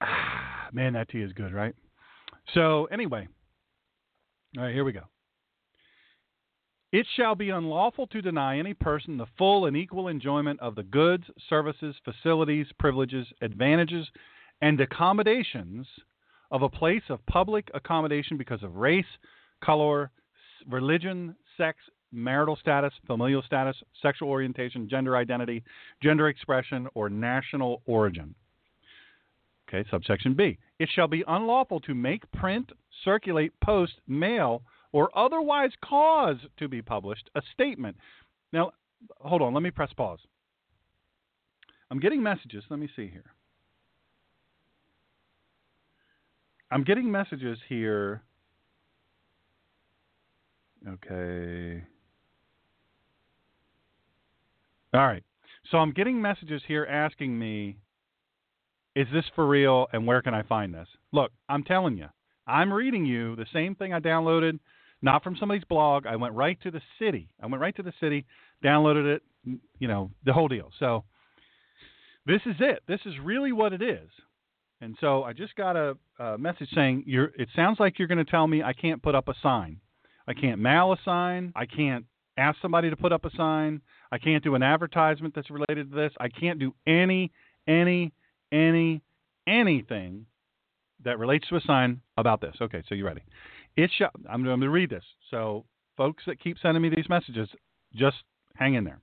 Ah, 0.00 0.68
Man, 0.72 0.94
that 0.94 1.08
tea 1.08 1.20
is 1.20 1.32
good, 1.32 1.52
right? 1.52 1.74
So, 2.54 2.86
anyway, 2.86 3.28
all 4.56 4.64
right, 4.64 4.74
here 4.74 4.84
we 4.84 4.92
go. 4.92 5.02
It 6.92 7.06
shall 7.16 7.34
be 7.34 7.48
unlawful 7.48 8.06
to 8.08 8.20
deny 8.20 8.58
any 8.58 8.74
person 8.74 9.16
the 9.16 9.26
full 9.38 9.64
and 9.64 9.74
equal 9.74 10.08
enjoyment 10.08 10.60
of 10.60 10.74
the 10.74 10.82
goods, 10.82 11.24
services, 11.48 11.96
facilities, 12.04 12.66
privileges, 12.78 13.26
advantages, 13.40 14.06
and 14.60 14.78
accommodations 14.78 15.86
of 16.50 16.60
a 16.60 16.68
place 16.68 17.02
of 17.08 17.24
public 17.24 17.70
accommodation 17.72 18.36
because 18.36 18.62
of 18.62 18.76
race, 18.76 19.06
color, 19.64 20.10
religion, 20.68 21.34
sex, 21.56 21.78
marital 22.12 22.56
status, 22.56 22.92
familial 23.06 23.42
status, 23.42 23.76
sexual 24.02 24.28
orientation, 24.28 24.86
gender 24.86 25.16
identity, 25.16 25.64
gender 26.02 26.28
expression, 26.28 26.86
or 26.92 27.08
national 27.08 27.80
origin. 27.86 28.34
Okay, 29.66 29.88
subsection 29.90 30.34
B. 30.34 30.58
It 30.78 30.90
shall 30.94 31.08
be 31.08 31.24
unlawful 31.26 31.80
to 31.80 31.94
make, 31.94 32.30
print, 32.32 32.70
circulate, 33.02 33.52
post, 33.64 33.94
mail, 34.06 34.62
or 34.92 35.16
otherwise 35.16 35.70
cause 35.84 36.36
to 36.58 36.68
be 36.68 36.82
published 36.82 37.30
a 37.34 37.42
statement. 37.52 37.96
Now, 38.52 38.72
hold 39.20 39.42
on, 39.42 39.54
let 39.54 39.62
me 39.62 39.70
press 39.70 39.92
pause. 39.92 40.20
I'm 41.90 42.00
getting 42.00 42.22
messages. 42.22 42.64
Let 42.70 42.78
me 42.78 42.88
see 42.96 43.08
here. 43.08 43.32
I'm 46.70 46.84
getting 46.84 47.10
messages 47.10 47.58
here. 47.68 48.22
Okay. 50.88 51.84
All 54.94 55.06
right. 55.06 55.22
So 55.70 55.78
I'm 55.78 55.92
getting 55.92 56.20
messages 56.20 56.62
here 56.66 56.86
asking 56.86 57.38
me 57.38 57.76
is 58.94 59.06
this 59.12 59.24
for 59.34 59.46
real 59.46 59.86
and 59.92 60.06
where 60.06 60.22
can 60.22 60.34
I 60.34 60.42
find 60.42 60.72
this? 60.74 60.88
Look, 61.12 61.32
I'm 61.48 61.62
telling 61.62 61.96
you, 61.96 62.08
I'm 62.46 62.72
reading 62.72 63.06
you 63.06 63.36
the 63.36 63.46
same 63.52 63.74
thing 63.74 63.92
I 63.94 64.00
downloaded, 64.00 64.58
not 65.02 65.22
from 65.24 65.36
somebody's 65.36 65.64
blog. 65.64 66.06
I 66.06 66.16
went 66.16 66.34
right 66.34 66.58
to 66.62 66.70
the 66.70 66.80
city. 66.98 67.28
I 67.42 67.46
went 67.46 67.60
right 67.60 67.74
to 67.76 67.82
the 67.82 67.92
city, 68.00 68.24
downloaded 68.64 69.16
it, 69.16 69.22
you 69.78 69.88
know, 69.88 70.10
the 70.24 70.32
whole 70.32 70.48
deal. 70.48 70.70
So 70.78 71.04
this 72.24 72.40
is 72.46 72.56
it. 72.60 72.82
This 72.86 73.00
is 73.04 73.14
really 73.22 73.52
what 73.52 73.72
it 73.72 73.82
is. 73.82 74.08
And 74.80 74.96
so 75.00 75.22
I 75.22 75.32
just 75.32 75.54
got 75.54 75.76
a, 75.76 75.96
a 76.18 76.38
message 76.38 76.68
saying 76.74 77.04
you're 77.06 77.30
it 77.36 77.48
sounds 77.54 77.78
like 77.78 77.98
you're 77.98 78.08
going 78.08 78.24
to 78.24 78.30
tell 78.30 78.46
me 78.46 78.62
I 78.62 78.72
can't 78.72 79.02
put 79.02 79.14
up 79.14 79.28
a 79.28 79.34
sign. 79.42 79.78
I 80.26 80.34
can't 80.34 80.60
mail 80.60 80.92
a 80.92 80.96
sign. 81.04 81.52
I 81.54 81.66
can't 81.66 82.04
ask 82.36 82.58
somebody 82.60 82.90
to 82.90 82.96
put 82.96 83.12
up 83.12 83.24
a 83.24 83.30
sign. 83.36 83.80
I 84.10 84.18
can't 84.18 84.42
do 84.42 84.54
an 84.54 84.62
advertisement 84.62 85.34
that's 85.34 85.50
related 85.50 85.90
to 85.90 85.96
this. 85.96 86.12
I 86.18 86.28
can't 86.28 86.58
do 86.58 86.74
any 86.86 87.32
any 87.66 88.12
any 88.50 89.02
anything 89.46 90.26
that 91.04 91.18
relates 91.18 91.48
to 91.48 91.56
a 91.56 91.60
sign 91.60 92.00
about 92.16 92.40
this. 92.40 92.54
Okay, 92.60 92.82
so 92.88 92.94
you 92.94 93.04
ready? 93.04 93.22
It 93.76 93.90
shall. 93.96 94.10
I'm 94.28 94.44
going 94.44 94.60
to 94.60 94.70
read 94.70 94.90
this. 94.90 95.04
So, 95.30 95.64
folks 95.96 96.24
that 96.26 96.40
keep 96.40 96.58
sending 96.60 96.82
me 96.82 96.90
these 96.90 97.08
messages, 97.08 97.48
just 97.94 98.16
hang 98.54 98.74
in 98.74 98.84
there. 98.84 99.00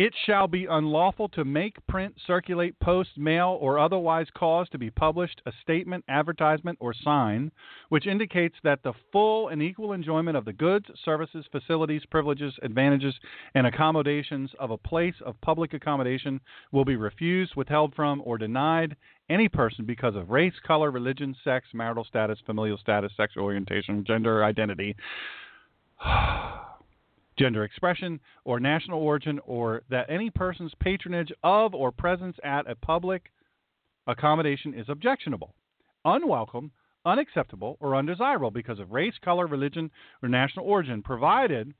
It 0.00 0.14
shall 0.24 0.48
be 0.48 0.64
unlawful 0.64 1.28
to 1.28 1.44
make, 1.44 1.86
print, 1.86 2.14
circulate, 2.26 2.80
post, 2.80 3.10
mail, 3.18 3.58
or 3.60 3.78
otherwise 3.78 4.28
cause 4.34 4.66
to 4.70 4.78
be 4.78 4.88
published 4.88 5.42
a 5.44 5.52
statement, 5.60 6.06
advertisement, 6.08 6.78
or 6.80 6.94
sign 6.94 7.52
which 7.90 8.06
indicates 8.06 8.56
that 8.64 8.82
the 8.82 8.94
full 9.12 9.48
and 9.48 9.62
equal 9.62 9.92
enjoyment 9.92 10.38
of 10.38 10.46
the 10.46 10.54
goods, 10.54 10.86
services, 11.04 11.44
facilities, 11.52 12.00
privileges, 12.10 12.54
advantages, 12.62 13.14
and 13.54 13.66
accommodations 13.66 14.50
of 14.58 14.70
a 14.70 14.78
place 14.78 15.16
of 15.26 15.38
public 15.42 15.74
accommodation 15.74 16.40
will 16.72 16.86
be 16.86 16.96
refused, 16.96 17.54
withheld 17.54 17.94
from, 17.94 18.22
or 18.24 18.38
denied 18.38 18.96
any 19.28 19.50
person 19.50 19.84
because 19.84 20.16
of 20.16 20.30
race, 20.30 20.54
color, 20.66 20.90
religion, 20.90 21.36
sex, 21.44 21.66
marital 21.74 22.04
status, 22.04 22.38
familial 22.46 22.78
status, 22.78 23.12
sexual 23.18 23.44
orientation, 23.44 24.02
gender 24.06 24.44
identity. 24.44 24.96
gender 27.40 27.64
expression, 27.64 28.20
or 28.44 28.60
national 28.60 29.00
origin, 29.00 29.40
or 29.46 29.82
that 29.88 30.10
any 30.10 30.28
person's 30.28 30.72
patronage 30.78 31.32
of 31.42 31.74
or 31.74 31.90
presence 31.90 32.36
at 32.44 32.70
a 32.70 32.74
public 32.74 33.30
accommodation 34.06 34.74
is 34.74 34.86
objectionable, 34.88 35.54
unwelcome, 36.04 36.70
unacceptable, 37.06 37.78
or 37.80 37.96
undesirable 37.96 38.50
because 38.50 38.78
of 38.78 38.92
race, 38.92 39.14
color, 39.24 39.46
religion, 39.46 39.90
or 40.22 40.28
national 40.28 40.66
origin, 40.66 41.02
provided, 41.02 41.72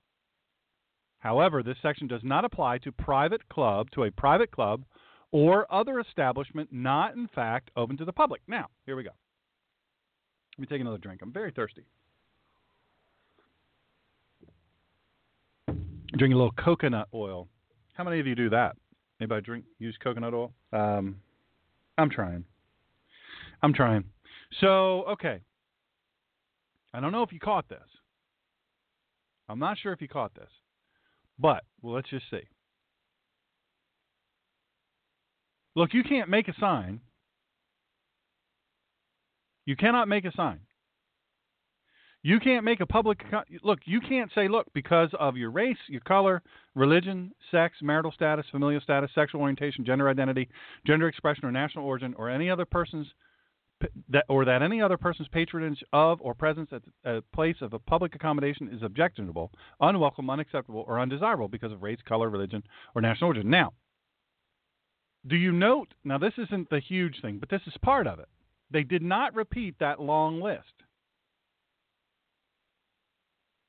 however, 1.18 1.62
this 1.62 1.76
section 1.82 2.08
does 2.08 2.22
not 2.24 2.46
apply 2.46 2.78
to 2.78 2.90
private 2.90 3.46
club, 3.50 3.90
to 3.90 4.04
a 4.04 4.10
private 4.10 4.50
club, 4.50 4.82
or 5.30 5.70
other 5.72 6.00
establishment 6.00 6.70
not 6.72 7.14
in 7.14 7.28
fact 7.34 7.70
open 7.76 7.98
to 7.98 8.06
the 8.06 8.12
public. 8.12 8.40
Now, 8.48 8.68
here 8.86 8.96
we 8.96 9.02
go. 9.02 9.10
Let 10.56 10.62
me 10.62 10.66
take 10.66 10.80
another 10.80 10.98
drink. 10.98 11.20
I'm 11.22 11.32
very 11.32 11.52
thirsty. 11.52 11.84
Drink 16.20 16.34
a 16.34 16.36
little 16.36 16.52
coconut 16.52 17.08
oil. 17.14 17.48
How 17.94 18.04
many 18.04 18.20
of 18.20 18.26
you 18.26 18.34
do 18.34 18.50
that? 18.50 18.76
Anybody 19.22 19.40
drink 19.40 19.64
use 19.78 19.96
coconut 20.04 20.34
oil? 20.34 20.52
Um, 20.70 21.16
I'm 21.96 22.10
trying. 22.10 22.44
I'm 23.62 23.72
trying. 23.72 24.04
So 24.60 25.04
okay. 25.12 25.40
I 26.92 27.00
don't 27.00 27.12
know 27.12 27.22
if 27.22 27.32
you 27.32 27.40
caught 27.40 27.70
this. 27.70 27.78
I'm 29.48 29.58
not 29.58 29.78
sure 29.78 29.94
if 29.94 30.02
you 30.02 30.08
caught 30.08 30.34
this, 30.34 30.50
but 31.38 31.64
well, 31.80 31.94
let's 31.94 32.10
just 32.10 32.26
see. 32.30 32.42
Look, 35.74 35.94
you 35.94 36.02
can't 36.02 36.28
make 36.28 36.48
a 36.48 36.54
sign. 36.60 37.00
You 39.64 39.74
cannot 39.74 40.06
make 40.06 40.26
a 40.26 40.32
sign. 40.36 40.60
You 42.22 42.38
can't 42.38 42.64
make 42.64 42.80
a 42.80 42.86
public 42.86 43.22
look. 43.62 43.78
You 43.86 44.00
can't 44.00 44.30
say, 44.34 44.46
look, 44.46 44.66
because 44.74 45.08
of 45.18 45.38
your 45.38 45.50
race, 45.50 45.78
your 45.88 46.02
color, 46.02 46.42
religion, 46.74 47.32
sex, 47.50 47.78
marital 47.80 48.12
status, 48.12 48.44
familial 48.50 48.82
status, 48.82 49.10
sexual 49.14 49.40
orientation, 49.40 49.86
gender 49.86 50.08
identity, 50.08 50.48
gender 50.86 51.08
expression, 51.08 51.46
or 51.46 51.52
national 51.52 51.86
origin, 51.86 52.14
or 52.18 52.28
any 52.28 52.50
other 52.50 52.66
person's 52.66 53.06
that 54.10 54.26
or 54.28 54.44
that 54.44 54.60
any 54.60 54.82
other 54.82 54.98
person's 54.98 55.28
patronage 55.28 55.82
of 55.94 56.20
or 56.20 56.34
presence 56.34 56.68
at 56.70 56.82
a 57.04 57.22
place 57.34 57.56
of 57.62 57.72
a 57.72 57.78
public 57.78 58.14
accommodation 58.14 58.68
is 58.70 58.82
objectionable, 58.82 59.50
unwelcome, 59.80 60.28
unacceptable, 60.28 60.84
or 60.86 61.00
undesirable 61.00 61.48
because 61.48 61.72
of 61.72 61.82
race, 61.82 61.98
color, 62.06 62.28
religion, 62.28 62.62
or 62.94 63.00
national 63.00 63.28
origin. 63.28 63.48
Now, 63.48 63.72
do 65.26 65.36
you 65.36 65.52
note? 65.52 65.94
Now, 66.04 66.18
this 66.18 66.34
isn't 66.36 66.68
the 66.68 66.80
huge 66.80 67.22
thing, 67.22 67.38
but 67.38 67.48
this 67.48 67.62
is 67.66 67.72
part 67.82 68.06
of 68.06 68.18
it. 68.18 68.28
They 68.70 68.82
did 68.82 69.02
not 69.02 69.34
repeat 69.34 69.76
that 69.80 70.00
long 70.00 70.42
list 70.42 70.79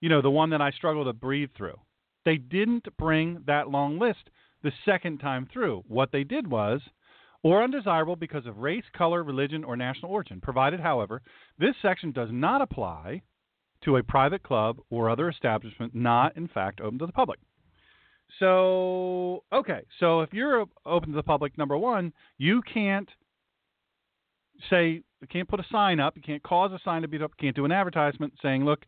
you 0.02 0.10
know, 0.10 0.22
the 0.22 0.30
one 0.30 0.50
that 0.50 0.62
I 0.62 0.72
struggle 0.72 1.06
to 1.06 1.14
breathe 1.14 1.52
through. 1.56 1.80
They 2.26 2.38
didn't 2.38 2.86
bring 2.98 3.44
that 3.48 3.70
long 3.70 3.98
list 3.98 4.30
the 4.64 4.72
second 4.86 5.20
time 5.20 5.48
through. 5.52 5.84
What 5.88 6.12
they 6.12 6.24
did 6.24 6.50
was, 6.50 6.82
or 7.44 7.64
undesirable 7.64 8.16
because 8.16 8.46
of 8.46 8.58
race, 8.58 8.84
color, 8.96 9.24
religion, 9.24 9.64
or 9.64 9.76
national 9.76 10.12
origin, 10.12 10.42
provided, 10.42 10.80
however, 10.80 11.22
this 11.58 11.76
section 11.82 12.12
does 12.12 12.30
not 12.32 12.62
apply 12.62 13.22
to 13.84 13.98
a 13.98 14.04
private 14.04 14.44
club 14.44 14.78
or 14.90 15.10
other 15.10 15.30
establishment 15.30 15.96
not, 15.96 16.38
in 16.38 16.48
fact, 16.48 16.82
open 16.82 17.00
to 17.00 17.08
the 17.08 17.12
public. 17.12 17.40
So, 18.40 19.44
okay, 19.52 19.82
so 20.00 20.22
if 20.22 20.34
you're 20.34 20.66
open 20.86 21.10
to 21.10 21.16
the 21.16 21.24
public, 21.24 21.58
number 21.58 21.78
one, 21.78 22.14
you 22.38 22.62
can't 22.62 23.10
say, 24.70 25.02
you 25.22 25.28
can't 25.30 25.50
put 25.50 25.60
a 25.60 25.66
sign 25.72 26.00
up, 26.00 26.16
you 26.16 26.22
can't 26.22 26.44
cause 26.44 26.72
a 26.72 26.80
sign 26.86 27.02
to 27.02 27.08
be 27.08 27.22
up, 27.22 27.32
can't 27.40 27.56
do 27.56 27.66
an 27.66 27.72
advertisement 27.72 28.34
saying, 28.42 28.64
look, 28.64 28.86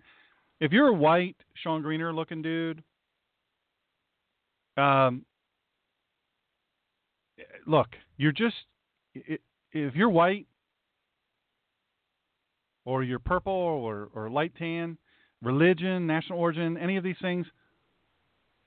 if 0.63 0.71
you're 0.71 0.87
a 0.87 0.93
white 0.93 1.35
Sean 1.61 1.81
Greener 1.81 2.13
looking 2.13 2.41
dude, 2.41 2.81
um, 4.77 5.25
look, 7.67 7.89
you're 8.15 8.31
just 8.31 8.55
if 9.13 9.93
you're 9.93 10.09
white 10.09 10.47
or 12.85 13.03
you're 13.03 13.19
purple 13.19 13.51
or, 13.51 14.09
or 14.15 14.29
light 14.29 14.53
tan, 14.57 14.97
religion, 15.41 16.07
national 16.07 16.39
origin, 16.39 16.77
any 16.77 16.95
of 16.95 17.03
these 17.03 17.17
things, 17.21 17.45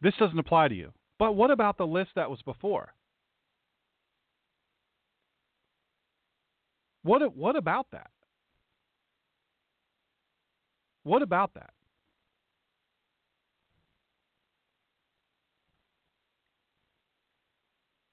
this 0.02 0.12
doesn't 0.18 0.38
apply 0.38 0.68
to 0.68 0.74
you. 0.74 0.92
But 1.18 1.34
what 1.34 1.50
about 1.50 1.78
the 1.78 1.86
list 1.86 2.10
that 2.16 2.28
was 2.28 2.42
before? 2.42 2.92
What 7.04 7.34
what 7.34 7.56
about 7.56 7.86
that? 7.92 8.10
What 11.02 11.22
about 11.22 11.54
that? 11.54 11.70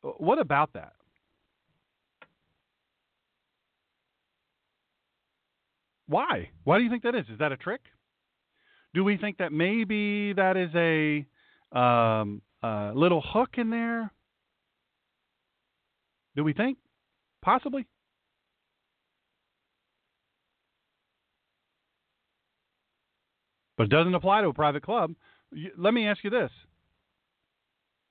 What 0.04 0.38
about 0.40 0.74
that? 0.74 0.94
Why? 6.08 6.50
Why 6.66 6.78
do 6.78 6.84
you 6.84 6.90
think 6.90 7.04
that 7.04 7.16
is? 7.16 7.26
Is 7.32 7.40
that 7.40 7.54
a 7.54 7.58
trick? 7.58 7.82
Do 8.94 9.04
we 9.04 9.18
think 9.18 9.38
that 9.38 9.52
maybe 9.52 10.34
that 10.34 10.58
is 10.58 10.70
a 10.76 11.26
um, 11.78 12.42
little 12.94 13.24
hook 13.26 13.52
in 13.58 13.70
there? 13.70 14.12
Do 16.36 16.44
we 16.44 16.54
think? 16.54 16.78
Possibly. 17.42 17.88
But 23.78 23.86
it 23.86 23.90
doesn't 23.90 24.14
apply 24.14 24.42
to 24.42 24.50
a 24.50 24.54
private 24.54 24.84
club. 24.84 25.14
Let 25.78 25.94
me 25.94 26.08
ask 26.08 26.24
you 26.24 26.30
this. 26.30 26.52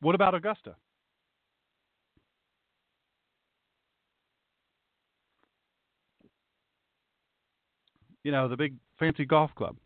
What 0.00 0.14
about 0.14 0.34
Augusta? 0.34 0.74
You 8.22 8.32
know, 8.32 8.48
the 8.48 8.56
big 8.56 8.74
fancy 8.98 9.24
golf 9.24 9.50
club. 9.54 9.76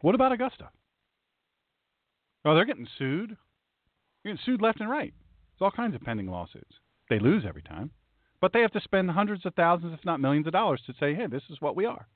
What 0.00 0.14
about 0.14 0.32
Augusta? 0.32 0.68
Oh, 2.44 2.54
they're 2.54 2.64
getting 2.64 2.86
sued. 2.98 3.30
They're 4.22 4.32
getting 4.32 4.44
sued 4.44 4.62
left 4.62 4.80
and 4.80 4.90
right. 4.90 5.12
There's 5.58 5.66
all 5.66 5.70
kinds 5.70 5.94
of 5.94 6.02
pending 6.02 6.28
lawsuits. 6.28 6.74
They 7.08 7.18
lose 7.18 7.44
every 7.46 7.62
time, 7.62 7.90
but 8.40 8.52
they 8.52 8.60
have 8.60 8.72
to 8.72 8.80
spend 8.80 9.10
hundreds 9.10 9.46
of 9.46 9.54
thousands, 9.54 9.94
if 9.98 10.04
not 10.04 10.20
millions 10.20 10.46
of 10.46 10.52
dollars, 10.52 10.82
to 10.86 10.94
say, 10.98 11.14
"Hey, 11.14 11.26
this 11.26 11.42
is 11.50 11.60
what 11.60 11.76
we 11.76 11.86
are." 11.86 12.06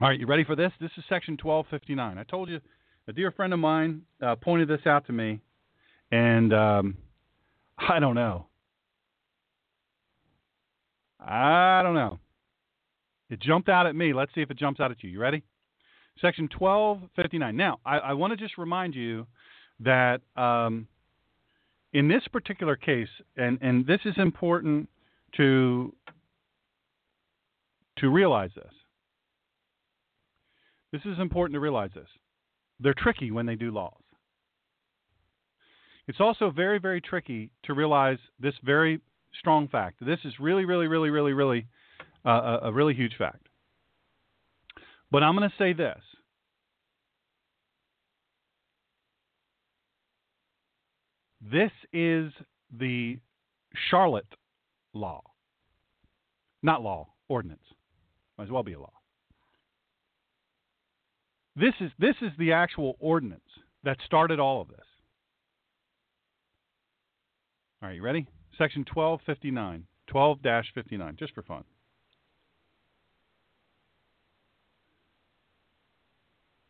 All 0.00 0.08
right, 0.08 0.18
you 0.18 0.26
ready 0.26 0.44
for 0.44 0.56
this? 0.56 0.72
This 0.80 0.90
is 0.96 1.04
Section 1.08 1.36
1259. 1.36 2.18
I 2.18 2.24
told 2.24 2.48
you, 2.48 2.60
a 3.06 3.12
dear 3.12 3.30
friend 3.30 3.52
of 3.52 3.58
mine 3.58 4.02
uh, 4.22 4.34
pointed 4.36 4.68
this 4.68 4.86
out 4.86 5.06
to 5.06 5.12
me, 5.12 5.40
and 6.10 6.52
um, 6.52 6.96
I 7.78 7.98
don't 7.98 8.14
know. 8.14 8.46
I 11.24 11.82
don't 11.82 11.94
know. 11.94 12.18
It 13.28 13.40
jumped 13.40 13.68
out 13.68 13.86
at 13.86 13.94
me. 13.94 14.12
Let's 14.12 14.34
see 14.34 14.40
if 14.40 14.50
it 14.50 14.58
jumps 14.58 14.80
out 14.80 14.90
at 14.90 15.02
you. 15.02 15.10
You 15.10 15.20
ready? 15.20 15.42
Section 16.20 16.48
1259. 16.58 17.56
Now, 17.56 17.78
I, 17.84 17.98
I 17.98 18.12
want 18.14 18.32
to 18.32 18.36
just 18.36 18.58
remind 18.58 18.94
you 18.94 19.26
that 19.80 20.20
um, 20.36 20.88
in 21.92 22.08
this 22.08 22.22
particular 22.32 22.76
case, 22.76 23.08
and, 23.36 23.58
and 23.62 23.86
this 23.86 24.00
is 24.04 24.14
important 24.16 24.88
to, 25.36 25.94
to 27.98 28.08
realize 28.08 28.50
this. 28.54 28.72
This 30.92 31.02
is 31.04 31.18
important 31.18 31.54
to 31.54 31.60
realize 31.60 31.90
this. 31.94 32.08
They're 32.80 32.94
tricky 32.94 33.30
when 33.30 33.46
they 33.46 33.54
do 33.54 33.70
laws. 33.70 33.94
It's 36.08 36.20
also 36.20 36.50
very, 36.50 36.80
very 36.80 37.00
tricky 37.00 37.50
to 37.64 37.74
realize 37.74 38.18
this 38.40 38.54
very 38.64 39.00
strong 39.38 39.68
fact. 39.68 40.04
This 40.04 40.18
is 40.24 40.34
really, 40.40 40.64
really, 40.64 40.86
really, 40.86 41.10
really, 41.10 41.32
really 41.32 41.66
uh, 42.24 42.58
a, 42.62 42.72
really 42.72 42.94
huge 42.94 43.16
fact. 43.16 43.48
But 45.10 45.22
I'm 45.22 45.36
going 45.36 45.48
to 45.48 45.56
say 45.56 45.72
this. 45.72 45.98
This 51.40 51.70
is 51.92 52.32
the 52.76 53.18
Charlotte 53.90 54.26
law. 54.92 55.22
Not 56.62 56.82
law, 56.82 57.08
ordinance. 57.28 57.60
Might 58.36 58.44
as 58.44 58.50
well 58.50 58.62
be 58.62 58.74
a 58.74 58.80
law. 58.80 58.92
This 61.56 61.74
is 61.80 61.90
this 61.98 62.14
is 62.22 62.30
the 62.38 62.52
actual 62.52 62.96
ordinance 63.00 63.42
that 63.82 63.96
started 64.06 64.38
all 64.38 64.60
of 64.60 64.68
this. 64.68 64.78
All 67.82 67.88
right, 67.88 67.96
you 67.96 68.02
ready? 68.02 68.26
Section 68.60 68.84
1259, 68.92 69.86
12-59, 70.12 71.18
just 71.18 71.32
for 71.32 71.42
fun. 71.42 71.64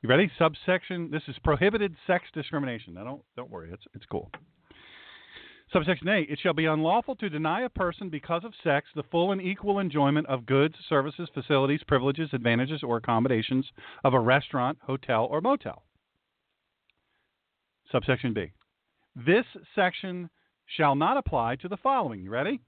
You 0.01 0.09
ready? 0.09 0.31
Subsection. 0.39 1.11
This 1.11 1.25
is 1.27 1.35
prohibited 1.43 1.97
sex 2.07 2.27
discrimination. 2.33 2.95
Now 2.95 3.03
don't 3.05 3.23
don't 3.37 3.51
worry. 3.51 3.71
It's 3.73 3.83
it's 3.93 4.07
cool. 4.07 4.31
Subsection 5.73 6.09
A. 6.09 6.21
It 6.21 6.39
shall 6.41 6.55
be 6.55 6.67
unlawful 6.67 7.17
to 7.17 7.29
deny 7.29 7.63
a 7.63 7.69
person 7.69 8.09
because 8.09 8.45
of 8.45 8.53
sex 8.63 8.87
the 8.95 9.03
full 9.11 9.33
and 9.33 9.43
equal 9.43 9.81
enjoyment 9.81 10.29
of 10.29 10.47
goods, 10.47 10.77
services, 10.89 11.29
facilities, 11.35 11.81
privileges, 11.89 12.31
advantages, 12.33 12.85
or 12.85 12.99
accommodations 12.99 13.67
of 14.05 14.15
a 14.15 14.21
restaurant, 14.21 14.79
hotel, 14.87 15.27
or 15.29 15.41
motel. 15.41 15.83
Subsection 17.91 18.33
B. 18.33 18.53
This 19.17 19.45
section 19.75 20.31
shall 20.77 20.95
not 20.95 21.17
apply 21.17 21.57
to 21.57 21.69
the 21.69 21.77
following. 21.77 22.23
You 22.23 22.31
ready? 22.31 22.61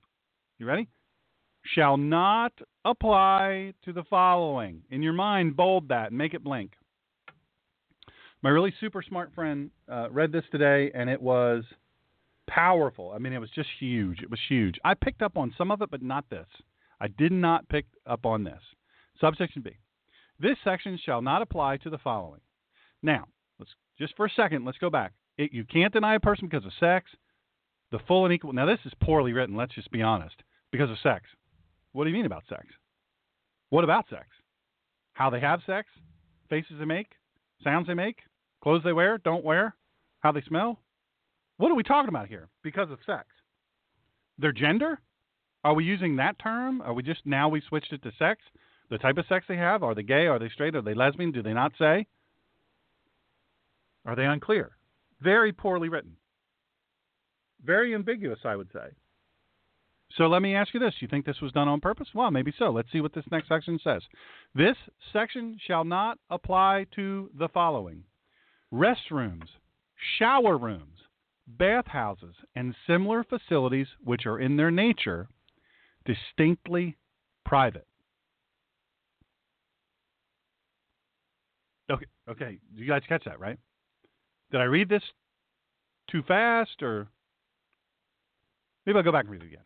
You 0.59 0.67
ready? 0.67 0.89
Shall 1.75 1.97
not 1.97 2.53
apply 2.85 3.75
to 3.85 3.93
the 3.93 4.05
following. 4.05 4.83
In 4.91 5.03
your 5.03 5.13
mind, 5.13 5.57
bold 5.57 5.89
that 5.89 6.09
and 6.09 6.19
make 6.19 6.35
it 6.35 6.43
blink. 6.43 6.73
My 8.43 8.51
really 8.51 8.75
super 8.81 9.03
smart 9.03 9.33
friend 9.35 9.71
uh, 9.91 10.11
read 10.11 10.33
this 10.33 10.45
today, 10.51 10.91
and 10.95 11.09
it 11.09 11.23
was 11.23 11.63
powerful. 12.49 13.13
I 13.15 13.19
mean, 13.19 13.33
it 13.33 13.39
was 13.39 13.51
just 13.55 13.69
huge. 13.79 14.21
It 14.21 14.31
was 14.31 14.41
huge. 14.49 14.79
I 14.85 14.95
picked 14.95 15.23
up 15.23 15.37
on 15.39 15.55
some 15.57 15.71
of 15.71 15.81
it, 15.81 15.91
but 15.91 16.03
not 16.03 16.29
this. 16.29 16.47
I 17.01 17.07
did 17.09 17.31
not 17.31 17.69
pick 17.69 17.87
up 18.07 18.27
on 18.27 18.43
this. 18.43 18.61
Subsection 19.21 19.63
B. 19.63 19.71
This 20.41 20.57
section 20.65 20.99
shall 21.05 21.23
not 21.23 21.43
apply 21.43 21.77
to 21.79 21.91
the 21.91 21.99
following. 21.99 22.41
Now, 23.03 23.27
let's 23.61 23.71
just 23.97 24.17
for 24.17 24.27
a 24.27 24.31
second, 24.31 24.65
let's 24.65 24.79
go 24.79 24.91
back. 24.91 25.13
It, 25.39 25.53
you 25.53 25.65
can't 25.65 25.93
deny 25.93 26.17
a 26.17 26.21
person 26.21 26.49
because 26.49 26.67
of 26.67 26.73
sex, 26.81 27.11
the 27.93 28.01
full 28.09 28.25
and 28.25 28.35
equal. 28.35 28.53
Now, 28.53 28.67
this 28.67 28.81
is 28.85 28.93
poorly 29.01 29.33
written. 29.33 29.55
Let's 29.55 29.75
just 29.75 29.91
be 29.93 30.03
honest. 30.03 30.35
Because 30.73 30.91
of 30.91 30.97
sex. 31.03 31.27
What 31.93 32.05
do 32.05 32.11
you 32.11 32.17
mean 32.17 32.27
about 32.27 32.45
sex? 32.49 32.67
What 33.69 33.85
about 33.85 34.07
sex? 34.09 34.27
How 35.13 35.31
they 35.31 35.41
have 35.41 35.61
sex? 35.67 35.89
Faces 36.49 36.77
they 36.79 36.87
make? 36.87 37.13
Sounds 37.63 37.87
they 37.87 37.95
make? 37.95 38.17
Clothes 38.63 38.83
they 38.85 38.93
wear, 38.93 39.19
don't 39.19 39.45
wear, 39.45 39.75
how 40.21 40.33
they 40.33 40.43
smell. 40.43 40.81
What 41.59 41.71
are 41.71 41.75
we 41.75 41.83
talking 41.83 42.09
about 42.09 42.29
here? 42.29 42.49
Because 42.63 42.91
of 42.91 42.99
sex. 43.05 43.27
Their 44.39 44.53
gender? 44.53 44.99
Are 45.65 45.75
we 45.75 45.85
using 45.85 46.17
that 46.17 46.39
term? 46.39 46.81
Are 46.81 46.95
we 46.95 47.03
just 47.03 47.21
now 47.25 47.49
we 47.49 47.63
switched 47.69 47.93
it 47.93 48.03
to 48.03 48.13
sex? 48.19 48.41
The 48.91 48.99
type 48.99 49.19
of 49.19 49.27
sex 49.29 49.45
they 49.49 49.57
have? 49.57 49.83
Are 49.83 49.95
they 49.95 50.03
gay? 50.03 50.27
Are 50.27 50.39
they 50.39 50.49
straight? 50.49 50.75
Are 50.75 50.83
they 50.83 50.95
lesbian? 50.95 51.33
Do 51.33 51.43
they 51.43 51.53
not 51.53 51.73
say? 51.79 52.07
Are 54.07 54.17
they 54.17 54.25
unclear? 54.25 54.73
Very 55.21 55.53
poorly 55.53 55.89
written. 55.89 56.17
Very 57.65 57.95
ambiguous, 57.95 58.41
I 58.45 58.57
would 58.57 58.69
say. 58.73 58.89
So 60.17 60.27
let 60.27 60.43
me 60.43 60.55
ask 60.55 60.75
you 60.75 60.81
this. 60.81 60.95
You 61.01 61.09
think 61.09 61.25
this 61.25 61.41
was 61.41 61.53
done 61.53 61.69
on 61.69 61.81
purpose? 61.81 62.09
Well, 62.15 62.31
maybe 62.31 62.53
so. 62.59 62.71
Let's 62.71 62.91
see 62.93 63.01
what 63.01 63.15
this 63.15 63.25
next 63.31 63.49
section 63.49 63.79
says. 63.83 64.03
This 64.55 64.77
section 65.13 65.59
shall 65.67 65.85
not 65.85 66.19
apply 66.29 66.87
to 66.97 67.31
the 67.39 67.49
following 67.49 68.05
restrooms, 68.73 69.49
shower 70.19 70.59
rooms, 70.59 70.99
bathhouses, 71.47 72.35
and 72.55 72.75
similar 72.87 73.25
facilities 73.25 73.87
which 74.03 74.27
are 74.27 74.39
in 74.39 74.57
their 74.57 74.71
nature 74.71 75.29
distinctly 76.05 76.97
private. 77.45 77.87
Okay, 81.91 82.07
okay, 82.29 82.59
you 82.75 82.87
guys 82.87 83.03
catch 83.09 83.25
that, 83.25 83.41
right? 83.41 83.59
Did 84.51 84.61
I 84.61 84.65
read 84.65 84.89
this 84.89 85.03
too 86.11 86.23
fast 86.23 86.83
or 86.83 87.09
maybe 88.87 88.97
I'll 88.97 89.05
go 89.05 89.13
back 89.13 89.25
and 89.25 89.33
read 89.33 89.43
it 89.43 89.47
again. 89.47 89.65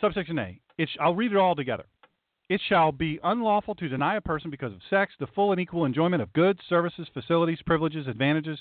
Subsection 0.00 0.38
A. 0.38 0.60
It's, 0.78 0.92
I'll 1.00 1.14
read 1.14 1.32
it 1.32 1.38
all 1.38 1.54
together. 1.54 1.84
It 2.48 2.60
shall 2.68 2.92
be 2.92 3.18
unlawful 3.22 3.74
to 3.76 3.88
deny 3.88 4.16
a 4.16 4.20
person 4.20 4.50
because 4.50 4.72
of 4.72 4.80
sex 4.90 5.12
the 5.18 5.26
full 5.28 5.52
and 5.52 5.60
equal 5.60 5.84
enjoyment 5.84 6.22
of 6.22 6.32
goods, 6.32 6.60
services, 6.68 7.08
facilities, 7.14 7.62
privileges, 7.64 8.06
advantages, 8.06 8.58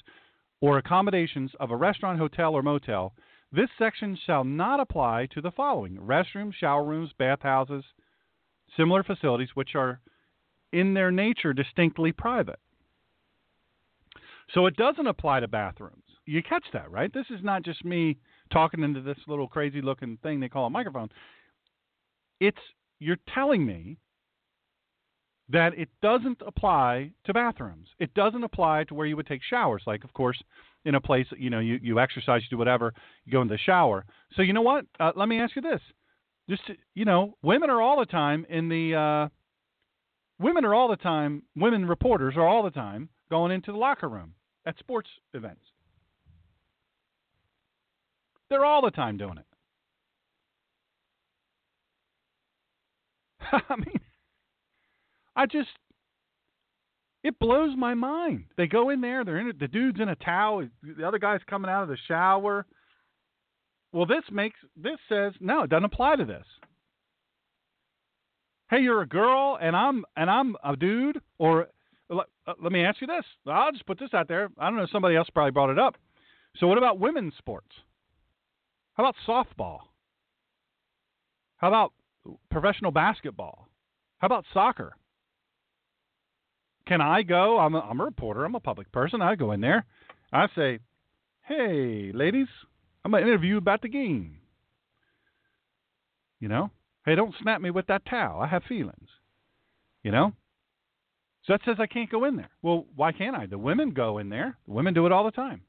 or 0.62 0.78
accommodations 0.78 1.52
of 1.60 1.72
a 1.72 1.76
restaurant, 1.76 2.20
hotel, 2.20 2.54
or 2.54 2.62
motel. 2.62 3.14
This 3.52 3.70
section 3.78 4.18
shall 4.26 4.44
not 4.44 4.80
apply 4.80 5.28
to 5.34 5.42
the 5.42 5.52
following 5.52 5.98
restrooms, 5.98 6.54
shower 6.54 6.86
rooms, 6.86 7.12
bathhouses, 7.18 7.84
similar 8.78 9.04
facilities 9.04 9.50
which 9.56 9.76
are 9.76 10.00
in 10.72 10.94
their 10.94 11.12
nature 11.12 11.52
distinctly 11.52 12.12
private. 12.12 12.60
So 14.54 14.68
it 14.68 14.78
doesn't 14.78 15.08
apply 15.08 15.42
to 15.42 15.48
bathrooms. 15.48 16.04
You 16.26 16.44
catch 16.44 16.66
that, 16.74 16.92
right? 16.92 17.14
This 17.14 17.26
is 17.30 17.44
not 17.44 17.64
just 17.64 17.84
me 17.84 18.18
talking 18.52 18.84
into 18.84 19.02
this 19.02 19.18
little 19.28 19.48
crazy 19.48 19.82
looking 19.82 20.18
thing 20.22 20.40
they 20.40 20.50
call 20.50 20.66
a 20.66 20.70
microphone. 20.70 21.10
It's 22.40 22.58
you're 23.00 23.18
telling 23.34 23.66
me 23.66 23.98
that 25.50 25.78
it 25.78 25.90
doesn't 26.02 26.42
apply 26.46 27.12
to 27.26 27.34
bathrooms. 27.34 27.88
It 28.00 28.14
doesn't 28.14 28.44
apply 28.44 28.86
to 28.86 28.94
where 28.94 29.06
you 29.06 29.16
would 29.18 29.28
take 29.28 29.42
showers. 29.44 29.84
Like, 29.86 30.04
of 30.04 30.14
course, 30.14 30.42
in 30.86 30.96
a 30.96 31.02
place 31.02 31.28
you 31.38 31.50
know 31.50 31.60
you 31.60 31.80
you 31.82 32.00
exercise, 32.00 32.42
you 32.44 32.50
do 32.50 32.58
whatever, 32.58 32.94
you 33.26 33.32
go 33.32 33.42
in 33.42 33.48
the 33.48 33.58
shower. 33.58 34.06
So 34.36 34.42
you 34.42 34.54
know 34.54 34.62
what? 34.62 34.86
Uh, 35.00 35.12
let 35.16 35.28
me 35.28 35.40
ask 35.40 35.56
you 35.56 35.62
this: 35.62 35.82
just 36.50 36.66
to, 36.68 36.76
you 36.96 37.06
know, 37.06 37.36
women 37.44 37.70
are 37.70 37.82
all 37.82 38.00
the 38.00 38.06
time 38.06 38.46
in 38.50 38.70
the 38.70 38.96
uh, 38.96 39.30
women 40.40 40.66
are 40.66 40.74
all 40.74 40.90
the 40.90 40.96
time. 40.96 41.44
Women 41.56 41.88
reporters 41.88 42.36
are 42.36 42.48
all 42.48 42.64
the 42.64 42.72
time 42.72 43.10
going 43.30 43.52
into 43.52 43.72
the 43.72 43.78
locker 43.78 44.10
room 44.10 44.34
at 44.66 44.78
sports 44.80 45.10
events. 45.34 45.62
They're 48.52 48.66
all 48.66 48.82
the 48.82 48.92
time 48.92 49.16
doing 49.16 49.38
it. 49.38 49.46
I 53.70 53.76
mean, 53.78 54.02
I 55.38 55.46
just 55.46 55.70
it 57.24 57.40
blows 57.40 57.78
my 57.78 57.94
mind. 57.94 58.44
They 58.58 58.68
go 58.68 58.90
in 58.90 59.00
there, 59.00 59.24
they're 59.24 59.40
in 59.40 59.48
it, 59.48 59.58
the 59.58 59.70
dude's 59.70 60.02
in 60.02 60.10
a 60.10 60.18
towel, 60.18 60.68
the 60.84 61.08
other 61.08 61.18
guy's 61.18 61.40
coming 61.50 61.72
out 61.72 61.84
of 61.84 61.88
the 61.88 61.98
shower. 62.10 62.66
Well, 63.94 64.06
this 64.06 64.24
makes 64.30 64.60
this 64.76 64.98
says 65.08 65.32
no, 65.40 65.64
it 65.64 65.70
doesn't 65.70 65.86
apply 65.86 66.18
to 66.18 66.26
this. 66.26 66.46
Hey, 68.70 68.82
you're 68.82 69.02
a 69.02 69.08
girl 69.08 69.58
and 69.62 69.78
I'm 69.78 70.04
and 70.18 70.30
I'm 70.30 70.58
a 70.62 70.76
dude 70.76 71.22
or 71.38 71.70
let, 72.10 72.28
uh, 72.46 72.54
let 72.62 72.74
me 72.74 72.84
ask 72.84 73.00
you 73.00 73.08
this. 73.08 73.24
I'll 73.48 73.72
just 73.72 73.86
put 73.86 73.98
this 73.98 74.14
out 74.14 74.28
there. 74.28 74.50
I 74.58 74.70
don't 74.70 74.76
know 74.76 74.88
somebody 74.92 75.16
else 75.16 75.30
probably 75.34 75.52
brought 75.52 75.70
it 75.70 75.80
up. 75.80 75.96
So 76.58 76.68
what 76.68 76.78
about 76.78 77.00
women's 77.00 77.34
sports? 77.38 77.72
How 79.02 79.10
about 79.10 79.16
softball? 79.58 79.80
How 81.58 81.70
about 81.70 81.94
professional 82.52 82.92
basketball? 82.92 83.68
How 84.20 84.28
about 84.28 84.46
soccer? 84.54 84.96
Can 86.88 87.02
I 87.02 87.24
go? 87.24 87.58
I'm 87.58 87.74
a, 87.74 87.80
I'm 87.80 88.00
a 88.00 88.06
reporter. 88.06 88.46
I'm 88.46 88.54
a 88.54 88.60
public 88.60 88.92
person. 88.92 89.20
I 89.20 89.34
go 89.34 89.54
in 89.54 89.62
there. 89.62 89.86
I 90.32 90.46
say, 90.56 90.80
"Hey, 91.48 92.12
ladies, 92.14 92.46
I'm 93.04 93.10
going 93.10 93.24
to 93.24 93.28
interview 93.28 93.58
about 93.58 93.82
the 93.82 93.90
game." 93.90 94.38
You 96.40 96.50
know, 96.50 96.70
hey, 97.04 97.16
don't 97.16 97.34
snap 97.42 97.60
me 97.60 97.72
with 97.72 97.88
that 97.88 98.06
towel. 98.06 98.40
I 98.40 98.46
have 98.46 98.62
feelings. 98.70 99.10
You 100.04 100.12
know. 100.12 100.34
So 101.46 101.54
that 101.54 101.62
says 101.66 101.78
I 101.80 101.88
can't 101.88 102.12
go 102.12 102.26
in 102.26 102.36
there. 102.36 102.52
Well, 102.62 102.86
why 102.96 103.14
can't 103.14 103.36
I? 103.36 103.48
The 103.48 103.58
women 103.58 103.96
go 103.96 104.20
in 104.20 104.30
there. 104.30 104.60
The 104.68 104.74
women 104.74 104.94
do 104.94 105.08
it 105.08 105.12
all 105.12 105.24
the 105.24 105.32
time. 105.32 105.64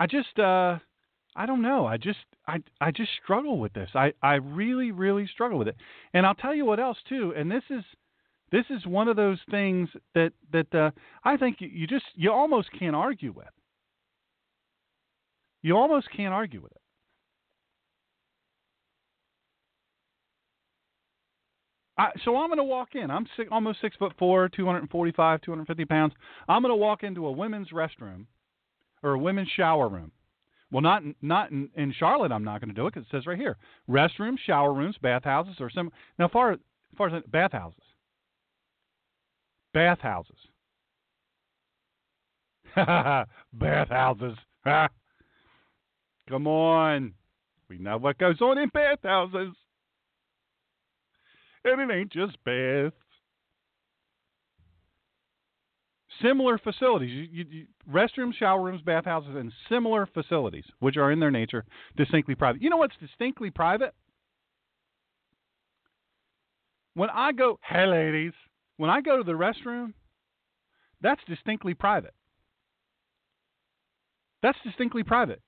I 0.00 0.06
just 0.06 0.38
uh 0.38 0.78
I 1.36 1.46
don't 1.46 1.62
know. 1.62 1.86
I 1.86 1.98
just 1.98 2.18
I 2.48 2.60
I 2.80 2.90
just 2.90 3.10
struggle 3.22 3.60
with 3.60 3.74
this. 3.74 3.90
I 3.94 4.12
I 4.22 4.36
really 4.36 4.90
really 4.90 5.28
struggle 5.28 5.58
with 5.58 5.68
it. 5.68 5.76
And 6.14 6.26
I'll 6.26 6.34
tell 6.34 6.54
you 6.54 6.64
what 6.64 6.80
else 6.80 6.96
too. 7.08 7.34
And 7.36 7.50
this 7.50 7.62
is 7.68 7.84
this 8.50 8.64
is 8.70 8.84
one 8.86 9.08
of 9.08 9.16
those 9.16 9.38
things 9.50 9.90
that 10.14 10.32
that 10.52 10.74
uh, 10.74 10.90
I 11.22 11.36
think 11.36 11.58
you, 11.60 11.86
just 11.86 12.06
you 12.14 12.32
almost 12.32 12.70
can't 12.76 12.96
argue 12.96 13.32
with. 13.32 13.46
You 15.62 15.76
almost 15.76 16.08
can't 16.16 16.32
argue 16.32 16.62
with 16.62 16.72
it. 16.72 16.80
I, 21.98 22.10
so 22.24 22.38
I'm 22.38 22.48
going 22.48 22.56
to 22.56 22.64
walk 22.64 22.94
in. 22.94 23.10
I'm 23.10 23.26
six, 23.36 23.50
almost 23.52 23.82
six 23.82 23.94
foot 23.96 24.14
four, 24.18 24.48
245, 24.48 25.42
250 25.42 25.84
pounds. 25.84 26.14
I'm 26.48 26.62
going 26.62 26.72
to 26.72 26.76
walk 26.76 27.02
into 27.02 27.26
a 27.26 27.30
women's 27.30 27.68
restroom 27.70 28.24
or 29.02 29.12
a 29.14 29.18
women's 29.18 29.48
shower 29.56 29.88
room. 29.88 30.12
Well, 30.70 30.82
not 30.82 31.02
not 31.20 31.50
in, 31.50 31.68
in 31.74 31.92
Charlotte. 31.98 32.30
I'm 32.32 32.44
not 32.44 32.60
going 32.60 32.68
to 32.68 32.74
do 32.74 32.86
it 32.86 32.94
because 32.94 33.06
it 33.06 33.10
says 33.10 33.26
right 33.26 33.38
here: 33.38 33.56
restrooms, 33.88 34.38
shower 34.46 34.72
rooms, 34.72 34.96
bathhouses, 35.02 35.56
or 35.60 35.70
some. 35.70 35.90
Now, 36.18 36.28
far 36.28 36.52
as 36.52 36.58
far 36.96 37.14
as 37.14 37.22
bathhouses, 37.28 37.82
bathhouses, 39.74 40.38
bathhouses. 43.52 44.36
Come 46.28 46.46
on, 46.46 47.14
we 47.68 47.78
know 47.78 47.98
what 47.98 48.18
goes 48.18 48.40
on 48.40 48.58
in 48.58 48.68
bathhouses. 48.68 49.54
and 51.64 51.90
it 51.90 51.92
ain't 51.92 52.12
just 52.12 52.36
Beth. 52.44 52.92
Similar 56.22 56.58
facilities, 56.58 57.28
you, 57.32 57.46
you, 57.50 57.66
restrooms, 57.90 58.34
shower 58.34 58.62
rooms, 58.62 58.82
bathhouses, 58.82 59.34
and 59.36 59.52
similar 59.68 60.06
facilities, 60.06 60.64
which 60.80 60.96
are 60.96 61.12
in 61.12 61.20
their 61.20 61.30
nature 61.30 61.64
distinctly 61.96 62.34
private. 62.34 62.62
You 62.62 62.70
know 62.70 62.76
what's 62.76 62.96
distinctly 63.00 63.50
private? 63.50 63.94
When 66.94 67.08
I 67.10 67.32
go, 67.32 67.58
hey 67.66 67.86
ladies, 67.86 68.32
when 68.76 68.90
I 68.90 69.00
go 69.00 69.16
to 69.16 69.22
the 69.22 69.32
restroom, 69.32 69.94
that's 71.00 71.20
distinctly 71.26 71.74
private. 71.74 72.14
That's 74.42 74.58
distinctly 74.64 75.04
private. 75.04 75.40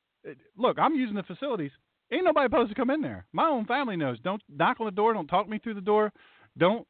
Look, 0.57 0.79
I'm 0.79 0.95
using 0.95 1.17
the 1.17 1.23
facilities. 1.23 1.73
Ain't 2.13 2.25
nobody 2.25 2.47
supposed 2.47 2.69
to 2.69 2.75
come 2.75 2.91
in 2.91 3.01
there. 3.01 3.27
My 3.33 3.49
own 3.49 3.65
family 3.65 3.97
knows. 3.97 4.19
Don't 4.21 4.43
knock 4.49 4.79
on 4.81 4.87
the 4.87 4.93
door. 4.93 5.15
Don't 5.15 5.27
talk 5.27 5.49
me 5.49 5.59
through 5.59 5.75
the 5.75 5.81
door. 5.81 6.13
Don't, 6.59 6.87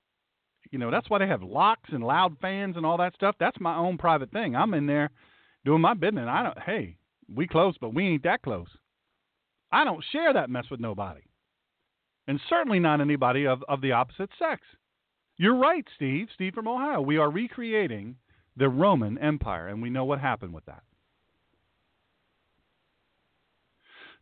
you 0.70 0.78
know, 0.78 0.90
that's 0.90 1.10
why 1.10 1.18
they 1.18 1.26
have 1.26 1.42
locks 1.42 1.90
and 1.92 2.04
loud 2.04 2.36
fans 2.40 2.76
and 2.76 2.86
all 2.86 2.98
that 2.98 3.14
stuff. 3.14 3.36
That's 3.38 3.58
my 3.60 3.76
own 3.76 3.98
private 3.98 4.30
thing. 4.30 4.56
I'm 4.56 4.74
in 4.74 4.86
there 4.86 5.10
doing 5.64 5.80
my 5.80 5.94
business. 5.94 6.26
I 6.28 6.42
don't, 6.42 6.58
hey, 6.58 6.96
we 7.34 7.46
close, 7.46 7.74
but 7.80 7.94
we 7.94 8.06
ain't 8.06 8.24
that 8.24 8.42
close. 8.42 8.68
I 9.70 9.84
don't 9.84 10.04
share 10.12 10.32
that 10.32 10.50
mess 10.50 10.64
with 10.70 10.80
nobody. 10.80 11.22
And 12.28 12.40
certainly 12.48 12.78
not 12.78 13.00
anybody 13.00 13.46
of, 13.46 13.62
of 13.68 13.80
the 13.80 13.92
opposite 13.92 14.30
sex. 14.38 14.62
You're 15.36 15.56
right, 15.56 15.84
Steve. 15.96 16.28
Steve 16.34 16.54
from 16.54 16.68
Ohio. 16.68 17.00
We 17.00 17.16
are 17.16 17.30
recreating 17.30 18.16
the 18.56 18.68
Roman 18.68 19.18
Empire, 19.18 19.68
and 19.68 19.82
we 19.82 19.90
know 19.90 20.04
what 20.04 20.20
happened 20.20 20.52
with 20.52 20.64
that. 20.66 20.82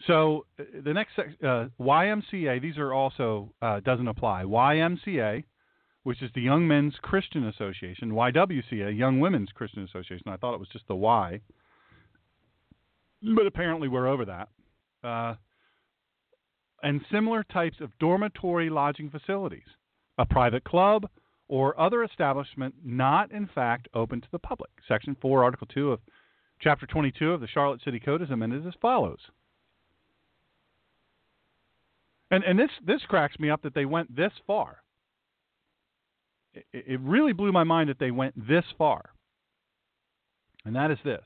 So 0.06 0.46
uh, 0.58 0.64
the 0.82 0.94
next 0.94 1.18
uh, 1.18 1.66
YMCA, 1.80 2.62
these 2.62 2.78
are 2.78 2.92
also 2.92 3.52
uh, 3.60 3.80
doesn't 3.80 4.08
apply. 4.08 4.44
YMCA, 4.44 5.44
which 6.02 6.22
is 6.22 6.30
the 6.34 6.40
Young 6.40 6.66
Men's 6.66 6.94
Christian 7.02 7.46
Association. 7.46 8.10
YWCA, 8.10 8.96
Young 8.96 9.20
Women's 9.20 9.50
Christian 9.52 9.84
Association. 9.84 10.28
I 10.28 10.36
thought 10.36 10.54
it 10.54 10.60
was 10.60 10.68
just 10.72 10.86
the 10.88 10.96
Y, 10.96 11.40
but 13.34 13.46
apparently 13.46 13.88
we're 13.88 14.08
over 14.08 14.24
that. 14.24 14.48
Uh, 15.04 15.34
and 16.82 17.00
similar 17.12 17.44
types 17.44 17.76
of 17.80 17.90
dormitory 17.98 18.70
lodging 18.70 19.10
facilities, 19.10 19.68
a 20.18 20.24
private 20.24 20.64
club, 20.64 21.08
or 21.48 21.78
other 21.78 22.04
establishment 22.04 22.74
not 22.84 23.30
in 23.32 23.48
fact 23.54 23.88
open 23.92 24.20
to 24.20 24.28
the 24.32 24.38
public. 24.38 24.70
Section 24.88 25.16
4, 25.20 25.44
Article 25.44 25.66
2 25.66 25.92
of 25.92 26.00
Chapter 26.60 26.86
22 26.86 27.32
of 27.32 27.40
the 27.40 27.48
Charlotte 27.48 27.80
City 27.82 27.98
Code 27.98 28.20
is 28.20 28.30
amended 28.30 28.66
as 28.66 28.74
follows. 28.82 29.18
And 32.30 32.44
and 32.44 32.58
this 32.58 32.70
this 32.86 33.00
cracks 33.08 33.38
me 33.38 33.50
up 33.50 33.62
that 33.62 33.74
they 33.74 33.86
went 33.86 34.14
this 34.14 34.32
far. 34.46 34.82
It, 36.54 37.00
really 37.00 37.32
blew 37.32 37.52
my 37.52 37.64
mind 37.64 37.90
that 37.90 37.98
they 37.98 38.10
went 38.10 38.34
this 38.48 38.64
far. 38.76 39.10
And 40.64 40.74
that 40.76 40.90
is 40.90 40.98
this. 41.04 41.22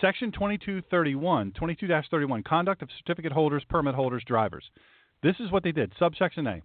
Section 0.00 0.32
2231, 0.32 1.52
22-31, 1.52 2.44
conduct 2.44 2.82
of 2.82 2.88
certificate 2.98 3.32
holders, 3.32 3.62
permit 3.68 3.94
holders, 3.94 4.22
drivers. 4.26 4.64
This 5.22 5.36
is 5.38 5.50
what 5.50 5.62
they 5.62 5.72
did. 5.72 5.92
Subsection 5.98 6.46
A. 6.46 6.62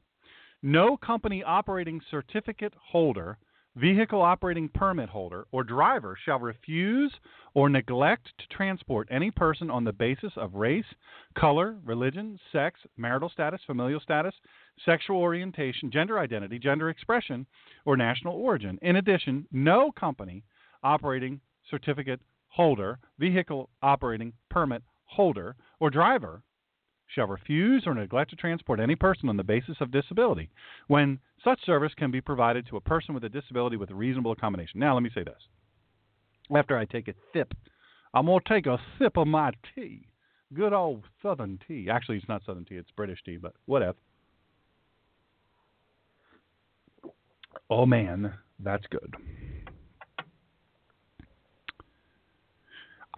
No 0.63 0.97
company 0.97 1.43
operating 1.43 2.01
certificate 2.09 2.73
holder 2.81 3.37
vehicle 3.79 4.21
operating 4.21 4.69
permit 4.69 5.09
holder, 5.09 5.45
or 5.51 5.63
driver 5.63 6.17
shall 6.25 6.39
refuse 6.39 7.13
or 7.53 7.69
neglect 7.69 8.27
to 8.37 8.47
transport 8.55 9.07
any 9.11 9.31
person 9.31 9.69
on 9.69 9.83
the 9.83 9.93
basis 9.93 10.33
of 10.35 10.55
race, 10.55 10.85
color, 11.37 11.75
religion, 11.85 12.39
sex, 12.51 12.79
marital 12.97 13.29
status, 13.29 13.61
familial 13.65 13.99
status, 13.99 14.33
sexual 14.83 15.17
orientation, 15.17 15.91
gender 15.91 16.19
identity, 16.19 16.59
gender 16.59 16.89
expression, 16.89 17.45
or 17.85 17.95
national 17.95 18.35
origin. 18.35 18.77
In 18.81 18.95
addition, 18.95 19.45
no 19.51 19.91
company 19.91 20.43
operating 20.83 21.39
certificate 21.69 22.19
holder, 22.47 22.99
vehicle 23.19 23.69
operating 23.81 24.33
permit 24.49 24.81
holder, 25.05 25.55
or 25.79 25.89
driver 25.89 26.41
shall 27.13 27.27
refuse 27.27 27.83
or 27.85 27.93
neglect 27.93 28.29
to 28.31 28.35
transport 28.35 28.79
any 28.79 28.95
person 28.95 29.29
on 29.29 29.37
the 29.37 29.43
basis 29.43 29.77
of 29.79 29.91
disability 29.91 30.49
when 30.87 31.19
such 31.43 31.63
service 31.65 31.93
can 31.97 32.11
be 32.11 32.21
provided 32.21 32.67
to 32.67 32.77
a 32.77 32.81
person 32.81 33.13
with 33.13 33.23
a 33.23 33.29
disability 33.29 33.77
with 33.77 33.91
reasonable 33.91 34.31
accommodation. 34.31 34.79
Now, 34.79 34.93
let 34.93 35.03
me 35.03 35.09
say 35.13 35.23
this. 35.23 35.41
After 36.55 36.77
I 36.77 36.85
take 36.85 37.07
a 37.07 37.13
sip, 37.33 37.53
I'm 38.13 38.25
going 38.25 38.41
to 38.45 38.53
take 38.53 38.65
a 38.65 38.79
sip 38.99 39.17
of 39.17 39.27
my 39.27 39.51
tea. 39.75 40.07
Good 40.53 40.73
old 40.73 41.03
Southern 41.21 41.59
tea. 41.67 41.89
Actually, 41.89 42.17
it's 42.17 42.29
not 42.29 42.41
Southern 42.45 42.65
tea, 42.65 42.75
it's 42.75 42.91
British 42.91 43.19
tea, 43.25 43.37
but 43.37 43.53
whatever. 43.65 43.97
Oh, 47.69 47.85
man, 47.85 48.33
that's 48.59 48.85
good. 48.89 49.13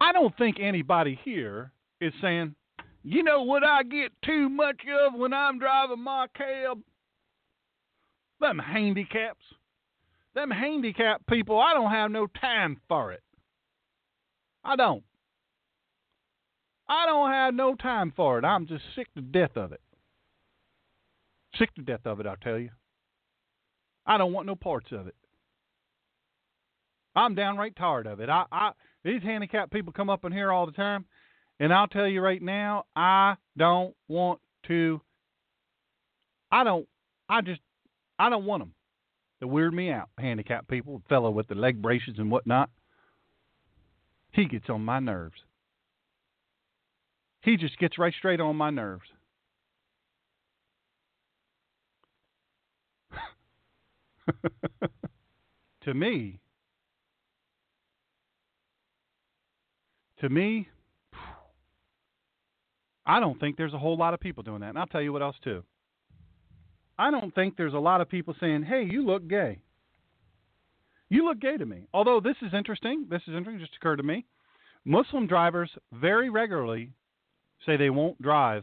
I 0.00 0.12
don't 0.12 0.36
think 0.36 0.56
anybody 0.60 1.18
here 1.24 1.72
is 2.00 2.12
saying, 2.20 2.54
you 3.02 3.22
know 3.22 3.42
what 3.42 3.64
I 3.64 3.82
get 3.82 4.12
too 4.24 4.48
much 4.48 4.80
of 5.06 5.14
when 5.14 5.32
I'm 5.32 5.58
driving 5.58 6.02
my 6.02 6.26
cab? 6.36 6.80
Them 8.40 8.58
handicaps. 8.58 9.44
Them 10.34 10.50
handicapped 10.50 11.26
people, 11.26 11.58
I 11.58 11.74
don't 11.74 11.90
have 11.90 12.10
no 12.10 12.26
time 12.26 12.80
for 12.88 13.12
it. 13.12 13.22
I 14.62 14.76
don't. 14.76 15.02
I 16.88 17.06
don't 17.06 17.30
have 17.30 17.54
no 17.54 17.74
time 17.74 18.12
for 18.14 18.38
it. 18.38 18.44
I'm 18.44 18.66
just 18.66 18.84
sick 18.94 19.12
to 19.14 19.20
death 19.20 19.56
of 19.56 19.72
it. 19.72 19.80
Sick 21.56 21.74
to 21.74 21.82
death 21.82 22.04
of 22.04 22.20
it, 22.20 22.26
I 22.26 22.34
tell 22.42 22.58
you. 22.58 22.70
I 24.06 24.18
don't 24.18 24.32
want 24.32 24.46
no 24.46 24.56
parts 24.56 24.92
of 24.92 25.06
it. 25.06 25.14
I'm 27.14 27.34
downright 27.34 27.76
tired 27.76 28.06
of 28.06 28.20
it. 28.20 28.28
I, 28.28 28.44
I 28.52 28.72
these 29.04 29.22
handicapped 29.22 29.72
people 29.72 29.92
come 29.92 30.10
up 30.10 30.24
in 30.24 30.32
here 30.32 30.52
all 30.52 30.66
the 30.66 30.72
time 30.72 31.06
and 31.60 31.72
I'll 31.74 31.86
tell 31.86 32.08
you 32.08 32.22
right 32.22 32.40
now, 32.40 32.86
I 32.96 33.36
don't 33.56 33.94
want 34.08 34.40
to. 34.66 35.00
I 36.50 36.64
don't. 36.64 36.88
I 37.28 37.42
just. 37.42 37.60
I 38.18 38.30
don't 38.30 38.46
want 38.46 38.62
them. 38.62 38.74
They 39.40 39.46
weird 39.46 39.74
me 39.74 39.90
out. 39.92 40.08
Handicapped 40.18 40.68
people, 40.68 41.02
fellow 41.08 41.30
with 41.30 41.46
the 41.48 41.54
leg 41.54 41.80
braces 41.80 42.14
and 42.16 42.30
whatnot. 42.30 42.70
He 44.32 44.46
gets 44.46 44.70
on 44.70 44.84
my 44.84 45.00
nerves. 45.00 45.36
He 47.42 47.56
just 47.56 47.78
gets 47.78 47.98
right 47.98 48.14
straight 48.16 48.40
on 48.40 48.56
my 48.56 48.70
nerves. 48.70 49.04
to 55.84 55.94
me, 55.94 56.38
to 60.20 60.28
me, 60.28 60.68
I 63.10 63.18
don't 63.18 63.40
think 63.40 63.56
there's 63.56 63.74
a 63.74 63.78
whole 63.78 63.96
lot 63.96 64.14
of 64.14 64.20
people 64.20 64.44
doing 64.44 64.60
that. 64.60 64.68
And 64.68 64.78
I'll 64.78 64.86
tell 64.86 65.02
you 65.02 65.12
what 65.12 65.20
else, 65.20 65.34
too. 65.42 65.64
I 66.96 67.10
don't 67.10 67.34
think 67.34 67.56
there's 67.56 67.74
a 67.74 67.78
lot 67.78 68.00
of 68.00 68.08
people 68.08 68.36
saying, 68.38 68.62
hey, 68.62 68.86
you 68.88 69.04
look 69.04 69.26
gay. 69.26 69.58
You 71.08 71.24
look 71.24 71.40
gay 71.40 71.56
to 71.56 71.66
me. 71.66 71.88
Although 71.92 72.20
this 72.20 72.36
is 72.40 72.54
interesting. 72.54 73.06
This 73.10 73.22
is 73.26 73.34
interesting. 73.34 73.58
Just 73.58 73.74
occurred 73.74 73.96
to 73.96 74.04
me. 74.04 74.26
Muslim 74.84 75.26
drivers 75.26 75.70
very 75.92 76.30
regularly 76.30 76.92
say 77.66 77.76
they 77.76 77.90
won't 77.90 78.22
drive 78.22 78.62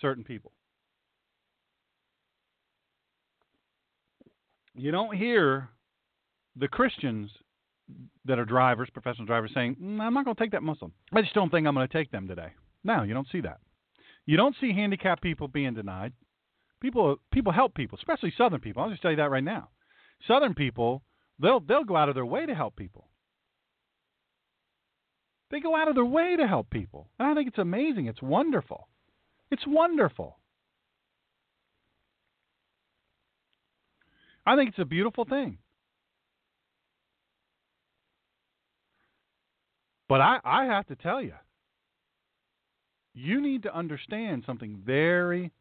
certain 0.00 0.24
people. 0.24 0.50
You 4.74 4.90
don't 4.90 5.16
hear 5.16 5.68
the 6.56 6.66
Christians 6.66 7.30
that 8.24 8.40
are 8.40 8.44
drivers, 8.44 8.88
professional 8.92 9.26
drivers, 9.26 9.52
saying, 9.54 9.76
mm, 9.80 10.00
I'm 10.00 10.12
not 10.12 10.24
going 10.24 10.34
to 10.34 10.42
take 10.42 10.52
that 10.52 10.64
Muslim. 10.64 10.92
I 11.12 11.22
just 11.22 11.34
don't 11.34 11.50
think 11.50 11.68
I'm 11.68 11.74
going 11.74 11.86
to 11.86 11.92
take 11.92 12.10
them 12.10 12.26
today. 12.26 12.50
No, 12.84 13.02
you 13.02 13.14
don't 13.14 13.28
see 13.30 13.40
that. 13.42 13.58
You 14.26 14.36
don't 14.36 14.56
see 14.60 14.72
handicapped 14.72 15.22
people 15.22 15.48
being 15.48 15.74
denied. 15.74 16.12
People 16.80 17.16
people 17.32 17.52
help 17.52 17.74
people, 17.74 17.98
especially 17.98 18.32
Southern 18.36 18.60
people. 18.60 18.82
I'll 18.82 18.90
just 18.90 19.02
tell 19.02 19.10
you 19.10 19.18
that 19.18 19.30
right 19.30 19.44
now. 19.44 19.68
Southern 20.26 20.54
people, 20.54 21.02
they'll 21.38 21.60
they'll 21.60 21.84
go 21.84 21.96
out 21.96 22.08
of 22.08 22.14
their 22.14 22.26
way 22.26 22.46
to 22.46 22.54
help 22.54 22.76
people. 22.76 23.08
They 25.50 25.60
go 25.60 25.76
out 25.76 25.88
of 25.88 25.94
their 25.94 26.04
way 26.04 26.36
to 26.36 26.46
help 26.46 26.70
people. 26.70 27.08
And 27.18 27.28
I 27.28 27.34
think 27.34 27.48
it's 27.48 27.58
amazing. 27.58 28.06
It's 28.06 28.22
wonderful. 28.22 28.88
It's 29.50 29.66
wonderful. 29.66 30.38
I 34.46 34.56
think 34.56 34.70
it's 34.70 34.78
a 34.78 34.84
beautiful 34.84 35.24
thing. 35.24 35.58
But 40.08 40.20
I, 40.20 40.38
I 40.44 40.64
have 40.64 40.86
to 40.86 40.96
tell 40.96 41.22
you, 41.22 41.34
you 43.20 43.40
need 43.40 43.62
to 43.64 43.76
understand 43.76 44.44
something 44.46 44.80
very, 44.84 45.52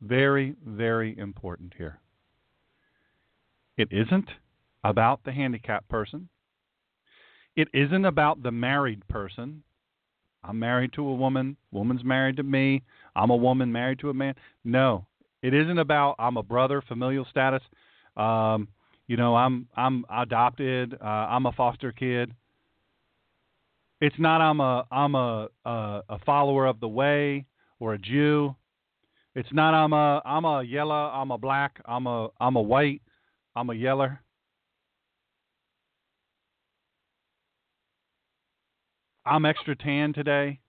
very, 0.00 0.54
very 0.66 1.16
important 1.18 1.74
here. 1.76 1.98
It 3.76 3.88
isn't 3.90 4.28
about 4.84 5.24
the 5.24 5.32
handicapped 5.32 5.88
person. 5.88 6.28
It 7.56 7.68
isn't 7.72 8.04
about 8.04 8.42
the 8.42 8.50
married 8.50 9.06
person. 9.08 9.62
I'm 10.42 10.58
married 10.58 10.92
to 10.94 11.06
a 11.06 11.14
woman, 11.14 11.56
woman's 11.70 12.04
married 12.04 12.36
to 12.36 12.42
me, 12.42 12.82
I'm 13.14 13.30
a 13.30 13.36
woman 13.36 13.70
married 13.72 13.98
to 14.00 14.10
a 14.10 14.14
man. 14.14 14.34
No, 14.64 15.06
It 15.42 15.54
isn't 15.54 15.78
about 15.78 16.16
I'm 16.18 16.36
a 16.36 16.42
brother, 16.42 16.82
familial 16.82 17.26
status. 17.30 17.62
Um, 18.16 18.68
you 19.06 19.16
know, 19.16 19.34
I'm 19.34 19.66
I'm 19.76 20.04
adopted. 20.10 20.94
Uh, 20.94 21.04
I'm 21.04 21.46
a 21.46 21.52
foster 21.52 21.92
kid. 21.92 22.32
It's 24.00 24.16
not 24.18 24.40
I'm 24.40 24.60
a 24.60 24.86
I'm 24.90 25.14
a, 25.14 25.48
a 25.64 26.02
a 26.08 26.18
follower 26.24 26.66
of 26.66 26.80
the 26.80 26.88
way 26.88 27.46
or 27.78 27.94
a 27.94 27.98
Jew. 27.98 28.54
It's 29.34 29.52
not 29.52 29.74
I'm 29.74 29.92
a 29.92 30.22
I'm 30.24 30.44
a 30.44 30.62
yellow, 30.62 30.94
I'm 30.94 31.30
a 31.30 31.38
black, 31.38 31.80
I'm 31.84 32.06
a 32.06 32.28
I'm 32.40 32.56
a 32.56 32.62
white, 32.62 33.02
I'm 33.54 33.68
a 33.68 33.74
yeller. 33.74 34.22
I'm 39.26 39.44
extra 39.44 39.76
tan 39.76 40.14
today. 40.14 40.60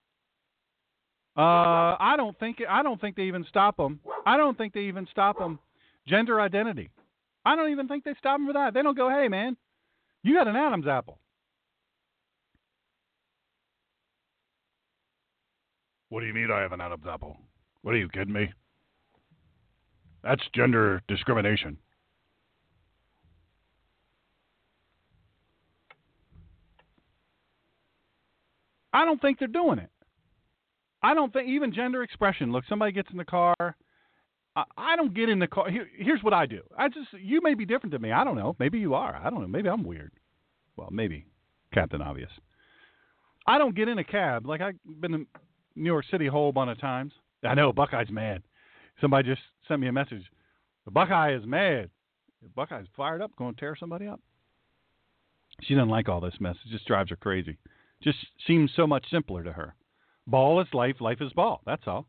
Uh, 1.38 1.96
I 2.00 2.16
don't 2.18 2.38
think 2.38 2.58
I 2.70 2.84
don't 2.84 3.00
think 3.00 3.16
they 3.16 3.24
even 3.24 3.46
stop 3.48 3.78
them. 3.78 4.02
I 4.26 4.36
don't 4.36 4.58
think 4.58 4.74
they 4.74 4.82
even 4.82 5.08
stop 5.10 5.40
them. 5.40 5.58
Gender 6.06 6.42
identity. 6.42 6.92
I 7.46 7.56
don't 7.56 7.72
even 7.72 7.88
think 7.88 8.04
they 8.04 8.14
stop 8.20 8.38
them 8.38 8.48
for 8.48 8.54
that. 8.54 8.74
They 8.74 8.82
don't 8.82 8.98
go, 8.98 9.10
"Hey, 9.10 9.30
man, 9.30 9.56
you 10.22 10.36
got 10.36 10.50
an 10.50 10.58
Adam's 10.58 10.88
apple." 10.88 11.20
What 16.12 16.20
do 16.20 16.26
you 16.26 16.34
mean 16.34 16.52
I 16.52 16.60
have 16.60 16.74
an 16.74 16.82
Adam's 16.82 17.06
apple? 17.10 17.38
What 17.84 17.96
are 17.96 17.98
you 17.98 18.10
kidding 18.10 18.34
me? 18.34 18.52
That's 20.26 20.42
gender 20.54 21.02
discrimination. 21.08 21.78
I 28.92 29.06
don't 29.06 29.22
think 29.22 29.40
they're 29.40 29.48
doing 29.48 29.80
it. 29.80 29.90
I 31.02 31.14
don't 31.14 31.32
think 31.32 31.48
even 31.48 31.74
gender 31.74 32.04
expression. 32.04 32.52
Look, 32.52 32.66
somebody 32.68 32.92
gets 32.92 33.10
in 33.10 33.18
the 33.18 33.24
car. 33.24 33.56
I, 34.58 34.64
I 34.78 34.96
don't 34.98 35.14
get 35.14 35.30
in 35.30 35.40
the 35.40 35.48
car. 35.48 35.70
Here, 35.70 35.88
here's 35.98 36.22
what 36.22 36.34
I 36.34 36.46
do. 36.46 36.60
I 36.78 36.90
just 36.90 37.08
you 37.22 37.40
may 37.42 37.54
be 37.54 37.66
different 37.66 37.94
than 37.94 38.02
me. 38.02 38.12
I 38.12 38.26
don't 38.26 38.36
know. 38.36 38.54
Maybe 38.60 38.80
you 38.80 38.96
are. 38.96 39.16
I 39.16 39.30
don't 39.30 39.40
know. 39.40 39.48
Maybe 39.48 39.70
I'm 39.70 39.86
weird. 39.86 40.12
Well, 40.76 40.90
maybe 40.92 41.26
Captain 41.74 42.02
Obvious. 42.02 42.32
I 43.48 43.58
don't 43.58 43.76
get 43.76 43.88
in 43.88 43.98
a 43.98 44.04
cab. 44.04 44.46
Like 44.46 44.60
I've 44.60 44.76
been 45.00 45.26
New 45.76 45.92
York 45.92 46.06
City 46.10 46.28
a 46.28 46.32
whole 46.32 46.52
bunch 46.52 46.72
of 46.72 46.80
times. 46.80 47.14
I 47.44 47.54
know 47.54 47.74
Buckeye's 47.74 48.12
mad. 48.12 48.44
Somebody 49.00 49.30
just 49.30 49.42
sent 49.68 49.82
me 49.82 49.88
a 49.88 49.92
message. 49.92 50.24
The 50.86 50.92
Buckeye 50.92 51.36
is 51.36 51.46
mad. 51.46 51.90
The 52.42 52.50
Buckeye's 52.50 52.88
fired 52.96 53.22
up, 53.22 53.36
going 53.36 53.56
to 53.56 53.60
tear 53.60 53.76
somebody 53.80 54.08
up. 54.08 54.20
She 55.62 55.76
doesn't 55.76 55.90
like 55.90 56.10
all 56.10 56.22
this 56.22 56.40
mess. 56.40 56.56
It 56.66 56.72
just 56.72 56.88
drives 56.88 57.10
her 57.10 57.16
crazy. 57.16 57.58
Just 58.04 58.18
seems 58.48 58.72
so 58.76 58.88
much 58.88 59.06
simpler 59.12 59.44
to 59.44 59.52
her. 59.52 59.76
Ball 60.28 60.62
is 60.62 60.68
life, 60.74 61.02
life 61.02 61.22
is 61.22 61.34
ball. 61.34 61.62
That's 61.66 61.84
all. 61.88 62.08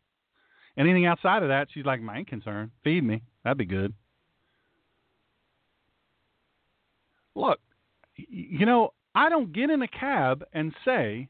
Anything 0.78 1.06
outside 1.06 1.42
of 1.42 1.48
that, 1.50 1.68
she's 1.72 1.84
like, 1.84 2.00
my 2.00 2.24
concern. 2.24 2.70
Feed 2.82 3.04
me. 3.04 3.22
That'd 3.44 3.58
be 3.58 3.66
good. 3.66 3.92
Look, 7.34 7.60
you 8.16 8.66
know, 8.66 8.92
I 9.14 9.28
don't 9.28 9.52
get 9.52 9.70
in 9.70 9.82
a 9.82 9.88
cab 9.88 10.44
and 10.52 10.72
say, 10.84 11.28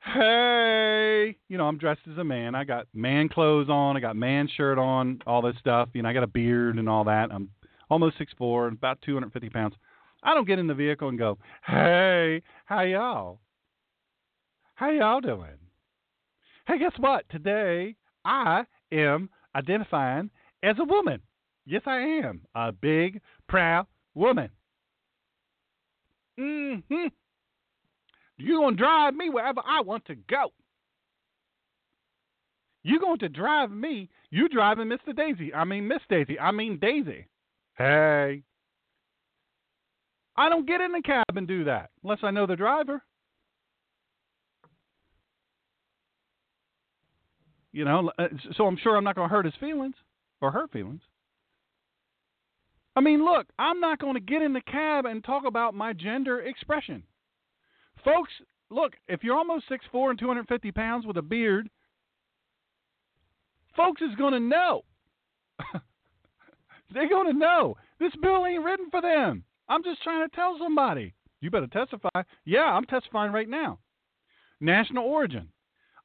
hey, 0.00 1.36
you 1.48 1.58
know, 1.58 1.66
I'm 1.66 1.78
dressed 1.78 2.00
as 2.10 2.18
a 2.18 2.24
man. 2.24 2.54
I 2.54 2.64
got 2.64 2.86
man 2.94 3.28
clothes 3.28 3.68
on. 3.68 3.96
I 3.96 4.00
got 4.00 4.16
man 4.16 4.48
shirt 4.56 4.78
on, 4.78 5.20
all 5.26 5.42
this 5.42 5.56
stuff. 5.58 5.88
You 5.92 6.02
know, 6.02 6.08
I 6.08 6.12
got 6.12 6.22
a 6.22 6.28
beard 6.28 6.78
and 6.78 6.88
all 6.88 7.04
that. 7.04 7.30
I'm 7.32 7.50
almost 7.90 8.18
six 8.18 8.32
four, 8.38 8.68
and 8.68 8.76
about 8.76 9.00
250 9.02 9.50
pounds. 9.50 9.74
I 10.22 10.34
don't 10.34 10.46
get 10.46 10.58
in 10.58 10.66
the 10.66 10.74
vehicle 10.74 11.08
and 11.08 11.18
go, 11.18 11.38
hey, 11.66 12.42
how 12.64 12.82
y'all? 12.82 13.38
How 14.74 14.90
y'all 14.90 15.20
doing? 15.20 15.58
Hey, 16.66 16.78
guess 16.78 16.92
what? 16.98 17.24
Today 17.30 17.94
I 18.24 18.64
am 18.92 19.30
identifying 19.54 20.30
as 20.62 20.76
a 20.78 20.84
woman. 20.84 21.20
Yes, 21.66 21.82
I 21.86 21.98
am. 21.98 22.42
A 22.54 22.72
big, 22.72 23.20
proud 23.48 23.86
woman. 24.14 24.50
Mm-hmm. 26.38 27.06
You're 28.38 28.60
going 28.60 28.76
to 28.76 28.82
drive 28.82 29.14
me 29.14 29.28
wherever 29.28 29.60
I 29.66 29.80
want 29.80 30.06
to 30.06 30.14
go. 30.14 30.52
You're 32.84 33.00
going 33.00 33.18
to 33.18 33.28
drive 33.28 33.70
me. 33.70 34.08
You 34.30 34.48
driving 34.48 34.88
Mr. 34.88 35.14
Daisy. 35.14 35.52
I 35.52 35.64
mean, 35.64 35.88
Miss 35.88 36.00
Daisy. 36.08 36.38
I 36.38 36.52
mean, 36.52 36.78
Daisy. 36.80 37.26
Hey. 37.76 38.42
I 40.36 40.48
don't 40.48 40.66
get 40.66 40.80
in 40.80 40.92
the 40.92 41.02
cab 41.02 41.36
and 41.36 41.48
do 41.48 41.64
that 41.64 41.90
unless 42.04 42.20
I 42.22 42.30
know 42.30 42.46
the 42.46 42.54
driver. 42.54 43.02
You 47.72 47.84
know, 47.84 48.12
uh, 48.18 48.28
so 48.56 48.66
I'm 48.66 48.78
sure 48.82 48.96
I'm 48.96 49.04
not 49.04 49.16
going 49.16 49.28
to 49.28 49.34
hurt 49.34 49.44
his 49.44 49.54
feelings 49.60 49.96
or 50.40 50.52
her 50.52 50.68
feelings. 50.68 51.02
I 52.94 53.00
mean, 53.00 53.24
look, 53.24 53.46
I'm 53.58 53.80
not 53.80 53.98
going 53.98 54.14
to 54.14 54.20
get 54.20 54.42
in 54.42 54.52
the 54.52 54.60
cab 54.60 55.04
and 55.04 55.22
talk 55.22 55.44
about 55.44 55.74
my 55.74 55.92
gender 55.92 56.40
expression. 56.40 57.02
Folks, 58.04 58.30
look, 58.70 58.94
if 59.06 59.22
you're 59.22 59.36
almost 59.36 59.64
6'4 59.70 60.10
and 60.10 60.18
250 60.18 60.72
pounds 60.72 61.06
with 61.06 61.16
a 61.16 61.22
beard, 61.22 61.68
folks 63.76 64.02
is 64.02 64.14
going 64.16 64.32
to 64.32 64.40
know. 64.40 64.82
They're 66.94 67.08
going 67.08 67.32
to 67.32 67.38
know. 67.38 67.76
This 68.00 68.12
bill 68.22 68.46
ain't 68.46 68.64
written 68.64 68.86
for 68.90 69.02
them. 69.02 69.44
I'm 69.68 69.84
just 69.84 70.02
trying 70.02 70.28
to 70.28 70.34
tell 70.34 70.56
somebody. 70.58 71.14
You 71.40 71.50
better 71.50 71.66
testify. 71.66 72.22
Yeah, 72.44 72.64
I'm 72.64 72.84
testifying 72.84 73.32
right 73.32 73.48
now. 73.48 73.78
National 74.60 75.04
origin. 75.04 75.48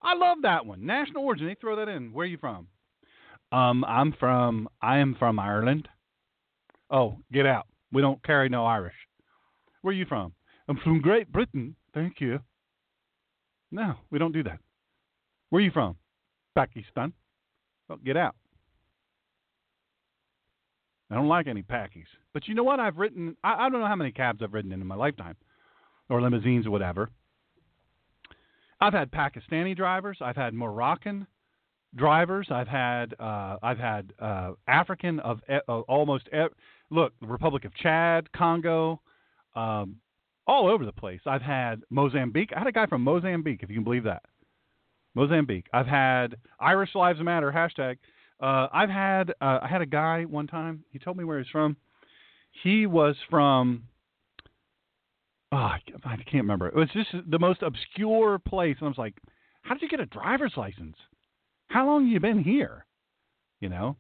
I 0.02 0.16
love 0.16 0.40
that 0.44 0.66
one. 0.66 0.86
National 0.86 1.24
origin. 1.24 1.48
They 1.48 1.56
throw 1.56 1.78
that 1.78 1.88
in. 1.90 2.14
Where 2.14 2.26
are 2.26 2.28
you 2.28 2.38
from? 2.38 2.68
Um, 3.52 3.86
I'm 3.86 4.14
from. 4.20 4.68
I 4.82 4.98
am 4.98 5.16
from 5.18 5.40
Ireland. 5.40 5.88
Oh, 6.92 7.18
get 7.32 7.46
out. 7.46 7.68
We 7.92 8.02
don't 8.02 8.24
carry 8.24 8.50
no 8.50 8.66
Irish. 8.66 8.96
Where 9.82 9.94
are 9.94 9.98
you 9.98 10.06
from? 10.06 10.34
I'm 10.68 10.78
from 10.78 11.02
Great 11.02 11.32
Britain. 11.32 11.76
Thank 11.94 12.20
you. 12.20 12.40
No, 13.72 13.96
we 14.12 14.20
don't 14.20 14.32
do 14.32 14.44
that. 14.44 14.60
Where 15.50 15.62
are 15.62 15.66
you 15.66 15.72
from? 15.72 15.96
Pakistan. 16.56 17.14
Well, 17.88 18.00
get 18.04 18.18
out. 18.18 18.36
I 21.12 21.16
don't 21.16 21.28
like 21.28 21.48
any 21.48 21.62
Packies. 21.62 22.08
But 22.34 22.48
you 22.48 22.56
know 22.56 22.64
what? 22.64 22.80
I've 22.80 22.98
written, 22.98 23.38
I, 23.44 23.66
I 23.66 23.70
don't 23.70 23.82
know 23.82 23.88
how 23.88 23.96
many 23.96 24.12
cabs 24.12 24.42
I've 24.42 24.54
ridden 24.54 24.72
in 24.72 24.82
in 24.82 24.88
my 24.88 24.96
lifetime, 24.96 25.36
or 26.10 26.22
limousines 26.22 26.66
or 26.66 26.72
whatever. 26.72 27.10
I've 28.82 28.94
had 28.94 29.12
Pakistani 29.12 29.76
drivers. 29.76 30.18
I've 30.22 30.36
had 30.36 30.54
Moroccan 30.54 31.28
drivers. 31.96 32.48
I've 32.50 32.68
had 32.68 33.14
uh, 33.20 33.58
I've 33.62 33.78
had 33.78 34.14
uh, 34.20 34.54
African 34.68 35.20
of 35.20 35.40
uh, 35.50 35.80
almost 35.82 36.28
look 36.90 37.14
the 37.22 37.28
Republic 37.28 37.66
of 37.66 37.74
Chad, 37.76 38.32
Congo, 38.32 39.00
um, 39.56 39.98
all 40.48 40.70
over 40.70 40.86
the 40.86 40.92
place. 40.92 41.22
I've 41.26 41.42
had 41.42 41.82
Mozambique. 41.90 42.52
I 42.56 42.60
had 42.60 42.68
a 42.68 42.72
guy 42.72 42.86
from 42.88 43.04
Mozambique, 43.04 43.62
if 43.64 43.70
you 43.70 43.76
can 43.76 43.84
believe 43.84 44.04
that. 44.04 44.24
Mozambique. 45.16 45.68
I've 45.74 45.88
had 45.88 46.36
Irish 46.60 46.96
Lives 46.96 47.20
Matter 47.22 47.52
hashtag. 47.52 47.98
Uh, 48.42 48.68
I've 48.74 48.90
had 48.90 49.32
uh, 49.42 49.60
I 49.62 49.68
had 49.70 49.82
a 49.82 49.86
guy 49.86 50.24
one 50.24 50.48
time. 50.48 50.84
He 50.90 51.00
told 51.00 51.18
me 51.18 51.24
where 51.24 51.40
he's 51.40 51.50
from. 51.50 51.78
He 52.64 52.86
was 52.86 53.16
from. 53.30 53.84
Oh, 55.52 55.56
I 55.56 55.80
can't 56.16 56.34
remember. 56.34 56.68
It 56.68 56.76
was 56.76 56.90
just 56.94 57.10
the 57.30 57.40
most 57.40 57.62
obscure 57.62 58.40
place, 58.40 58.76
and 58.80 58.88
I 58.88 58.90
was 58.90 58.98
like, 58.98 59.16
"How 59.62 59.76
did 59.76 59.84
you 59.84 59.90
get 59.90 60.00
a 60.00 60.08
driver's 60.08 60.54
license? 60.58 60.98
How 61.68 61.86
long 61.86 62.06
have 62.06 62.12
you 62.12 62.20
been 62.20 62.44
here?" 62.44 62.86
You 63.60 63.70
know. 63.70 63.98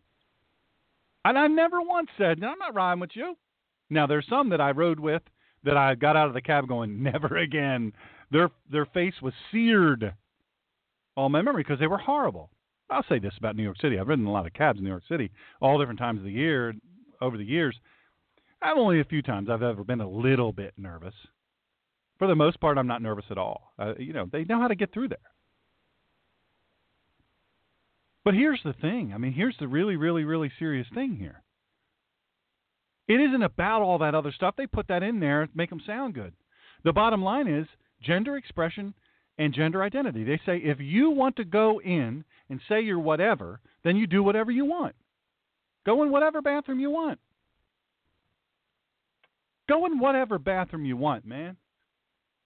And 1.23 1.37
I 1.37 1.47
never 1.47 1.81
once 1.81 2.09
said, 2.17 2.39
"No, 2.39 2.49
I'm 2.49 2.59
not 2.59 2.73
riding 2.73 2.99
with 2.99 3.15
you." 3.15 3.37
Now 3.89 4.07
there's 4.07 4.27
some 4.27 4.49
that 4.49 4.59
I 4.59 4.71
rode 4.71 4.99
with 4.99 5.21
that 5.64 5.77
I 5.77 5.95
got 5.95 6.18
out 6.18 6.27
of 6.27 6.34
the 6.34 6.41
cab 6.41 6.68
going, 6.68 7.02
never 7.03 7.38
again. 7.38 7.94
Their 8.31 8.49
their 8.72 8.85
face 8.85 9.14
was 9.22 9.34
seared 9.52 10.14
all 11.15 11.30
my 11.30 11.41
memory 11.41 11.64
because 11.64 11.80
they 11.80 11.88
were 11.88 11.98
horrible. 11.98 12.49
I'll 12.90 13.06
say 13.07 13.19
this 13.19 13.34
about 13.38 13.56
New 13.56 13.64
York 13.64 13.80
City. 13.80 13.98
I've 13.98 14.07
ridden 14.07 14.26
a 14.26 14.31
lot 14.31 14.45
of 14.45 14.53
cabs 14.53 14.77
in 14.77 14.84
New 14.84 14.90
York 14.90 15.03
City, 15.07 15.31
all 15.61 15.80
different 15.80 15.99
times 15.99 16.19
of 16.19 16.26
the 16.26 16.31
year 16.31 16.73
over 17.22 17.38
the 17.38 17.44
years. 17.44 17.76
I've 18.61 18.77
only 18.77 18.99
a 18.99 19.06
few 19.06 19.22
times 19.22 19.49
I've 19.49 19.64
ever 19.64 19.84
been 19.84 20.02
a 20.02 20.10
little 20.10 20.52
bit 20.52 20.73
nervous. 20.77 21.14
For 22.18 22.27
the 22.27 22.35
most 22.35 22.60
part, 22.60 22.77
I'm 22.77 22.88
not 22.88 23.02
nervous 23.02 23.26
at 23.30 23.38
all. 23.38 23.73
Uh, 23.77 23.94
you 23.98 24.14
know, 24.14 24.27
they 24.31 24.45
know 24.45 24.60
how 24.60 24.68
to 24.68 24.76
get 24.76 24.94
through 24.94 25.10
there. 25.10 25.18
But 28.23 28.35
here's 28.35 28.61
the 28.64 28.73
thing. 28.73 29.11
I 29.14 29.18
mean, 29.18 29.34
here's 29.34 29.57
the 29.60 29.68
really, 29.68 29.98
really, 29.98 30.23
really 30.23 30.52
serious 30.57 30.88
thing 30.94 31.18
here. 31.18 31.42
It 33.07 33.19
isn't 33.19 33.43
about 33.43 33.81
all 33.81 33.97
that 33.99 34.15
other 34.15 34.31
stuff. 34.31 34.55
They 34.57 34.67
put 34.67 34.88
that 34.88 35.03
in 35.03 35.19
there 35.19 35.45
to 35.45 35.51
make 35.55 35.69
them 35.69 35.81
sound 35.85 36.13
good. 36.13 36.34
The 36.84 36.93
bottom 36.93 37.23
line 37.23 37.47
is 37.47 37.67
gender 38.01 38.38
expression 38.38 38.93
and 39.38 39.53
gender 39.53 39.84
identity. 39.84 40.23
They 40.23 40.39
say 40.45 40.57
if 40.57 40.80
you 40.80 41.09
want 41.09 41.35
to 41.38 41.43
go 41.43 41.81
in 41.81 42.23
and 42.49 42.59
say 42.69 42.81
you're 42.81 42.99
whatever, 42.99 43.59
then 43.84 43.97
you 43.97 44.07
do 44.07 44.23
whatever 44.23 44.51
you 44.51 44.65
want. 44.65 44.95
Go 45.85 46.03
in 46.03 46.11
whatever 46.11 46.41
bathroom 46.41 46.80
you 46.80 46.89
want. 46.89 47.19
Go 49.67 49.85
in 49.85 49.99
whatever 49.99 50.38
bathroom 50.39 50.85
you 50.85 50.97
want, 50.97 51.25
man. 51.25 51.57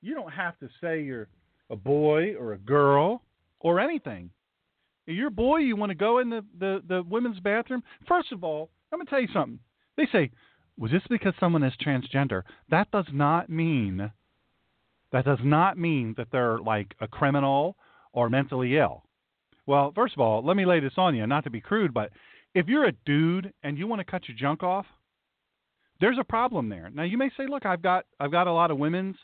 You 0.02 0.14
don't 0.14 0.32
have 0.32 0.58
to 0.60 0.70
say 0.82 1.02
you're 1.02 1.28
a 1.70 1.76
boy 1.76 2.36
or 2.40 2.54
a 2.54 2.58
girl 2.58 3.22
or 3.60 3.80
anything. 3.80 4.30
If 5.08 5.16
you're 5.16 5.28
a 5.28 5.32
boy, 5.32 5.58
you 5.58 5.76
want 5.76 5.90
to 5.90 5.96
go 5.96 6.20
in 6.20 6.30
the, 6.30 6.44
the, 6.60 6.84
the 6.88 7.04
women's 7.04 7.40
bathroom? 7.40 7.84
First 8.08 8.32
of 8.32 8.44
all, 8.44 8.70
I'm 8.92 9.00
going 9.00 9.08
to 9.08 9.10
tell 9.10 9.22
you 9.22 9.30
something. 9.34 9.60
They 9.96 10.08
say, 10.12 10.32
well, 10.78 10.92
just 10.92 11.10
because 11.10 11.34
someone 11.40 11.64
is 11.64 11.74
transgender, 11.84 12.44
that 12.70 12.92
does 12.92 13.08
not 13.12 13.50
mean 13.50 14.12
that 15.12 15.26
does 15.26 15.40
not 15.42 15.78
mean 15.78 16.14
that 16.18 16.28
they're 16.32 16.60
like 16.60 16.94
a 17.00 17.08
criminal 17.08 17.78
or 18.12 18.30
mentally 18.30 18.78
ill. 18.78 19.04
Well, 19.66 19.92
first 19.96 20.14
of 20.14 20.20
all, 20.20 20.46
let 20.46 20.58
me 20.58 20.66
lay 20.66 20.80
this 20.80 20.94
on 20.98 21.16
you, 21.16 21.26
not 21.28 21.46
to 21.46 21.50
be 21.50 21.62
crude, 21.62 21.94
but 21.94 22.12
if 22.54 22.68
you're 22.68 22.86
a 22.86 22.92
dude 23.06 23.54
and 23.64 23.78
you 23.78 23.88
want 23.88 24.00
to 24.00 24.12
cut 24.12 24.28
your 24.28 24.38
junk 24.38 24.64
off, 24.64 24.86
there's 26.00 26.18
a 26.20 26.24
problem 26.24 26.70
there. 26.70 26.90
Now 26.94 27.04
you 27.04 27.18
may 27.18 27.30
say, 27.38 27.48
look, 27.48 27.66
I've 27.66 27.82
got 27.82 28.06
I've 28.20 28.32
got 28.32 28.48
a 28.48 28.54
lot 28.54 28.72
of 28.72 28.78
women's 28.78 29.16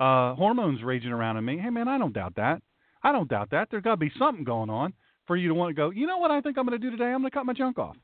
uh, 0.00 0.34
hormones 0.34 0.82
raging 0.82 1.12
around 1.12 1.36
in 1.36 1.44
me. 1.44 1.58
Hey 1.58 1.70
man, 1.70 1.88
I 1.88 1.98
don't 1.98 2.12
doubt 2.12 2.34
that. 2.36 2.62
I 3.02 3.12
don't 3.12 3.28
doubt 3.28 3.50
that. 3.50 3.68
There's 3.70 3.82
got 3.82 3.92
to 3.92 3.96
be 3.96 4.12
something 4.18 4.44
going 4.44 4.70
on 4.70 4.92
for 5.26 5.36
you 5.36 5.48
to 5.48 5.54
want 5.54 5.70
to 5.70 5.74
go. 5.74 5.90
You 5.90 6.06
know 6.06 6.18
what 6.18 6.30
I 6.30 6.40
think 6.40 6.58
I'm 6.58 6.66
going 6.66 6.78
to 6.78 6.84
do 6.84 6.90
today? 6.90 7.10
I'm 7.10 7.20
going 7.20 7.30
to 7.30 7.36
cut 7.36 7.46
my 7.46 7.52
junk 7.52 7.78
off. 7.78 7.96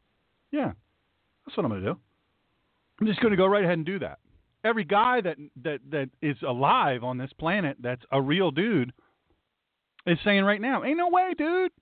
Yeah, 0.53 0.73
that's 1.45 1.57
what 1.57 1.65
I'm 1.65 1.71
going 1.71 1.83
to 1.83 1.93
do. 1.93 1.99
I'm 3.01 3.07
just 3.07 3.21
going 3.21 3.33
to 3.33 3.37
go 3.37 3.47
right 3.47 3.65
ahead 3.65 3.77
and 3.77 3.87
do 3.87 3.99
that. 4.01 4.19
Every 4.65 4.85
guy 4.85 5.21
that 5.21 5.37
that 5.63 5.81
that 5.91 6.11
is 6.23 6.37
alive 6.43 7.05
on 7.05 7.19
this 7.19 7.33
planet 7.39 7.77
that's 7.81 8.03
a 8.11 8.21
real 8.21 8.51
dude 8.51 8.93
is 10.07 10.19
saying 10.25 10.45
right 10.45 10.61
now, 10.61 10.83
"Ain't 10.83 10.99
no 10.99 11.09
way, 11.09 11.35
dude." 11.37 11.73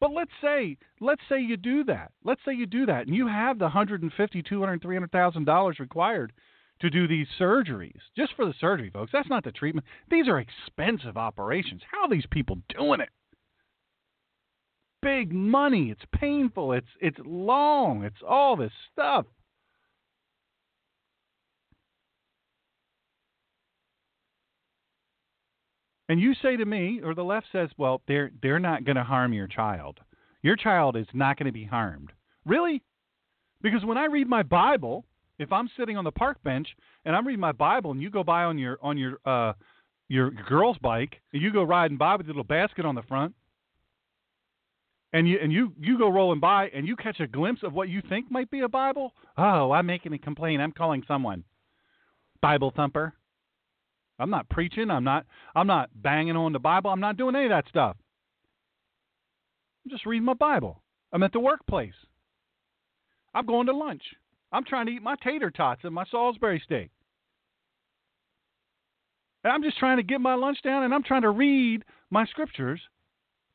But 0.00 0.12
let's 0.12 0.30
say, 0.40 0.76
let's 1.00 1.22
say 1.28 1.40
you 1.40 1.56
do 1.56 1.82
that. 1.84 2.12
Let's 2.24 2.40
say 2.44 2.54
you 2.54 2.66
do 2.66 2.86
that, 2.86 3.06
and 3.06 3.16
you 3.16 3.26
have 3.26 3.58
the 3.58 3.64
150, 3.64 4.42
200, 4.42 4.82
300,000 4.82 5.44
dollars 5.44 5.80
required 5.80 6.32
to 6.80 6.88
do 6.88 7.08
these 7.08 7.26
surgeries, 7.38 7.98
just 8.16 8.34
for 8.34 8.46
the 8.46 8.54
surgery, 8.60 8.90
folks. 8.90 9.10
That's 9.12 9.28
not 9.28 9.42
the 9.42 9.50
treatment. 9.50 9.86
These 10.10 10.28
are 10.28 10.38
expensive 10.38 11.16
operations. 11.16 11.82
How 11.90 12.02
are 12.02 12.08
these 12.08 12.26
people 12.30 12.58
doing 12.68 13.00
it? 13.00 13.08
Big 15.00 15.32
money. 15.32 15.90
It's 15.90 16.04
painful. 16.12 16.72
It's 16.72 16.88
it's 17.00 17.18
long. 17.24 18.04
It's 18.04 18.22
all 18.26 18.56
this 18.56 18.72
stuff. 18.92 19.26
And 26.08 26.20
you 26.20 26.34
say 26.42 26.56
to 26.56 26.64
me, 26.64 27.00
or 27.04 27.14
the 27.14 27.22
left 27.22 27.46
says, 27.52 27.68
well, 27.76 28.02
they're 28.08 28.30
they're 28.42 28.58
not 28.58 28.84
going 28.84 28.96
to 28.96 29.04
harm 29.04 29.32
your 29.32 29.46
child. 29.46 30.00
Your 30.42 30.56
child 30.56 30.96
is 30.96 31.06
not 31.12 31.36
going 31.38 31.46
to 31.46 31.52
be 31.52 31.64
harmed. 31.64 32.12
Really? 32.46 32.82
Because 33.60 33.84
when 33.84 33.98
I 33.98 34.06
read 34.06 34.28
my 34.28 34.42
Bible, 34.42 35.04
if 35.38 35.52
I'm 35.52 35.68
sitting 35.76 35.96
on 35.96 36.04
the 36.04 36.12
park 36.12 36.42
bench 36.42 36.68
and 37.04 37.14
I'm 37.14 37.26
reading 37.26 37.40
my 37.40 37.52
Bible, 37.52 37.90
and 37.90 38.00
you 38.00 38.10
go 38.10 38.24
by 38.24 38.44
on 38.44 38.58
your 38.58 38.78
on 38.82 38.96
your 38.96 39.18
uh 39.24 39.52
your 40.08 40.30
girl's 40.30 40.78
bike, 40.78 41.20
and 41.32 41.42
you 41.42 41.52
go 41.52 41.62
riding 41.62 41.98
by 41.98 42.16
with 42.16 42.26
a 42.26 42.30
little 42.30 42.42
basket 42.42 42.86
on 42.86 42.94
the 42.94 43.02
front, 43.02 43.34
and 45.12 45.28
you 45.28 45.38
and 45.42 45.52
you 45.52 45.72
you 45.78 45.98
go 45.98 46.08
rolling 46.08 46.40
by, 46.40 46.68
and 46.68 46.86
you 46.86 46.96
catch 46.96 47.20
a 47.20 47.26
glimpse 47.26 47.62
of 47.62 47.72
what 47.72 47.88
you 47.88 48.02
think 48.08 48.30
might 48.30 48.50
be 48.50 48.60
a 48.60 48.68
Bible. 48.68 49.12
Oh, 49.36 49.72
I'm 49.72 49.86
making 49.86 50.12
a 50.12 50.18
complaint. 50.18 50.60
I'm 50.60 50.72
calling 50.72 51.02
someone. 51.08 51.44
Bible 52.42 52.72
thumper. 52.74 53.14
I'm 54.18 54.30
not 54.30 54.48
preaching. 54.48 54.90
I'm 54.90 55.04
not. 55.04 55.26
I'm 55.54 55.66
not 55.66 55.90
banging 55.94 56.36
on 56.36 56.52
the 56.52 56.58
Bible. 56.58 56.90
I'm 56.90 57.00
not 57.00 57.16
doing 57.16 57.36
any 57.36 57.46
of 57.46 57.50
that 57.50 57.68
stuff. 57.68 57.96
I'm 59.84 59.90
just 59.90 60.06
reading 60.06 60.26
my 60.26 60.34
Bible. 60.34 60.82
I'm 61.12 61.22
at 61.22 61.32
the 61.32 61.40
workplace. 61.40 61.94
I'm 63.34 63.46
going 63.46 63.66
to 63.66 63.76
lunch. 63.76 64.02
I'm 64.52 64.64
trying 64.64 64.86
to 64.86 64.92
eat 64.92 65.02
my 65.02 65.14
tater 65.22 65.50
tots 65.50 65.84
and 65.84 65.94
my 65.94 66.04
Salisbury 66.10 66.60
steak. 66.64 66.90
And 69.44 69.52
I'm 69.52 69.62
just 69.62 69.78
trying 69.78 69.98
to 69.98 70.02
get 70.02 70.20
my 70.20 70.34
lunch 70.34 70.58
down 70.62 70.82
and 70.82 70.92
I'm 70.92 71.02
trying 71.02 71.22
to 71.22 71.30
read 71.30 71.84
my 72.10 72.26
scriptures 72.26 72.80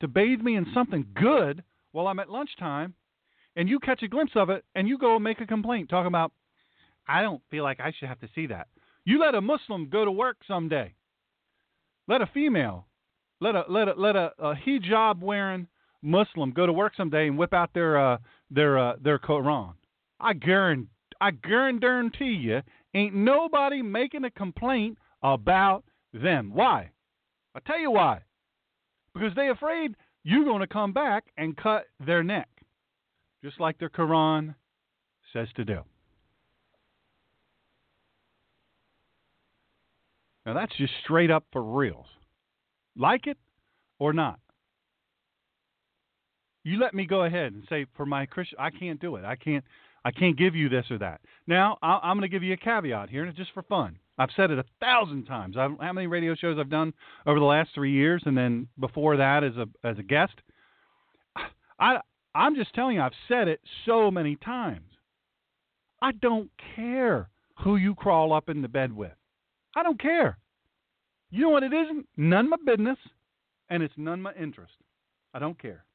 to 0.04 0.08
bathe 0.10 0.42
me 0.42 0.58
in 0.58 0.68
something 0.74 1.06
good 1.16 1.64
while 1.94 2.08
I'm 2.08 2.20
at 2.20 2.30
lunchtime. 2.30 2.94
And 3.56 3.70
you 3.70 3.80
catch 3.80 4.04
a 4.04 4.08
glimpse 4.10 4.34
of 4.36 4.50
it 4.50 4.66
and 4.76 4.86
you 4.86 4.98
go 4.98 5.16
and 5.16 5.24
make 5.24 5.40
a 5.40 5.46
complaint 5.46 5.90
talking 5.90 6.08
about, 6.08 6.34
I 7.08 7.22
don't 7.22 7.42
feel 7.50 7.64
like 7.64 7.80
I 7.80 7.94
should 7.98 8.10
have 8.10 8.20
to 8.20 8.30
see 8.36 8.48
that. 8.48 8.68
You 9.06 9.20
let 9.22 9.34
a 9.34 9.40
Muslim 9.42 9.88
go 9.90 10.04
to 10.04 10.12
work 10.12 10.38
someday. 10.46 10.94
Let 12.08 12.22
a 12.22 12.30
female, 12.34 12.88
let 13.40 13.56
a 13.56 13.64
let 13.70 13.88
a 13.88 13.94
let 13.94 14.18
a, 14.18 14.32
a 14.40 14.56
hijab 14.56 15.22
wearing 15.22 15.68
Muslim 16.02 16.52
go 16.52 16.66
to 16.66 16.74
work 16.74 16.94
someday 16.98 17.28
and 17.28 17.38
whip 17.38 17.54
out 17.54 17.70
their 17.74 17.98
uh, 17.98 18.18
their 18.52 18.78
uh, 18.78 18.94
their 19.02 19.20
Quran. 19.20 19.74
I 20.20 20.34
guarantee 20.34 20.90
I 21.22 21.32
guarantee 21.32 22.26
you, 22.26 22.62
ain't 22.94 23.16
nobody 23.16 23.82
making 23.82 24.26
a 24.26 24.32
complaint 24.32 24.98
about 25.22 25.86
them. 26.14 26.52
Why? 26.54 26.90
I'll 27.56 27.62
tell 27.62 27.80
you 27.80 27.92
why. 27.92 28.24
Because 29.14 29.34
they 29.36 29.50
afraid 29.50 29.96
you're 30.24 30.46
going 30.46 30.62
to 30.62 30.68
come 30.68 30.94
back 30.94 31.26
and 31.38 31.56
cut 31.56 31.86
their 32.06 32.24
neck, 32.24 32.50
just 33.44 33.60
like 33.60 33.78
their 33.78 33.90
Quran 33.90 34.56
says 35.32 35.48
to 35.56 35.66
do. 35.66 35.80
Now 40.46 40.54
that's 40.54 40.76
just 40.78 40.94
straight 41.04 41.32
up 41.32 41.46
for 41.52 41.64
reals. 41.64 42.08
Like 42.98 43.28
it 43.28 43.38
or 44.00 44.14
not. 44.14 44.40
You 46.64 46.80
let 46.80 46.94
me 46.94 47.06
go 47.06 47.24
ahead 47.24 47.54
and 47.54 47.64
say 47.70 47.86
for 47.96 48.06
my 48.06 48.26
Christian, 48.26 48.58
I 48.60 48.70
can't 48.70 49.00
do 49.00 49.16
it. 49.16 49.26
I 49.26 49.36
can't. 49.36 49.64
I 50.06 50.12
can't 50.12 50.38
give 50.38 50.54
you 50.54 50.68
this 50.68 50.86
or 50.92 50.98
that. 50.98 51.22
Now 51.48 51.78
I'm 51.82 52.18
going 52.18 52.30
to 52.30 52.34
give 52.34 52.44
you 52.44 52.52
a 52.54 52.58
caveat 52.58 53.10
here, 53.10 53.22
and 53.22 53.30
it's 53.30 53.38
just 53.38 53.54
for 53.54 53.64
fun. 53.64 54.00
I've 54.18 54.30
said 54.36 54.52
it 54.52 54.60
a 54.60 54.66
thousand 54.80 55.26
times. 55.26 55.58
I've, 55.58 55.72
how 55.80 55.94
many 55.94 56.08
radio 56.08 56.36
shows 56.36 56.58
I've 56.60 56.70
done 56.70 56.94
over 57.26 57.40
the 57.40 57.46
last 57.46 57.72
three 57.74 57.92
years, 57.92 58.22
and 58.26 58.38
then 58.38 58.68
before 58.80 59.18
that 59.18 59.44
as 59.44 59.56
a 59.58 59.68
as 59.88 59.98
a 59.98 60.04
guest. 60.04 60.34
I 61.80 61.98
I'm 62.36 62.56
just 62.56 62.74
telling 62.74 62.96
you, 62.96 63.02
I've 63.02 63.12
said 63.28 63.48
it 63.48 63.60
so 63.86 64.12
many 64.12 64.36
times. 64.36 64.90
I 66.02 66.12
don't 66.12 66.50
care 66.76 67.30
who 67.64 67.76
you 67.76 67.96
crawl 67.96 68.34
up 68.34 68.50
in 68.50 68.62
the 68.62 68.68
bed 68.68 68.94
with. 68.94 69.14
I 69.76 69.84
don't 69.84 70.02
care. 70.02 70.38
You 71.30 71.42
know 71.42 71.50
what 71.50 71.64
it 71.64 71.74
isn't? 71.74 72.08
None 72.18 72.50
my 72.50 72.58
business, 72.66 72.98
and 73.70 73.82
it's 73.82 73.94
none 73.98 74.22
my 74.22 74.34
interest. 74.34 74.74
I 75.34 75.40
don't 75.40 75.60
care. 75.60 75.86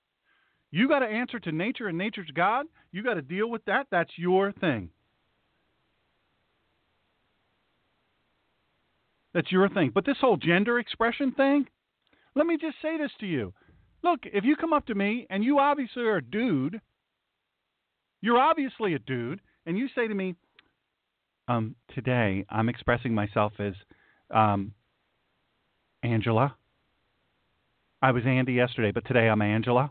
You 0.70 0.88
got 0.88 1.00
to 1.00 1.06
answer 1.06 1.38
to 1.38 1.52
nature 1.52 1.88
and 1.88 1.96
nature's 1.96 2.30
God. 2.34 2.66
You 2.92 3.02
got 3.02 3.14
to 3.14 3.22
deal 3.22 3.48
with 3.48 3.64
that. 3.66 3.86
That's 3.90 4.10
your 4.16 4.52
thing. 4.52 4.90
That's 9.34 9.52
your 9.52 9.68
thing. 9.68 9.90
But 9.94 10.06
this 10.06 10.16
whole 10.20 10.36
gender 10.36 10.78
expression 10.78 11.32
thing, 11.32 11.66
let 12.34 12.46
me 12.46 12.56
just 12.60 12.76
say 12.80 12.96
this 12.98 13.10
to 13.20 13.26
you. 13.26 13.52
Look, 14.02 14.20
if 14.24 14.44
you 14.44 14.56
come 14.56 14.72
up 14.72 14.86
to 14.86 14.94
me 14.94 15.26
and 15.28 15.42
you 15.44 15.58
obviously 15.58 16.02
are 16.04 16.16
a 16.16 16.22
dude, 16.22 16.80
you're 18.20 18.38
obviously 18.38 18.94
a 18.94 18.98
dude, 18.98 19.40
and 19.66 19.76
you 19.76 19.88
say 19.94 20.08
to 20.08 20.14
me, 20.14 20.34
um, 21.46 21.74
today 21.94 22.44
I'm 22.48 22.68
expressing 22.68 23.14
myself 23.14 23.52
as 23.58 23.74
um, 24.30 24.72
Angela. 26.02 26.54
I 28.00 28.12
was 28.12 28.22
Andy 28.26 28.52
yesterday, 28.52 28.92
but 28.92 29.06
today 29.06 29.28
I'm 29.28 29.42
Angela. 29.42 29.90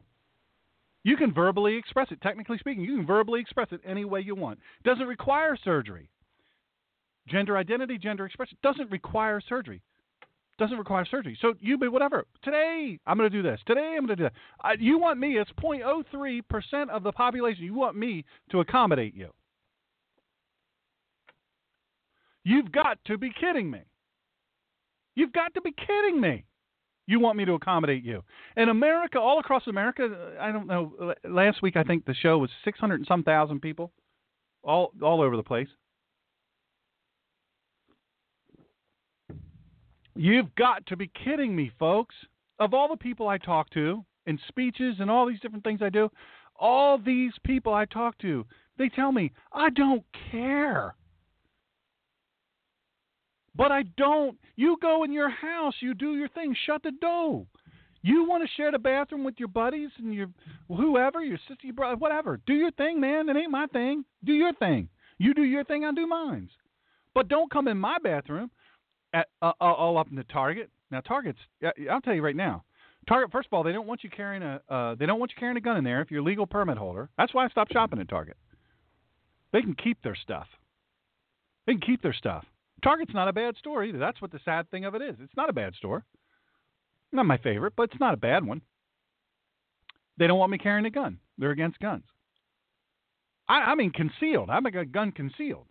You 1.03 1.17
can 1.17 1.33
verbally 1.33 1.75
express 1.75 2.07
it. 2.11 2.21
Technically 2.21 2.57
speaking, 2.57 2.83
you 2.83 2.97
can 2.97 3.05
verbally 3.05 3.39
express 3.39 3.67
it 3.71 3.81
any 3.85 4.05
way 4.05 4.21
you 4.21 4.35
want. 4.35 4.59
It 4.83 4.87
Doesn't 4.87 5.07
require 5.07 5.57
surgery. 5.61 6.09
Gender 7.27 7.57
identity, 7.57 7.97
gender 7.97 8.25
expression 8.25 8.57
doesn't 8.63 8.89
require 8.91 9.41
surgery. 9.41 9.81
Doesn't 10.57 10.77
require 10.77 11.05
surgery. 11.05 11.37
So 11.39 11.53
you 11.59 11.77
be 11.77 11.87
whatever. 11.87 12.25
Today 12.43 12.97
I'm 13.05 13.17
going 13.17 13.29
to 13.29 13.35
do 13.35 13.43
this. 13.43 13.59
Today 13.67 13.95
I'm 13.95 14.07
going 14.07 14.17
to 14.17 14.23
do 14.23 14.29
that. 14.63 14.81
You 14.81 14.97
want 14.97 15.19
me? 15.19 15.37
It's 15.37 15.51
0.03 15.61 16.41
percent 16.47 16.89
of 16.89 17.03
the 17.03 17.11
population. 17.11 17.63
You 17.63 17.75
want 17.75 17.95
me 17.95 18.25
to 18.51 18.61
accommodate 18.61 19.13
you? 19.13 19.29
You've 22.43 22.71
got 22.71 22.97
to 23.05 23.17
be 23.17 23.29
kidding 23.39 23.69
me. 23.69 23.81
You've 25.15 25.33
got 25.33 25.53
to 25.53 25.61
be 25.61 25.73
kidding 25.73 26.21
me. 26.21 26.45
You 27.05 27.19
want 27.19 27.37
me 27.37 27.45
to 27.45 27.53
accommodate 27.53 28.03
you. 28.03 28.23
In 28.55 28.69
America, 28.69 29.19
all 29.19 29.39
across 29.39 29.67
America, 29.67 30.35
I 30.39 30.51
don't 30.51 30.67
know. 30.67 31.13
Last 31.23 31.61
week, 31.61 31.75
I 31.77 31.83
think 31.83 32.05
the 32.05 32.13
show 32.13 32.37
was 32.37 32.49
600 32.65 32.95
and 32.95 33.07
some 33.07 33.23
thousand 33.23 33.61
people, 33.61 33.91
all 34.63 34.91
all 35.01 35.21
over 35.21 35.35
the 35.35 35.43
place. 35.43 35.67
You've 40.17 40.53
got 40.55 40.83
to 40.87 40.97
be 40.97 41.11
kidding 41.23 41.55
me, 41.55 41.71
folks. 41.77 42.15
Of 42.59 42.73
all 42.73 42.89
the 42.89 42.97
people 42.97 43.27
I 43.27 43.37
talk 43.37 43.69
to 43.71 44.03
in 44.25 44.39
speeches 44.47 44.95
and 44.99 45.11
all 45.11 45.27
these 45.27 45.39
different 45.39 45.63
things 45.63 45.81
I 45.83 45.89
do, 45.89 46.09
all 46.59 46.97
these 46.97 47.33
people 47.45 47.71
I 47.71 47.85
talk 47.85 48.17
to, 48.19 48.43
they 48.79 48.89
tell 48.89 49.11
me, 49.11 49.31
I 49.53 49.69
don't 49.69 50.03
care. 50.31 50.95
But 53.55 53.71
I 53.71 53.83
don't. 53.95 54.37
You 54.55 54.77
go 54.81 55.03
in 55.03 55.13
your 55.13 55.29
house, 55.29 55.75
you 55.81 55.93
do 55.93 56.15
your 56.15 56.29
thing, 56.29 56.55
shut 56.65 56.81
the 56.81 56.91
door. 56.99 57.45
You 58.01 58.27
want 58.27 58.43
to 58.43 58.55
share 58.55 58.71
the 58.71 58.79
bathroom 58.79 59.23
with 59.23 59.35
your 59.37 59.49
buddies 59.49 59.89
and 59.99 60.13
your 60.13 60.29
whoever, 60.67 61.23
your 61.23 61.39
sister, 61.47 61.65
your 61.67 61.73
brother, 61.73 61.95
whatever. 61.95 62.39
Do 62.47 62.53
your 62.53 62.71
thing, 62.71 62.99
man. 62.99 63.29
It 63.29 63.37
ain't 63.37 63.51
my 63.51 63.67
thing. 63.67 64.03
Do 64.23 64.33
your 64.33 64.53
thing. 64.53 64.89
You 65.19 65.35
do 65.35 65.43
your 65.43 65.63
thing, 65.63 65.85
I 65.85 65.91
do 65.91 66.07
mine. 66.07 66.49
But 67.13 67.27
don't 67.27 67.51
come 67.51 67.67
in 67.67 67.77
my 67.77 67.97
bathroom 68.01 68.49
at 69.13 69.27
uh, 69.41 69.51
all 69.59 69.97
up 69.97 70.09
in 70.09 70.15
the 70.15 70.23
Target. 70.25 70.69
Now, 70.91 71.01
Target's, 71.01 71.39
I'll 71.89 72.01
tell 72.01 72.13
you 72.13 72.21
right 72.21 72.35
now, 72.35 72.63
Target, 73.07 73.31
first 73.31 73.47
of 73.47 73.53
all, 73.53 73.63
they 73.63 73.71
don't 73.71 73.87
want 73.87 74.03
you 74.03 74.09
carrying 74.09 74.43
a 74.43 74.61
uh, 74.69 74.95
they 74.95 75.05
don't 75.05 75.19
want 75.19 75.31
you 75.31 75.39
carrying 75.39 75.57
a 75.57 75.61
gun 75.61 75.77
in 75.77 75.83
there 75.83 76.01
if 76.01 76.11
you're 76.11 76.21
a 76.21 76.23
legal 76.23 76.45
permit 76.45 76.77
holder. 76.77 77.09
That's 77.17 77.33
why 77.33 77.45
I 77.45 77.49
stopped 77.49 77.71
shopping 77.71 77.99
at 77.99 78.09
Target. 78.09 78.37
They 79.53 79.61
can 79.61 79.75
keep 79.75 80.01
their 80.03 80.15
stuff. 80.15 80.47
They 81.65 81.73
can 81.73 81.81
keep 81.81 82.01
their 82.01 82.13
stuff. 82.13 82.45
Target's 82.83 83.13
not 83.13 83.27
a 83.27 83.33
bad 83.33 83.55
store 83.57 83.83
either. 83.83 83.97
That's 83.97 84.21
what 84.21 84.31
the 84.31 84.39
sad 84.43 84.69
thing 84.69 84.85
of 84.85 84.93
it 84.93 85.01
is. 85.01 85.15
It's 85.21 85.35
not 85.37 85.49
a 85.49 85.53
bad 85.53 85.73
store. 85.75 86.03
Not 87.11 87.25
my 87.25 87.37
favorite, 87.37 87.73
but 87.75 87.83
it's 87.83 87.99
not 87.99 88.13
a 88.13 88.17
bad 88.17 88.45
one. 88.45 88.61
They 90.17 90.27
don't 90.27 90.39
want 90.39 90.51
me 90.51 90.57
carrying 90.57 90.85
a 90.85 90.89
gun. 90.89 91.19
They're 91.37 91.51
against 91.51 91.79
guns. 91.79 92.03
I, 93.47 93.59
I 93.59 93.75
mean, 93.75 93.91
concealed. 93.91 94.49
I 94.49 94.59
make 94.59 94.75
a 94.75 94.85
gun 94.85 95.11
concealed. 95.11 95.67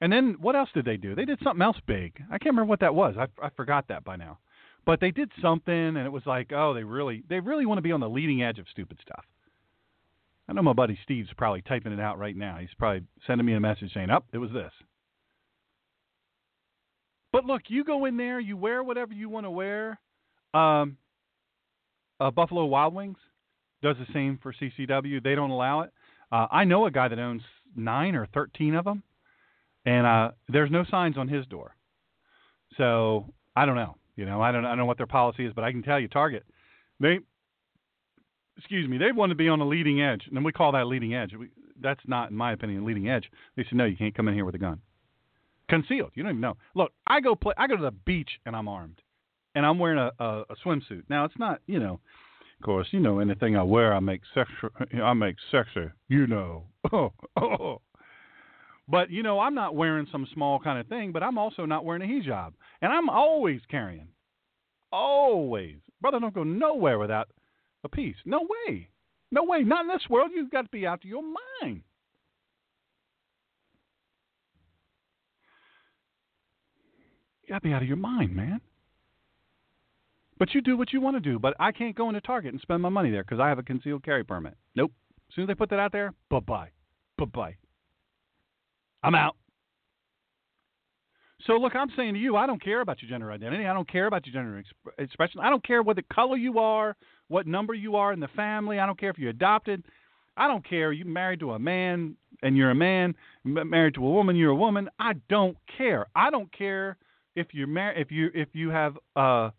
And 0.00 0.12
then 0.12 0.36
what 0.40 0.56
else 0.56 0.68
did 0.74 0.84
they 0.84 0.96
do? 0.96 1.14
They 1.14 1.24
did 1.24 1.38
something 1.42 1.62
else 1.62 1.78
big. 1.86 2.20
I 2.28 2.38
can't 2.38 2.54
remember 2.54 2.68
what 2.68 2.80
that 2.80 2.94
was. 2.94 3.14
I, 3.18 3.26
I 3.42 3.48
forgot 3.56 3.88
that 3.88 4.04
by 4.04 4.16
now. 4.16 4.38
But 4.84 5.00
they 5.00 5.10
did 5.10 5.32
something, 5.42 5.74
and 5.74 5.98
it 5.98 6.12
was 6.12 6.22
like, 6.26 6.52
oh, 6.52 6.74
they 6.74 6.84
really, 6.84 7.24
they 7.28 7.40
really 7.40 7.66
want 7.66 7.78
to 7.78 7.82
be 7.82 7.92
on 7.92 8.00
the 8.00 8.08
leading 8.08 8.42
edge 8.42 8.58
of 8.58 8.66
stupid 8.70 8.98
stuff. 9.02 9.24
I 10.48 10.52
know 10.52 10.62
my 10.62 10.74
buddy 10.74 10.98
Steve's 11.02 11.30
probably 11.36 11.62
typing 11.62 11.92
it 11.92 12.00
out 12.00 12.18
right 12.18 12.36
now. 12.36 12.58
He's 12.60 12.74
probably 12.78 13.02
sending 13.26 13.46
me 13.46 13.54
a 13.54 13.60
message 13.60 13.92
saying, 13.92 14.10
"Up, 14.10 14.24
oh, 14.28 14.36
it 14.36 14.38
was 14.38 14.52
this." 14.52 14.72
But 17.32 17.44
look, 17.44 17.62
you 17.68 17.82
go 17.82 18.04
in 18.04 18.16
there, 18.16 18.38
you 18.38 18.56
wear 18.56 18.82
whatever 18.82 19.12
you 19.12 19.28
want 19.28 19.44
to 19.44 19.50
wear. 19.50 19.98
Um, 20.54 20.96
uh, 22.20 22.30
Buffalo 22.30 22.64
Wild 22.64 22.94
Wings 22.94 23.18
does 23.82 23.96
the 23.98 24.06
same 24.12 24.38
for 24.40 24.52
CCW. 24.52 25.22
They 25.22 25.34
don't 25.34 25.50
allow 25.50 25.80
it. 25.80 25.92
Uh, 26.30 26.46
I 26.50 26.64
know 26.64 26.86
a 26.86 26.90
guy 26.90 27.08
that 27.08 27.18
owns 27.18 27.42
nine 27.74 28.14
or 28.14 28.26
thirteen 28.26 28.76
of 28.76 28.84
them, 28.84 29.02
and 29.86 30.06
uh, 30.06 30.30
there's 30.48 30.70
no 30.70 30.84
signs 30.90 31.16
on 31.16 31.28
his 31.28 31.46
door. 31.46 31.74
So 32.76 33.32
I 33.54 33.64
don't 33.64 33.76
know. 33.76 33.96
You 34.16 34.26
know, 34.26 34.42
I 34.42 34.50
don't, 34.50 34.64
I 34.64 34.70
don't 34.70 34.78
know 34.78 34.86
what 34.86 34.96
their 34.96 35.06
policy 35.06 35.46
is, 35.46 35.52
but 35.54 35.64
I 35.64 35.70
can 35.70 35.82
tell 35.82 36.00
you, 36.00 36.08
Target, 36.08 36.44
they, 37.00 37.18
excuse 38.56 38.88
me, 38.88 38.98
they 38.98 39.12
want 39.12 39.30
to 39.30 39.36
be 39.36 39.48
on 39.48 39.58
the 39.58 39.64
leading 39.64 40.02
edge, 40.02 40.22
and 40.30 40.44
we 40.44 40.52
call 40.52 40.72
that 40.72 40.86
leading 40.86 41.14
edge. 41.14 41.34
We, 41.38 41.48
that's 41.80 42.00
not, 42.06 42.30
in 42.30 42.36
my 42.36 42.52
opinion, 42.52 42.86
leading 42.86 43.08
edge. 43.08 43.26
They 43.56 43.64
said, 43.64 43.74
no, 43.74 43.84
you 43.84 43.96
can't 43.96 44.14
come 44.14 44.28
in 44.28 44.34
here 44.34 44.46
with 44.46 44.54
a 44.54 44.58
gun, 44.58 44.80
concealed. 45.68 46.12
You 46.14 46.22
don't 46.22 46.32
even 46.32 46.40
know. 46.40 46.56
Look, 46.74 46.92
I 47.06 47.20
go 47.20 47.34
play, 47.34 47.52
I 47.58 47.66
go 47.66 47.76
to 47.76 47.82
the 47.82 47.90
beach 47.90 48.30
and 48.46 48.56
I'm 48.56 48.68
armed, 48.68 49.02
and 49.54 49.66
I'm 49.66 49.78
wearing 49.78 49.98
a, 49.98 50.10
a, 50.18 50.44
a 50.48 50.56
swimsuit. 50.64 51.02
Now 51.10 51.26
it's 51.26 51.38
not, 51.38 51.60
you 51.66 51.78
know, 51.78 52.00
of 52.58 52.64
course, 52.64 52.88
you 52.92 53.00
know, 53.00 53.18
anything 53.18 53.54
I 53.54 53.62
wear, 53.64 53.92
I 53.92 54.00
make 54.00 54.22
sexual, 54.32 54.70
I 55.04 55.12
make 55.12 55.36
sexy, 55.50 55.90
you 56.08 56.26
know. 56.26 56.64
Oh, 56.92 57.12
oh. 57.36 57.80
But 58.88 59.10
you 59.10 59.22
know, 59.22 59.40
I'm 59.40 59.54
not 59.54 59.74
wearing 59.74 60.06
some 60.12 60.26
small 60.32 60.60
kind 60.60 60.78
of 60.78 60.86
thing, 60.86 61.12
but 61.12 61.22
I'm 61.22 61.38
also 61.38 61.66
not 61.66 61.84
wearing 61.84 62.02
a 62.02 62.06
hijab, 62.06 62.52
and 62.80 62.92
I'm 62.92 63.08
always 63.08 63.60
carrying, 63.68 64.08
always. 64.92 65.76
Brother, 66.00 66.20
don't 66.20 66.34
go 66.34 66.44
nowhere 66.44 66.98
without 66.98 67.28
a 67.82 67.88
piece. 67.88 68.16
No 68.24 68.46
way, 68.68 68.88
no 69.30 69.42
way. 69.42 69.62
Not 69.62 69.82
in 69.82 69.88
this 69.88 70.08
world. 70.08 70.30
You've 70.34 70.50
got 70.50 70.62
to 70.62 70.68
be 70.68 70.86
out 70.86 71.04
of 71.04 71.04
your 71.04 71.22
mind. 71.22 71.82
You 77.42 77.54
got 77.54 77.62
to 77.62 77.68
be 77.68 77.72
out 77.72 77.82
of 77.82 77.88
your 77.88 77.96
mind, 77.96 78.34
man. 78.34 78.60
But 80.38 80.54
you 80.54 80.60
do 80.60 80.76
what 80.76 80.92
you 80.92 81.00
want 81.00 81.16
to 81.16 81.20
do. 81.20 81.38
But 81.38 81.54
I 81.58 81.72
can't 81.72 81.96
go 81.96 82.08
into 82.08 82.20
Target 82.20 82.52
and 82.52 82.60
spend 82.60 82.82
my 82.82 82.88
money 82.88 83.10
there 83.10 83.22
because 83.22 83.40
I 83.40 83.48
have 83.48 83.58
a 83.58 83.62
concealed 83.62 84.04
carry 84.04 84.24
permit. 84.24 84.54
Nope. 84.74 84.92
As 85.30 85.34
soon 85.34 85.44
as 85.44 85.48
they 85.48 85.54
put 85.54 85.70
that 85.70 85.78
out 85.78 85.92
there, 85.92 86.12
bye 86.28 86.40
bye, 86.40 86.70
bye 87.16 87.24
bye. 87.24 87.56
I'm 89.06 89.14
out. 89.14 89.36
So 91.46 91.52
look, 91.52 91.76
I'm 91.76 91.90
saying 91.96 92.14
to 92.14 92.20
you, 92.20 92.34
I 92.34 92.46
don't 92.46 92.62
care 92.62 92.80
about 92.80 93.00
your 93.00 93.08
gender 93.08 93.30
identity. 93.30 93.64
I 93.64 93.72
don't 93.72 93.88
care 93.88 94.06
about 94.06 94.26
your 94.26 94.34
gender 94.34 94.60
exp- 94.60 95.02
expression. 95.02 95.40
I 95.40 95.48
don't 95.48 95.64
care 95.64 95.80
what 95.80 95.94
the 95.94 96.02
color 96.12 96.36
you 96.36 96.58
are, 96.58 96.96
what 97.28 97.46
number 97.46 97.72
you 97.72 97.94
are 97.94 98.12
in 98.12 98.18
the 98.18 98.28
family. 98.28 98.80
I 98.80 98.86
don't 98.86 98.98
care 98.98 99.10
if 99.10 99.18
you're 99.18 99.30
adopted. 99.30 99.84
I 100.36 100.48
don't 100.48 100.68
care. 100.68 100.92
You're 100.92 101.06
married 101.06 101.38
to 101.40 101.52
a 101.52 101.58
man 101.58 102.16
and 102.42 102.56
you're 102.56 102.72
a 102.72 102.74
man. 102.74 103.14
Married 103.44 103.94
to 103.94 104.04
a 104.04 104.10
woman, 104.10 104.34
you're 104.34 104.50
a 104.50 104.56
woman. 104.56 104.90
I 104.98 105.12
don't 105.28 105.56
care. 105.78 106.06
I 106.16 106.30
don't 106.30 106.52
care 106.52 106.96
if 107.36 107.54
you're 107.54 107.68
married. 107.68 108.00
If 108.00 108.10
you 108.10 108.30
if 108.34 108.48
you 108.54 108.70
have 108.70 108.98
uh, 109.14 109.50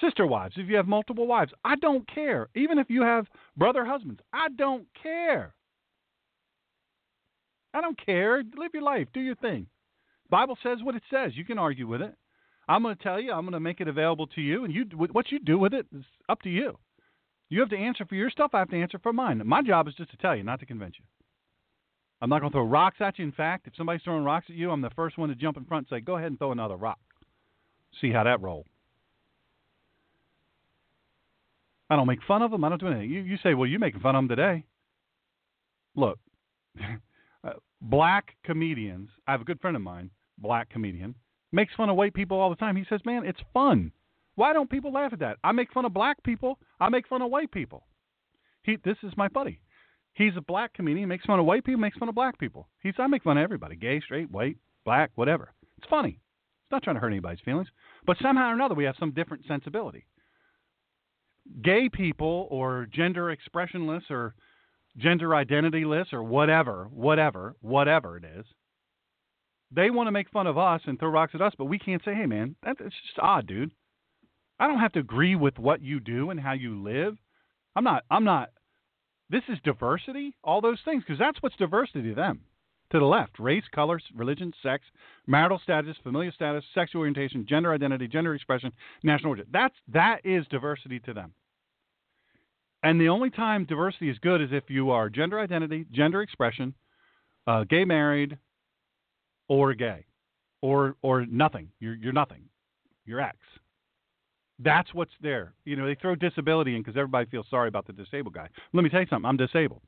sister 0.00 0.26
wives. 0.26 0.54
If 0.58 0.68
you 0.68 0.76
have 0.76 0.88
multiple 0.88 1.28
wives, 1.28 1.52
I 1.64 1.76
don't 1.76 2.06
care. 2.12 2.48
Even 2.56 2.78
if 2.78 2.90
you 2.90 3.02
have 3.02 3.26
brother 3.56 3.84
husbands, 3.84 4.20
I 4.32 4.48
don't 4.56 4.86
care. 5.00 5.54
I 7.74 7.80
don't 7.80 8.04
care. 8.04 8.42
Live 8.56 8.72
your 8.74 8.82
life. 8.82 9.08
Do 9.12 9.20
your 9.20 9.36
thing. 9.36 9.66
Bible 10.30 10.56
says 10.62 10.78
what 10.82 10.94
it 10.94 11.02
says. 11.10 11.32
You 11.34 11.44
can 11.44 11.58
argue 11.58 11.86
with 11.86 12.02
it. 12.02 12.14
I'm 12.68 12.82
going 12.82 12.96
to 12.96 13.02
tell 13.02 13.20
you. 13.20 13.32
I'm 13.32 13.42
going 13.42 13.52
to 13.52 13.60
make 13.60 13.80
it 13.80 13.88
available 13.88 14.26
to 14.28 14.40
you, 14.40 14.64
and 14.64 14.72
you 14.72 14.84
what 14.96 15.30
you 15.30 15.38
do 15.38 15.58
with 15.58 15.74
it 15.74 15.86
is 15.94 16.04
up 16.28 16.40
to 16.42 16.48
you. 16.48 16.78
You 17.48 17.60
have 17.60 17.70
to 17.70 17.76
answer 17.76 18.06
for 18.06 18.14
your 18.14 18.30
stuff. 18.30 18.52
I 18.54 18.60
have 18.60 18.70
to 18.70 18.80
answer 18.80 18.98
for 18.98 19.12
mine. 19.12 19.42
My 19.44 19.62
job 19.62 19.88
is 19.88 19.94
just 19.94 20.10
to 20.12 20.16
tell 20.16 20.34
you, 20.34 20.42
not 20.42 20.60
to 20.60 20.66
convince 20.66 20.94
you. 20.98 21.04
I'm 22.22 22.30
not 22.30 22.40
going 22.40 22.52
to 22.52 22.56
throw 22.56 22.64
rocks 22.64 22.98
at 23.00 23.18
you. 23.18 23.24
In 23.24 23.32
fact, 23.32 23.66
if 23.66 23.74
somebody's 23.76 24.02
throwing 24.02 24.24
rocks 24.24 24.46
at 24.48 24.54
you, 24.54 24.70
I'm 24.70 24.80
the 24.80 24.90
first 24.90 25.18
one 25.18 25.28
to 25.28 25.34
jump 25.34 25.56
in 25.56 25.64
front 25.64 25.88
and 25.90 25.98
say, 25.98 26.00
"Go 26.00 26.16
ahead 26.16 26.28
and 26.28 26.38
throw 26.38 26.52
another 26.52 26.76
rock." 26.76 27.00
See 28.00 28.10
how 28.10 28.24
that 28.24 28.40
rolls. 28.40 28.66
I 31.90 31.96
don't 31.96 32.06
make 32.06 32.22
fun 32.22 32.40
of 32.40 32.50
them. 32.50 32.64
I 32.64 32.70
don't 32.70 32.80
do 32.80 32.86
anything. 32.86 33.10
You, 33.10 33.20
you 33.22 33.36
say, 33.42 33.54
"Well, 33.54 33.68
you're 33.68 33.80
making 33.80 34.00
fun 34.00 34.14
of 34.14 34.20
them 34.20 34.28
today." 34.28 34.64
Look. 35.94 36.18
Uh, 37.44 37.54
black 37.80 38.36
comedians. 38.44 39.10
I 39.26 39.32
have 39.32 39.40
a 39.40 39.44
good 39.44 39.60
friend 39.60 39.76
of 39.76 39.82
mine, 39.82 40.10
black 40.38 40.70
comedian, 40.70 41.14
makes 41.50 41.74
fun 41.74 41.88
of 41.88 41.96
white 41.96 42.14
people 42.14 42.38
all 42.38 42.50
the 42.50 42.56
time. 42.56 42.76
He 42.76 42.84
says, 42.88 43.00
"Man, 43.04 43.24
it's 43.24 43.40
fun. 43.52 43.92
Why 44.34 44.52
don't 44.52 44.70
people 44.70 44.92
laugh 44.92 45.12
at 45.12 45.18
that? 45.18 45.38
I 45.44 45.52
make 45.52 45.72
fun 45.72 45.84
of 45.84 45.92
black 45.92 46.22
people. 46.22 46.58
I 46.80 46.88
make 46.88 47.08
fun 47.08 47.22
of 47.22 47.30
white 47.30 47.50
people." 47.50 47.86
He, 48.62 48.76
this 48.84 48.96
is 49.02 49.12
my 49.16 49.28
buddy. 49.28 49.60
He's 50.14 50.36
a 50.36 50.40
black 50.40 50.74
comedian. 50.74 51.08
Makes 51.08 51.24
fun 51.24 51.40
of 51.40 51.46
white 51.46 51.64
people. 51.64 51.80
Makes 51.80 51.98
fun 51.98 52.08
of 52.08 52.14
black 52.14 52.38
people. 52.38 52.68
He's 52.82 52.94
I 52.98 53.06
make 53.06 53.24
fun 53.24 53.38
of 53.38 53.42
everybody, 53.42 53.76
gay, 53.76 54.00
straight, 54.00 54.30
white, 54.30 54.56
black, 54.84 55.10
whatever. 55.14 55.52
It's 55.78 55.88
funny. 55.88 56.10
It's 56.10 56.70
not 56.70 56.82
trying 56.82 56.96
to 56.96 57.00
hurt 57.00 57.08
anybody's 57.08 57.40
feelings, 57.40 57.68
but 58.06 58.18
somehow 58.22 58.50
or 58.50 58.54
another 58.54 58.74
we 58.74 58.84
have 58.84 58.96
some 58.98 59.10
different 59.10 59.46
sensibility. 59.46 60.06
Gay 61.62 61.88
people 61.88 62.46
or 62.50 62.86
gender 62.92 63.30
expressionless 63.30 64.04
or 64.10 64.34
gender 64.96 65.28
identityless 65.28 66.12
or 66.12 66.22
whatever, 66.22 66.88
whatever, 66.90 67.56
whatever 67.60 68.16
it 68.16 68.24
is. 68.24 68.44
They 69.70 69.90
want 69.90 70.06
to 70.06 70.12
make 70.12 70.28
fun 70.30 70.46
of 70.46 70.58
us 70.58 70.82
and 70.84 70.98
throw 70.98 71.08
rocks 71.08 71.34
at 71.34 71.40
us, 71.40 71.54
but 71.56 71.64
we 71.64 71.78
can't 71.78 72.04
say, 72.04 72.14
"Hey, 72.14 72.26
man, 72.26 72.56
that's 72.62 72.78
just 72.78 73.18
odd, 73.18 73.46
dude." 73.46 73.72
I 74.58 74.66
don't 74.66 74.80
have 74.80 74.92
to 74.92 75.00
agree 75.00 75.34
with 75.34 75.58
what 75.58 75.80
you 75.82 75.98
do 75.98 76.30
and 76.30 76.38
how 76.38 76.52
you 76.52 76.80
live. 76.82 77.16
I'm 77.74 77.84
not. 77.84 78.04
I'm 78.10 78.24
not. 78.24 78.50
This 79.30 79.42
is 79.48 79.58
diversity. 79.64 80.36
All 80.44 80.60
those 80.60 80.80
things, 80.84 81.02
because 81.02 81.18
that's 81.18 81.40
what's 81.42 81.56
diversity 81.56 82.10
to 82.10 82.14
them. 82.14 82.42
To 82.90 82.98
the 82.98 83.06
left, 83.06 83.38
race, 83.38 83.64
color, 83.74 83.98
religion, 84.14 84.52
sex, 84.62 84.84
marital 85.26 85.58
status, 85.58 85.96
familial 86.02 86.32
status, 86.32 86.62
sexual 86.74 87.00
orientation, 87.00 87.46
gender 87.48 87.72
identity, 87.72 88.06
gender 88.06 88.34
expression, 88.34 88.70
national 89.02 89.30
origin. 89.30 89.46
That's 89.50 89.74
that 89.88 90.20
is 90.24 90.46
diversity 90.48 91.00
to 91.00 91.14
them. 91.14 91.32
And 92.82 93.00
the 93.00 93.08
only 93.08 93.30
time 93.30 93.64
diversity 93.64 94.10
is 94.10 94.18
good 94.18 94.42
is 94.42 94.48
if 94.50 94.64
you 94.68 94.90
are 94.90 95.08
gender 95.08 95.38
identity, 95.38 95.86
gender 95.92 96.20
expression, 96.20 96.74
uh, 97.46 97.64
gay 97.64 97.84
married, 97.84 98.38
or 99.48 99.74
gay, 99.74 100.04
or 100.60 100.96
or 101.02 101.26
nothing. 101.26 101.68
You're 101.78 101.94
you're 101.94 102.12
nothing. 102.12 102.44
You're 103.04 103.20
X. 103.20 103.36
That's 104.58 104.92
what's 104.94 105.12
there. 105.20 105.54
You 105.64 105.76
know, 105.76 105.86
they 105.86 105.94
throw 105.94 106.14
disability 106.14 106.74
in 106.74 106.82
because 106.82 106.96
everybody 106.96 107.28
feels 107.30 107.46
sorry 107.50 107.68
about 107.68 107.86
the 107.86 107.92
disabled 107.92 108.34
guy. 108.34 108.48
Let 108.72 108.82
me 108.82 108.90
tell 108.90 109.00
you 109.00 109.06
something. 109.08 109.28
I'm 109.28 109.36
disabled, 109.36 109.82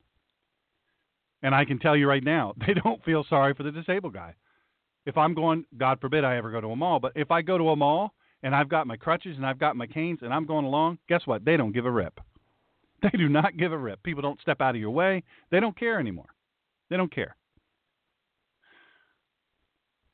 and 1.43 1.53
I 1.53 1.65
can 1.65 1.79
tell 1.79 1.95
you 1.95 2.07
right 2.07 2.23
now, 2.23 2.53
they 2.67 2.73
don't 2.73 3.03
feel 3.03 3.25
sorry 3.29 3.53
for 3.53 3.63
the 3.63 3.71
disabled 3.71 4.13
guy. 4.13 4.35
If 5.05 5.17
I'm 5.17 5.35
going, 5.35 5.65
God 5.77 5.99
forbid, 6.01 6.23
I 6.23 6.37
ever 6.37 6.49
go 6.49 6.61
to 6.61 6.69
a 6.69 6.75
mall, 6.75 6.99
but 6.99 7.11
if 7.15 7.29
I 7.29 7.41
go 7.41 7.57
to 7.57 7.69
a 7.69 7.75
mall 7.75 8.13
and 8.41 8.55
I've 8.55 8.69
got 8.69 8.87
my 8.87 8.97
crutches 8.97 9.37
and 9.37 9.45
I've 9.45 9.59
got 9.59 9.75
my 9.75 9.85
canes 9.85 10.19
and 10.23 10.33
I'm 10.33 10.47
going 10.47 10.65
along, 10.65 10.97
guess 11.07 11.21
what? 11.25 11.45
They 11.45 11.57
don't 11.57 11.73
give 11.73 11.85
a 11.85 11.91
rip. 11.91 12.19
They 13.11 13.17
do 13.17 13.29
not 13.29 13.57
give 13.57 13.71
a 13.71 13.77
rip. 13.77 14.01
People 14.03 14.21
don't 14.21 14.41
step 14.41 14.61
out 14.61 14.75
of 14.75 14.81
your 14.81 14.89
way. 14.89 15.23
They 15.51 15.59
don't 15.59 15.77
care 15.77 15.99
anymore. 15.99 16.29
They 16.89 16.97
don't 16.97 17.13
care. 17.13 17.35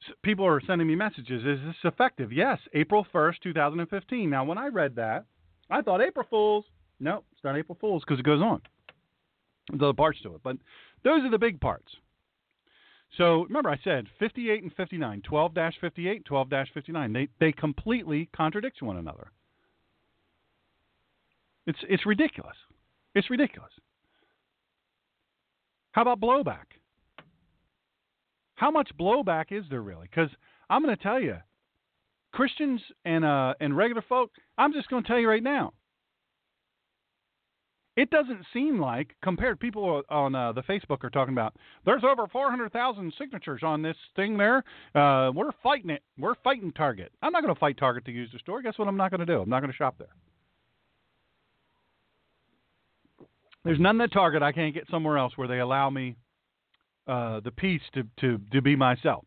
So 0.07 0.13
people 0.23 0.45
are 0.45 0.61
sending 0.65 0.87
me 0.87 0.95
messages. 0.95 1.43
Is 1.45 1.59
this 1.65 1.75
effective? 1.83 2.33
Yes, 2.33 2.59
April 2.73 3.05
1st, 3.13 3.35
2015. 3.43 4.29
Now, 4.29 4.43
when 4.43 4.57
I 4.57 4.67
read 4.67 4.95
that, 4.95 5.25
I 5.69 5.81
thought 5.81 6.01
April 6.01 6.25
Fools. 6.29 6.65
No, 6.99 7.23
it's 7.31 7.43
not 7.43 7.57
April 7.57 7.77
Fools 7.79 8.03
because 8.05 8.19
it 8.19 8.25
goes 8.25 8.41
on. 8.41 8.61
There's 9.69 9.81
other 9.81 9.93
parts 9.93 10.19
to 10.23 10.35
it. 10.35 10.41
But 10.43 10.57
those 11.03 11.23
are 11.23 11.29
the 11.29 11.37
big 11.37 11.61
parts. 11.61 11.91
So 13.17 13.43
remember, 13.43 13.69
I 13.69 13.79
said 13.83 14.07
58 14.19 14.63
and 14.63 14.73
59, 14.73 15.21
12 15.21 15.51
58, 15.79 16.25
12 16.25 16.47
59. 16.73 17.13
They, 17.13 17.27
they 17.39 17.51
completely 17.51 18.29
contradict 18.35 18.81
one 18.81 18.97
another. 18.97 19.31
It's, 21.67 21.79
it's 21.87 22.05
ridiculous. 22.05 22.55
It's 23.15 23.29
ridiculous. 23.29 23.71
How 25.91 26.03
about 26.03 26.21
blowback? 26.21 26.65
How 28.55 28.71
much 28.71 28.91
blowback 28.99 29.45
is 29.51 29.65
there 29.69 29.81
really? 29.81 30.07
Because 30.09 30.29
I'm 30.69 30.83
going 30.83 30.95
to 30.95 31.03
tell 31.03 31.19
you, 31.19 31.37
Christians 32.31 32.79
and 33.03 33.25
uh, 33.25 33.55
and 33.59 33.75
regular 33.75 34.03
folk, 34.07 34.31
I'm 34.57 34.71
just 34.71 34.89
going 34.89 35.03
to 35.03 35.07
tell 35.07 35.19
you 35.19 35.27
right 35.27 35.43
now. 35.43 35.73
It 37.97 38.09
doesn't 38.09 38.45
seem 38.53 38.79
like, 38.79 39.15
compared 39.21 39.59
people 39.59 40.01
on 40.09 40.33
uh, 40.33 40.53
the 40.53 40.61
Facebook 40.61 41.03
are 41.03 41.09
talking 41.09 41.33
about, 41.33 41.57
there's 41.85 42.03
over 42.05 42.25
400,000 42.25 43.13
signatures 43.17 43.61
on 43.63 43.81
this 43.81 43.97
thing 44.15 44.37
there. 44.37 44.63
Uh, 44.95 45.31
we're 45.35 45.51
fighting 45.61 45.89
it. 45.89 46.01
We're 46.17 46.35
fighting 46.41 46.71
Target. 46.71 47.11
I'm 47.21 47.33
not 47.33 47.41
going 47.41 47.53
to 47.53 47.59
fight 47.59 47.77
Target 47.77 48.05
to 48.05 48.11
use 48.11 48.29
the 48.31 48.39
store. 48.39 48.61
Guess 48.61 48.77
what 48.77 48.87
I'm 48.87 48.95
not 48.95 49.11
going 49.11 49.19
to 49.19 49.25
do? 49.25 49.41
I'm 49.41 49.49
not 49.49 49.59
going 49.59 49.71
to 49.71 49.75
shop 49.75 49.95
there. 49.97 50.15
There's 53.63 53.79
none 53.79 54.01
at 54.01 54.11
Target 54.11 54.41
I 54.41 54.51
can't 54.51 54.73
get 54.73 54.89
somewhere 54.89 55.17
else 55.17 55.33
where 55.35 55.47
they 55.47 55.59
allow 55.59 55.89
me 55.89 56.15
uh, 57.07 57.41
the 57.41 57.51
peace 57.51 57.81
to, 57.93 58.03
to, 58.21 58.39
to 58.51 58.61
be 58.61 58.75
myself. 58.75 59.25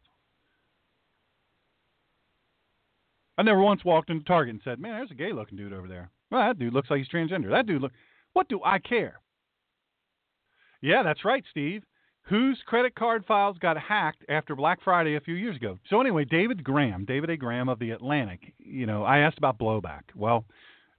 I 3.37 3.43
never 3.43 3.61
once 3.61 3.85
walked 3.85 4.11
into 4.11 4.25
Target 4.25 4.55
and 4.55 4.63
said, 4.63 4.79
"Man, 4.79 4.93
there's 4.93 5.11
a 5.11 5.15
gay-looking 5.15 5.59
dude 5.59 5.73
over 5.73 5.89
there." 5.89 6.11
Well, 6.31 6.47
that 6.47 6.59
dude 6.59 6.73
looks 6.73 6.89
like 6.89 6.99
he's 6.99 7.09
transgender. 7.09 7.51
That 7.51 7.67
dude 7.67 7.83
look. 7.83 7.93
What 8.33 8.49
do 8.49 8.61
I 8.65 8.79
care? 8.79 9.21
Yeah, 10.81 11.03
that's 11.03 11.25
right, 11.25 11.45
Steve. 11.51 11.83
Whose 12.29 12.63
credit 12.65 12.95
card 12.95 13.25
files 13.27 13.59
got 13.59 13.77
hacked 13.77 14.25
after 14.29 14.57
Black 14.57 14.79
Friday 14.83 15.17
a 15.17 15.21
few 15.21 15.35
years 15.35 15.57
ago? 15.57 15.79
So 15.91 16.01
anyway, 16.01 16.25
David 16.25 16.65
Graham, 16.65 17.05
David 17.05 17.31
A. 17.31 17.37
Graham 17.37 17.69
of 17.69 17.79
the 17.79 17.91
Atlantic. 17.91 18.55
You 18.59 18.87
know, 18.87 19.03
I 19.03 19.19
asked 19.19 19.39
about 19.39 19.59
blowback. 19.59 20.03
Well, 20.15 20.45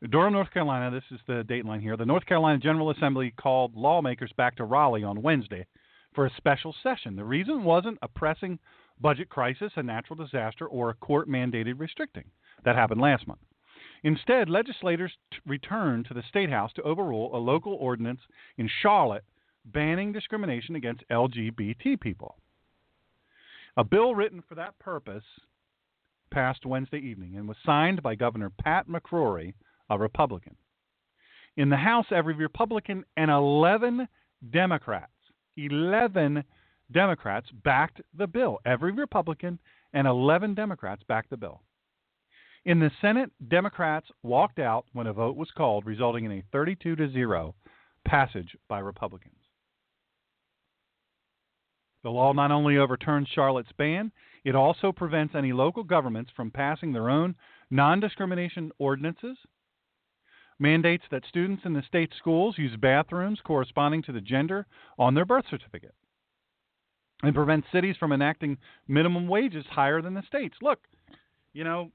Durham, 0.09 0.33
North 0.33 0.51
Carolina. 0.51 0.91
This 0.91 1.03
is 1.11 1.19
the 1.27 1.43
date 1.43 1.65
line 1.65 1.81
here. 1.81 1.97
The 1.97 2.05
North 2.05 2.25
Carolina 2.25 2.59
General 2.59 2.91
Assembly 2.91 3.33
called 3.37 3.75
lawmakers 3.75 4.31
back 4.37 4.55
to 4.57 4.63
Raleigh 4.63 5.03
on 5.03 5.21
Wednesday 5.21 5.65
for 6.13 6.25
a 6.25 6.33
special 6.37 6.75
session. 6.83 7.15
The 7.15 7.23
reason 7.23 7.63
wasn't 7.63 7.97
a 8.01 8.07
pressing 8.07 8.59
budget 9.01 9.29
crisis, 9.29 9.71
a 9.75 9.83
natural 9.83 10.15
disaster, 10.15 10.67
or 10.67 10.89
a 10.89 10.95
court 10.95 11.27
mandated 11.27 11.79
restricting. 11.79 12.25
That 12.63 12.75
happened 12.75 13.01
last 13.01 13.27
month. 13.27 13.39
Instead, 14.03 14.49
legislators 14.49 15.11
t- 15.31 15.39
returned 15.45 16.05
to 16.05 16.13
the 16.13 16.23
State 16.29 16.49
House 16.49 16.71
to 16.73 16.83
overrule 16.83 17.35
a 17.35 17.37
local 17.37 17.73
ordinance 17.73 18.21
in 18.57 18.69
Charlotte 18.81 19.23
banning 19.65 20.11
discrimination 20.11 20.75
against 20.75 21.03
LGBT 21.09 21.99
people. 21.99 22.37
A 23.77 23.83
bill 23.83 24.13
written 24.13 24.43
for 24.47 24.55
that 24.55 24.77
purpose 24.79 25.23
passed 26.31 26.65
Wednesday 26.65 26.99
evening 26.99 27.35
and 27.35 27.47
was 27.47 27.57
signed 27.65 28.03
by 28.03 28.15
Governor 28.15 28.51
Pat 28.51 28.87
McCrory, 28.87 29.53
a 29.89 29.97
Republican. 29.97 30.55
In 31.57 31.69
the 31.69 31.77
House, 31.77 32.07
every 32.11 32.35
Republican 32.35 33.05
and 33.15 33.31
11 33.31 34.07
Democrats, 34.51 35.11
11 35.57 36.43
Democrats 36.91 37.47
backed 37.63 38.01
the 38.17 38.27
bill. 38.27 38.59
Every 38.65 38.91
Republican 38.91 39.59
and 39.93 40.07
11 40.07 40.53
Democrats 40.53 41.01
backed 41.07 41.29
the 41.29 41.37
bill. 41.37 41.61
In 42.65 42.79
the 42.79 42.91
Senate, 42.99 43.31
Democrats 43.47 44.07
walked 44.23 44.59
out 44.59 44.85
when 44.93 45.07
a 45.07 45.13
vote 45.13 45.35
was 45.35 45.51
called, 45.55 45.85
resulting 45.85 46.25
in 46.25 46.31
a 46.31 46.43
32 46.51 46.95
to 46.95 47.11
0 47.11 47.55
passage 48.05 48.57
by 48.67 48.79
Republicans. 48.79 49.35
The 52.03 52.09
law 52.11 52.33
not 52.33 52.51
only 52.51 52.77
overturns 52.77 53.27
Charlotte's 53.33 53.71
ban, 53.77 54.11
it 54.43 54.55
also 54.55 54.91
prevents 54.91 55.33
any 55.33 55.53
local 55.53 55.83
governments 55.83 56.31
from 56.35 56.51
passing 56.51 56.91
their 56.91 57.09
own 57.09 57.35
non 57.71 57.99
discrimination 57.99 58.71
ordinances, 58.77 59.37
mandates 60.59 61.03
that 61.11 61.23
students 61.27 61.63
in 61.65 61.73
the 61.73 61.83
state 61.87 62.11
schools 62.17 62.55
use 62.57 62.75
bathrooms 62.77 63.39
corresponding 63.43 64.01
to 64.03 64.11
the 64.11 64.21
gender 64.21 64.65
on 64.97 65.13
their 65.13 65.25
birth 65.25 65.45
certificate, 65.49 65.93
and 67.23 67.35
prevents 67.35 67.67
cities 67.71 67.95
from 67.99 68.11
enacting 68.11 68.57
minimum 68.87 69.27
wages 69.27 69.65
higher 69.69 70.01
than 70.01 70.13
the 70.13 70.23
states. 70.27 70.55
Look, 70.61 70.79
you 71.53 71.63
know, 71.63 71.91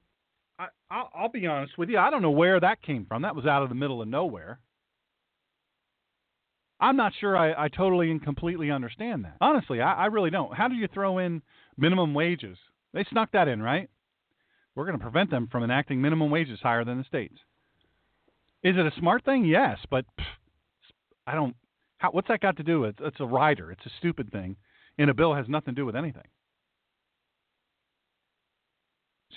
I, 0.59 0.67
I'll, 0.89 1.09
I'll 1.15 1.29
be 1.29 1.47
honest 1.47 1.77
with 1.77 1.89
you. 1.89 1.97
I 1.97 2.09
don't 2.09 2.21
know 2.21 2.31
where 2.31 2.59
that 2.59 2.81
came 2.81 3.05
from. 3.05 3.21
That 3.23 3.35
was 3.35 3.45
out 3.45 3.63
of 3.63 3.69
the 3.69 3.75
middle 3.75 4.01
of 4.01 4.07
nowhere. 4.07 4.59
I'm 6.79 6.97
not 6.97 7.13
sure 7.19 7.37
I, 7.37 7.65
I 7.65 7.67
totally 7.67 8.09
and 8.09 8.23
completely 8.23 8.71
understand 8.71 9.23
that. 9.25 9.37
Honestly, 9.39 9.81
I, 9.81 9.93
I 9.93 10.05
really 10.07 10.31
don't. 10.31 10.55
How 10.55 10.67
do 10.67 10.75
you 10.75 10.87
throw 10.91 11.19
in 11.19 11.43
minimum 11.77 12.15
wages? 12.15 12.57
They 12.93 13.05
snuck 13.09 13.31
that 13.33 13.47
in, 13.47 13.61
right? 13.61 13.89
We're 14.73 14.85
going 14.85 14.97
to 14.97 15.03
prevent 15.03 15.29
them 15.29 15.47
from 15.51 15.63
enacting 15.63 16.01
minimum 16.01 16.31
wages 16.31 16.59
higher 16.61 16.83
than 16.83 16.97
the 16.97 17.03
states. 17.03 17.37
Is 18.63 18.75
it 18.77 18.85
a 18.85 18.91
smart 18.99 19.25
thing? 19.25 19.45
Yes, 19.45 19.79
but 19.89 20.05
pff, 20.19 20.25
I 21.25 21.35
don't. 21.35 21.55
How, 21.97 22.11
what's 22.11 22.27
that 22.27 22.41
got 22.41 22.57
to 22.57 22.63
do 22.63 22.81
with? 22.81 22.95
It's 22.99 23.19
a 23.19 23.25
rider. 23.25 23.71
It's 23.71 23.85
a 23.85 23.91
stupid 23.99 24.31
thing 24.31 24.55
and 24.97 25.09
a 25.09 25.13
bill 25.13 25.33
has 25.33 25.47
nothing 25.47 25.73
to 25.75 25.81
do 25.81 25.85
with 25.85 25.95
anything. 25.95 26.27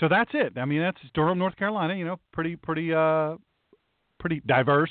So 0.00 0.08
that's 0.08 0.30
it. 0.34 0.58
I 0.58 0.64
mean, 0.64 0.80
that's 0.80 0.98
Durham, 1.14 1.38
North 1.38 1.56
Carolina. 1.56 1.94
You 1.94 2.04
know, 2.04 2.20
pretty, 2.32 2.56
pretty, 2.56 2.92
uh, 2.92 3.36
pretty 4.18 4.42
diverse 4.44 4.90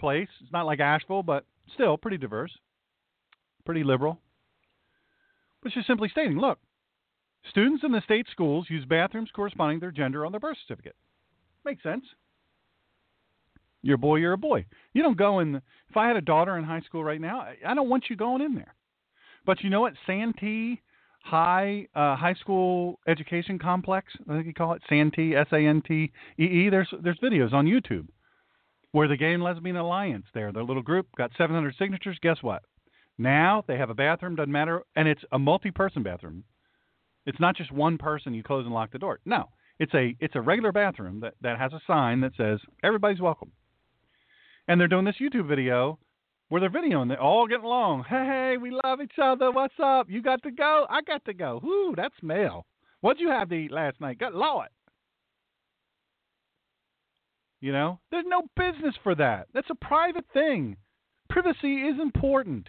place. 0.00 0.28
It's 0.42 0.52
not 0.52 0.66
like 0.66 0.80
Asheville, 0.80 1.22
but 1.22 1.44
still 1.72 1.96
pretty 1.96 2.18
diverse, 2.18 2.52
pretty 3.64 3.84
liberal. 3.84 4.18
But 5.62 5.72
she's 5.72 5.86
simply 5.86 6.08
stating, 6.08 6.38
look, 6.38 6.58
students 7.48 7.84
in 7.84 7.92
the 7.92 8.02
state 8.02 8.26
schools 8.30 8.66
use 8.68 8.84
bathrooms 8.84 9.30
corresponding 9.34 9.78
to 9.78 9.84
their 9.84 9.92
gender 9.92 10.26
on 10.26 10.32
their 10.32 10.40
birth 10.40 10.58
certificate. 10.66 10.96
Makes 11.64 11.82
sense. 11.82 12.04
You're 13.88 13.94
a 13.94 13.98
boy, 13.98 14.16
you're 14.16 14.34
a 14.34 14.38
boy. 14.38 14.66
You 14.92 15.02
don't 15.02 15.16
go 15.16 15.38
in. 15.38 15.54
If 15.88 15.96
I 15.96 16.08
had 16.08 16.16
a 16.16 16.20
daughter 16.20 16.58
in 16.58 16.64
high 16.64 16.82
school 16.82 17.02
right 17.02 17.22
now, 17.22 17.46
I 17.66 17.72
don't 17.72 17.88
want 17.88 18.04
you 18.10 18.16
going 18.16 18.42
in 18.42 18.54
there. 18.54 18.74
But 19.46 19.62
you 19.62 19.70
know 19.70 19.80
what? 19.80 19.94
Santee 20.06 20.82
High 21.24 21.86
uh, 21.94 22.14
High 22.14 22.34
School 22.34 23.00
Education 23.08 23.58
Complex, 23.58 24.12
I 24.28 24.34
think 24.34 24.46
you 24.46 24.52
call 24.52 24.74
it 24.74 24.82
Santee, 24.90 25.34
S 25.34 25.46
A 25.52 25.56
N 25.56 25.80
T 25.80 26.12
E 26.38 26.44
E. 26.44 26.68
There's 26.68 26.92
there's 27.02 27.18
videos 27.20 27.54
on 27.54 27.64
YouTube 27.64 28.08
where 28.92 29.08
the 29.08 29.16
Gay 29.16 29.32
and 29.32 29.42
Lesbian 29.42 29.76
Alliance, 29.76 30.26
there, 30.34 30.52
their 30.52 30.64
little 30.64 30.82
group, 30.82 31.06
got 31.16 31.30
700 31.38 31.74
signatures. 31.78 32.18
Guess 32.20 32.42
what? 32.42 32.64
Now 33.16 33.64
they 33.66 33.78
have 33.78 33.88
a 33.88 33.94
bathroom, 33.94 34.36
doesn't 34.36 34.52
matter, 34.52 34.82
and 34.96 35.08
it's 35.08 35.24
a 35.32 35.38
multi-person 35.38 36.02
bathroom. 36.02 36.44
It's 37.24 37.40
not 37.40 37.56
just 37.56 37.72
one 37.72 37.96
person. 37.96 38.34
You 38.34 38.42
close 38.42 38.66
and 38.66 38.74
lock 38.74 38.92
the 38.92 38.98
door. 38.98 39.18
No, 39.24 39.48
it's 39.78 39.94
a 39.94 40.14
it's 40.20 40.36
a 40.36 40.42
regular 40.42 40.72
bathroom 40.72 41.20
that 41.20 41.36
that 41.40 41.58
has 41.58 41.72
a 41.72 41.80
sign 41.86 42.20
that 42.20 42.32
says 42.36 42.60
everybody's 42.84 43.22
welcome. 43.22 43.50
And 44.68 44.78
they're 44.78 44.86
doing 44.86 45.06
this 45.06 45.16
YouTube 45.20 45.48
video 45.48 45.98
where 46.50 46.60
they're 46.60 46.70
videoing. 46.70 47.08
They're 47.08 47.20
all 47.20 47.46
getting 47.46 47.64
along. 47.64 48.04
Hey, 48.08 48.56
we 48.60 48.70
love 48.84 49.00
each 49.02 49.18
other. 49.20 49.50
What's 49.50 49.74
up? 49.82 50.08
You 50.10 50.22
got 50.22 50.42
to 50.42 50.50
go. 50.50 50.86
I 50.88 51.00
got 51.02 51.24
to 51.24 51.34
go. 51.34 51.60
Whoo, 51.62 51.94
that's 51.96 52.14
male. 52.22 52.66
What'd 53.00 53.20
you 53.20 53.30
have 53.30 53.48
to 53.48 53.54
eat 53.54 53.72
last 53.72 54.00
night? 54.00 54.18
Got 54.18 54.34
Lord. 54.34 54.68
You 57.60 57.72
know, 57.72 57.98
there's 58.10 58.26
no 58.28 58.42
business 58.56 58.94
for 59.02 59.14
that. 59.16 59.48
That's 59.52 59.70
a 59.70 59.74
private 59.74 60.26
thing. 60.32 60.76
Privacy 61.28 61.82
is 61.82 61.98
important. 62.00 62.68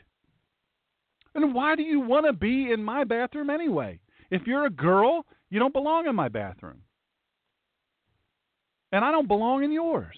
And 1.35 1.53
why 1.53 1.76
do 1.76 1.84
you 1.84 1.99
want 1.99 2.26
to 2.26 2.34
be 2.34 2.71
in 2.71 2.84
my 2.84 3.03
bathroom 3.03 3.49
anyway? 3.49 3.99
If 4.31 4.47
you're 4.47 4.65
a 4.65 4.71
girl, 4.71 5.26
you 5.49 5.59
don't 5.59 5.73
belong 5.73 6.07
in 6.07 6.15
my 6.15 6.27
bathroom. 6.27 6.81
And 8.91 9.05
I 9.05 9.11
don't 9.11 9.27
belong 9.27 9.63
in 9.63 9.71
yours. 9.71 10.15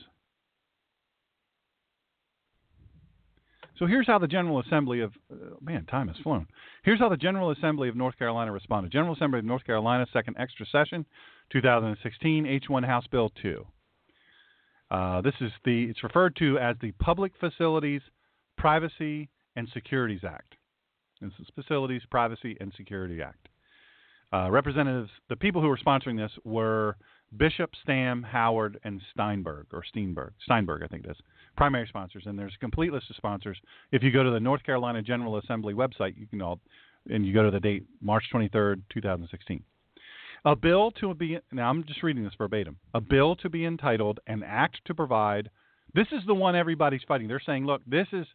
So 3.81 3.87
here's 3.87 4.05
how 4.05 4.19
the 4.19 4.27
General 4.27 4.59
Assembly 4.59 4.99
of 4.99 5.11
uh, 5.33 5.55
man, 5.59 5.87
time 5.87 6.07
has 6.07 6.17
flown. 6.17 6.45
Here's 6.83 6.99
how 6.99 7.09
the 7.09 7.17
General 7.17 7.49
Assembly 7.49 7.89
of 7.89 7.95
North 7.95 8.15
Carolina 8.15 8.51
responded. 8.51 8.91
General 8.91 9.15
Assembly 9.15 9.39
of 9.39 9.45
North 9.45 9.65
Carolina, 9.65 10.05
second 10.13 10.35
extra 10.37 10.67
session, 10.67 11.03
2016, 11.51 12.45
H1 12.45 12.85
House 12.85 13.07
Bill 13.09 13.31
2. 13.41 13.65
Uh, 14.91 15.21
this 15.21 15.33
is 15.41 15.51
the 15.65 15.85
it's 15.85 16.03
referred 16.03 16.35
to 16.35 16.59
as 16.59 16.75
the 16.79 16.91
Public 16.99 17.31
Facilities 17.39 18.03
Privacy 18.55 19.29
and 19.55 19.67
Securities 19.73 20.21
Act. 20.23 20.53
This 21.19 21.31
is 21.39 21.47
Facilities 21.55 22.03
Privacy 22.11 22.55
and 22.61 22.71
Security 22.77 23.19
Act. 23.23 23.49
Uh, 24.31 24.51
representatives, 24.51 25.09
the 25.27 25.35
people 25.35 25.59
who 25.59 25.69
were 25.69 25.79
sponsoring 25.83 26.17
this 26.17 26.31
were 26.43 26.97
Bishop, 27.35 27.71
Stam, 27.81 28.21
Howard, 28.21 28.79
and 28.83 29.01
Steinberg, 29.11 29.65
or 29.73 29.83
Steinberg, 29.83 30.33
Steinberg, 30.43 30.83
I 30.83 30.87
think 30.87 31.05
it 31.05 31.11
is, 31.11 31.17
primary 31.55 31.87
sponsors. 31.87 32.23
And 32.25 32.37
there's 32.37 32.53
a 32.55 32.59
complete 32.59 32.91
list 32.91 33.09
of 33.09 33.15
sponsors. 33.15 33.57
If 33.91 34.03
you 34.03 34.11
go 34.11 34.23
to 34.23 34.31
the 34.31 34.39
North 34.39 34.63
Carolina 34.63 35.01
General 35.01 35.37
Assembly 35.37 35.73
website, 35.73 36.17
you 36.17 36.27
can 36.27 36.41
all, 36.41 36.59
and 37.09 37.25
you 37.25 37.33
go 37.33 37.43
to 37.43 37.51
the 37.51 37.59
date 37.59 37.83
March 38.01 38.25
23rd, 38.33 38.81
2016. 38.91 39.63
A 40.43 40.55
bill 40.55 40.91
to 40.99 41.13
be 41.13 41.37
now 41.51 41.69
I'm 41.69 41.83
just 41.83 42.01
reading 42.01 42.23
this 42.23 42.33
verbatim. 42.35 42.77
A 42.95 43.01
bill 43.01 43.35
to 43.37 43.49
be 43.49 43.65
entitled 43.65 44.19
"An 44.25 44.41
Act 44.43 44.79
to 44.85 44.95
Provide." 44.95 45.51
This 45.93 46.07
is 46.11 46.21
the 46.25 46.33
one 46.33 46.55
everybody's 46.55 47.03
fighting. 47.07 47.27
They're 47.27 47.39
saying, 47.45 47.67
"Look, 47.67 47.83
this 47.85 48.07
is 48.11 48.25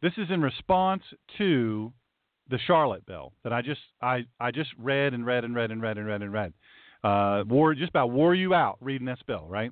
this 0.00 0.14
is 0.16 0.30
in 0.30 0.40
response 0.40 1.02
to 1.36 1.92
the 2.48 2.58
Charlotte 2.66 3.04
bill 3.04 3.34
that 3.44 3.52
I 3.52 3.60
just 3.60 3.82
I 4.00 4.24
I 4.40 4.50
just 4.50 4.70
read 4.78 5.12
and 5.12 5.26
read 5.26 5.44
and 5.44 5.54
read 5.54 5.70
and 5.70 5.82
read 5.82 5.98
and 5.98 6.06
read 6.06 6.22
and 6.22 6.32
read 6.32 6.54
uh, 7.04 7.44
wore 7.46 7.74
just 7.74 7.90
about 7.90 8.10
wore 8.10 8.34
you 8.34 8.54
out 8.54 8.78
reading 8.80 9.06
this 9.06 9.20
bill, 9.26 9.46
right? 9.48 9.70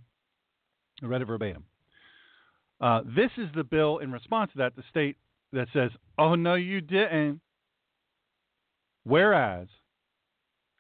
I 1.03 1.07
read 1.07 1.23
it 1.23 1.27
verbatim. 1.27 1.65
Uh, 2.81 3.03
this 3.05 3.31
is 3.37 3.49
the 3.55 3.65
bill 3.65 3.99
in 3.99 4.13
response 4.13 4.53
to 4.53 4.59
that, 4.59 4.77
the 4.77 4.83
state 4.91 5.17
that 5.53 5.69
says, 5.73 5.91
"Oh 6.19 6.35
no, 6.35 6.55
you 6.55 6.81
didn't." 6.81 7.41
Whereas 9.05 9.69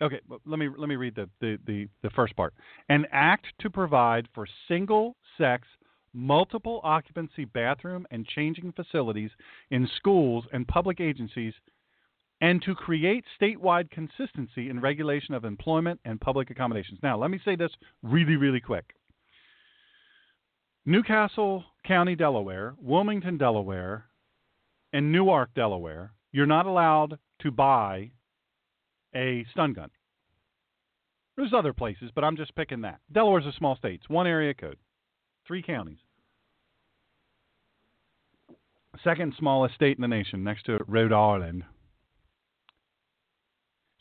Okay, 0.02 0.20
let 0.44 0.58
me 0.58 0.68
let 0.76 0.88
me 0.88 0.96
read 0.96 1.14
the, 1.14 1.28
the, 1.40 1.58
the, 1.66 1.88
the 2.02 2.10
first 2.10 2.36
part. 2.36 2.52
An 2.90 3.06
act 3.12 3.46
to 3.60 3.70
provide 3.70 4.28
for 4.34 4.46
single 4.68 5.16
sex, 5.38 5.66
multiple 6.12 6.80
occupancy 6.84 7.46
bathroom 7.46 8.06
and 8.10 8.26
changing 8.26 8.72
facilities 8.72 9.30
in 9.70 9.88
schools 9.96 10.44
and 10.52 10.68
public 10.68 11.00
agencies, 11.00 11.54
and 12.42 12.60
to 12.62 12.74
create 12.74 13.24
statewide 13.40 13.90
consistency 13.90 14.68
in 14.68 14.80
regulation 14.80 15.32
of 15.32 15.46
employment 15.46 15.98
and 16.04 16.20
public 16.20 16.50
accommodations. 16.50 16.98
Now, 17.02 17.16
let 17.16 17.30
me 17.30 17.40
say 17.42 17.56
this 17.56 17.72
really, 18.02 18.36
really 18.36 18.60
quick. 18.60 18.84
New 20.84 21.02
Castle 21.02 21.64
County, 21.86 22.16
Delaware, 22.16 22.74
Wilmington, 22.80 23.38
Delaware, 23.38 24.06
and 24.92 25.12
Newark, 25.12 25.54
Delaware, 25.54 26.12
you're 26.32 26.46
not 26.46 26.66
allowed 26.66 27.18
to 27.40 27.50
buy 27.50 28.10
a 29.14 29.46
stun 29.52 29.72
gun. 29.72 29.90
There's 31.36 31.52
other 31.52 31.72
places, 31.72 32.10
but 32.14 32.24
I'm 32.24 32.36
just 32.36 32.54
picking 32.54 32.80
that. 32.82 33.00
Delaware's 33.12 33.46
a 33.46 33.52
small 33.52 33.76
state. 33.76 34.00
It's 34.00 34.08
one 34.08 34.26
area 34.26 34.54
code, 34.54 34.78
three 35.46 35.62
counties. 35.62 35.98
Second 39.04 39.34
smallest 39.38 39.74
state 39.74 39.98
in 39.98 40.02
the 40.02 40.08
nation, 40.08 40.42
next 40.42 40.64
to 40.64 40.78
Rhode 40.88 41.12
Island. 41.12 41.64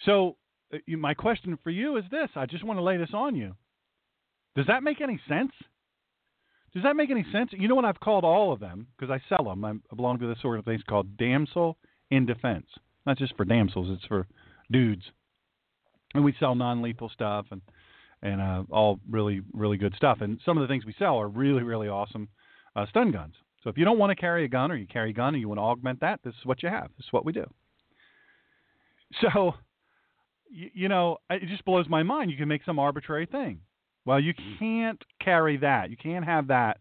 So, 0.05 0.37
uh, 0.73 0.77
my 0.97 1.13
question 1.13 1.59
for 1.61 1.69
you 1.69 1.97
is 1.97 2.05
this 2.09 2.29
I 2.35 2.45
just 2.45 2.63
want 2.63 2.79
to 2.79 2.83
lay 2.83 2.97
this 2.97 3.13
on 3.13 3.35
you. 3.35 3.55
Does 4.55 4.67
that 4.67 4.83
make 4.83 5.01
any 5.01 5.19
sense? 5.27 5.51
Does 6.75 6.83
that 6.83 6.97
make 6.97 7.09
any 7.09 7.25
sense? 7.31 7.51
You 7.53 7.69
know 7.69 7.75
what 7.75 7.85
I've 7.85 7.99
called 8.01 8.25
all 8.25 8.51
of 8.51 8.59
them 8.59 8.87
because 8.99 9.09
I 9.09 9.21
sell 9.33 9.45
them. 9.45 9.63
I 9.63 9.95
belong 9.95 10.19
to 10.19 10.27
this 10.27 10.43
organization 10.43 10.83
called 10.87 11.17
Damsel 11.17 11.77
in 12.11 12.25
Defense. 12.25 12.67
Not 13.05 13.17
just 13.17 13.35
for 13.37 13.45
damsels, 13.45 13.87
it's 13.89 14.05
for 14.05 14.27
dudes. 14.69 15.03
And 16.13 16.23
we 16.23 16.35
sell 16.39 16.53
non-lethal 16.53 17.09
stuff 17.09 17.45
and 17.51 17.61
and 18.21 18.41
uh, 18.41 18.63
all 18.71 18.99
really 19.09 19.41
really 19.53 19.77
good 19.77 19.93
stuff. 19.95 20.19
And 20.19 20.39
some 20.45 20.57
of 20.57 20.61
the 20.61 20.67
things 20.67 20.85
we 20.85 20.95
sell 20.99 21.17
are 21.17 21.29
really 21.29 21.63
really 21.63 21.87
awesome 21.87 22.27
uh, 22.75 22.85
stun 22.87 23.11
guns. 23.11 23.35
So 23.63 23.69
if 23.69 23.77
you 23.77 23.85
don't 23.85 23.97
want 23.97 24.11
to 24.11 24.15
carry 24.15 24.45
a 24.45 24.47
gun 24.47 24.71
or 24.71 24.75
you 24.75 24.85
carry 24.85 25.09
a 25.11 25.13
gun 25.13 25.33
and 25.33 25.41
you 25.41 25.47
want 25.47 25.59
to 25.59 25.63
augment 25.63 26.01
that, 26.01 26.19
this 26.23 26.35
is 26.35 26.45
what 26.45 26.61
you 26.61 26.69
have. 26.69 26.89
This 26.97 27.05
is 27.05 27.13
what 27.13 27.25
we 27.25 27.31
do. 27.31 27.45
So, 29.21 29.53
you, 30.49 30.69
you 30.73 30.89
know, 30.89 31.17
it 31.29 31.47
just 31.47 31.63
blows 31.63 31.87
my 31.87 32.03
mind. 32.03 32.31
You 32.31 32.37
can 32.37 32.47
make 32.47 32.63
some 32.65 32.79
arbitrary 32.79 33.25
thing. 33.25 33.61
Well, 34.05 34.19
you 34.19 34.33
can't 34.59 35.03
carry 35.19 35.57
that. 35.57 35.89
You 35.89 35.97
can't 35.97 36.25
have 36.25 36.47
that 36.47 36.77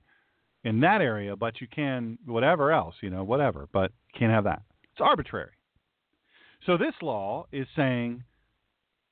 in 0.62 0.80
that 0.80 1.00
area, 1.00 1.36
but 1.36 1.60
you 1.60 1.66
can 1.66 2.18
whatever 2.26 2.72
else, 2.72 2.94
you 3.00 3.10
know, 3.10 3.24
whatever. 3.24 3.68
But 3.72 3.92
you 4.12 4.18
can't 4.18 4.32
have 4.32 4.44
that. 4.44 4.62
It's 4.92 5.00
arbitrary. 5.00 5.52
So 6.66 6.76
this 6.76 6.94
law 7.02 7.46
is 7.52 7.66
saying 7.76 8.24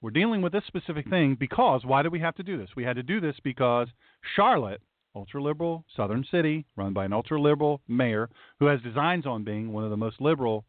we're 0.01 0.11
dealing 0.11 0.43
with 0.43 0.53
this 0.53 0.65
specific 0.67 1.09
thing 1.09 1.37
because 1.39 1.85
why 1.85 2.03
do 2.03 2.11
we 2.11 2.21
have 2.21 2.35
to 2.37 2.43
do 2.43 2.59
this? 2.59 2.71
We 2.75 2.85
had 2.85 2.97
to 2.97 3.03
do 3.03 3.21
this 3.21 3.37
because 3.45 3.89
Charlotte, 4.35 4.81
ultra 5.15 5.43
liberal 5.43 5.85
southern 5.95 6.25
city, 6.31 6.65
run 6.77 6.93
by 6.93 7.05
an 7.05 7.13
ultra 7.13 7.41
liberal 7.41 7.81
mayor 7.89 8.29
who 8.59 8.67
has 8.67 8.81
designs 8.81 9.27
on 9.27 9.45
being 9.45 9.73
one 9.73 9.85
of 9.85 9.91
the 9.91 9.97
most 9.97 10.21
liberal 10.21 10.65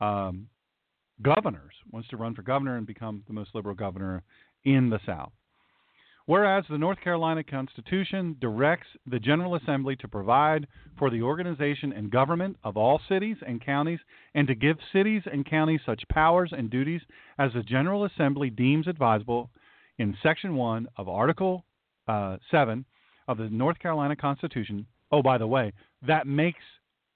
um, 0.00 0.46
governors, 1.20 1.74
wants 1.90 2.08
to 2.08 2.16
run 2.16 2.34
for 2.34 2.42
governor 2.42 2.76
and 2.76 2.86
become 2.86 3.22
the 3.26 3.34
most 3.34 3.50
liberal 3.54 3.74
governor 3.74 4.22
in 4.64 4.88
the 4.88 5.00
South. 5.04 5.32
Whereas 6.28 6.66
the 6.68 6.76
North 6.76 7.00
Carolina 7.00 7.42
Constitution 7.42 8.36
directs 8.38 8.86
the 9.06 9.18
General 9.18 9.54
Assembly 9.54 9.96
to 9.96 10.08
provide 10.08 10.66
for 10.98 11.08
the 11.08 11.22
organization 11.22 11.90
and 11.90 12.10
government 12.10 12.58
of 12.62 12.76
all 12.76 13.00
cities 13.08 13.38
and 13.46 13.64
counties 13.64 14.00
and 14.34 14.46
to 14.46 14.54
give 14.54 14.76
cities 14.92 15.22
and 15.24 15.48
counties 15.48 15.80
such 15.86 16.02
powers 16.10 16.52
and 16.54 16.68
duties 16.68 17.00
as 17.38 17.54
the 17.54 17.62
General 17.62 18.04
Assembly 18.04 18.50
deems 18.50 18.86
advisable 18.86 19.48
in 19.96 20.18
Section 20.22 20.54
1 20.54 20.88
of 20.98 21.08
Article 21.08 21.64
uh, 22.08 22.36
7 22.50 22.84
of 23.26 23.38
the 23.38 23.48
North 23.48 23.78
Carolina 23.78 24.14
Constitution. 24.14 24.84
Oh, 25.10 25.22
by 25.22 25.38
the 25.38 25.46
way, 25.46 25.72
that 26.06 26.26
makes 26.26 26.60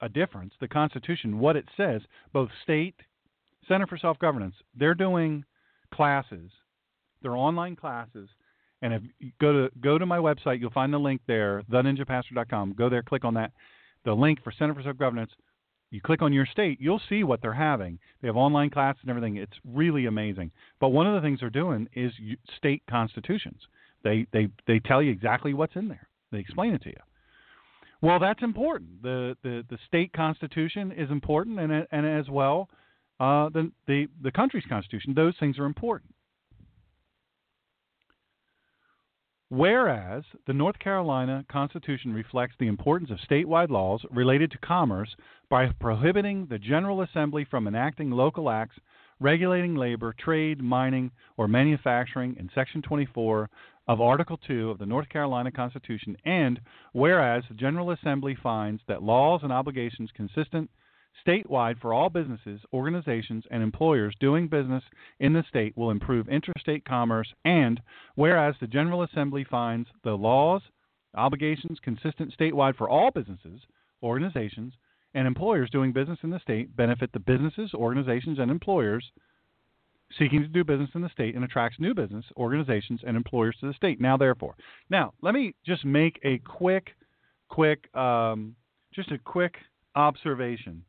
a 0.01 0.09
difference. 0.09 0.55
The 0.59 0.67
Constitution, 0.67 1.37
what 1.37 1.55
it 1.55 1.65
says, 1.77 2.01
both 2.33 2.49
state, 2.63 2.95
Center 3.67 3.85
for 3.85 3.99
Self 3.99 4.17
Governance, 4.17 4.55
they're 4.75 4.95
doing 4.95 5.45
classes, 5.93 6.49
they're 7.21 7.35
online 7.35 7.75
classes 7.75 8.27
and 8.83 8.93
if 8.93 9.01
you 9.19 9.31
go 9.39 9.53
to 9.53 9.71
go 9.81 9.97
to 9.97 10.05
my 10.05 10.17
website, 10.17 10.59
you'll 10.59 10.69
find 10.69 10.93
the 10.93 10.97
link 10.97 11.21
there, 11.25 11.63
theninjapastor.com. 11.71 12.75
Go 12.77 12.89
there, 12.89 13.01
click 13.01 13.23
on 13.23 13.33
that. 13.35 13.53
The 14.03 14.13
link 14.13 14.43
for 14.43 14.51
Center 14.51 14.75
for 14.75 14.83
Self 14.83 14.97
Governance. 14.97 15.31
You 15.89 16.01
click 16.01 16.21
on 16.21 16.33
your 16.33 16.45
state, 16.47 16.79
you'll 16.81 17.01
see 17.07 17.23
what 17.23 17.41
they're 17.41 17.53
having. 17.53 17.99
They 18.21 18.27
have 18.27 18.35
online 18.35 18.71
classes 18.71 18.99
and 19.03 19.09
everything. 19.09 19.37
It's 19.37 19.53
really 19.63 20.07
amazing. 20.07 20.51
But 20.81 20.89
one 20.89 21.07
of 21.07 21.13
the 21.13 21.21
things 21.21 21.39
they're 21.39 21.49
doing 21.49 21.87
is 21.93 22.11
state 22.57 22.83
constitutions. 22.89 23.61
They 24.03 24.27
they 24.33 24.49
they 24.67 24.79
tell 24.79 25.01
you 25.01 25.11
exactly 25.11 25.53
what's 25.53 25.75
in 25.75 25.87
there. 25.87 26.07
They 26.31 26.39
explain 26.39 26.73
it 26.73 26.81
to 26.83 26.89
you. 26.89 26.97
Well, 28.01 28.19
that's 28.19 28.43
important. 28.43 29.01
The 29.01 29.37
the, 29.43 29.63
the 29.69 29.77
state 29.87 30.11
constitution 30.11 30.91
is 30.91 31.09
important, 31.09 31.57
and 31.57 31.87
and 31.89 32.05
as 32.05 32.27
well, 32.27 32.67
uh, 33.21 33.47
the 33.49 33.71
the 33.87 34.07
the 34.21 34.31
country's 34.31 34.65
constitution. 34.67 35.13
Those 35.13 35.35
things 35.39 35.57
are 35.57 35.65
important. 35.65 36.12
Whereas 39.49 40.23
the 40.47 40.53
North 40.53 40.79
Carolina 40.79 41.45
Constitution 41.51 42.13
reflects 42.13 42.55
the 42.59 42.67
importance 42.67 43.11
of 43.11 43.19
statewide 43.19 43.69
laws 43.69 44.03
related 44.09 44.51
to 44.51 44.57
commerce 44.59 45.15
by 45.49 45.67
prohibiting 45.79 46.47
the 46.47 46.57
General 46.57 47.01
Assembly 47.01 47.45
from 47.49 47.67
enacting 47.67 48.09
local 48.09 48.49
acts 48.49 48.77
regulating 49.19 49.75
labor, 49.75 50.13
trade, 50.19 50.61
mining, 50.61 51.11
or 51.37 51.47
manufacturing 51.47 52.35
in 52.37 52.49
Section 52.53 52.81
24 52.81 53.49
of 53.87 54.01
Article 54.01 54.37
2 54.47 54.69
of 54.69 54.77
the 54.77 54.85
North 54.85 55.09
Carolina 55.09 55.51
Constitution, 55.51 56.17
and 56.25 56.59
whereas 56.93 57.43
the 57.47 57.55
General 57.55 57.91
Assembly 57.91 58.35
finds 58.41 58.81
that 58.87 59.03
laws 59.03 59.41
and 59.43 59.51
obligations 59.51 60.09
consistent 60.15 60.69
statewide 61.25 61.79
for 61.79 61.93
all 61.93 62.09
businesses, 62.09 62.61
organizations, 62.73 63.43
and 63.51 63.63
employers 63.63 64.15
doing 64.19 64.47
business 64.47 64.83
in 65.19 65.33
the 65.33 65.43
state 65.47 65.75
will 65.77 65.91
improve 65.91 66.27
interstate 66.27 66.85
commerce, 66.85 67.33
and 67.45 67.81
whereas 68.15 68.55
the 68.59 68.67
General 68.67 69.03
Assembly 69.03 69.43
finds 69.49 69.87
the 70.03 70.13
laws, 70.17 70.61
obligations 71.15 71.79
consistent 71.81 72.33
statewide 72.37 72.75
for 72.75 72.89
all 72.89 73.11
businesses, 73.11 73.61
organizations, 74.01 74.73
and 75.13 75.27
employers 75.27 75.69
doing 75.69 75.93
business 75.93 76.19
in 76.23 76.29
the 76.29 76.39
state 76.39 76.75
benefit 76.75 77.11
the 77.13 77.19
businesses, 77.19 77.73
organizations, 77.73 78.39
and 78.39 78.49
employers 78.49 79.11
seeking 80.17 80.41
to 80.41 80.47
do 80.47 80.63
business 80.63 80.89
in 80.93 81.01
the 81.01 81.09
state 81.09 81.35
and 81.35 81.43
attracts 81.43 81.79
new 81.79 81.93
business, 81.93 82.25
organizations, 82.37 83.01
and 83.05 83.17
employers 83.17 83.55
to 83.59 83.67
the 83.67 83.73
state. 83.73 83.99
Now, 83.99 84.17
therefore, 84.17 84.55
now 84.89 85.13
let 85.21 85.33
me 85.33 85.55
just 85.65 85.85
make 85.85 86.19
a 86.23 86.37
quick, 86.39 86.89
quick, 87.49 87.93
um, 87.95 88.55
just 88.93 89.11
a 89.11 89.17
quick 89.17 89.55
observation 89.95 90.83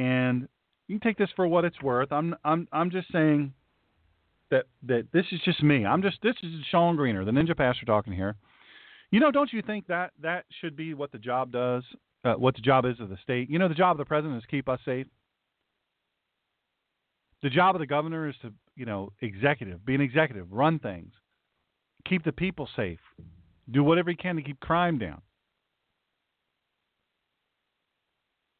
and 0.00 0.48
you 0.88 0.98
can 0.98 1.08
take 1.08 1.18
this 1.18 1.28
for 1.36 1.46
what 1.46 1.66
it's 1.66 1.80
worth. 1.82 2.10
I'm 2.10 2.34
I'm 2.42 2.66
I'm 2.72 2.90
just 2.90 3.12
saying 3.12 3.52
that 4.50 4.64
that 4.84 5.08
this 5.12 5.26
is 5.30 5.40
just 5.44 5.62
me. 5.62 5.84
I'm 5.84 6.00
just 6.00 6.16
this 6.22 6.34
is 6.42 6.50
Shawn 6.70 6.96
Greener, 6.96 7.24
the 7.24 7.30
Ninja 7.30 7.56
Pastor, 7.56 7.84
talking 7.84 8.14
here. 8.14 8.36
You 9.10 9.20
know, 9.20 9.30
don't 9.30 9.52
you 9.52 9.60
think 9.60 9.88
that 9.88 10.12
that 10.22 10.46
should 10.60 10.74
be 10.74 10.94
what 10.94 11.12
the 11.12 11.18
job 11.18 11.52
does? 11.52 11.82
Uh, 12.24 12.34
what 12.34 12.54
the 12.54 12.62
job 12.62 12.86
is 12.86 12.98
of 12.98 13.10
the 13.10 13.18
state? 13.22 13.50
You 13.50 13.58
know, 13.58 13.68
the 13.68 13.74
job 13.74 13.92
of 13.92 13.98
the 13.98 14.04
president 14.06 14.38
is 14.38 14.44
keep 14.50 14.68
us 14.68 14.80
safe. 14.84 15.06
The 17.42 17.50
job 17.50 17.74
of 17.74 17.80
the 17.80 17.86
governor 17.86 18.28
is 18.28 18.34
to, 18.42 18.52
you 18.76 18.84
know, 18.84 19.12
executive, 19.20 19.84
be 19.84 19.94
an 19.94 20.02
executive, 20.02 20.52
run 20.52 20.78
things, 20.78 21.12
keep 22.06 22.22
the 22.24 22.32
people 22.32 22.68
safe, 22.76 22.98
do 23.70 23.82
whatever 23.82 24.10
he 24.10 24.16
can 24.16 24.36
to 24.36 24.42
keep 24.42 24.60
crime 24.60 24.98
down. 24.98 25.22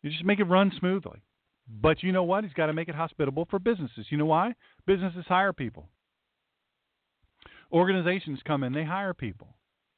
You 0.02 0.10
just 0.10 0.24
make 0.24 0.40
it 0.40 0.44
run 0.44 0.72
smoothly. 0.78 1.20
But 1.70 2.02
you 2.02 2.10
know 2.12 2.24
what? 2.24 2.44
He's 2.44 2.52
got 2.52 2.66
to 2.66 2.72
make 2.72 2.88
it 2.88 2.94
hospitable 2.94 3.47
for 3.48 3.59
businesses. 3.59 4.06
You 4.10 4.18
know 4.18 4.26
why? 4.26 4.55
Businesses 4.86 5.24
hire 5.28 5.52
people. 5.52 5.88
Organizations 7.72 8.40
come 8.44 8.64
in, 8.64 8.72
they 8.72 8.84
hire 8.84 9.14
people. 9.14 9.55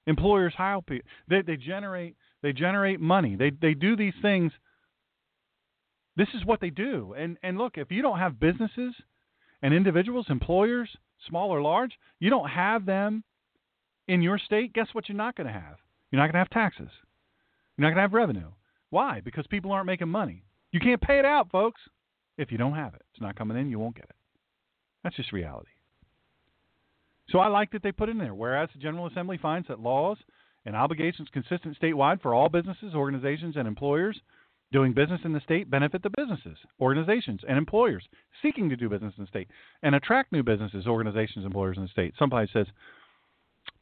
Employers 0.07 0.53
hire 0.55 0.83
people. 0.83 1.09
They, 1.29 1.43
they 1.43 1.57
generate 1.57 2.17
they 2.43 2.53
generate 2.53 3.01
money. 3.01 3.37
They 3.37 3.51
they 3.51 3.73
do 3.73 3.97
these 3.97 4.13
things. 4.21 4.53
This 6.17 6.29
is 6.35 6.45
what 6.45 6.61
they 6.61 6.71
do. 6.71 7.15
And 7.17 7.39
and 7.43 7.57
look, 7.57 7.79
if 7.79 7.91
you 7.91 8.03
don't 8.03 8.19
have 8.19 8.39
businesses 8.39 8.95
and 9.63 9.73
individuals, 9.73 10.27
employers, 10.29 10.91
small 11.27 11.51
or 11.51 11.63
large, 11.63 11.93
you 12.19 12.29
don't 12.29 12.51
have 12.51 12.85
them 12.85 13.25
in 14.09 14.21
your 14.21 14.39
state, 14.39 14.75
guess 14.75 14.89
what 14.93 15.09
you're 15.09 15.17
not 15.17 15.37
going 15.37 15.47
to 15.47 15.53
have? 15.53 15.77
You're 16.11 16.21
not 16.21 16.27
going 16.27 16.35
to 16.35 16.39
have 16.41 16.51
taxes. 16.51 16.91
You're 17.77 17.89
not 17.89 17.95
going 17.95 17.97
to 17.97 18.03
have 18.03 18.13
revenue. 18.13 18.51
Why? 18.91 19.21
Because 19.21 19.47
people 19.47 19.73
aren't 19.73 19.87
making 19.87 20.09
money. 20.09 20.45
You 20.73 20.81
can't 20.81 21.01
pay 21.01 21.19
it 21.19 21.25
out, 21.25 21.51
folks. 21.51 21.81
If 22.39 22.51
you 22.51 22.59
don't 22.59 22.75
have 22.75 22.95
it, 22.95 23.03
it's 23.13 23.21
not 23.21 23.37
coming 23.37 23.59
in, 23.59 23.71
you 23.71 23.79
won't 23.79 23.95
get 23.95 24.07
it. 24.07 24.17
That's 25.05 25.17
just 25.17 25.33
reality. 25.33 25.69
So 27.29 27.39
I 27.39 27.49
like 27.49 27.71
that 27.73 27.83
they 27.83 27.93
put 27.93 28.09
it 28.09 28.13
in 28.13 28.19
there. 28.19 28.35
Whereas 28.35 28.69
the 28.75 28.81
General 28.81 29.07
Assembly 29.07 29.39
finds 29.41 29.69
that 29.69 29.81
laws 29.81 30.19
and 30.65 30.75
obligations 30.75 31.29
consistent 31.33 31.79
statewide 31.81 32.23
for 32.23 32.35
all 32.35 32.49
businesses, 32.49 32.95
organizations, 32.95 33.57
and 33.57 33.69
employers 33.69 34.21
doing 34.73 34.95
business 34.95 35.21
in 35.25 35.33
the 35.33 35.41
state 35.41 35.71
benefit 35.71 36.03
the 36.03 36.11
businesses, 36.17 36.57
organizations, 36.81 37.41
and 37.47 37.59
employers 37.59 38.03
seeking 38.43 38.71
to 38.71 38.77
do 38.77 38.89
business 38.89 39.13
in 39.19 39.25
the 39.25 39.29
state 39.29 39.49
and 39.83 39.95
attract 39.95 40.33
new 40.33 40.43
businesses, 40.43 40.87
organizations, 40.87 41.45
employers 41.45 41.77
in 41.77 41.83
the 41.83 41.89
state. 41.89 42.15
Somebody 42.19 42.49
says, 42.53 42.67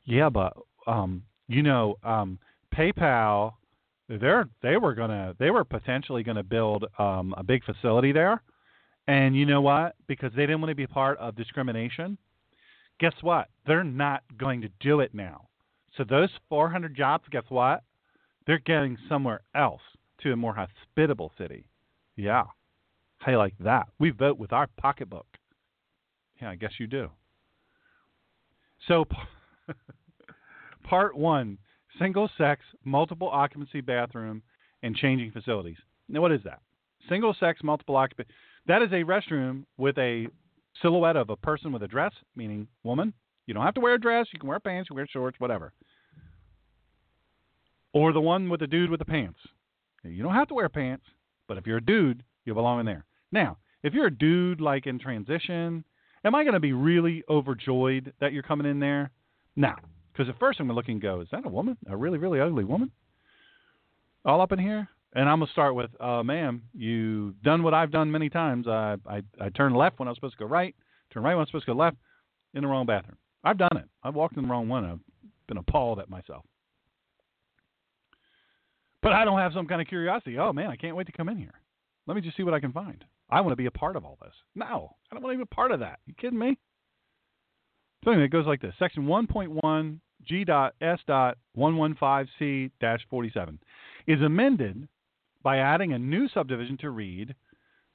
"Yeah, 0.05 0.29
but 0.29 0.57
um, 0.87 1.23
you 1.47 1.63
know, 1.63 1.97
um, 2.03 2.39
PayPal, 2.75 3.55
they're 4.19 4.49
they 4.63 4.77
were 4.77 4.95
gonna 4.95 5.35
they 5.39 5.51
were 5.51 5.65
potentially 5.65 6.23
gonna 6.23 6.43
build 6.43 6.87
um, 6.99 7.35
a 7.37 7.43
big 7.43 7.65
facility 7.65 8.13
there, 8.13 8.43
and 9.07 9.37
you 9.37 9.47
know 9.47 9.61
what? 9.61 9.95
Because 10.07 10.33
they 10.35 10.43
didn't 10.43 10.61
want 10.61 10.71
to 10.71 10.77
be 10.77 10.87
part 10.87 11.19
of 11.19 11.37
discrimination. 11.37 12.19
Guess 12.99 13.15
what? 13.23 13.49
They're 13.67 13.85
not 13.85 14.23
going 14.37 14.61
to 14.61 14.69
do 14.81 15.01
it 15.01 15.15
now. 15.15 15.49
So 15.97 16.05
those 16.05 16.29
400 16.49 16.95
jobs, 16.95 17.25
guess 17.31 17.45
what? 17.49 17.83
They're 18.47 18.59
getting 18.59 18.99
somewhere 19.09 19.41
else 19.55 19.81
to 20.23 20.33
a 20.33 20.37
more 20.37 20.55
hospitable 20.55 21.33
city. 21.39 21.65
Yeah. 22.17 22.45
How 23.19 23.33
you 23.33 23.39
like 23.39 23.55
that? 23.61 23.89
We 23.99 24.11
vote 24.11 24.39
with 24.39 24.53
our 24.53 24.67
pocketbook. 24.79 25.27
Yeah, 26.41 26.51
I 26.51 26.57
guess 26.57 26.73
you 26.79 26.87
do. 26.87 27.09
So, 28.87 29.05
part 30.85 31.17
one 31.17 31.59
single 32.01 32.29
sex, 32.37 32.63
multiple 32.85 33.29
occupancy 33.29 33.81
bathroom, 33.81 34.43
and 34.83 34.97
changing 34.97 35.31
facilities. 35.31 35.77
Now, 36.09 36.23
what 36.23 36.33
is 36.33 36.41
that? 36.45 36.61
Single 37.09 37.37
sex, 37.39 37.61
multiple 37.63 37.97
occupancy. 37.97 38.31
That 38.67 38.83
is 38.83 38.91
a 38.93 39.05
restroom 39.05 39.65
with 39.77 39.97
a 39.99 40.27
silhouette 40.83 41.17
of 41.17 41.31
a 41.31 41.37
person 41.37 41.73
with 41.73 41.83
a 41.83 41.89
dress, 41.89 42.13
meaning 42.35 42.67
woman. 42.83 43.13
You 43.47 43.55
don't 43.55 43.65
have 43.65 43.75
to 43.75 43.81
wear 43.81 43.95
a 43.95 44.01
dress. 44.01 44.27
You 44.33 44.39
can 44.39 44.49
wear 44.49 44.61
pants, 44.61 44.89
you 44.89 44.95
can 44.95 44.97
wear 44.97 45.07
shorts, 45.11 45.39
whatever. 45.39 45.73
Or 47.93 48.13
the 48.13 48.21
one 48.21 48.49
with 48.49 48.61
the 48.61 48.67
dude 48.67 48.91
with 48.91 49.01
the 49.01 49.05
pants. 49.05 49.39
You 50.05 50.23
don't 50.23 50.35
have 50.35 50.49
to 50.49 50.55
wear 50.55 50.69
pants, 50.69 51.05
but 51.49 51.59
if 51.59 51.67
you're 51.67 51.79
a 51.79 51.85
dude, 51.85 52.23
you 52.45 52.55
belong 52.55 52.81
in 52.81 52.87
there. 52.87 53.05
Now, 53.33 53.59
if 53.83 53.93
you're 53.93 54.07
a 54.07 54.17
dude 54.17 54.61
like 54.61 54.87
in 54.87 54.99
transition, 54.99 55.85
am 56.25 56.35
I 56.35 56.45
going 56.45 56.55
to 56.55 56.61
be 56.61 56.73
really 56.73 57.25
overjoyed 57.29 58.13
that 58.21 58.33
you're 58.33 58.43
coming 58.43 58.67
in 58.67 58.79
there? 58.79 59.11
No, 59.57 59.75
because 60.13 60.29
at 60.29 60.39
first 60.39 60.61
I'm 60.61 60.67
going 60.67 60.75
to 60.75 60.77
look 60.77 60.89
and 60.89 61.01
go, 61.01 61.21
is 61.21 61.29
that 61.33 61.47
a 61.47 61.49
woman? 61.49 61.77
A 61.89 61.97
really, 61.97 62.19
really 62.19 62.41
ugly 62.41 62.65
woman? 62.65 62.91
All 64.25 64.41
up 64.41 64.53
in 64.53 64.59
here? 64.59 64.89
And 65.13 65.29
I'm 65.29 65.41
gonna 65.41 65.51
start 65.51 65.75
with, 65.75 65.91
uh, 66.01 66.23
ma'am, 66.23 66.63
you've 66.73 67.43
done 67.43 67.65
what 67.65 67.75
I've 67.75 67.91
done 67.91 68.13
many 68.13 68.29
times. 68.29 68.69
I, 68.69 68.97
I 69.09 69.23
I 69.41 69.49
turned 69.49 69.77
left 69.77 69.99
when 69.99 70.07
I 70.07 70.13
was 70.13 70.17
supposed 70.19 70.39
to 70.39 70.45
go 70.45 70.49
right, 70.49 70.75
turn 71.13 71.25
right 71.25 71.31
when 71.31 71.39
I 71.39 71.43
was 71.43 71.49
supposed 71.49 71.67
to 71.67 71.73
go 71.73 71.79
left, 71.79 71.97
in 72.55 72.63
the 72.63 72.69
wrong 72.69 72.87
bathroom. 72.87 73.17
I've 73.43 73.59
done 73.59 73.77
it. 73.77 73.87
I've 74.05 74.15
walked 74.15 74.37
in 74.37 74.43
the 74.43 74.49
wrong 74.49 74.69
one. 74.69 74.85
I've 74.85 75.01
been 75.49 75.57
appalled 75.57 75.99
at 75.99 76.09
myself. 76.09 76.45
But 79.03 79.13
I 79.13 79.25
don't 79.25 79.39
have 79.39 79.53
some 79.53 79.67
kind 79.67 79.81
of 79.81 79.89
curiosity. 79.89 80.39
Oh 80.39 80.53
man, 80.53 80.69
I 80.69 80.77
can't 80.77 80.95
wait 80.95 81.07
to 81.07 81.13
come 81.13 81.29
in 81.29 81.39
here. 81.39 81.55
Let 82.07 82.15
me 82.15 82.21
just 82.21 82.37
see 82.37 82.45
what 82.45 82.55
I 82.55 82.61
can 82.61 82.73
find. 82.73 83.05
I 83.31 83.41
want 83.41 83.53
to 83.53 83.57
be 83.57 83.67
a 83.67 83.71
part 83.71 83.97
of 83.97 84.05
all 84.05 84.19
this. 84.23 84.35
No, 84.55 84.95
I 85.11 85.15
don't 85.15 85.25
want 85.25 85.35
to 85.35 85.39
be 85.39 85.43
a 85.43 85.55
part 85.55 85.73
of 85.73 85.81
that. 85.81 85.99
You 86.07 86.15
kidding 86.15 86.39
me? 86.39 86.57
So 88.05 88.13
anyway, 88.13 88.27
it 88.27 88.33
goes 88.33 88.47
like 88.47 88.63
this: 88.63 88.75
Section 88.79 89.07
1.1 89.07 89.99
G 90.27 90.45
dot 90.45 90.75
S 90.81 90.99
dot 91.07 91.37
115 91.55 92.29
C 92.39 92.71
dash 92.81 93.01
47 93.09 93.59
is 94.07 94.23
amended 94.23 94.89
by 95.43 95.59
adding 95.59 95.93
a 95.93 95.99
new 95.99 96.29
subdivision 96.29 96.77
to 96.79 96.91
read 96.91 97.35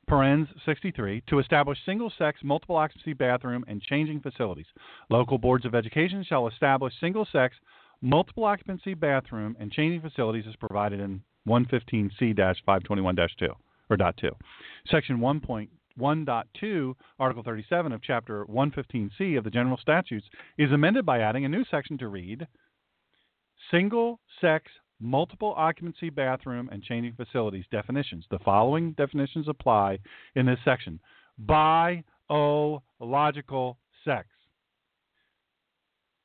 parens 0.07 0.48
63 0.65 1.23
to 1.27 1.40
establish 1.40 1.77
single 1.86 2.11
sex 2.18 2.40
multiple 2.44 2.76
occupancy 2.76 3.14
bathroom 3.14 3.64
and 3.68 3.82
changing 3.82 4.22
facilities. 4.22 4.65
Local 5.10 5.38
boards 5.38 5.65
of 5.65 5.76
education 5.76 6.23
shall 6.23 6.48
establish 6.48 6.94
single 6.99 7.27
sex 7.32 7.56
multiple 8.02 8.44
occupancy 8.44 8.94
bathroom 8.94 9.56
and 9.60 9.72
changing 9.72 10.02
facilities 10.02 10.45
as 10.48 10.56
provided 10.56 10.99
in 10.99 11.22
115C-521-2 11.48 13.49
or 13.90 13.98
dot 13.98 14.18
2. 14.18 14.30
Section 14.90 15.19
1.1.2 15.99 16.95
Article 17.19 17.43
37 17.43 17.91
of 17.91 18.01
chapter 18.01 18.45
115C 18.45 19.38
of 19.38 19.43
the 19.43 19.49
General 19.49 19.77
Statutes 19.77 20.26
is 20.57 20.72
amended 20.72 21.05
by 21.05 21.19
adding 21.19 21.45
a 21.45 21.49
new 21.49 21.63
section 21.69 21.97
to 21.97 22.07
read 22.07 22.47
single 23.72 24.19
sex 24.41 24.72
multiple 24.99 25.53
occupancy 25.57 26.09
bathroom 26.09 26.69
and 26.72 26.81
changing 26.84 27.13
facilities 27.13 27.65
definitions. 27.72 28.26
The 28.30 28.39
following 28.39 28.93
definitions 28.93 29.47
apply 29.47 29.99
in 30.35 30.45
this 30.45 30.59
section. 30.63 30.99
Biological 31.38 32.81
sex. 34.03 34.27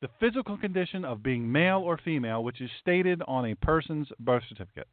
The 0.02 0.08
physical 0.18 0.56
condition 0.56 1.04
of 1.04 1.22
being 1.22 1.50
male 1.50 1.80
or 1.80 1.98
female, 1.98 2.42
which 2.42 2.60
is 2.60 2.70
stated 2.80 3.22
on 3.28 3.44
a 3.46 3.54
person's 3.56 4.08
birth 4.18 4.44
certificate. 4.48 4.88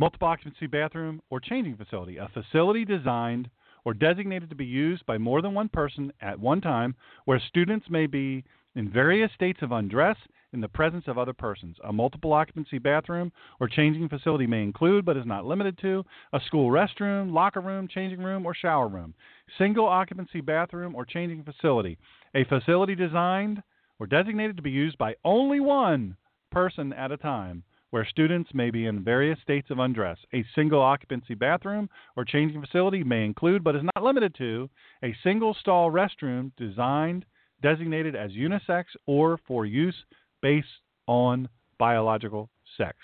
Multiple 0.00 0.28
occupancy 0.28 0.68
bathroom 0.68 1.20
or 1.28 1.40
changing 1.40 1.76
facility. 1.76 2.18
A 2.18 2.28
facility 2.28 2.84
designed 2.84 3.50
or 3.84 3.94
designated 3.94 4.48
to 4.48 4.54
be 4.54 4.64
used 4.64 5.04
by 5.06 5.18
more 5.18 5.42
than 5.42 5.54
one 5.54 5.68
person 5.68 6.12
at 6.20 6.38
one 6.38 6.60
time 6.60 6.94
where 7.24 7.40
students 7.48 7.86
may 7.90 8.06
be 8.06 8.44
in 8.76 8.88
various 8.88 9.32
states 9.34 9.58
of 9.60 9.72
undress 9.72 10.16
in 10.52 10.60
the 10.60 10.68
presence 10.68 11.04
of 11.08 11.18
other 11.18 11.32
persons. 11.32 11.76
A 11.82 11.92
multiple 11.92 12.32
occupancy 12.32 12.78
bathroom 12.78 13.32
or 13.58 13.66
changing 13.66 14.08
facility 14.08 14.46
may 14.46 14.62
include, 14.62 15.04
but 15.04 15.16
is 15.16 15.26
not 15.26 15.44
limited 15.44 15.76
to, 15.78 16.04
a 16.32 16.40
school 16.46 16.70
restroom, 16.70 17.32
locker 17.32 17.60
room, 17.60 17.88
changing 17.88 18.22
room, 18.22 18.46
or 18.46 18.54
shower 18.54 18.86
room. 18.86 19.14
Single 19.58 19.86
occupancy 19.86 20.40
bathroom 20.40 20.94
or 20.94 21.04
changing 21.04 21.42
facility. 21.42 21.98
A 22.36 22.44
facility 22.44 22.94
designed 22.94 23.64
or 23.98 24.06
designated 24.06 24.56
to 24.56 24.62
be 24.62 24.70
used 24.70 24.96
by 24.96 25.16
only 25.24 25.58
one 25.58 26.16
person 26.52 26.92
at 26.92 27.10
a 27.10 27.16
time 27.16 27.64
where 27.90 28.04
students 28.04 28.50
may 28.52 28.70
be 28.70 28.86
in 28.86 29.02
various 29.02 29.38
states 29.42 29.70
of 29.70 29.78
undress. 29.78 30.18
A 30.34 30.44
single 30.54 30.80
occupancy 30.80 31.34
bathroom 31.34 31.88
or 32.16 32.24
changing 32.24 32.60
facility 32.60 33.02
may 33.02 33.24
include, 33.24 33.64
but 33.64 33.76
is 33.76 33.82
not 33.82 34.04
limited 34.04 34.34
to, 34.36 34.68
a 35.02 35.16
single 35.22 35.54
stall 35.54 35.90
restroom 35.90 36.52
designed 36.56 37.24
designated 37.62 38.14
as 38.14 38.30
unisex 38.32 38.84
or 39.06 39.38
for 39.46 39.66
use 39.66 39.96
based 40.42 40.66
on 41.06 41.48
biological 41.78 42.50
sex. 42.76 42.96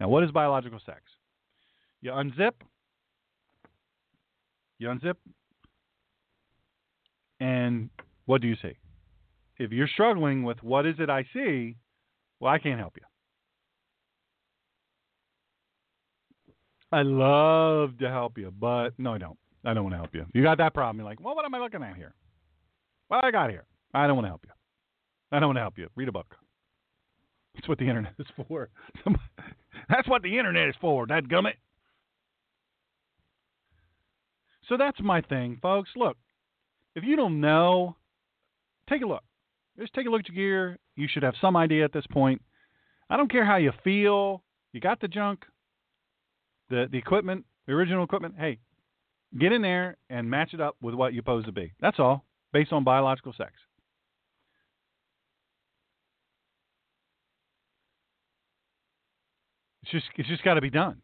Now, 0.00 0.08
what 0.08 0.24
is 0.24 0.30
biological 0.30 0.80
sex? 0.84 1.00
You 2.02 2.10
unzip, 2.10 2.52
you 4.78 4.88
unzip, 4.88 5.14
and 7.40 7.88
what 8.26 8.40
do 8.40 8.48
you 8.48 8.56
see? 8.60 8.76
If 9.58 9.70
you're 9.70 9.88
struggling 9.88 10.42
with 10.42 10.62
what 10.62 10.84
is 10.86 10.96
it 10.98 11.08
I 11.08 11.24
see, 11.32 11.76
well, 12.40 12.52
I 12.52 12.58
can't 12.58 12.78
help 12.78 12.96
you. 12.96 13.06
I 16.94 17.02
love 17.02 17.98
to 17.98 18.08
help 18.08 18.38
you, 18.38 18.52
but 18.56 18.90
no, 18.98 19.14
I 19.14 19.18
don't. 19.18 19.36
I 19.64 19.74
don't 19.74 19.82
want 19.82 19.94
to 19.94 19.98
help 19.98 20.14
you. 20.14 20.26
You 20.32 20.44
got 20.44 20.58
that 20.58 20.74
problem. 20.74 20.98
You're 20.98 21.10
like, 21.10 21.20
well, 21.20 21.34
what 21.34 21.44
am 21.44 21.52
I 21.52 21.58
looking 21.58 21.82
at 21.82 21.96
here? 21.96 22.14
What 23.08 23.24
I 23.24 23.32
got 23.32 23.50
here? 23.50 23.64
I 23.92 24.06
don't 24.06 24.14
want 24.14 24.26
to 24.26 24.28
help 24.28 24.42
you. 24.44 24.52
I 25.32 25.40
don't 25.40 25.48
want 25.48 25.56
to 25.56 25.62
help 25.62 25.76
you. 25.76 25.88
Read 25.96 26.06
a 26.06 26.12
book. 26.12 26.36
That's 27.56 27.66
what 27.68 27.78
the 27.78 27.88
internet 27.88 28.12
is 28.20 28.26
for. 28.36 28.68
that's 29.88 30.08
what 30.08 30.22
the 30.22 30.38
internet 30.38 30.68
is 30.68 30.76
for, 30.80 31.04
that 31.08 31.24
gummit. 31.24 31.54
So 34.68 34.76
that's 34.76 35.00
my 35.02 35.20
thing, 35.20 35.58
folks. 35.60 35.90
Look, 35.96 36.16
if 36.94 37.02
you 37.02 37.16
don't 37.16 37.40
know, 37.40 37.96
take 38.88 39.02
a 39.02 39.06
look. 39.06 39.24
Just 39.80 39.94
take 39.94 40.06
a 40.06 40.10
look 40.10 40.20
at 40.20 40.28
your 40.28 40.36
gear. 40.36 40.78
You 40.94 41.08
should 41.10 41.24
have 41.24 41.34
some 41.40 41.56
idea 41.56 41.84
at 41.84 41.92
this 41.92 42.06
point. 42.12 42.40
I 43.10 43.16
don't 43.16 43.32
care 43.32 43.44
how 43.44 43.56
you 43.56 43.72
feel. 43.82 44.44
You 44.72 44.80
got 44.80 45.00
the 45.00 45.08
junk, 45.08 45.44
the 46.70 46.88
the 46.90 46.98
equipment, 46.98 47.44
the 47.66 47.72
original 47.72 48.04
equipment. 48.04 48.34
Hey, 48.38 48.58
get 49.38 49.52
in 49.52 49.62
there 49.62 49.96
and 50.10 50.28
match 50.28 50.54
it 50.54 50.60
up 50.60 50.76
with 50.80 50.94
what 50.94 51.14
you 51.14 51.22
pose 51.22 51.44
to 51.46 51.52
be. 51.52 51.72
That's 51.80 51.98
all, 51.98 52.24
based 52.52 52.72
on 52.72 52.84
biological 52.84 53.34
sex. 53.36 53.52
It's 59.82 59.90
just 59.92 60.06
it's 60.16 60.28
just 60.28 60.42
got 60.42 60.54
to 60.54 60.60
be 60.60 60.70
done. 60.70 61.02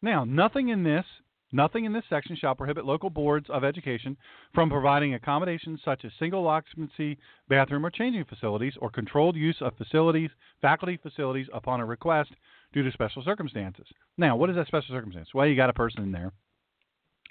Now, 0.00 0.24
nothing 0.24 0.68
in 0.68 0.84
this 0.84 1.04
nothing 1.50 1.84
in 1.84 1.92
this 1.92 2.04
section 2.08 2.36
shall 2.36 2.54
prohibit 2.54 2.84
local 2.84 3.10
boards 3.10 3.46
of 3.48 3.64
education 3.64 4.16
from 4.54 4.70
providing 4.70 5.14
accommodations 5.14 5.80
such 5.84 6.04
as 6.04 6.12
single 6.18 6.46
occupancy 6.46 7.18
bathroom 7.48 7.84
or 7.84 7.90
changing 7.90 8.24
facilities 8.26 8.74
or 8.80 8.90
controlled 8.90 9.34
use 9.34 9.56
of 9.60 9.76
facilities, 9.76 10.30
faculty 10.60 10.98
facilities 11.02 11.48
upon 11.52 11.80
a 11.80 11.86
request 11.86 12.30
due 12.72 12.82
to 12.82 12.92
special 12.92 13.22
circumstances. 13.22 13.86
Now, 14.16 14.36
what 14.36 14.50
is 14.50 14.56
that 14.56 14.66
special 14.66 14.94
circumstance? 14.94 15.28
Well, 15.34 15.46
you 15.46 15.56
got 15.56 15.70
a 15.70 15.74
person 15.74 16.02
in 16.02 16.12
there 16.12 16.32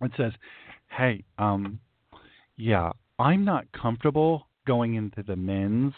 that 0.01 0.11
says, 0.17 0.33
"Hey, 0.89 1.23
um, 1.37 1.79
yeah, 2.55 2.91
I'm 3.19 3.45
not 3.45 3.71
comfortable 3.71 4.47
going 4.65 4.95
into 4.95 5.23
the 5.23 5.35
men's 5.35 5.93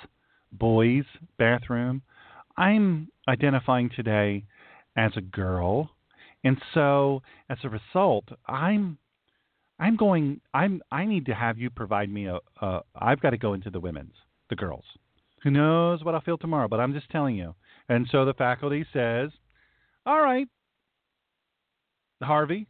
boys 0.51 1.05
bathroom. 1.37 2.01
I'm 2.57 3.09
identifying 3.27 3.89
today 3.89 4.45
as 4.97 5.11
a 5.15 5.21
girl, 5.21 5.89
and 6.43 6.57
so 6.73 7.21
as 7.49 7.57
a 7.63 7.69
result, 7.69 8.25
I'm 8.47 8.97
I'm 9.79 9.95
going 9.95 10.41
I'm 10.53 10.81
I 10.91 11.05
need 11.05 11.25
to 11.27 11.33
have 11.33 11.57
you 11.57 11.69
provide 11.69 12.09
me 12.09 12.27
a, 12.27 12.39
a 12.61 12.81
I've 12.95 13.21
got 13.21 13.31
to 13.31 13.37
go 13.37 13.53
into 13.53 13.69
the 13.69 13.79
women's, 13.79 14.13
the 14.49 14.55
girls. 14.55 14.85
Who 15.43 15.51
knows 15.51 16.03
what 16.03 16.15
I'll 16.15 16.21
feel 16.21 16.37
tomorrow? 16.37 16.67
But 16.67 16.79
I'm 16.79 16.93
just 16.93 17.09
telling 17.09 17.35
you. 17.35 17.55
And 17.89 18.07
so 18.11 18.23
the 18.23 18.33
faculty 18.33 18.85
says, 18.93 19.31
"All 20.05 20.21
right, 20.21 20.47
Harvey. 22.21 22.67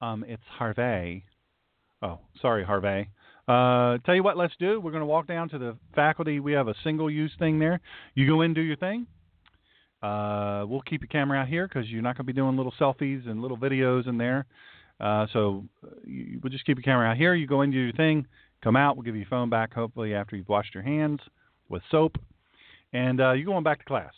Um, 0.00 0.24
it's 0.26 0.42
Harvey. 0.58 1.24
Oh, 2.02 2.18
sorry, 2.42 2.64
Harvey. 2.64 3.08
Uh, 3.46 3.98
tell 4.04 4.14
you 4.14 4.22
what, 4.22 4.36
let's 4.36 4.54
do. 4.58 4.80
We're 4.80 4.90
going 4.90 5.02
to 5.02 5.06
walk 5.06 5.26
down 5.26 5.48
to 5.50 5.58
the 5.58 5.76
faculty. 5.94 6.40
We 6.40 6.52
have 6.52 6.68
a 6.68 6.74
single-use 6.82 7.32
thing 7.38 7.58
there. 7.58 7.80
You 8.14 8.26
go 8.26 8.42
in, 8.42 8.54
do 8.54 8.60
your 8.60 8.76
thing. 8.76 9.06
Uh, 10.02 10.64
we'll 10.66 10.82
keep 10.82 11.00
your 11.02 11.08
camera 11.08 11.38
out 11.38 11.48
here 11.48 11.66
because 11.66 11.88
you're 11.88 12.02
not 12.02 12.16
going 12.16 12.26
to 12.26 12.32
be 12.32 12.34
doing 12.34 12.56
little 12.56 12.74
selfies 12.78 13.28
and 13.28 13.40
little 13.40 13.56
videos 13.56 14.06
in 14.06 14.18
there. 14.18 14.46
Uh, 15.00 15.26
so 15.32 15.64
uh, 15.82 15.90
you, 16.06 16.40
we'll 16.42 16.50
just 16.50 16.66
keep 16.66 16.76
your 16.76 16.82
camera 16.82 17.08
out 17.08 17.16
here. 17.16 17.34
You 17.34 17.46
go 17.46 17.62
in, 17.62 17.70
do 17.70 17.78
your 17.78 17.92
thing, 17.92 18.26
come 18.62 18.76
out. 18.76 18.96
We'll 18.96 19.04
give 19.04 19.14
you 19.14 19.22
your 19.22 19.30
phone 19.30 19.50
back, 19.50 19.72
hopefully 19.72 20.14
after 20.14 20.36
you've 20.36 20.48
washed 20.48 20.74
your 20.74 20.82
hands 20.82 21.20
with 21.68 21.82
soap, 21.90 22.16
and 22.94 23.20
uh, 23.20 23.32
you're 23.32 23.44
going 23.44 23.64
back 23.64 23.80
to 23.80 23.84
class. 23.84 24.12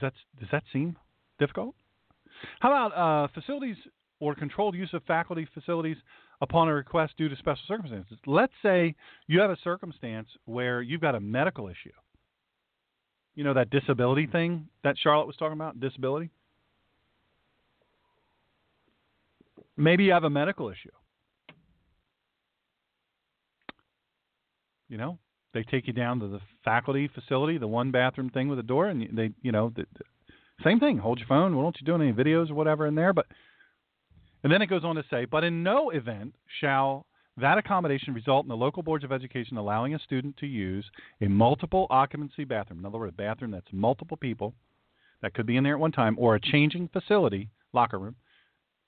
Does 0.00 0.10
that 0.10 0.40
does 0.40 0.48
that 0.50 0.64
seem 0.72 0.96
difficult? 1.38 1.76
How 2.58 2.70
about 2.70 2.96
uh, 2.96 3.28
facilities 3.32 3.76
or 4.18 4.34
controlled 4.34 4.74
use 4.74 4.90
of 4.92 5.04
faculty 5.04 5.46
facilities 5.54 5.98
upon 6.40 6.68
a 6.68 6.74
request 6.74 7.12
due 7.16 7.28
to 7.28 7.36
special 7.36 7.62
circumstances? 7.68 8.18
Let's 8.26 8.52
say 8.62 8.96
you 9.28 9.40
have 9.40 9.50
a 9.50 9.56
circumstance 9.62 10.28
where 10.46 10.82
you've 10.82 11.00
got 11.00 11.14
a 11.14 11.20
medical 11.20 11.68
issue. 11.68 11.92
You 13.36 13.44
know 13.44 13.54
that 13.54 13.70
disability 13.70 14.26
thing 14.26 14.68
that 14.82 14.96
Charlotte 14.98 15.26
was 15.26 15.36
talking 15.36 15.54
about, 15.54 15.78
disability. 15.78 16.30
Maybe 19.76 20.04
you 20.04 20.12
have 20.12 20.24
a 20.24 20.30
medical 20.30 20.70
issue. 20.70 20.90
You 24.88 24.98
know, 24.98 25.18
they 25.52 25.62
take 25.62 25.86
you 25.86 25.92
down 25.92 26.20
to 26.20 26.28
the 26.28 26.40
faculty 26.64 27.08
facility, 27.08 27.58
the 27.58 27.66
one 27.66 27.90
bathroom 27.90 28.30
thing 28.30 28.48
with 28.48 28.58
a 28.58 28.62
door, 28.62 28.88
and 28.88 29.16
they, 29.16 29.30
you 29.42 29.52
know, 29.52 29.72
the, 29.74 29.86
the, 29.96 30.04
same 30.62 30.78
thing. 30.78 30.98
Hold 30.98 31.18
your 31.18 31.26
phone. 31.26 31.54
Well, 31.54 31.64
don't 31.64 31.76
you 31.80 31.86
doing 31.86 32.02
any 32.02 32.12
videos 32.12 32.50
or 32.50 32.54
whatever 32.54 32.86
in 32.86 32.94
there? 32.94 33.12
But 33.12 33.26
and 34.42 34.52
then 34.52 34.62
it 34.62 34.66
goes 34.66 34.84
on 34.84 34.96
to 34.96 35.04
say, 35.10 35.24
but 35.24 35.42
in 35.42 35.62
no 35.62 35.90
event 35.90 36.34
shall 36.60 37.06
that 37.36 37.58
accommodation 37.58 38.14
result 38.14 38.44
in 38.44 38.48
the 38.48 38.56
local 38.56 38.82
boards 38.82 39.02
of 39.02 39.10
education 39.10 39.56
allowing 39.56 39.94
a 39.94 39.98
student 39.98 40.36
to 40.36 40.46
use 40.46 40.84
a 41.20 41.26
multiple 41.26 41.86
occupancy 41.90 42.44
bathroom. 42.44 42.80
In 42.80 42.86
other 42.86 42.98
words, 42.98 43.14
a 43.14 43.16
bathroom 43.16 43.50
that's 43.50 43.66
multiple 43.72 44.16
people 44.16 44.54
that 45.22 45.34
could 45.34 45.46
be 45.46 45.56
in 45.56 45.64
there 45.64 45.74
at 45.74 45.80
one 45.80 45.90
time, 45.90 46.16
or 46.18 46.34
a 46.34 46.40
changing 46.40 46.88
facility 46.92 47.48
locker 47.72 47.98
room 47.98 48.14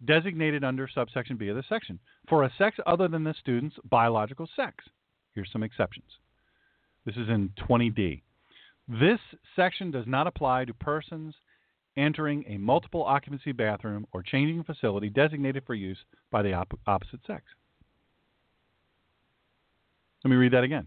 designated 0.05 0.63
under 0.63 0.87
subsection 0.87 1.37
B 1.37 1.49
of 1.49 1.57
the 1.57 1.65
section 1.69 1.99
for 2.29 2.45
a 2.45 2.53
sex 2.59 2.77
other 2.87 3.09
than 3.09 3.25
the 3.25 3.35
student's 3.41 3.77
biological 3.89 4.49
sex. 4.55 4.85
Here's 5.37 5.53
some 5.53 5.63
exceptions. 5.63 6.07
This 7.05 7.15
is 7.15 7.29
in 7.29 7.51
20D. 7.69 8.23
This 8.89 9.21
section 9.55 9.91
does 9.91 10.07
not 10.07 10.27
apply 10.27 10.65
to 10.65 10.75
persons 10.75 11.35
entering 11.97 12.45
a 12.49 12.57
multiple 12.57 13.05
occupancy 13.05 13.53
bathroom 13.53 14.07
or 14.13 14.23
changing 14.23 14.65
facility 14.65 15.11
designated 15.11 15.63
for 15.67 15.75
use 15.75 15.99
by 16.33 16.43
the 16.43 16.55
op- 16.55 16.79
opposite 16.87 17.21
sex. 17.27 17.45
Let 20.25 20.31
me 20.31 20.37
read 20.37 20.55
that 20.55 20.65
again. 20.65 20.87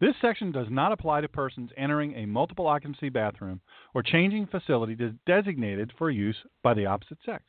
This 0.00 0.14
section 0.20 0.50
does 0.50 0.66
not 0.68 0.90
apply 0.90 1.20
to 1.20 1.28
persons 1.28 1.70
entering 1.76 2.14
a 2.16 2.26
multiple 2.26 2.66
occupancy 2.66 3.10
bathroom 3.10 3.60
or 3.94 4.02
changing 4.02 4.48
facility 4.48 4.96
designated 5.24 5.92
for 5.96 6.10
use 6.10 6.36
by 6.64 6.74
the 6.74 6.86
opposite 6.86 7.18
sex. 7.24 7.44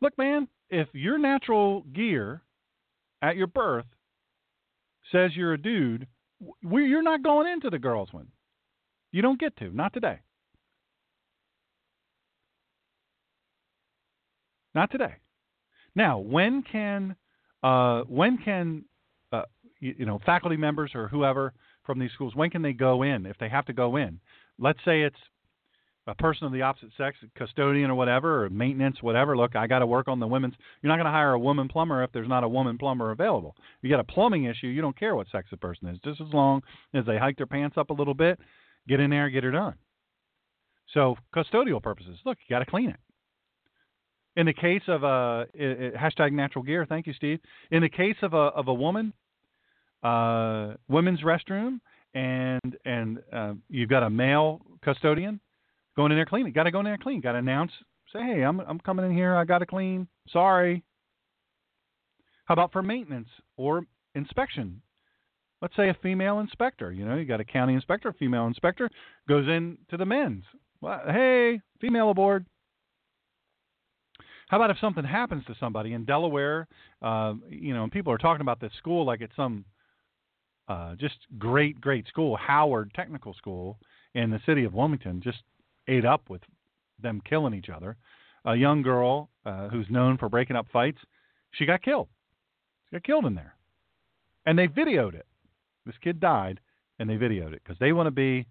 Look, 0.00 0.16
man, 0.16 0.48
if 0.70 0.88
your 0.94 1.18
natural 1.18 1.82
gear 1.92 2.40
at 3.22 3.36
your 3.36 3.46
birth 3.46 3.86
says 5.12 5.32
you're 5.34 5.54
a 5.54 5.60
dude, 5.60 6.06
we, 6.62 6.86
you're 6.86 7.02
not 7.02 7.22
going 7.22 7.50
into 7.50 7.70
the 7.70 7.78
girls' 7.78 8.12
one. 8.12 8.28
You 9.12 9.22
don't 9.22 9.40
get 9.40 9.56
to. 9.58 9.70
Not 9.74 9.92
today. 9.92 10.20
Not 14.74 14.90
today. 14.90 15.16
Now, 15.94 16.18
when 16.18 16.62
can 16.62 17.16
uh, 17.62 18.02
when 18.02 18.38
can 18.38 18.84
uh, 19.32 19.42
you, 19.80 19.94
you, 19.98 20.06
know 20.06 20.20
faculty 20.24 20.56
members 20.56 20.92
or 20.94 21.08
whoever 21.08 21.52
from 21.84 21.98
these 21.98 22.12
schools 22.12 22.34
when 22.36 22.50
can 22.50 22.62
they 22.62 22.72
go 22.72 23.02
in 23.02 23.26
if 23.26 23.36
they 23.38 23.48
have 23.48 23.66
to 23.66 23.72
go 23.72 23.96
in? 23.96 24.20
Let's 24.58 24.78
say 24.84 25.02
it's 25.02 25.16
a 26.06 26.14
person 26.14 26.46
of 26.46 26.52
the 26.52 26.62
opposite 26.62 26.90
sex, 26.96 27.18
custodian 27.36 27.90
or 27.90 27.94
whatever, 27.94 28.44
or 28.44 28.50
maintenance, 28.50 28.96
whatever. 29.02 29.36
Look, 29.36 29.54
I 29.54 29.66
got 29.66 29.80
to 29.80 29.86
work 29.86 30.08
on 30.08 30.18
the 30.18 30.26
women's. 30.26 30.54
You're 30.82 30.88
not 30.88 30.96
going 30.96 31.06
to 31.06 31.10
hire 31.12 31.32
a 31.32 31.38
woman 31.38 31.68
plumber 31.68 32.02
if 32.02 32.10
there's 32.12 32.28
not 32.28 32.42
a 32.42 32.48
woman 32.48 32.78
plumber 32.78 33.10
available. 33.10 33.54
You 33.82 33.90
got 33.90 34.00
a 34.00 34.04
plumbing 34.04 34.44
issue, 34.44 34.68
you 34.68 34.80
don't 34.80 34.98
care 34.98 35.14
what 35.14 35.28
sex 35.30 35.48
the 35.50 35.56
person 35.56 35.88
is, 35.88 35.98
just 36.04 36.20
as 36.20 36.32
long 36.32 36.62
as 36.94 37.04
they 37.06 37.18
hike 37.18 37.36
their 37.36 37.46
pants 37.46 37.76
up 37.76 37.90
a 37.90 37.94
little 37.94 38.14
bit, 38.14 38.38
get 38.88 39.00
in 39.00 39.10
there, 39.10 39.28
get 39.28 39.44
her 39.44 39.50
done. 39.50 39.74
So 40.94 41.16
custodial 41.34 41.82
purposes, 41.82 42.18
look, 42.24 42.38
you 42.46 42.54
got 42.54 42.60
to 42.60 42.70
clean 42.70 42.90
it. 42.90 43.00
In 44.36 44.46
the 44.46 44.54
case 44.54 44.82
of 44.88 45.02
a 45.02 45.46
hashtag 45.56 46.32
natural 46.32 46.64
gear, 46.64 46.86
thank 46.88 47.06
you, 47.06 47.12
Steve. 47.12 47.40
In 47.70 47.82
the 47.82 47.88
case 47.88 48.16
of 48.22 48.32
a 48.32 48.36
of 48.36 48.68
a 48.68 48.74
woman, 48.74 49.12
uh, 50.02 50.74
women's 50.88 51.20
restroom, 51.22 51.80
and 52.14 52.76
and 52.84 53.18
uh, 53.32 53.54
you've 53.68 53.90
got 53.90 54.02
a 54.02 54.10
male 54.10 54.60
custodian 54.82 55.40
going 56.00 56.12
in 56.12 56.18
there 56.18 56.24
cleaning. 56.24 56.52
Got 56.52 56.62
to 56.62 56.70
go 56.70 56.78
in 56.78 56.86
there 56.86 56.96
clean. 56.96 57.20
Got 57.20 57.32
to 57.32 57.38
announce. 57.38 57.72
Say, 58.10 58.20
hey, 58.20 58.42
I'm 58.42 58.60
I'm 58.60 58.80
coming 58.80 59.04
in 59.04 59.14
here. 59.14 59.36
I 59.36 59.44
got 59.44 59.58
to 59.58 59.66
clean. 59.66 60.08
Sorry. 60.30 60.82
How 62.46 62.54
about 62.54 62.72
for 62.72 62.82
maintenance 62.82 63.28
or 63.58 63.82
inspection? 64.14 64.80
Let's 65.60 65.76
say 65.76 65.90
a 65.90 65.96
female 66.02 66.40
inspector. 66.40 66.90
You 66.90 67.04
know, 67.04 67.16
you 67.16 67.26
got 67.26 67.40
a 67.40 67.44
county 67.44 67.74
inspector, 67.74 68.14
female 68.18 68.46
inspector 68.46 68.88
goes 69.28 69.46
in 69.46 69.76
to 69.90 69.98
the 69.98 70.06
men's. 70.06 70.44
Well, 70.80 71.02
hey, 71.06 71.60
female 71.82 72.10
aboard. 72.10 72.46
How 74.48 74.56
about 74.56 74.70
if 74.70 74.78
something 74.80 75.04
happens 75.04 75.44
to 75.46 75.54
somebody 75.60 75.92
in 75.92 76.06
Delaware? 76.06 76.66
Uh, 77.02 77.34
you 77.48 77.74
know, 77.74 77.84
and 77.84 77.92
people 77.92 78.10
are 78.12 78.18
talking 78.18 78.40
about 78.40 78.58
this 78.58 78.72
school 78.78 79.04
like 79.04 79.20
it's 79.20 79.36
some 79.36 79.66
uh, 80.66 80.94
just 80.94 81.16
great, 81.38 81.78
great 81.78 82.08
school, 82.08 82.38
Howard 82.38 82.90
Technical 82.94 83.34
School 83.34 83.78
in 84.14 84.30
the 84.30 84.40
city 84.46 84.64
of 84.64 84.72
Wilmington. 84.72 85.20
Just 85.22 85.42
ate 85.88 86.04
up 86.04 86.28
with 86.28 86.42
them 87.02 87.20
killing 87.28 87.54
each 87.54 87.68
other. 87.68 87.96
A 88.44 88.54
young 88.54 88.82
girl 88.82 89.28
uh, 89.44 89.68
who's 89.68 89.86
known 89.90 90.16
for 90.16 90.28
breaking 90.28 90.56
up 90.56 90.66
fights, 90.72 90.98
she 91.52 91.66
got 91.66 91.82
killed. 91.82 92.08
She 92.88 92.96
got 92.96 93.04
killed 93.04 93.26
in 93.26 93.34
there, 93.34 93.54
and 94.46 94.58
they 94.58 94.66
videoed 94.66 95.14
it. 95.14 95.26
This 95.84 95.96
kid 96.02 96.20
died, 96.20 96.60
and 96.98 97.08
they 97.08 97.14
videoed 97.14 97.52
it 97.52 97.62
because 97.62 97.78
they 97.78 97.92
want 97.92 98.06
to 98.06 98.10
be, 98.10 98.46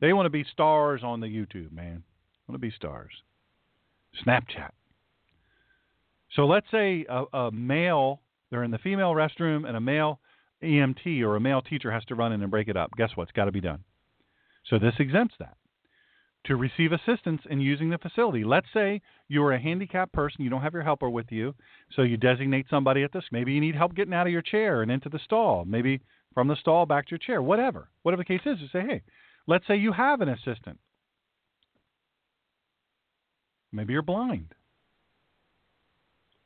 they 0.00 0.12
want 0.12 0.26
to 0.26 0.30
be 0.30 0.44
stars 0.52 1.02
on 1.02 1.20
the 1.20 1.26
YouTube, 1.26 1.72
man. 1.72 2.02
Want 2.48 2.60
to 2.60 2.66
be 2.66 2.70
stars. 2.70 3.12
Snapchat. 4.26 4.70
So 6.34 6.46
let's 6.46 6.66
say 6.70 7.06
a, 7.08 7.24
a 7.36 7.50
male, 7.50 8.20
they're 8.50 8.64
in 8.64 8.70
the 8.70 8.78
female 8.78 9.12
restroom, 9.12 9.66
and 9.66 9.76
a 9.76 9.80
male 9.80 10.20
EMT 10.62 11.22
or 11.22 11.36
a 11.36 11.40
male 11.40 11.62
teacher 11.62 11.90
has 11.90 12.04
to 12.06 12.14
run 12.14 12.32
in 12.32 12.42
and 12.42 12.50
break 12.50 12.68
it 12.68 12.76
up. 12.76 12.90
Guess 12.96 13.10
what? 13.14 13.24
It's 13.24 13.32
got 13.32 13.46
to 13.46 13.52
be 13.52 13.60
done. 13.60 13.84
So 14.68 14.78
this 14.78 14.94
exempts 14.98 15.34
that 15.38 15.56
to 16.46 16.56
receive 16.56 16.92
assistance 16.92 17.42
in 17.50 17.60
using 17.60 17.90
the 17.90 17.98
facility. 17.98 18.44
Let's 18.44 18.66
say 18.72 19.02
you're 19.28 19.52
a 19.52 19.60
handicapped 19.60 20.12
person, 20.12 20.42
you 20.42 20.50
don't 20.50 20.62
have 20.62 20.72
your 20.72 20.82
helper 20.82 21.10
with 21.10 21.26
you, 21.30 21.54
so 21.94 22.02
you 22.02 22.16
designate 22.16 22.66
somebody 22.70 23.02
at 23.02 23.12
this. 23.12 23.24
Maybe 23.30 23.52
you 23.52 23.60
need 23.60 23.74
help 23.74 23.94
getting 23.94 24.14
out 24.14 24.26
of 24.26 24.32
your 24.32 24.42
chair 24.42 24.82
and 24.82 24.90
into 24.90 25.08
the 25.08 25.20
stall, 25.24 25.64
maybe 25.66 26.00
from 26.32 26.48
the 26.48 26.56
stall 26.56 26.86
back 26.86 27.06
to 27.06 27.10
your 27.10 27.18
chair, 27.18 27.42
whatever. 27.42 27.88
Whatever 28.02 28.22
the 28.22 28.38
case 28.38 28.46
is, 28.46 28.58
you 28.60 28.68
say, 28.72 28.80
hey, 28.80 29.02
let's 29.46 29.66
say 29.66 29.76
you 29.76 29.92
have 29.92 30.20
an 30.22 30.30
assistant. 30.30 30.78
Maybe 33.72 33.92
you're 33.92 34.02
blind. 34.02 34.54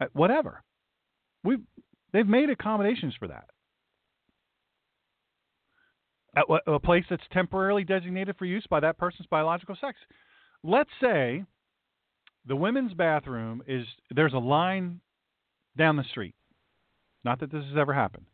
Uh, 0.01 0.07
whatever. 0.13 0.63
We've, 1.45 1.61
they've 2.13 2.27
made 2.27 2.51
accommodations 2.51 3.15
for 3.19 3.29
that 3.29 3.45
at 6.37 6.45
a 6.67 6.79
place 6.79 7.05
that's 7.09 7.23
temporarily 7.33 7.85
designated 7.85 8.37
for 8.37 8.45
use 8.45 8.67
by 8.69 8.81
that 8.81 8.99
person's 8.99 9.27
biological 9.27 9.77
sex. 9.81 9.99
Let's 10.63 10.91
say 11.01 11.45
the 12.47 12.57
women's 12.57 12.95
bathroom 12.95 13.63
is 13.67 13.87
there's 14.15 14.33
a 14.33 14.39
line 14.39 15.01
down 15.77 15.97
the 15.97 16.05
street. 16.05 16.35
Not 17.25 17.41
that 17.41 17.51
this 17.51 17.65
has 17.65 17.77
ever 17.77 17.95
happened. 17.95 18.27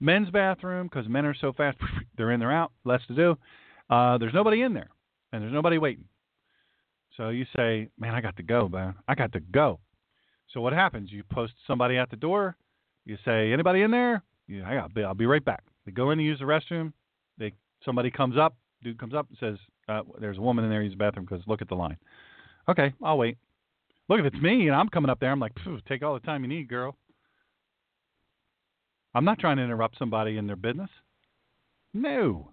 Men's 0.00 0.30
bathroom 0.30 0.88
because 0.88 1.08
men 1.08 1.26
are 1.26 1.34
so 1.34 1.52
fast, 1.52 1.78
they're 2.16 2.30
in, 2.30 2.40
they're 2.40 2.52
out, 2.52 2.72
less 2.84 3.02
to 3.08 3.14
do. 3.14 3.36
Uh, 3.90 4.18
there's 4.18 4.34
nobody 4.34 4.62
in 4.62 4.72
there, 4.72 4.90
and 5.32 5.42
there's 5.42 5.52
nobody 5.52 5.78
waiting. 5.78 6.04
So 7.16 7.28
you 7.28 7.44
say, 7.54 7.88
"Man, 7.98 8.14
I 8.14 8.20
got 8.20 8.36
to 8.36 8.42
go, 8.42 8.68
man. 8.68 8.94
I 9.08 9.14
got 9.14 9.32
to 9.32 9.40
go." 9.40 9.80
So 10.52 10.60
what 10.60 10.72
happens? 10.72 11.12
You 11.12 11.22
post 11.24 11.52
somebody 11.66 11.96
at 11.98 12.08
the 12.08 12.16
door. 12.16 12.56
You 13.04 13.18
say, 13.24 13.52
"Anybody 13.52 13.82
in 13.82 13.90
there?" 13.90 14.22
Yeah, 14.48 14.68
I 14.68 14.74
got. 14.74 15.04
I'll 15.04 15.14
be 15.14 15.26
right 15.26 15.44
back. 15.44 15.64
They 15.84 15.92
go 15.92 16.10
in 16.12 16.18
to 16.18 16.24
use 16.24 16.38
the 16.38 16.44
restroom. 16.44 16.92
Somebody 17.84 18.10
comes 18.10 18.36
up, 18.38 18.56
dude 18.82 18.98
comes 18.98 19.14
up 19.14 19.28
and 19.28 19.38
says, 19.38 19.58
uh, 19.88 20.02
"There's 20.18 20.38
a 20.38 20.42
woman 20.42 20.64
in 20.64 20.70
there. 20.70 20.82
Use 20.82 20.92
the 20.92 20.98
bathroom 20.98 21.26
because 21.28 21.46
look 21.46 21.62
at 21.62 21.68
the 21.68 21.74
line." 21.74 21.96
Okay, 22.68 22.92
I'll 23.02 23.18
wait. 23.18 23.38
Look, 24.08 24.20
if 24.20 24.26
it's 24.26 24.42
me 24.42 24.66
and 24.66 24.76
I'm 24.76 24.88
coming 24.88 25.10
up 25.10 25.20
there, 25.20 25.30
I'm 25.30 25.40
like, 25.40 25.52
"Take 25.88 26.02
all 26.02 26.14
the 26.14 26.20
time 26.20 26.42
you 26.42 26.48
need, 26.48 26.68
girl." 26.68 26.96
I'm 29.14 29.24
not 29.24 29.38
trying 29.38 29.56
to 29.56 29.64
interrupt 29.64 29.98
somebody 29.98 30.36
in 30.36 30.46
their 30.46 30.56
business. 30.56 30.90
No. 31.92 32.52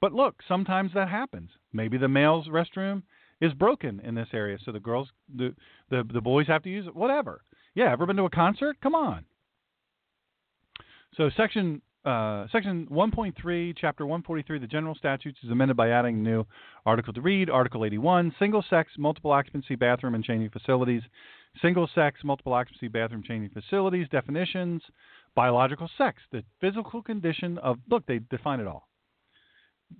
But 0.00 0.12
look, 0.12 0.42
sometimes 0.46 0.92
that 0.94 1.08
happens. 1.08 1.50
Maybe 1.72 1.96
the 1.96 2.08
male's 2.08 2.48
restroom 2.48 3.02
is 3.40 3.52
broken 3.54 4.00
in 4.00 4.14
this 4.14 4.28
area, 4.32 4.58
so 4.64 4.72
the 4.72 4.80
girls, 4.80 5.08
the 5.34 5.54
the, 5.90 6.04
the 6.12 6.20
boys 6.20 6.46
have 6.46 6.62
to 6.64 6.70
use 6.70 6.86
it. 6.86 6.94
Whatever. 6.94 7.42
Yeah, 7.74 7.92
ever 7.92 8.06
been 8.06 8.16
to 8.16 8.24
a 8.24 8.30
concert? 8.30 8.76
Come 8.80 8.94
on. 8.94 9.24
So 11.16 11.30
section 11.36 11.82
uh, 12.04 12.46
section 12.50 12.86
1.3, 12.90 13.74
chapter 13.80 14.04
143, 14.04 14.58
the 14.58 14.66
general 14.66 14.94
statutes 14.94 15.38
is 15.44 15.50
amended 15.50 15.76
by 15.76 15.90
adding 15.90 16.22
new 16.22 16.44
article 16.84 17.12
to 17.12 17.20
read. 17.20 17.48
Article 17.48 17.84
81, 17.84 18.34
single 18.38 18.64
sex, 18.68 18.90
multiple 18.98 19.30
occupancy 19.30 19.76
bathroom 19.76 20.14
and 20.14 20.24
changing 20.24 20.50
facilities. 20.50 21.02
Single 21.60 21.88
sex, 21.94 22.20
multiple 22.24 22.54
occupancy 22.54 22.88
bathroom 22.88 23.22
changing 23.22 23.50
facilities. 23.50 24.08
Definitions: 24.10 24.82
biological 25.36 25.88
sex, 25.96 26.22
the 26.32 26.42
physical 26.60 27.02
condition 27.02 27.58
of 27.58 27.78
look, 27.88 28.04
they 28.06 28.20
define 28.30 28.58
it 28.58 28.66
all 28.66 28.88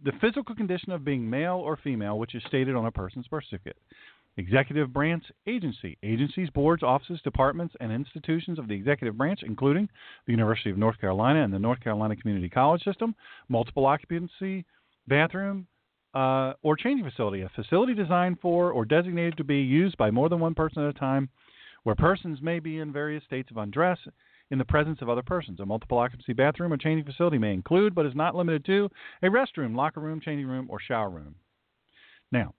the 0.04 0.12
physical 0.20 0.54
condition 0.54 0.92
of 0.92 1.04
being 1.04 1.28
male 1.28 1.56
or 1.56 1.76
female, 1.76 2.18
which 2.18 2.34
is 2.34 2.42
stated 2.46 2.74
on 2.74 2.86
a 2.86 2.90
person's 2.90 3.26
birth 3.28 3.44
certificate. 3.48 3.76
Executive 4.38 4.92
branch 4.92 5.24
agency. 5.46 5.98
Agencies, 6.02 6.48
boards, 6.50 6.82
offices, 6.82 7.20
departments, 7.22 7.74
and 7.80 7.92
institutions 7.92 8.58
of 8.58 8.66
the 8.66 8.74
executive 8.74 9.16
branch, 9.16 9.40
including 9.42 9.88
the 10.26 10.32
University 10.32 10.70
of 10.70 10.78
North 10.78 10.98
Carolina 10.98 11.44
and 11.44 11.52
the 11.52 11.58
North 11.58 11.80
Carolina 11.80 12.16
Community 12.16 12.48
College 12.48 12.82
System, 12.82 13.14
multiple 13.48 13.84
occupancy, 13.84 14.64
bathroom, 15.06 15.66
uh, 16.14 16.54
or 16.62 16.76
changing 16.76 17.08
facility. 17.08 17.42
A 17.42 17.50
facility 17.54 17.94
designed 17.94 18.38
for 18.40 18.72
or 18.72 18.86
designated 18.86 19.36
to 19.36 19.44
be 19.44 19.60
used 19.60 19.98
by 19.98 20.10
more 20.10 20.28
than 20.30 20.40
one 20.40 20.54
person 20.54 20.82
at 20.82 20.96
a 20.96 20.98
time, 20.98 21.28
where 21.82 21.94
persons 21.94 22.40
may 22.40 22.58
be 22.58 22.78
in 22.78 22.92
various 22.92 23.24
states 23.24 23.50
of 23.50 23.58
undress 23.58 23.98
in 24.50 24.58
the 24.58 24.64
presence 24.64 25.02
of 25.02 25.08
other 25.08 25.22
persons. 25.22 25.60
A 25.60 25.66
multiple 25.66 25.98
occupancy 25.98 26.32
bathroom 26.32 26.72
or 26.72 26.76
changing 26.76 27.04
facility 27.04 27.38
may 27.38 27.52
include, 27.52 27.94
but 27.94 28.06
is 28.06 28.14
not 28.14 28.34
limited 28.34 28.64
to, 28.66 28.88
a 29.22 29.26
restroom, 29.26 29.74
locker 29.74 30.00
room, 30.00 30.20
changing 30.20 30.46
room, 30.46 30.68
or 30.70 30.78
shower 30.80 31.10
room. 31.10 31.34
Now, 32.30 32.54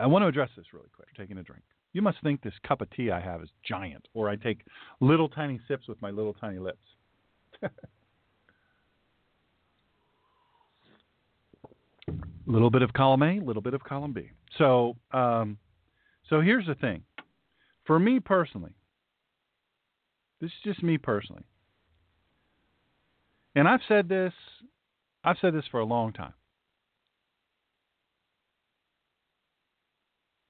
I 0.00 0.06
want 0.06 0.22
to 0.22 0.26
address 0.26 0.50
this 0.56 0.66
really 0.72 0.88
quick, 0.94 1.08
taking 1.16 1.38
a 1.38 1.42
drink. 1.42 1.62
You 1.92 2.02
must 2.02 2.18
think 2.22 2.42
this 2.42 2.54
cup 2.66 2.80
of 2.80 2.90
tea 2.90 3.10
I 3.10 3.20
have 3.20 3.42
is 3.42 3.50
giant, 3.64 4.06
or 4.14 4.28
I 4.28 4.36
take 4.36 4.62
little 5.00 5.28
tiny 5.28 5.60
sips 5.68 5.88
with 5.88 6.00
my 6.00 6.10
little 6.10 6.34
tiny 6.34 6.58
lips. 6.58 6.78
little 12.46 12.70
bit 12.70 12.82
of 12.82 12.92
column 12.92 13.22
A, 13.22 13.40
little 13.40 13.62
bit 13.62 13.74
of 13.74 13.84
column 13.84 14.12
B. 14.12 14.30
So, 14.58 14.96
um, 15.12 15.58
so 16.28 16.40
here's 16.40 16.66
the 16.66 16.74
thing. 16.74 17.02
For 17.84 17.98
me 17.98 18.20
personally, 18.20 18.74
this 20.40 20.48
is 20.48 20.56
just 20.64 20.82
me 20.82 20.98
personally. 20.98 21.44
And 23.54 23.68
I've 23.68 23.80
said 23.86 24.08
this 24.08 24.32
I've 25.24 25.36
said 25.40 25.54
this 25.54 25.64
for 25.70 25.80
a 25.80 25.84
long 25.84 26.12
time. 26.12 26.32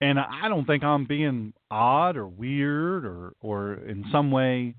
And 0.02 0.18
I 0.18 0.48
don't 0.48 0.66
think 0.66 0.82
I'm 0.82 1.04
being 1.04 1.52
odd 1.70 2.16
or 2.16 2.26
weird 2.26 3.04
or, 3.04 3.34
or 3.40 3.74
in 3.74 4.04
some 4.10 4.32
way 4.32 4.74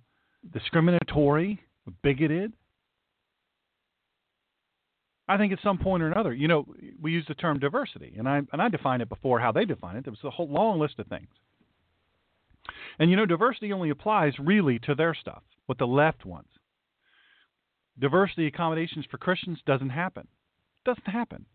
discriminatory, 0.52 1.62
bigoted. 2.02 2.52
I 5.30 5.38
think 5.38 5.54
at 5.54 5.60
some 5.64 5.78
point 5.78 6.04
or 6.04 6.12
another, 6.12 6.34
you 6.34 6.50
know, 6.50 6.66
we 7.02 7.14
use 7.14 7.24
the 7.26 7.36
term 7.36 7.58
diversity, 7.60 8.16
and 8.18 8.28
I 8.28 8.42
and 8.52 8.62
I 8.62 8.68
defined 8.68 9.02
it 9.02 9.08
before 9.08 9.40
how 9.40 9.54
they 9.54 9.64
define 9.64 9.96
it. 9.96 10.04
There 10.04 10.12
was 10.12 10.20
a 10.26 10.30
whole 10.30 10.50
long 10.50 10.78
list 10.78 11.00
of 11.00 11.08
things. 11.08 11.30
And 13.00 13.10
you 13.10 13.16
know, 13.16 13.26
diversity 13.26 13.72
only 13.72 13.92
applies 13.92 14.34
really 14.38 14.78
to 14.80 14.94
their 14.94 15.14
stuff, 15.14 15.44
what 15.68 15.78
the 15.78 15.88
left 15.88 16.26
wants. 16.26 16.50
Diversity 17.98 18.46
accommodations 18.48 19.06
for 19.10 19.18
Christians 19.18 19.60
doesn't 19.66 19.92
happen. 19.92 20.28
Doesn't 20.84 21.08
happen. 21.08 21.46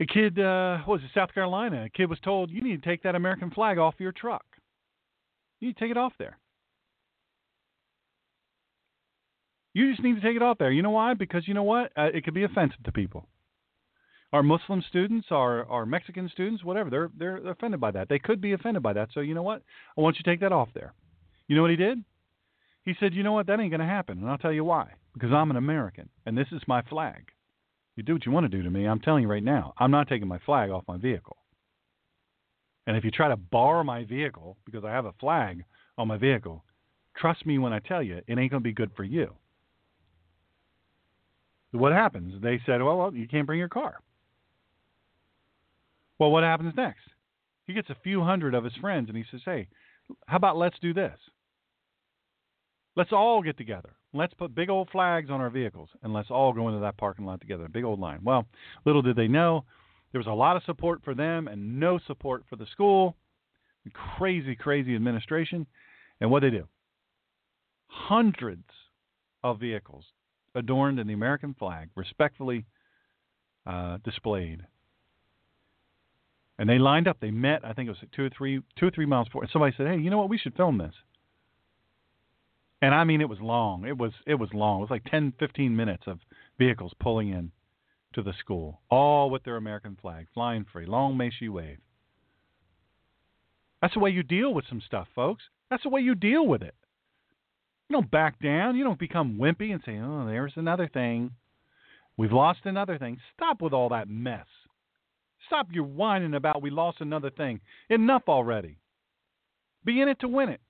A 0.00 0.06
kid, 0.06 0.38
uh, 0.38 0.78
what 0.84 1.00
was 1.00 1.04
it, 1.04 1.10
South 1.14 1.32
Carolina? 1.32 1.84
A 1.84 1.88
kid 1.88 2.10
was 2.10 2.18
told, 2.20 2.50
"You 2.50 2.62
need 2.62 2.82
to 2.82 2.88
take 2.88 3.02
that 3.02 3.14
American 3.14 3.50
flag 3.50 3.78
off 3.78 3.94
your 3.98 4.12
truck. 4.12 4.44
You 5.60 5.68
need 5.68 5.74
to 5.74 5.80
take 5.80 5.90
it 5.90 5.96
off 5.96 6.12
there. 6.18 6.38
You 9.72 9.90
just 9.90 10.02
need 10.02 10.14
to 10.14 10.20
take 10.20 10.36
it 10.36 10.42
off 10.42 10.58
there. 10.58 10.70
You 10.70 10.82
know 10.82 10.90
why? 10.90 11.14
Because 11.14 11.46
you 11.46 11.54
know 11.54 11.62
what? 11.62 11.92
Uh, 11.96 12.10
it 12.12 12.24
could 12.24 12.34
be 12.34 12.44
offensive 12.44 12.82
to 12.84 12.92
people 12.92 13.28
our 14.34 14.42
Muslim 14.42 14.82
students, 14.88 15.28
our 15.30 15.64
our 15.70 15.86
Mexican 15.86 16.28
students, 16.28 16.64
whatever, 16.64 16.90
they're 16.90 17.10
they're 17.16 17.50
offended 17.52 17.80
by 17.80 17.92
that. 17.92 18.08
They 18.08 18.18
could 18.18 18.40
be 18.40 18.52
offended 18.52 18.82
by 18.82 18.92
that. 18.92 19.10
So 19.14 19.20
you 19.20 19.32
know 19.32 19.44
what? 19.44 19.62
I 19.96 20.00
want 20.00 20.16
you 20.16 20.24
to 20.24 20.30
take 20.30 20.40
that 20.40 20.50
off 20.50 20.68
there. 20.74 20.92
You 21.46 21.54
know 21.54 21.62
what 21.62 21.70
he 21.70 21.76
did? 21.76 22.02
He 22.84 22.94
said, 22.98 23.14
"You 23.14 23.22
know 23.22 23.32
what? 23.32 23.46
That 23.46 23.60
ain't 23.60 23.70
going 23.70 23.80
to 23.80 23.86
happen." 23.86 24.18
And 24.18 24.28
I'll 24.28 24.38
tell 24.38 24.52
you 24.52 24.64
why. 24.64 24.90
Because 25.14 25.30
I'm 25.32 25.52
an 25.52 25.56
American 25.56 26.08
and 26.26 26.36
this 26.36 26.48
is 26.50 26.60
my 26.66 26.82
flag. 26.82 27.28
You 27.96 28.02
do 28.02 28.14
what 28.14 28.26
you 28.26 28.32
want 28.32 28.50
to 28.50 28.56
do 28.56 28.62
to 28.62 28.70
me. 28.70 28.86
I'm 28.86 29.00
telling 29.00 29.22
you 29.22 29.28
right 29.28 29.42
now. 29.42 29.72
I'm 29.78 29.90
not 29.90 30.08
taking 30.08 30.28
my 30.28 30.38
flag 30.38 30.70
off 30.70 30.84
my 30.88 30.96
vehicle. 30.96 31.36
And 32.86 32.96
if 32.96 33.04
you 33.04 33.10
try 33.10 33.28
to 33.28 33.36
bar 33.36 33.84
my 33.84 34.04
vehicle 34.04 34.56
because 34.66 34.84
I 34.84 34.90
have 34.90 35.06
a 35.06 35.14
flag 35.20 35.64
on 35.96 36.08
my 36.08 36.18
vehicle, 36.18 36.64
trust 37.16 37.46
me 37.46 37.58
when 37.58 37.72
I 37.72 37.78
tell 37.78 38.02
you, 38.02 38.20
it 38.26 38.38
ain't 38.38 38.50
going 38.50 38.62
to 38.62 38.68
be 38.68 38.72
good 38.72 38.90
for 38.96 39.04
you. 39.04 39.34
What 41.72 41.92
happens? 41.92 42.40
They 42.42 42.60
said, 42.66 42.82
well, 42.82 42.98
well, 42.98 43.14
you 43.14 43.26
can't 43.26 43.46
bring 43.46 43.58
your 43.58 43.68
car. 43.68 43.96
Well, 46.18 46.30
what 46.30 46.44
happens 46.44 46.74
next? 46.76 47.02
He 47.66 47.72
gets 47.72 47.90
a 47.90 47.96
few 48.02 48.22
hundred 48.22 48.54
of 48.54 48.64
his 48.64 48.74
friends 48.80 49.08
and 49.08 49.16
he 49.16 49.24
says, 49.30 49.40
Hey, 49.44 49.68
how 50.26 50.36
about 50.36 50.56
let's 50.56 50.78
do 50.80 50.92
this? 50.92 51.18
Let's 52.96 53.12
all 53.12 53.42
get 53.42 53.56
together. 53.56 53.90
Let's 54.14 54.32
put 54.34 54.54
big 54.54 54.70
old 54.70 54.88
flags 54.90 55.28
on 55.28 55.40
our 55.40 55.50
vehicles 55.50 55.90
and 56.02 56.12
let's 56.12 56.30
all 56.30 56.52
go 56.52 56.68
into 56.68 56.80
that 56.80 56.96
parking 56.96 57.26
lot 57.26 57.40
together. 57.40 57.68
Big 57.68 57.84
old 57.84 58.00
line. 58.00 58.20
Well, 58.22 58.46
little 58.84 59.02
did 59.02 59.16
they 59.16 59.28
know 59.28 59.64
there 60.12 60.20
was 60.20 60.26
a 60.26 60.32
lot 60.32 60.56
of 60.56 60.62
support 60.64 61.00
for 61.04 61.14
them 61.14 61.48
and 61.48 61.80
no 61.80 61.98
support 62.06 62.44
for 62.48 62.56
the 62.56 62.66
school. 62.66 63.16
Crazy, 64.16 64.54
crazy 64.54 64.94
administration. 64.94 65.66
And 66.20 66.30
what 66.30 66.40
they 66.40 66.50
do? 66.50 66.66
Hundreds 67.88 68.68
of 69.42 69.60
vehicles 69.60 70.04
adorned 70.54 70.98
in 70.98 71.06
the 71.06 71.12
American 71.12 71.54
flag, 71.58 71.90
respectfully 71.96 72.64
uh, 73.66 73.98
displayed 74.04 74.64
and 76.58 76.68
they 76.68 76.78
lined 76.78 77.08
up. 77.08 77.18
They 77.20 77.30
met. 77.30 77.64
I 77.64 77.72
think 77.72 77.88
it 77.88 77.90
was 77.90 77.98
two 78.14 78.24
or 78.24 78.30
three, 78.30 78.60
two 78.78 78.86
or 78.86 78.90
three 78.90 79.06
miles 79.06 79.28
before. 79.28 79.42
And 79.42 79.50
somebody 79.50 79.74
said, 79.76 79.86
"Hey, 79.86 79.98
you 79.98 80.10
know 80.10 80.18
what? 80.18 80.28
We 80.28 80.38
should 80.38 80.54
film 80.54 80.78
this." 80.78 80.94
And 82.84 82.94
I 82.94 83.04
mean, 83.04 83.22
it 83.22 83.30
was 83.30 83.40
long. 83.40 83.86
It 83.86 83.96
was 83.96 84.12
it 84.26 84.34
was 84.34 84.50
long. 84.52 84.80
It 84.80 84.82
was 84.82 84.90
like 84.90 85.04
10, 85.04 85.32
15 85.38 85.74
minutes 85.74 86.02
of 86.06 86.18
vehicles 86.58 86.92
pulling 87.00 87.30
in 87.30 87.50
to 88.12 88.20
the 88.20 88.34
school, 88.38 88.82
all 88.90 89.30
with 89.30 89.42
their 89.42 89.56
American 89.56 89.96
flag 90.02 90.26
flying 90.34 90.66
free. 90.70 90.84
Long 90.84 91.16
may 91.16 91.30
she 91.30 91.48
wave. 91.48 91.78
That's 93.80 93.94
the 93.94 94.00
way 94.00 94.10
you 94.10 94.22
deal 94.22 94.52
with 94.52 94.66
some 94.68 94.82
stuff, 94.86 95.08
folks. 95.14 95.44
That's 95.70 95.82
the 95.82 95.88
way 95.88 96.02
you 96.02 96.14
deal 96.14 96.46
with 96.46 96.60
it. 96.60 96.74
You 97.88 97.94
don't 97.94 98.10
back 98.10 98.38
down. 98.38 98.76
You 98.76 98.84
don't 98.84 98.98
become 98.98 99.38
wimpy 99.38 99.72
and 99.72 99.82
say, 99.82 99.98
"Oh, 99.98 100.26
there's 100.26 100.52
another 100.56 100.86
thing. 100.86 101.30
We've 102.18 102.32
lost 102.32 102.66
another 102.66 102.98
thing." 102.98 103.18
Stop 103.32 103.62
with 103.62 103.72
all 103.72 103.88
that 103.88 104.10
mess. 104.10 104.46
Stop 105.46 105.72
your 105.72 105.84
whining 105.84 106.34
about 106.34 106.60
we 106.60 106.68
lost 106.68 107.00
another 107.00 107.30
thing. 107.30 107.62
Enough 107.88 108.24
already. 108.28 108.76
Be 109.86 110.02
in 110.02 110.08
it 110.08 110.20
to 110.20 110.28
win 110.28 110.50
it. 110.50 110.60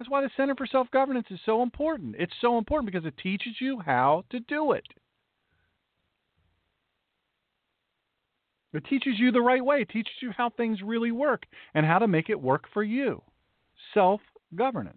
That's 0.00 0.08
why 0.08 0.22
the 0.22 0.30
Center 0.34 0.54
for 0.56 0.66
Self 0.66 0.90
Governance 0.90 1.26
is 1.30 1.38
so 1.44 1.62
important. 1.62 2.16
It's 2.18 2.32
so 2.40 2.56
important 2.56 2.90
because 2.90 3.06
it 3.06 3.18
teaches 3.22 3.52
you 3.60 3.80
how 3.84 4.24
to 4.30 4.40
do 4.40 4.72
it. 4.72 4.86
It 8.72 8.86
teaches 8.86 9.18
you 9.18 9.30
the 9.30 9.42
right 9.42 9.62
way. 9.62 9.82
It 9.82 9.90
teaches 9.90 10.14
you 10.22 10.30
how 10.34 10.48
things 10.48 10.78
really 10.82 11.12
work 11.12 11.42
and 11.74 11.84
how 11.84 11.98
to 11.98 12.08
make 12.08 12.30
it 12.30 12.40
work 12.40 12.64
for 12.72 12.82
you. 12.82 13.20
Self 13.92 14.22
governance. 14.54 14.96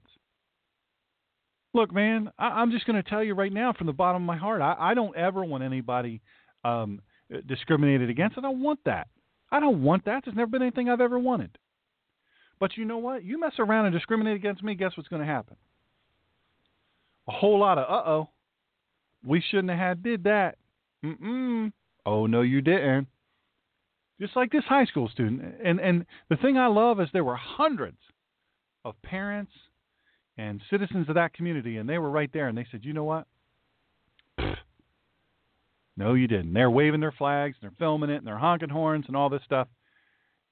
Look, 1.73 1.93
man, 1.93 2.31
I, 2.39 2.61
am 2.61 2.71
just 2.71 2.85
going 2.85 3.01
to 3.01 3.09
tell 3.09 3.23
you 3.23 3.33
right 3.33 3.51
now 3.51 3.73
from 3.73 3.87
the 3.87 3.93
bottom 3.93 4.21
of 4.21 4.25
my 4.25 4.37
heart, 4.37 4.61
I, 4.61 4.75
I 4.79 4.93
don't 4.93 5.17
ever 5.17 5.43
want 5.43 5.65
anybody 5.65 6.21
um, 6.63 7.01
discriminated 7.45 8.09
against. 8.09 8.37
I 8.37 8.41
don't 8.41 8.61
want 8.61 8.79
that. 8.85 9.07
I 9.51 9.59
don't 9.59 9.83
want 9.83 10.05
that. 10.05 10.23
There's 10.23 10.37
never 10.37 10.51
been 10.51 10.61
anything 10.61 10.87
I've 10.87 11.01
ever 11.01 11.19
wanted. 11.19 11.57
But 12.63 12.77
you 12.77 12.85
know 12.85 12.99
what? 12.99 13.25
You 13.25 13.37
mess 13.41 13.55
around 13.59 13.87
and 13.87 13.93
discriminate 13.93 14.37
against 14.37 14.63
me, 14.63 14.73
guess 14.73 14.95
what's 14.95 15.09
going 15.09 15.21
to 15.21 15.25
happen? 15.25 15.57
A 17.27 17.31
whole 17.33 17.59
lot 17.59 17.77
of 17.77 17.83
uh 17.83 18.09
oh. 18.09 18.29
We 19.21 19.43
shouldn't 19.51 19.69
have 19.69 19.79
had 19.79 20.01
did 20.01 20.23
that. 20.23 20.55
Mm 21.03 21.19
mm. 21.19 21.71
Oh 22.05 22.25
no, 22.25 22.39
you 22.39 22.61
didn't. 22.61 23.09
Just 24.21 24.37
like 24.37 24.49
this 24.49 24.63
high 24.63 24.85
school 24.85 25.09
student. 25.09 25.55
And 25.61 25.81
and 25.81 26.05
the 26.29 26.37
thing 26.37 26.57
I 26.57 26.67
love 26.67 27.01
is 27.01 27.09
there 27.11 27.25
were 27.25 27.35
hundreds 27.35 27.97
of 28.85 28.93
parents 29.01 29.51
and 30.37 30.61
citizens 30.69 31.09
of 31.09 31.15
that 31.15 31.33
community, 31.33 31.75
and 31.75 31.89
they 31.89 31.97
were 31.97 32.09
right 32.09 32.31
there, 32.31 32.47
and 32.47 32.57
they 32.57 32.67
said, 32.71 32.85
you 32.85 32.93
know 32.93 33.03
what? 33.03 33.27
No, 35.97 36.13
you 36.13 36.29
didn't. 36.29 36.53
They're 36.53 36.71
waving 36.71 37.01
their 37.01 37.11
flags, 37.11 37.57
and 37.61 37.69
they're 37.69 37.77
filming 37.77 38.09
it, 38.09 38.19
and 38.19 38.25
they're 38.25 38.37
honking 38.37 38.69
horns 38.69 39.03
and 39.09 39.17
all 39.17 39.27
this 39.27 39.43
stuff. 39.43 39.67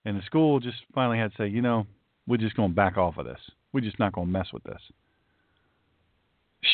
And 0.03 0.17
the 0.17 0.25
school 0.25 0.59
just 0.59 0.79
finally 0.93 1.17
had 1.17 1.31
to 1.31 1.37
say, 1.37 1.47
you 1.47 1.61
know, 1.61 1.87
we're 2.27 2.37
just 2.37 2.55
going 2.55 2.69
to 2.69 2.75
back 2.75 2.97
off 2.97 3.17
of 3.17 3.25
this. 3.25 3.39
We're 3.73 3.81
just 3.81 3.99
not 3.99 4.13
going 4.13 4.27
to 4.27 4.31
mess 4.33 4.47
with 4.53 4.63
this. 4.63 4.81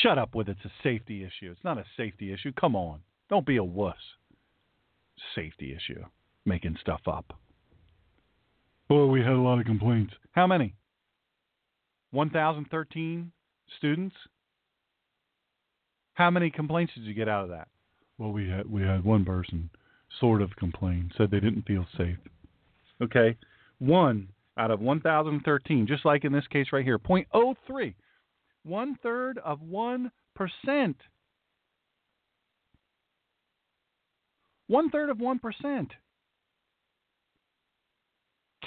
Shut 0.01 0.17
up 0.17 0.35
with 0.35 0.49
it's 0.49 0.65
a 0.65 0.71
safety 0.83 1.23
issue. 1.23 1.51
It's 1.51 1.63
not 1.63 1.77
a 1.77 1.85
safety 1.95 2.33
issue. 2.33 2.51
Come 2.59 2.75
on. 2.75 2.99
Don't 3.29 3.45
be 3.45 3.57
a 3.57 3.63
wuss. 3.63 3.95
Safety 5.35 5.75
issue. 5.75 6.03
Making 6.45 6.77
stuff 6.81 7.01
up. 7.07 7.33
Well, 8.89 9.07
we 9.07 9.19
had 9.19 9.33
a 9.33 9.37
lot 9.37 9.59
of 9.59 9.65
complaints. 9.65 10.13
How 10.31 10.47
many? 10.47 10.73
1,013 12.11 13.31
students? 13.77 14.15
How 16.13 16.31
many 16.31 16.49
complaints 16.49 16.93
did 16.95 17.03
you 17.03 17.13
get 17.13 17.27
out 17.27 17.43
of 17.43 17.49
that? 17.49 17.67
Well, 18.17 18.31
we 18.31 18.49
had 18.49 18.69
we 18.69 18.81
had 18.81 19.03
one 19.03 19.23
person 19.23 19.69
sort 20.19 20.41
of 20.41 20.55
complain, 20.55 21.11
said 21.15 21.29
they 21.29 21.39
didn't 21.39 21.67
feel 21.67 21.85
safe. 21.95 22.17
Okay, 23.01 23.37
one 23.77 24.29
out 24.57 24.71
of 24.71 24.79
1,013, 24.79 25.87
just 25.87 26.05
like 26.05 26.23
in 26.23 26.31
this 26.31 26.47
case 26.47 26.67
right 26.71 26.83
here, 26.83 26.99
0.03, 26.99 27.93
one 28.63 28.97
third 29.01 29.39
of 29.43 29.61
one 29.61 30.11
percent. 30.35 30.97
One 34.67 34.89
third 34.89 35.09
of 35.09 35.19
one 35.19 35.39
percent. 35.39 35.91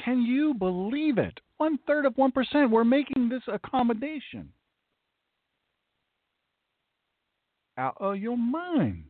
Can 0.02 0.22
you 0.22 0.54
believe 0.54 1.18
it? 1.18 1.38
One 1.58 1.78
third 1.86 2.06
of 2.06 2.16
one 2.16 2.32
percent. 2.32 2.70
We're 2.70 2.84
making 2.84 3.28
this 3.28 3.42
accommodation. 3.46 4.50
Out 7.76 7.96
of 8.00 8.16
your 8.16 8.38
mind. 8.38 9.04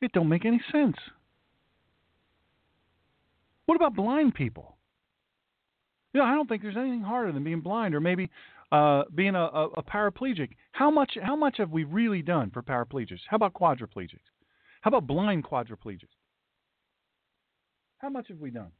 It 0.00 0.12
don't 0.12 0.28
make 0.28 0.44
any 0.44 0.60
sense. 0.72 0.96
What 3.70 3.76
about 3.76 3.94
blind 3.94 4.34
people? 4.34 4.78
Know, 6.12 6.24
I 6.24 6.34
don't 6.34 6.48
think 6.48 6.60
there's 6.60 6.76
anything 6.76 7.02
harder 7.02 7.30
than 7.30 7.44
being 7.44 7.60
blind 7.60 7.94
or 7.94 8.00
maybe 8.00 8.28
uh, 8.72 9.04
being 9.14 9.36
a, 9.36 9.44
a, 9.44 9.68
a 9.76 9.82
paraplegic. 9.84 10.48
How 10.72 10.90
much 10.90 11.12
how 11.22 11.36
much 11.36 11.58
have 11.58 11.70
we 11.70 11.84
really 11.84 12.20
done 12.20 12.50
for 12.50 12.64
paraplegics? 12.64 13.20
How 13.28 13.36
about 13.36 13.54
quadriplegics? 13.54 14.26
How 14.80 14.88
about 14.88 15.06
blind 15.06 15.44
quadriplegics? 15.44 16.16
How 17.98 18.08
much 18.08 18.26
have 18.26 18.40
we 18.40 18.50
done? 18.50 18.72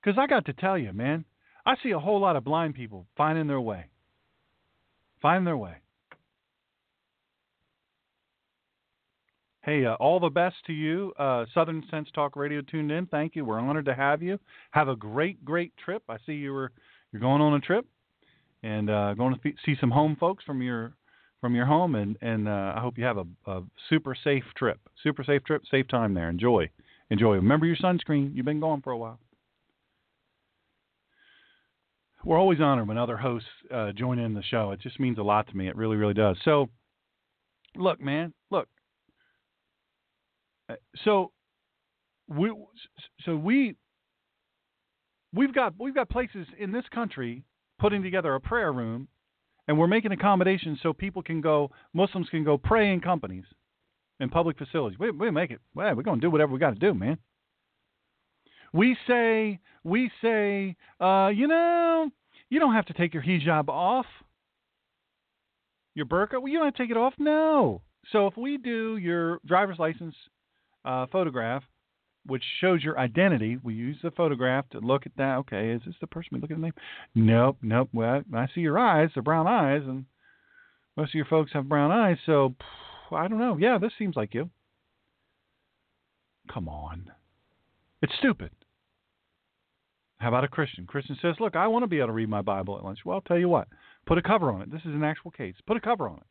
Because 0.00 0.16
I 0.16 0.28
got 0.28 0.46
to 0.46 0.52
tell 0.52 0.78
you, 0.78 0.92
man, 0.92 1.24
I 1.66 1.74
see 1.82 1.90
a 1.90 1.98
whole 1.98 2.20
lot 2.20 2.36
of 2.36 2.44
blind 2.44 2.76
people 2.76 3.08
finding 3.16 3.48
their 3.48 3.60
way. 3.60 3.86
Finding 5.20 5.44
their 5.44 5.56
way. 5.56 5.78
Hey, 9.62 9.84
uh, 9.84 9.94
all 9.94 10.18
the 10.18 10.30
best 10.30 10.56
to 10.66 10.72
you, 10.72 11.12
uh, 11.18 11.44
Southern 11.52 11.84
Sense 11.90 12.08
Talk 12.14 12.34
Radio 12.34 12.62
tuned 12.62 12.90
in. 12.90 13.04
Thank 13.06 13.36
you. 13.36 13.44
We're 13.44 13.60
honored 13.60 13.84
to 13.86 13.94
have 13.94 14.22
you. 14.22 14.38
Have 14.70 14.88
a 14.88 14.96
great, 14.96 15.44
great 15.44 15.74
trip. 15.76 16.02
I 16.08 16.16
see 16.24 16.32
you 16.32 16.54
were 16.54 16.72
you're 17.12 17.20
going 17.20 17.42
on 17.42 17.52
a 17.54 17.60
trip 17.60 17.84
and 18.62 18.88
uh, 18.88 19.12
going 19.14 19.34
to 19.34 19.52
see 19.66 19.76
some 19.78 19.90
home 19.90 20.16
folks 20.18 20.44
from 20.44 20.62
your 20.62 20.94
from 21.42 21.54
your 21.54 21.66
home, 21.66 21.94
and 21.94 22.16
and 22.22 22.48
uh, 22.48 22.72
I 22.74 22.80
hope 22.80 22.96
you 22.96 23.04
have 23.04 23.18
a, 23.18 23.26
a 23.46 23.62
super 23.90 24.16
safe 24.24 24.44
trip. 24.56 24.78
Super 25.02 25.24
safe 25.24 25.44
trip, 25.44 25.62
safe 25.70 25.86
time 25.88 26.14
there. 26.14 26.30
Enjoy, 26.30 26.70
enjoy. 27.10 27.34
Remember 27.34 27.66
your 27.66 27.76
sunscreen. 27.76 28.34
You've 28.34 28.46
been 28.46 28.60
gone 28.60 28.80
for 28.80 28.92
a 28.92 28.98
while. 28.98 29.18
We're 32.24 32.38
always 32.38 32.60
honored 32.60 32.88
when 32.88 32.98
other 32.98 33.16
hosts 33.18 33.48
uh, 33.74 33.92
join 33.92 34.18
in 34.18 34.32
the 34.32 34.42
show. 34.42 34.72
It 34.72 34.80
just 34.80 35.00
means 35.00 35.18
a 35.18 35.22
lot 35.22 35.48
to 35.48 35.56
me. 35.56 35.68
It 35.68 35.76
really, 35.76 35.96
really 35.96 36.14
does. 36.14 36.36
So, 36.44 36.68
look, 37.76 37.98
man, 37.98 38.34
look, 38.50 38.68
so 41.04 41.32
we 42.28 42.52
so 43.24 43.36
we 43.36 43.76
we've 45.34 45.54
got 45.54 45.74
we've 45.78 45.94
got 45.94 46.08
places 46.08 46.46
in 46.58 46.72
this 46.72 46.84
country 46.92 47.44
putting 47.78 48.02
together 48.02 48.34
a 48.34 48.40
prayer 48.40 48.72
room 48.72 49.08
and 49.68 49.78
we're 49.78 49.86
making 49.86 50.12
accommodations 50.12 50.78
so 50.82 50.92
people 50.92 51.22
can 51.22 51.40
go 51.40 51.70
Muslims 51.92 52.28
can 52.28 52.44
go 52.44 52.58
pray 52.58 52.92
in 52.92 53.00
companies 53.00 53.44
in 54.20 54.28
public 54.28 54.58
facilities. 54.58 54.98
We 54.98 55.10
we 55.10 55.30
make 55.30 55.50
it 55.50 55.60
well, 55.74 55.94
we're 55.94 56.02
gonna 56.02 56.20
do 56.20 56.30
whatever 56.30 56.52
we 56.52 56.58
gotta 56.58 56.78
do, 56.78 56.94
man. 56.94 57.18
We 58.72 58.96
say 59.06 59.58
we 59.82 60.10
say, 60.22 60.76
uh, 61.00 61.30
you 61.34 61.48
know, 61.48 62.10
you 62.50 62.60
don't 62.60 62.74
have 62.74 62.86
to 62.86 62.92
take 62.92 63.14
your 63.14 63.22
hijab 63.22 63.68
off. 63.68 64.06
Your 65.94 66.06
burqa, 66.06 66.34
well, 66.34 66.48
you 66.48 66.58
don't 66.58 66.66
have 66.66 66.74
to 66.74 66.82
take 66.82 66.90
it 66.90 66.96
off. 66.96 67.14
No. 67.18 67.82
So 68.12 68.26
if 68.26 68.36
we 68.36 68.58
do 68.58 68.96
your 68.96 69.40
driver's 69.44 69.78
license 69.78 70.14
uh, 70.84 71.06
photograph, 71.10 71.62
which 72.26 72.44
shows 72.60 72.82
your 72.82 72.98
identity. 72.98 73.58
We 73.62 73.74
use 73.74 73.98
the 74.02 74.10
photograph 74.10 74.68
to 74.70 74.80
look 74.80 75.06
at 75.06 75.16
that. 75.16 75.36
Okay, 75.38 75.70
is 75.70 75.82
this 75.86 75.94
the 76.00 76.06
person 76.06 76.30
we 76.32 76.40
look 76.40 76.50
at 76.50 76.56
the 76.56 76.62
name? 76.62 76.74
Nope, 77.14 77.58
nope. 77.62 77.88
Well, 77.92 78.22
I 78.34 78.46
see 78.54 78.60
your 78.60 78.78
eyes, 78.78 79.10
the 79.14 79.22
brown 79.22 79.46
eyes, 79.46 79.82
and 79.84 80.04
most 80.96 81.10
of 81.10 81.14
your 81.14 81.24
folks 81.26 81.52
have 81.52 81.68
brown 81.68 81.90
eyes. 81.90 82.18
So 82.26 82.54
I 83.10 83.28
don't 83.28 83.38
know. 83.38 83.56
Yeah, 83.58 83.78
this 83.78 83.92
seems 83.98 84.16
like 84.16 84.34
you. 84.34 84.50
Come 86.52 86.68
on, 86.68 87.10
it's 88.02 88.14
stupid. 88.18 88.50
How 90.18 90.28
about 90.28 90.44
a 90.44 90.48
Christian? 90.48 90.86
Christian 90.86 91.16
says, 91.22 91.36
"Look, 91.40 91.56
I 91.56 91.68
want 91.68 91.82
to 91.82 91.86
be 91.86 91.98
able 91.98 92.08
to 92.08 92.12
read 92.12 92.28
my 92.28 92.42
Bible 92.42 92.76
at 92.76 92.84
lunch." 92.84 92.98
Well, 93.04 93.14
I'll 93.14 93.22
tell 93.22 93.38
you 93.38 93.48
what. 93.48 93.68
Put 94.06 94.18
a 94.18 94.22
cover 94.22 94.50
on 94.50 94.62
it. 94.62 94.70
This 94.70 94.80
is 94.80 94.94
an 94.94 95.04
actual 95.04 95.30
case. 95.30 95.54
Put 95.66 95.76
a 95.76 95.80
cover 95.80 96.08
on 96.08 96.16
it 96.16 96.26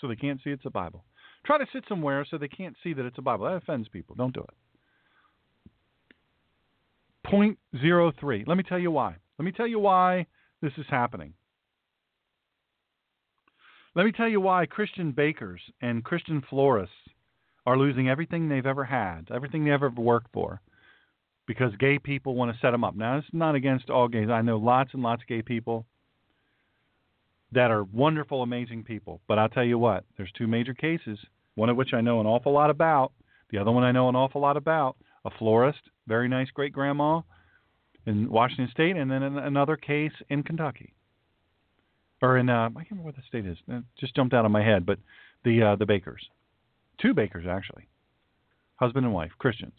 so 0.00 0.08
they 0.08 0.16
can't 0.16 0.40
see 0.42 0.50
it's 0.50 0.66
a 0.66 0.70
Bible. 0.70 1.04
Try 1.44 1.58
to 1.58 1.66
sit 1.72 1.84
somewhere 1.88 2.26
so 2.30 2.36
they 2.36 2.48
can't 2.48 2.76
see 2.82 2.92
that 2.92 3.06
it's 3.06 3.18
a 3.18 3.22
Bible. 3.22 3.46
That 3.46 3.54
offends 3.54 3.88
people. 3.88 4.14
Don't 4.16 4.34
do 4.34 4.40
it. 4.40 4.54
Point 7.24 7.58
zero 7.80 8.12
three. 8.18 8.44
Let 8.46 8.56
me 8.56 8.62
tell 8.62 8.78
you 8.78 8.90
why. 8.90 9.16
Let 9.38 9.44
me 9.44 9.52
tell 9.52 9.66
you 9.66 9.78
why 9.78 10.26
this 10.60 10.72
is 10.76 10.86
happening. 10.88 11.34
Let 13.94 14.04
me 14.04 14.12
tell 14.12 14.28
you 14.28 14.40
why 14.40 14.66
Christian 14.66 15.12
bakers 15.12 15.60
and 15.80 16.04
Christian 16.04 16.42
florists 16.48 16.94
are 17.66 17.76
losing 17.76 18.08
everything 18.08 18.48
they've 18.48 18.64
ever 18.64 18.84
had, 18.84 19.28
everything 19.34 19.64
they've 19.64 19.72
ever 19.72 19.90
worked 19.90 20.32
for, 20.32 20.60
because 21.46 21.72
gay 21.78 21.98
people 21.98 22.34
want 22.34 22.52
to 22.52 22.58
set 22.60 22.70
them 22.70 22.84
up. 22.84 22.94
Now, 22.94 23.18
it's 23.18 23.26
not 23.32 23.54
against 23.54 23.90
all 23.90 24.08
gays. 24.08 24.28
I 24.30 24.42
know 24.42 24.56
lots 24.56 24.94
and 24.94 25.02
lots 25.02 25.22
of 25.22 25.28
gay 25.28 25.42
people 25.42 25.86
that 27.52 27.70
are 27.70 27.84
wonderful, 27.84 28.42
amazing 28.42 28.84
people. 28.84 29.20
But 29.26 29.38
I'll 29.38 29.48
tell 29.48 29.64
you 29.64 29.78
what, 29.78 30.04
there's 30.16 30.32
two 30.36 30.46
major 30.46 30.74
cases, 30.74 31.18
one 31.54 31.68
of 31.68 31.76
which 31.76 31.94
I 31.94 32.00
know 32.00 32.20
an 32.20 32.26
awful 32.26 32.52
lot 32.52 32.70
about, 32.70 33.12
the 33.50 33.58
other 33.58 33.70
one 33.70 33.84
I 33.84 33.92
know 33.92 34.08
an 34.08 34.16
awful 34.16 34.40
lot 34.40 34.56
about, 34.56 34.96
a 35.24 35.30
florist, 35.30 35.80
very 36.06 36.28
nice 36.28 36.50
great 36.50 36.72
grandma 36.72 37.22
in 38.06 38.30
Washington 38.30 38.68
State, 38.70 38.96
and 38.96 39.10
then 39.10 39.22
another 39.22 39.76
case 39.76 40.12
in 40.28 40.42
Kentucky. 40.42 40.94
Or 42.20 42.38
in 42.38 42.48
uh, 42.50 42.68
I 42.70 42.80
can't 42.80 42.90
remember 42.92 43.06
what 43.06 43.16
the 43.16 43.22
state 43.28 43.46
is. 43.46 43.56
It 43.68 43.84
just 43.98 44.16
jumped 44.16 44.34
out 44.34 44.44
of 44.44 44.50
my 44.50 44.64
head, 44.64 44.84
but 44.84 44.98
the 45.44 45.62
uh, 45.62 45.76
the 45.76 45.86
bakers, 45.86 46.28
two 47.00 47.14
bakers 47.14 47.46
actually, 47.48 47.88
husband 48.76 49.06
and 49.06 49.14
wife, 49.14 49.30
Christians. 49.38 49.74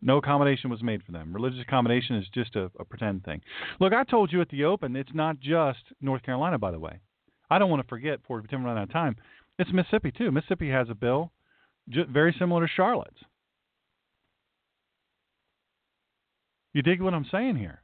No 0.00 0.18
accommodation 0.18 0.70
was 0.70 0.82
made 0.82 1.02
for 1.02 1.12
them. 1.12 1.32
Religious 1.32 1.60
accommodation 1.60 2.16
is 2.16 2.26
just 2.32 2.54
a, 2.54 2.70
a, 2.78 2.84
pretend 2.84 3.24
thing. 3.24 3.40
Look, 3.80 3.92
I 3.92 4.04
told 4.04 4.32
you 4.32 4.40
at 4.40 4.48
the 4.48 4.64
open, 4.64 4.94
it's 4.94 5.10
not 5.12 5.40
just 5.40 5.80
North 6.00 6.22
Carolina, 6.22 6.58
by 6.58 6.70
the 6.70 6.78
way. 6.78 7.00
I 7.50 7.58
don't 7.58 7.70
want 7.70 7.82
to 7.82 7.88
forget, 7.88 8.20
for 8.26 8.40
we 8.40 8.56
run 8.56 8.78
out 8.78 8.84
of 8.84 8.92
time, 8.92 9.16
it's 9.58 9.72
Mississippi, 9.72 10.12
too. 10.12 10.30
Mississippi 10.30 10.70
has 10.70 10.88
a 10.88 10.94
bill 10.94 11.32
very 11.88 12.34
similar 12.38 12.66
to 12.66 12.72
Charlotte's. 12.72 13.18
You 16.74 16.82
dig 16.82 17.00
what 17.00 17.14
I'm 17.14 17.26
saying 17.30 17.56
here? 17.56 17.82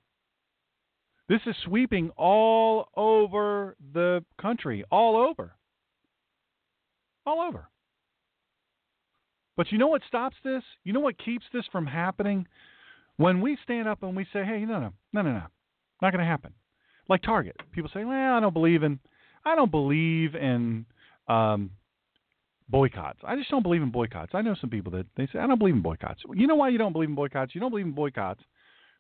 This 1.29 1.41
is 1.47 1.57
sweeping 1.65 2.11
all 2.17 2.89
over 2.95 3.77
the 3.93 4.23
country, 4.41 4.85
all 4.91 5.17
over. 5.17 5.57
All 7.27 7.41
over. 7.41 7.69
But 9.57 9.71
you 9.71 9.79
know 9.79 9.87
what 9.87 10.03
stops 10.09 10.37
this? 10.43 10.63
You 10.83 10.93
know 10.93 11.01
what 11.01 11.19
keeps 11.19 11.45
this 11.53 11.65
from 11.71 11.87
happening? 11.87 12.47
When 13.17 13.41
we 13.41 13.57
stand 13.63 13.89
up 13.89 14.03
and 14.03 14.17
we 14.17 14.25
say, 14.33 14.45
"Hey, 14.45 14.65
no, 14.65 14.81
no, 14.81 14.93
no, 15.13 15.23
no, 15.23 15.33
no, 15.33 15.43
not 16.03 16.13
going 16.13 16.19
to 16.19 16.25
happen." 16.25 16.53
Like 17.09 17.23
Target, 17.23 17.57
people 17.73 17.91
say, 17.95 18.05
"Well, 18.05 18.37
I 18.37 18.41
don't 18.41 18.55
believe 18.55 18.83
in, 18.83 18.99
I 19.45 19.55
don't 19.55 19.71
believe 19.71 20.35
in 20.35 20.87
um, 21.29 21.71
boycotts. 22.69 23.21
I 23.23 23.37
just 23.37 23.51
don't 23.51 23.63
believe 23.63 23.83
in 23.83 23.91
boycotts." 23.91 24.35
I 24.35 24.43
know 24.43 24.57
some 24.61 24.71
people 24.71 24.91
that 24.93 25.07
they 25.17 25.29
say, 25.29 25.39
"I 25.39 25.47
don't 25.47 25.59
believe 25.59 25.77
in 25.77 25.83
boycotts." 25.83 26.23
You 26.35 26.47
know 26.49 26.57
why 26.57 26.71
you 26.71 26.79
don't 26.79 26.93
believe 26.93 27.09
in 27.09 27.15
boycotts? 27.15 27.55
You 27.55 27.61
don't 27.61 27.71
believe 27.71 27.87
in 27.87 27.93
boycotts 27.93 28.43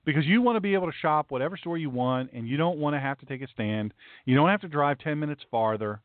because 0.04 0.24
you 0.26 0.42
want 0.42 0.56
to 0.56 0.60
be 0.60 0.74
able 0.74 0.86
to 0.86 0.96
shop 1.00 1.26
whatever 1.30 1.56
store 1.56 1.78
you 1.78 1.90
want, 1.90 2.30
and 2.32 2.46
you 2.46 2.56
don't 2.56 2.78
want 2.78 2.94
to 2.94 3.00
have 3.00 3.18
to 3.18 3.26
take 3.26 3.42
a 3.42 3.48
stand. 3.48 3.92
You 4.26 4.36
don't 4.36 4.50
have 4.50 4.60
to 4.60 4.68
drive 4.68 4.98
ten 4.98 5.18
minutes 5.18 5.42
farther. 5.50 6.00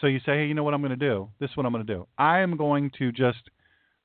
So 0.00 0.06
you 0.06 0.18
say, 0.20 0.38
hey, 0.38 0.46
you 0.46 0.54
know 0.54 0.64
what 0.64 0.74
I'm 0.74 0.80
going 0.80 0.90
to 0.90 0.96
do? 0.96 1.28
This 1.38 1.50
is 1.50 1.56
what 1.56 1.66
I'm 1.66 1.72
going 1.72 1.86
to 1.86 1.92
do. 1.92 2.06
I 2.18 2.40
am 2.40 2.56
going 2.56 2.90
to 2.98 3.12
just 3.12 3.50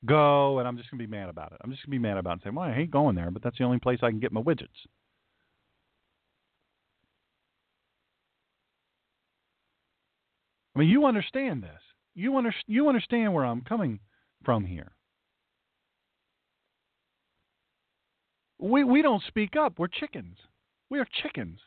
go, 0.05 0.59
and 0.59 0.67
I'm 0.67 0.77
just 0.77 0.91
going 0.91 0.99
to 0.99 1.07
be 1.07 1.09
mad 1.09 1.29
about 1.29 1.53
it. 1.53 1.59
I'm 1.63 1.71
just 1.71 1.83
going 1.85 1.97
to 1.97 1.99
be 2.01 2.07
mad 2.07 2.17
about 2.17 2.31
it 2.31 2.33
and 2.33 2.41
say, 2.43 2.49
well, 2.55 2.69
I 2.69 2.73
hate 2.73 2.91
going 2.91 3.15
there, 3.15 3.31
but 3.31 3.41
that's 3.41 3.57
the 3.57 3.63
only 3.63 3.79
place 3.79 3.99
I 4.03 4.09
can 4.09 4.19
get 4.19 4.31
my 4.31 4.41
widgets. 4.41 4.67
I 10.75 10.79
mean, 10.79 10.89
you 10.89 11.05
understand 11.05 11.63
this. 11.63 11.81
You, 12.13 12.37
under, 12.37 12.53
you 12.67 12.87
understand 12.89 13.33
where 13.33 13.45
I'm 13.45 13.61
coming 13.61 13.99
from 14.43 14.65
here. 14.65 14.91
We 18.59 18.83
we 18.83 19.03
don't 19.03 19.21
speak 19.27 19.55
up. 19.55 19.77
We're 19.77 19.87
chickens. 19.87 20.37
We 20.89 20.99
are 20.99 21.07
chickens. 21.21 21.59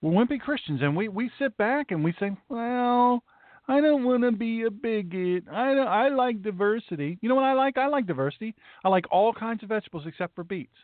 We're 0.00 0.12
wimpy 0.12 0.40
Christians, 0.40 0.80
and 0.80 0.96
we 0.96 1.08
we 1.08 1.30
sit 1.38 1.56
back 1.56 1.90
and 1.90 2.04
we 2.04 2.14
say, 2.18 2.36
well. 2.48 3.22
I 3.68 3.80
don't 3.80 4.04
want 4.04 4.22
to 4.24 4.32
be 4.32 4.62
a 4.62 4.70
bigot. 4.70 5.44
I 5.50 5.74
don't, 5.74 5.86
I 5.86 6.08
like 6.08 6.42
diversity. 6.42 7.18
You 7.20 7.28
know 7.28 7.34
what 7.36 7.44
I 7.44 7.52
like? 7.52 7.78
I 7.78 7.86
like 7.86 8.06
diversity. 8.06 8.54
I 8.84 8.88
like 8.88 9.04
all 9.10 9.32
kinds 9.32 9.62
of 9.62 9.68
vegetables 9.68 10.04
except 10.06 10.34
for 10.34 10.44
beets. 10.44 10.74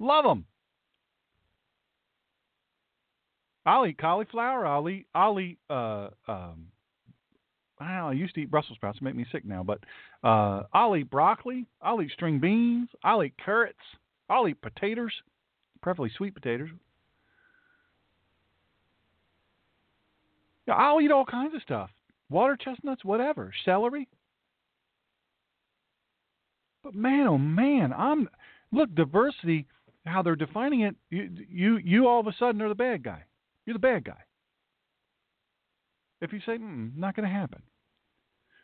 Love 0.00 0.24
them. 0.24 0.44
I'll 3.66 3.86
eat 3.86 3.98
cauliflower. 3.98 4.66
I'll 4.66 4.88
eat. 4.88 5.06
I'll 5.14 5.38
eat. 5.40 5.58
Uh, 5.70 6.08
um, 6.28 6.66
I, 7.80 8.12
used 8.12 8.34
to 8.34 8.42
eat 8.42 8.50
Brussels 8.50 8.76
sprouts. 8.76 8.98
It 8.98 9.04
make 9.04 9.14
me 9.14 9.24
sick 9.32 9.44
now. 9.44 9.62
But 9.62 9.80
uh, 10.22 10.64
I'll 10.72 10.96
eat 10.96 11.10
broccoli. 11.10 11.66
I'll 11.80 12.02
eat 12.02 12.10
string 12.12 12.40
beans. 12.40 12.88
I'll 13.02 13.22
eat 13.22 13.34
carrots. 13.42 13.78
I'll 14.28 14.48
eat 14.48 14.60
potatoes, 14.62 15.12
preferably 15.82 16.10
sweet 16.16 16.34
potatoes. 16.34 16.70
I'll 20.68 21.00
eat 21.00 21.10
all 21.10 21.24
kinds 21.24 21.54
of 21.54 21.62
stuff. 21.62 21.90
Water 22.30 22.56
chestnuts, 22.56 23.04
whatever. 23.04 23.52
Celery. 23.64 24.08
But 26.82 26.94
man, 26.94 27.26
oh 27.26 27.38
man, 27.38 27.92
I'm 27.92 28.28
look 28.72 28.94
diversity. 28.94 29.66
How 30.06 30.22
they're 30.22 30.36
defining 30.36 30.82
it. 30.82 30.96
You 31.10 31.30
you 31.48 31.76
you 31.78 32.06
all 32.06 32.20
of 32.20 32.26
a 32.26 32.34
sudden 32.38 32.60
are 32.60 32.68
the 32.68 32.74
bad 32.74 33.02
guy. 33.02 33.22
You're 33.64 33.74
the 33.74 33.80
bad 33.80 34.04
guy. 34.04 34.22
If 36.20 36.32
you 36.32 36.40
say, 36.44 36.58
mm, 36.58 36.96
not 36.96 37.16
going 37.16 37.28
to 37.28 37.34
happen. 37.34 37.62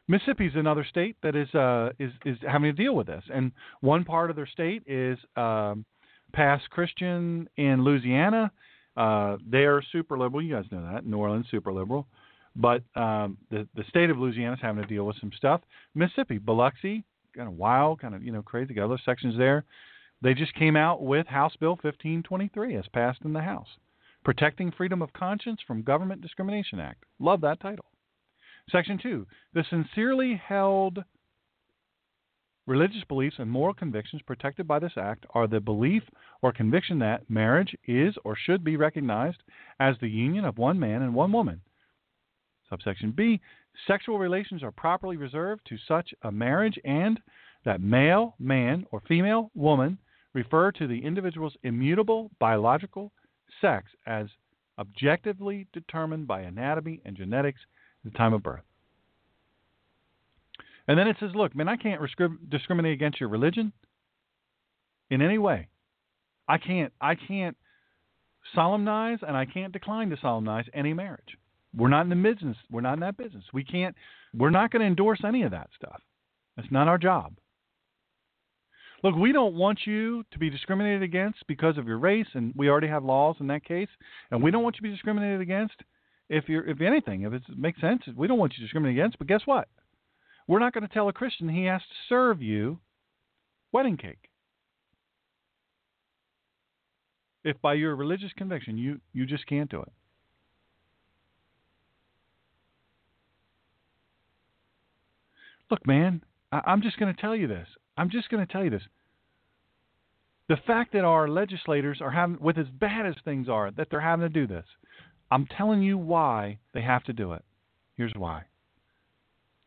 Mississippi 0.09 0.47
is 0.47 0.53
another 0.57 0.85
state 0.85 1.17
that 1.23 1.37
is 1.37 1.55
uh, 1.55 1.91
is 1.99 2.13
is 2.25 2.37
having 2.43 2.75
to 2.75 2.83
deal 2.83 2.95
with 2.95 3.07
this, 3.07 3.23
and 3.33 3.53
one 3.81 4.05
part 4.05 4.29
of 4.29 4.37
their 4.37 4.47
state 4.47 4.83
is 4.87 5.19
um, 5.37 5.85
Pass 6.33 6.61
Christian 6.71 7.49
in 7.57 7.85
Louisiana. 7.85 8.51
Uh, 8.97 9.37
they 9.49 9.65
are 9.65 9.83
super 9.93 10.19
liberal. 10.19 10.43
You 10.43 10.55
guys 10.55 10.65
know 10.71 10.83
that 10.93 11.07
New 11.07 11.19
Orleans 11.19 11.47
super 11.51 11.73
liberal, 11.73 12.07
but 12.57 12.83
um, 12.95 13.39
the 13.51 13.67
the 13.75 13.85
state 13.89 14.11
of 14.11 14.19
Louisiana 14.19 14.55
is 14.55 14.59
having 14.61 14.83
to 14.83 14.89
deal 14.89 15.05
with 15.05 15.17
some 15.21 15.31
stuff. 15.37 15.61
Mississippi, 15.95 16.39
Biloxi, 16.39 17.05
kind 17.37 17.49
of 17.49 17.55
wild, 17.55 18.01
kind 18.01 18.15
of 18.15 18.23
you 18.23 18.33
know 18.33 18.43
crazy. 18.43 18.75
Got 18.75 18.87
other 18.87 19.01
sections 19.05 19.37
there. 19.39 19.65
They 20.23 20.35
just 20.35 20.55
came 20.55 20.77
out 20.77 21.03
with 21.03 21.27
House 21.27 21.55
Bill 21.59 21.79
1523 21.81 22.77
as 22.77 22.85
passed 22.93 23.21
in 23.25 23.33
the 23.33 23.41
House. 23.41 23.69
Protecting 24.23 24.71
Freedom 24.71 25.01
of 25.01 25.13
Conscience 25.15 25.61
from 25.67 25.83
Government 25.83 26.21
Discrimination 26.21 26.79
Act. 26.79 27.05
Love 27.19 27.41
that 27.41 27.61
title. 27.61 27.87
Section 28.71 28.99
2. 29.03 29.27
The 29.55 29.65
sincerely 29.71 30.41
held 30.47 31.03
religious 32.71 33.03
beliefs 33.09 33.35
and 33.41 33.51
moral 33.51 33.75
convictions 33.75 34.23
protected 34.23 34.67
by 34.69 34.79
this 34.79 34.93
act 34.97 35.27
are 35.35 35.49
the 35.49 35.59
belief 35.59 36.05
or 36.41 36.53
conviction 36.53 37.01
that 37.01 37.29
marriage 37.29 37.77
is 37.89 38.15
or 38.25 38.37
should 38.37 38.63
be 38.63 38.77
recognized 38.77 39.39
as 39.81 39.97
the 40.01 40.09
union 40.09 40.45
of 40.45 40.57
one 40.57 40.79
man 40.79 41.03
and 41.03 41.13
one 41.13 41.33
woman. 41.33 41.61
Subsection 42.69 43.11
B. 43.11 43.41
Sexual 43.89 44.21
relations 44.21 44.63
are 44.63 44.71
properly 44.71 45.17
reserved 45.17 45.63
to 45.69 45.77
such 45.89 46.15
a 46.23 46.31
marriage 46.31 46.79
and 46.85 47.19
that 47.65 47.81
male, 47.81 48.37
man, 48.39 48.87
or 48.93 49.03
female, 49.09 49.51
woman 49.57 49.99
refer 50.33 50.71
to 50.71 50.87
the 50.87 51.05
individual's 51.05 51.57
immutable 51.65 52.31
biological 52.39 53.11
sex 53.61 53.91
as 54.07 54.29
objectively 54.79 55.67
determined 55.73 56.29
by 56.29 56.43
anatomy 56.43 57.01
and 57.05 57.17
genetics 57.17 57.61
at 58.05 58.13
the 58.13 58.17
time 58.17 58.33
of 58.33 58.45
birth. 58.45 58.63
And 60.89 60.99
then 60.99 61.09
it 61.09 61.17
says, 61.21 61.31
look, 61.35 61.55
man, 61.55 61.69
I 61.69 61.77
can't 61.77 62.01
discriminate 62.49 62.93
against 62.93 63.21
your 63.21 63.29
religion 63.29 63.73
in 65.11 65.23
any 65.23 65.39
way. 65.39 65.69
I 66.49 66.59
can't 66.59 66.93
I 67.01 67.15
can't 67.15 67.57
solemnize 68.57 69.19
and 69.27 69.37
I 69.37 69.45
can't 69.45 69.73
decline 69.73 70.11
to 70.11 70.17
solemnize 70.17 70.65
any 70.75 70.93
marriage. 70.93 71.37
We're 71.77 71.89
not 71.89 72.03
in 72.03 72.09
the 72.09 72.17
business. 72.17 72.57
We're 72.71 72.81
not 72.81 72.95
in 72.95 73.01
that 73.01 73.17
business. 73.17 73.45
We 73.53 73.63
can't 73.63 73.95
we're 74.35 74.51
not 74.51 74.71
going 74.71 74.81
to 74.81 74.87
endorse 74.87 75.21
any 75.25 75.43
of 75.43 75.53
that 75.53 75.71
stuff. 75.77 76.01
That's 76.57 76.71
not 76.73 76.89
our 76.89 76.99
job. 76.99 77.35
Look, 79.03 79.17
we 79.17 79.33
don't 79.33 79.55
want 79.55 79.81
you 79.87 80.25
to 80.33 80.39
be 80.39 80.51
discriminated 80.51 81.03
against 81.03 81.47
because 81.47 81.79
of 81.79 81.87
your 81.87 81.99
race, 81.99 82.27
and 82.35 82.53
we 82.55 82.69
already 82.69 82.89
have 82.89 83.03
laws 83.03 83.37
in 83.41 83.47
that 83.47 83.65
case. 83.65 83.89
And 84.31 84.43
we 84.43 84.51
don't 84.51 84.63
want 84.63 84.77
you 84.77 84.79
to 84.79 84.83
be 84.83 84.91
discriminated 84.91 85.41
against 85.41 85.75
if 86.29 86.49
you're, 86.49 86.69
if 86.69 86.81
anything, 86.83 87.23
if 87.23 87.33
it 87.33 87.43
makes 87.57 87.81
sense. 87.81 88.03
We 88.15 88.29
don't 88.29 88.39
want 88.39 88.53
you 88.53 88.59
to 88.59 88.65
discriminate 88.65 88.99
against. 88.99 89.19
But 89.19 89.27
guess 89.27 89.43
what? 89.47 89.69
We're 90.47 90.59
not 90.59 90.73
going 90.73 90.87
to 90.87 90.93
tell 90.93 91.09
a 91.09 91.13
Christian 91.13 91.49
he 91.49 91.65
has 91.65 91.81
to 91.81 91.95
serve 92.09 92.43
you 92.43 92.79
wedding 93.73 93.97
cake. 93.97 94.29
If 97.45 97.61
by 97.63 97.75
your 97.75 97.97
religious 97.97 98.33
conviction 98.37 98.77
you, 98.77 99.01
you 99.13 99.27
just 99.27 99.47
can't 99.47 99.71
do 99.71 99.81
it. 99.81 99.93
Look, 105.71 105.87
man, 105.87 106.23
I, 106.53 106.61
I'm 106.67 106.83
just 106.83 106.99
going 106.99 107.15
to 107.15 107.21
tell 107.21 107.35
you 107.37 107.47
this. 107.47 107.69
I'm 107.97 108.11
just 108.11 108.29
going 108.29 108.45
to 108.45 108.53
tell 108.53 108.65
you 108.65 108.71
this. 108.71 108.83
The 110.49 110.57
fact 110.67 110.93
that 110.95 111.05
our 111.05 111.29
legislators 111.29 111.99
are 112.01 112.11
having, 112.11 112.39
with 112.41 112.59
as 112.59 112.67
bad 112.67 113.07
as 113.07 113.15
things 113.25 113.49
are, 113.49 113.71
that 113.71 113.87
they're 113.91 114.01
having 114.01 114.25
to 114.25 114.29
do 114.29 114.49
this, 114.49 114.65
I'm 115.31 115.47
telling 115.47 115.81
you 115.81 115.97
why 115.97 116.59
they 116.75 116.83
have 116.83 117.05
to 117.05 117.13
do 117.13 117.35
it. 117.35 117.45
Here's 117.97 118.13
why. 118.17 118.43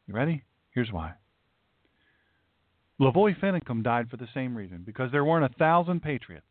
You 0.07 0.13
ready? 0.13 0.43
Here's 0.73 0.91
why. 0.91 1.13
LaVoy 2.99 3.39
Finicum 3.39 3.83
died 3.83 4.09
for 4.09 4.17
the 4.17 4.27
same 4.33 4.55
reason 4.55 4.83
because 4.85 5.11
there 5.11 5.25
weren't 5.25 5.45
a 5.45 5.57
thousand 5.57 6.01
patriots. 6.01 6.47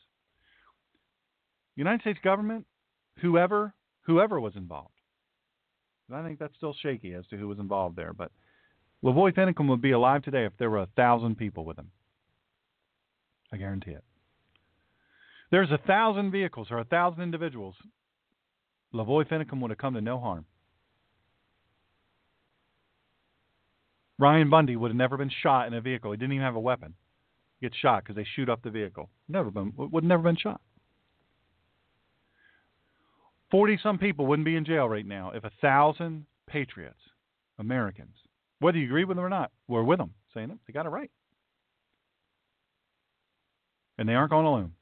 United 1.76 2.00
States 2.02 2.18
government, 2.22 2.66
whoever 3.18 3.74
whoever 4.02 4.40
was 4.40 4.56
involved. 4.56 4.94
And 6.08 6.16
I 6.16 6.26
think 6.26 6.38
that's 6.38 6.56
still 6.56 6.74
shaky 6.82 7.14
as 7.14 7.26
to 7.28 7.36
who 7.36 7.48
was 7.48 7.58
involved 7.58 7.96
there, 7.96 8.12
but 8.12 8.32
LaVoy 9.04 9.32
Finicum 9.32 9.68
would 9.68 9.80
be 9.80 9.92
alive 9.92 10.22
today 10.22 10.44
if 10.44 10.52
there 10.58 10.70
were 10.70 10.82
a 10.82 10.88
thousand 10.96 11.36
people 11.36 11.64
with 11.64 11.78
him. 11.78 11.90
I 13.52 13.56
guarantee 13.56 13.92
it. 13.92 14.04
There's 15.50 15.70
a 15.70 15.78
thousand 15.86 16.30
vehicles 16.30 16.68
or 16.70 16.78
a 16.78 16.84
thousand 16.84 17.22
individuals. 17.22 17.76
LaVoy 18.94 19.26
Finicum 19.28 19.60
would 19.60 19.70
have 19.70 19.78
come 19.78 19.94
to 19.94 20.00
no 20.00 20.18
harm. 20.18 20.44
Ryan 24.22 24.50
Bundy 24.50 24.76
would 24.76 24.92
have 24.92 24.96
never 24.96 25.16
been 25.16 25.32
shot 25.42 25.66
in 25.66 25.74
a 25.74 25.80
vehicle. 25.80 26.12
He 26.12 26.16
didn't 26.16 26.34
even 26.34 26.44
have 26.44 26.54
a 26.54 26.60
weapon. 26.60 26.94
He 27.58 27.66
gets 27.66 27.76
shot 27.76 28.04
because 28.04 28.14
they 28.14 28.24
shoot 28.36 28.48
up 28.48 28.62
the 28.62 28.70
vehicle. 28.70 29.10
Never 29.28 29.50
been 29.50 29.72
would 29.76 30.04
never 30.04 30.22
been 30.22 30.36
shot. 30.36 30.60
Forty 33.50 33.76
some 33.82 33.98
people 33.98 34.26
wouldn't 34.26 34.46
be 34.46 34.54
in 34.54 34.64
jail 34.64 34.88
right 34.88 35.04
now 35.04 35.32
if 35.34 35.42
a 35.42 35.50
thousand 35.60 36.24
patriots, 36.46 37.00
Americans, 37.58 38.14
whether 38.60 38.78
you 38.78 38.84
agree 38.84 39.04
with 39.04 39.16
them 39.16 39.26
or 39.26 39.28
not, 39.28 39.50
we're 39.66 39.82
with 39.82 39.98
them, 39.98 40.12
saying 40.32 40.50
it. 40.50 40.58
They 40.68 40.72
got 40.72 40.86
it 40.86 40.90
right. 40.90 41.10
And 43.98 44.08
they 44.08 44.14
aren't 44.14 44.30
going 44.30 44.46
alone. 44.46 44.72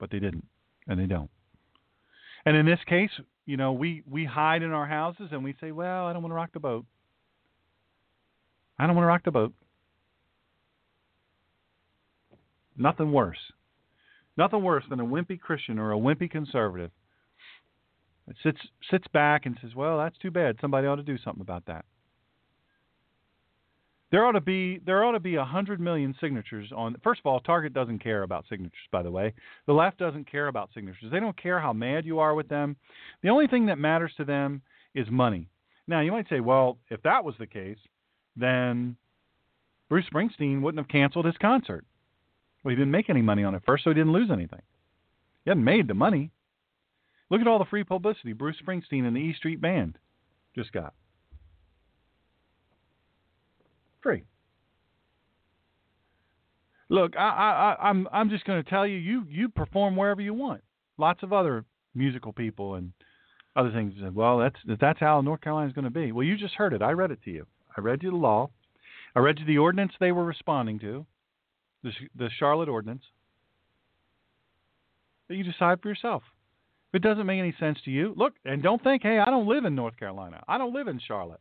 But 0.00 0.10
they 0.10 0.18
didn't. 0.18 0.46
And 0.88 0.98
they 0.98 1.06
don't. 1.06 1.30
And 2.46 2.56
in 2.56 2.64
this 2.64 2.80
case, 2.86 3.10
you 3.44 3.58
know, 3.58 3.72
we, 3.72 4.02
we 4.10 4.24
hide 4.24 4.62
in 4.62 4.72
our 4.72 4.86
houses 4.86 5.28
and 5.30 5.44
we 5.44 5.54
say, 5.60 5.72
well, 5.72 6.06
I 6.06 6.12
don't 6.14 6.22
want 6.22 6.32
to 6.32 6.36
rock 6.36 6.50
the 6.54 6.60
boat. 6.60 6.86
I 8.78 8.86
don't 8.86 8.96
want 8.96 9.04
to 9.04 9.08
rock 9.08 9.24
the 9.24 9.30
boat. 9.30 9.52
Nothing 12.76 13.12
worse. 13.12 13.38
Nothing 14.36 14.62
worse 14.62 14.84
than 14.90 15.00
a 15.00 15.04
wimpy 15.04 15.38
Christian 15.38 15.78
or 15.78 15.92
a 15.92 15.96
wimpy 15.96 16.28
conservative 16.28 16.90
that 18.26 18.36
sits 18.42 18.58
sits 18.90 19.06
back 19.08 19.46
and 19.46 19.56
says, 19.60 19.74
"Well, 19.74 19.98
that's 19.98 20.18
too 20.18 20.30
bad. 20.30 20.58
Somebody 20.60 20.86
ought 20.88 20.96
to 20.96 21.02
do 21.02 21.18
something 21.18 21.42
about 21.42 21.66
that." 21.66 21.84
There 24.10 24.24
ought 24.24 24.32
to 24.32 24.40
be 24.40 24.78
there 24.78 25.04
ought 25.04 25.12
to 25.12 25.20
be 25.20 25.36
a 25.36 25.44
hundred 25.44 25.80
million 25.80 26.14
signatures 26.20 26.72
on. 26.72 26.96
First 27.02 27.20
of 27.20 27.26
all, 27.26 27.40
Target 27.40 27.72
doesn't 27.72 27.98
care 27.98 28.22
about 28.22 28.46
signatures. 28.48 28.88
By 28.90 29.02
the 29.02 29.10
way, 29.10 29.34
the 29.66 29.72
left 29.72 29.98
doesn't 29.98 30.30
care 30.30 30.48
about 30.48 30.70
signatures. 30.72 31.10
They 31.10 31.20
don't 31.20 31.36
care 31.36 31.60
how 31.60 31.72
mad 31.72 32.04
you 32.04 32.18
are 32.18 32.34
with 32.34 32.48
them. 32.48 32.76
The 33.22 33.30
only 33.30 33.46
thing 33.46 33.66
that 33.66 33.78
matters 33.78 34.12
to 34.16 34.24
them 34.24 34.62
is 34.94 35.10
money. 35.10 35.48
Now, 35.86 36.00
you 36.00 36.12
might 36.12 36.28
say, 36.28 36.40
well, 36.40 36.78
if 36.90 37.02
that 37.02 37.24
was 37.24 37.34
the 37.38 37.46
case, 37.46 37.78
then 38.36 38.96
Bruce 39.88 40.06
Springsteen 40.12 40.60
wouldn't 40.60 40.80
have 40.80 40.88
canceled 40.88 41.26
his 41.26 41.36
concert. 41.40 41.84
Well, 42.62 42.70
he 42.70 42.76
didn't 42.76 42.90
make 42.90 43.10
any 43.10 43.22
money 43.22 43.44
on 43.44 43.54
it 43.54 43.62
first, 43.66 43.84
so 43.84 43.90
he 43.90 43.94
didn't 43.94 44.12
lose 44.12 44.30
anything. 44.30 44.62
He 45.44 45.50
hadn't 45.50 45.64
made 45.64 45.88
the 45.88 45.94
money. 45.94 46.30
Look 47.30 47.40
at 47.40 47.46
all 47.46 47.58
the 47.58 47.64
free 47.64 47.84
publicity 47.84 48.32
Bruce 48.32 48.56
Springsteen 48.64 49.06
and 49.06 49.14
the 49.14 49.20
E 49.20 49.34
Street 49.34 49.60
Band 49.60 49.98
just 50.54 50.72
got. 50.72 50.94
free. 54.04 54.22
Look, 56.90 57.16
I, 57.16 57.76
I, 57.80 57.88
I'm 57.88 58.06
I'm 58.12 58.30
just 58.30 58.44
going 58.44 58.62
to 58.62 58.70
tell 58.70 58.86
you, 58.86 58.98
you 58.98 59.24
you 59.28 59.48
perform 59.48 59.96
wherever 59.96 60.20
you 60.20 60.34
want. 60.34 60.60
Lots 60.98 61.24
of 61.24 61.32
other 61.32 61.64
musical 61.94 62.32
people 62.32 62.74
and 62.74 62.92
other 63.56 63.72
things 63.72 63.94
well, 64.12 64.38
that's 64.38 64.56
that's 64.78 65.00
how 65.00 65.20
North 65.22 65.40
Carolina 65.40 65.66
is 65.66 65.72
going 65.72 65.86
to 65.86 65.90
be. 65.90 66.12
Well, 66.12 66.24
you 66.24 66.36
just 66.36 66.54
heard 66.54 66.74
it. 66.74 66.82
I 66.82 66.92
read 66.92 67.10
it 67.10 67.22
to 67.24 67.30
you. 67.30 67.46
I 67.76 67.80
read 67.80 68.02
you 68.02 68.10
the 68.10 68.16
law. 68.16 68.50
I 69.16 69.20
read 69.20 69.38
you 69.38 69.46
the 69.46 69.58
ordinance 69.58 69.92
they 69.98 70.12
were 70.12 70.24
responding 70.24 70.78
to. 70.80 71.06
the 71.82 71.92
the 72.16 72.30
Charlotte 72.38 72.68
ordinance. 72.68 73.02
But 75.28 75.36
You 75.36 75.44
decide 75.44 75.80
for 75.80 75.88
yourself. 75.88 76.22
If 76.90 76.98
it 76.98 77.02
doesn't 77.02 77.26
make 77.26 77.40
any 77.40 77.54
sense 77.58 77.78
to 77.84 77.90
you, 77.90 78.14
look 78.16 78.34
and 78.44 78.62
don't 78.62 78.82
think, 78.82 79.02
hey, 79.02 79.18
I 79.18 79.24
don't 79.26 79.48
live 79.48 79.64
in 79.64 79.74
North 79.74 79.96
Carolina. 79.96 80.42
I 80.46 80.58
don't 80.58 80.74
live 80.74 80.86
in 80.86 81.00
Charlotte. 81.00 81.40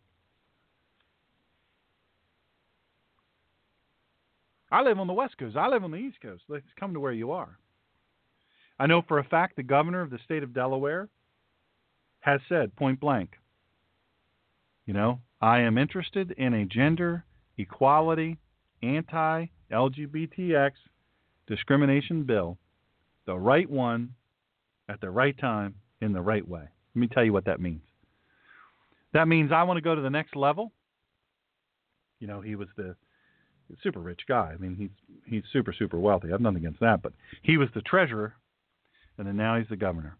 I 4.71 4.81
live 4.81 4.99
on 4.99 5.05
the 5.05 5.13
West 5.13 5.37
Coast. 5.37 5.55
I 5.55 5.67
live 5.67 5.83
on 5.83 5.91
the 5.91 5.97
East 5.97 6.19
Coast. 6.21 6.43
Let's 6.47 6.65
come 6.79 6.93
to 6.95 6.99
where 6.99 7.11
you 7.11 7.31
are. 7.31 7.59
I 8.79 8.87
know 8.87 9.03
for 9.07 9.19
a 9.19 9.23
fact 9.23 9.55
the 9.55 9.61
governor 9.63 10.01
of 10.01 10.09
the 10.09 10.17
state 10.25 10.41
of 10.41 10.55
Delaware 10.55 11.09
has 12.21 12.41
said 12.49 12.75
point 12.75 12.99
blank, 12.99 13.33
you 14.87 14.93
know, 14.93 15.19
I 15.43 15.59
am 15.59 15.77
interested 15.77 16.31
in 16.37 16.53
a 16.53 16.63
gender 16.63 17.25
equality, 17.57 18.37
anti 18.81 19.47
LGBTX 19.69 20.71
discrimination 21.47 22.23
bill, 22.23 22.57
the 23.25 23.35
right 23.35 23.69
one, 23.69 24.15
at 24.87 25.01
the 25.01 25.09
right 25.09 25.37
time, 25.37 25.75
in 25.99 26.13
the 26.13 26.21
right 26.21 26.47
way. 26.47 26.61
Let 26.95 26.99
me 26.99 27.07
tell 27.07 27.25
you 27.25 27.33
what 27.33 27.43
that 27.43 27.59
means. 27.59 27.81
That 29.11 29.27
means 29.27 29.51
I 29.51 29.63
want 29.63 29.75
to 29.75 29.81
go 29.81 29.93
to 29.93 30.01
the 30.01 30.09
next 30.09 30.33
level. 30.37 30.71
You 32.21 32.27
know, 32.27 32.39
he 32.39 32.55
was 32.55 32.69
the 32.77 32.95
super 33.83 33.99
rich 33.99 34.21
guy. 34.25 34.53
I 34.53 34.57
mean, 34.57 34.77
he's 34.77 34.91
he's 35.25 35.43
super 35.51 35.73
super 35.77 35.99
wealthy. 35.99 36.29
I 36.29 36.31
have 36.31 36.39
nothing 36.39 36.59
against 36.59 36.79
that, 36.79 37.01
but 37.01 37.11
he 37.41 37.57
was 37.57 37.67
the 37.75 37.81
treasurer, 37.81 38.33
and 39.17 39.27
then 39.27 39.35
now 39.35 39.57
he's 39.57 39.67
the 39.67 39.75
governor, 39.75 40.15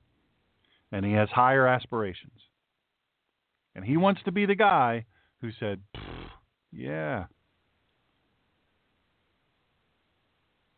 and 0.92 1.06
he 1.06 1.14
has 1.14 1.30
higher 1.30 1.66
aspirations. 1.66 2.42
And 3.74 3.86
he 3.86 3.96
wants 3.96 4.22
to 4.26 4.32
be 4.34 4.46
the 4.46 4.54
guy 4.54 5.06
who 5.44 5.52
said, 5.60 5.82
"Yeah, 6.72 7.26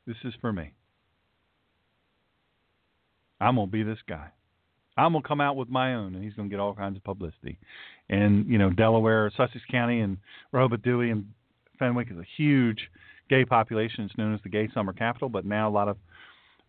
this 0.08 0.18
is 0.24 0.34
for 0.42 0.52
me. 0.52 0.74
I'm 3.40 3.58
gonna 3.58 3.68
be 3.68 3.84
this 3.84 4.02
guy. 4.08 4.32
I'm 4.98 5.14
gonna 5.14 5.22
come 5.22 5.40
out 5.40 5.56
with 5.56 5.70
my 5.70 5.94
own, 5.94 6.16
and 6.16 6.24
he's 6.24 6.34
gonna 6.34 6.50
get 6.50 6.60
all 6.60 6.74
kinds 6.74 6.98
of 6.98 7.04
publicity." 7.04 7.60
And 8.10 8.48
you 8.48 8.58
know, 8.58 8.72
Delaware, 8.72 9.30
Sussex 9.38 9.64
County, 9.70 10.00
and 10.00 10.18
Rehoboth 10.52 10.82
Dewey, 10.82 11.12
and 11.12 11.32
Fenwick 11.78 12.10
is 12.10 12.18
a 12.18 12.26
huge 12.36 12.90
gay 13.30 13.46
population. 13.46 14.06
It's 14.06 14.18
known 14.18 14.34
as 14.34 14.42
the 14.42 14.50
gay 14.50 14.68
summer 14.74 14.94
capital, 14.94 15.30
but 15.30 15.46
now 15.46 15.70
a 15.70 15.74
lot 15.74 15.90
of 15.90 15.98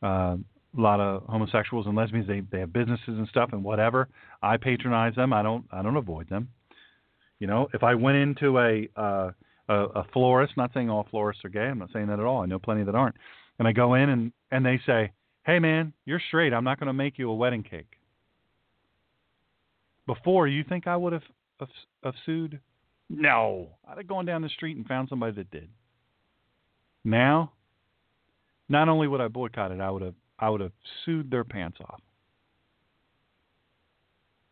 uh, 0.02 0.36
a 0.76 0.80
lot 0.80 1.00
of 1.00 1.22
homosexuals 1.30 1.86
and 1.86 1.96
lesbians 1.96 2.26
they 2.28 2.40
they 2.40 2.60
have 2.60 2.74
businesses 2.74 3.16
and 3.16 3.26
stuff 3.28 3.54
and 3.54 3.64
whatever. 3.64 4.08
I 4.42 4.58
patronize 4.58 5.14
them. 5.14 5.32
I 5.32 5.42
don't 5.42 5.64
I 5.72 5.80
don't 5.80 5.96
avoid 5.96 6.28
them. 6.28 6.50
You 7.38 7.46
know, 7.46 7.68
if 7.74 7.82
I 7.82 7.94
went 7.94 8.16
into 8.16 8.58
a 8.58 8.88
uh, 8.96 9.30
a, 9.68 9.74
a 9.74 10.04
florist, 10.12 10.56
not 10.56 10.72
saying 10.72 10.90
all 10.90 11.06
florists 11.10 11.44
are 11.44 11.48
gay. 11.50 11.66
I'm 11.66 11.78
not 11.78 11.90
saying 11.92 12.06
that 12.06 12.20
at 12.20 12.24
all. 12.24 12.42
I 12.42 12.46
know 12.46 12.58
plenty 12.58 12.84
that 12.84 12.94
aren't. 12.94 13.16
And 13.58 13.66
I 13.66 13.72
go 13.72 13.94
in 13.94 14.08
and 14.08 14.32
and 14.50 14.64
they 14.64 14.80
say, 14.86 15.12
"Hey 15.44 15.58
man, 15.58 15.92
you're 16.04 16.22
straight. 16.28 16.52
I'm 16.52 16.64
not 16.64 16.78
going 16.78 16.88
to 16.88 16.92
make 16.92 17.18
you 17.18 17.30
a 17.30 17.34
wedding 17.34 17.62
cake." 17.62 17.98
Before, 20.06 20.46
you 20.46 20.62
think 20.62 20.86
I 20.86 20.96
would 20.96 21.12
have 21.12 21.24
have, 21.58 21.68
have 22.04 22.14
sued 22.24 22.60
no, 23.08 23.68
I'd 23.88 23.98
have 23.98 24.06
gone 24.06 24.26
down 24.26 24.42
the 24.42 24.48
street 24.48 24.76
and 24.76 24.86
found 24.86 25.08
somebody 25.08 25.32
that 25.36 25.50
did. 25.50 25.68
Now, 27.04 27.52
not 28.68 28.88
only 28.88 29.06
would 29.06 29.20
I 29.20 29.28
boycott 29.28 29.70
it, 29.70 29.80
I 29.80 29.90
would 29.90 30.02
have 30.02 30.14
I 30.38 30.50
would 30.50 30.60
have 30.60 30.72
sued 31.04 31.30
their 31.30 31.44
pants 31.44 31.78
off. 31.80 32.00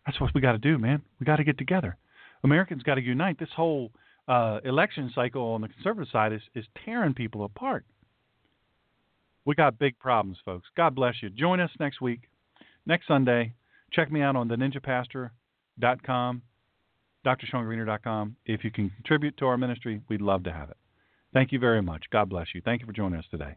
That's 0.06 0.20
what 0.20 0.32
we 0.35 0.40
got 0.40 0.52
to 0.52 0.59
do, 0.59 0.78
man. 0.78 1.02
We 1.19 1.27
got 1.27 1.36
to 1.36 1.44
get 1.44 1.59
together. 1.59 1.97
Americans 2.45 2.83
got 2.83 2.95
to 2.97 3.01
unite. 3.01 3.39
This 3.39 3.49
whole 3.57 3.91
uh, 4.29 4.61
election 4.65 5.11
cycle 5.15 5.43
on 5.43 5.61
the 5.61 5.69
conservative 5.69 6.09
side 6.12 6.33
is 6.33 6.43
is 6.55 6.65
tearing 6.85 7.15
people 7.15 7.45
apart. 7.45 7.85
We 9.45 9.55
got 9.55 9.79
big 9.79 9.99
problems, 9.99 10.39
folks. 10.45 10.69
God 10.77 10.95
bless 10.95 11.16
you. 11.23 11.29
Join 11.31 11.61
us 11.61 11.71
next 11.81 12.01
week, 12.01 12.29
next 12.87 13.09
Sunday. 13.09 13.55
Check 13.93 14.11
me 14.11 14.23
out 14.23 14.37
on 14.37 14.49
the 14.49 14.57
ninjapastor.com 14.57 16.43
DrShawnGreener.com. 17.25 18.37
If 18.47 18.65
you 18.65 18.71
can 18.71 18.91
contribute 18.91 19.37
to 19.39 19.47
our 19.47 19.57
ministry, 19.57 20.01
we'd 20.09 20.21
love 20.21 20.45
to 20.45 20.53
have 20.53 20.71
it. 20.71 20.77
Thank 21.33 21.53
you 21.53 21.59
very 21.59 21.83
much. 21.83 22.05
God 22.12 22.29
bless 22.29 22.49
you. 22.55 22.61
Thank 22.65 22.81
you 22.81 22.87
for 22.87 22.93
joining 22.93 23.19
us 23.19 23.25
today. 23.31 23.57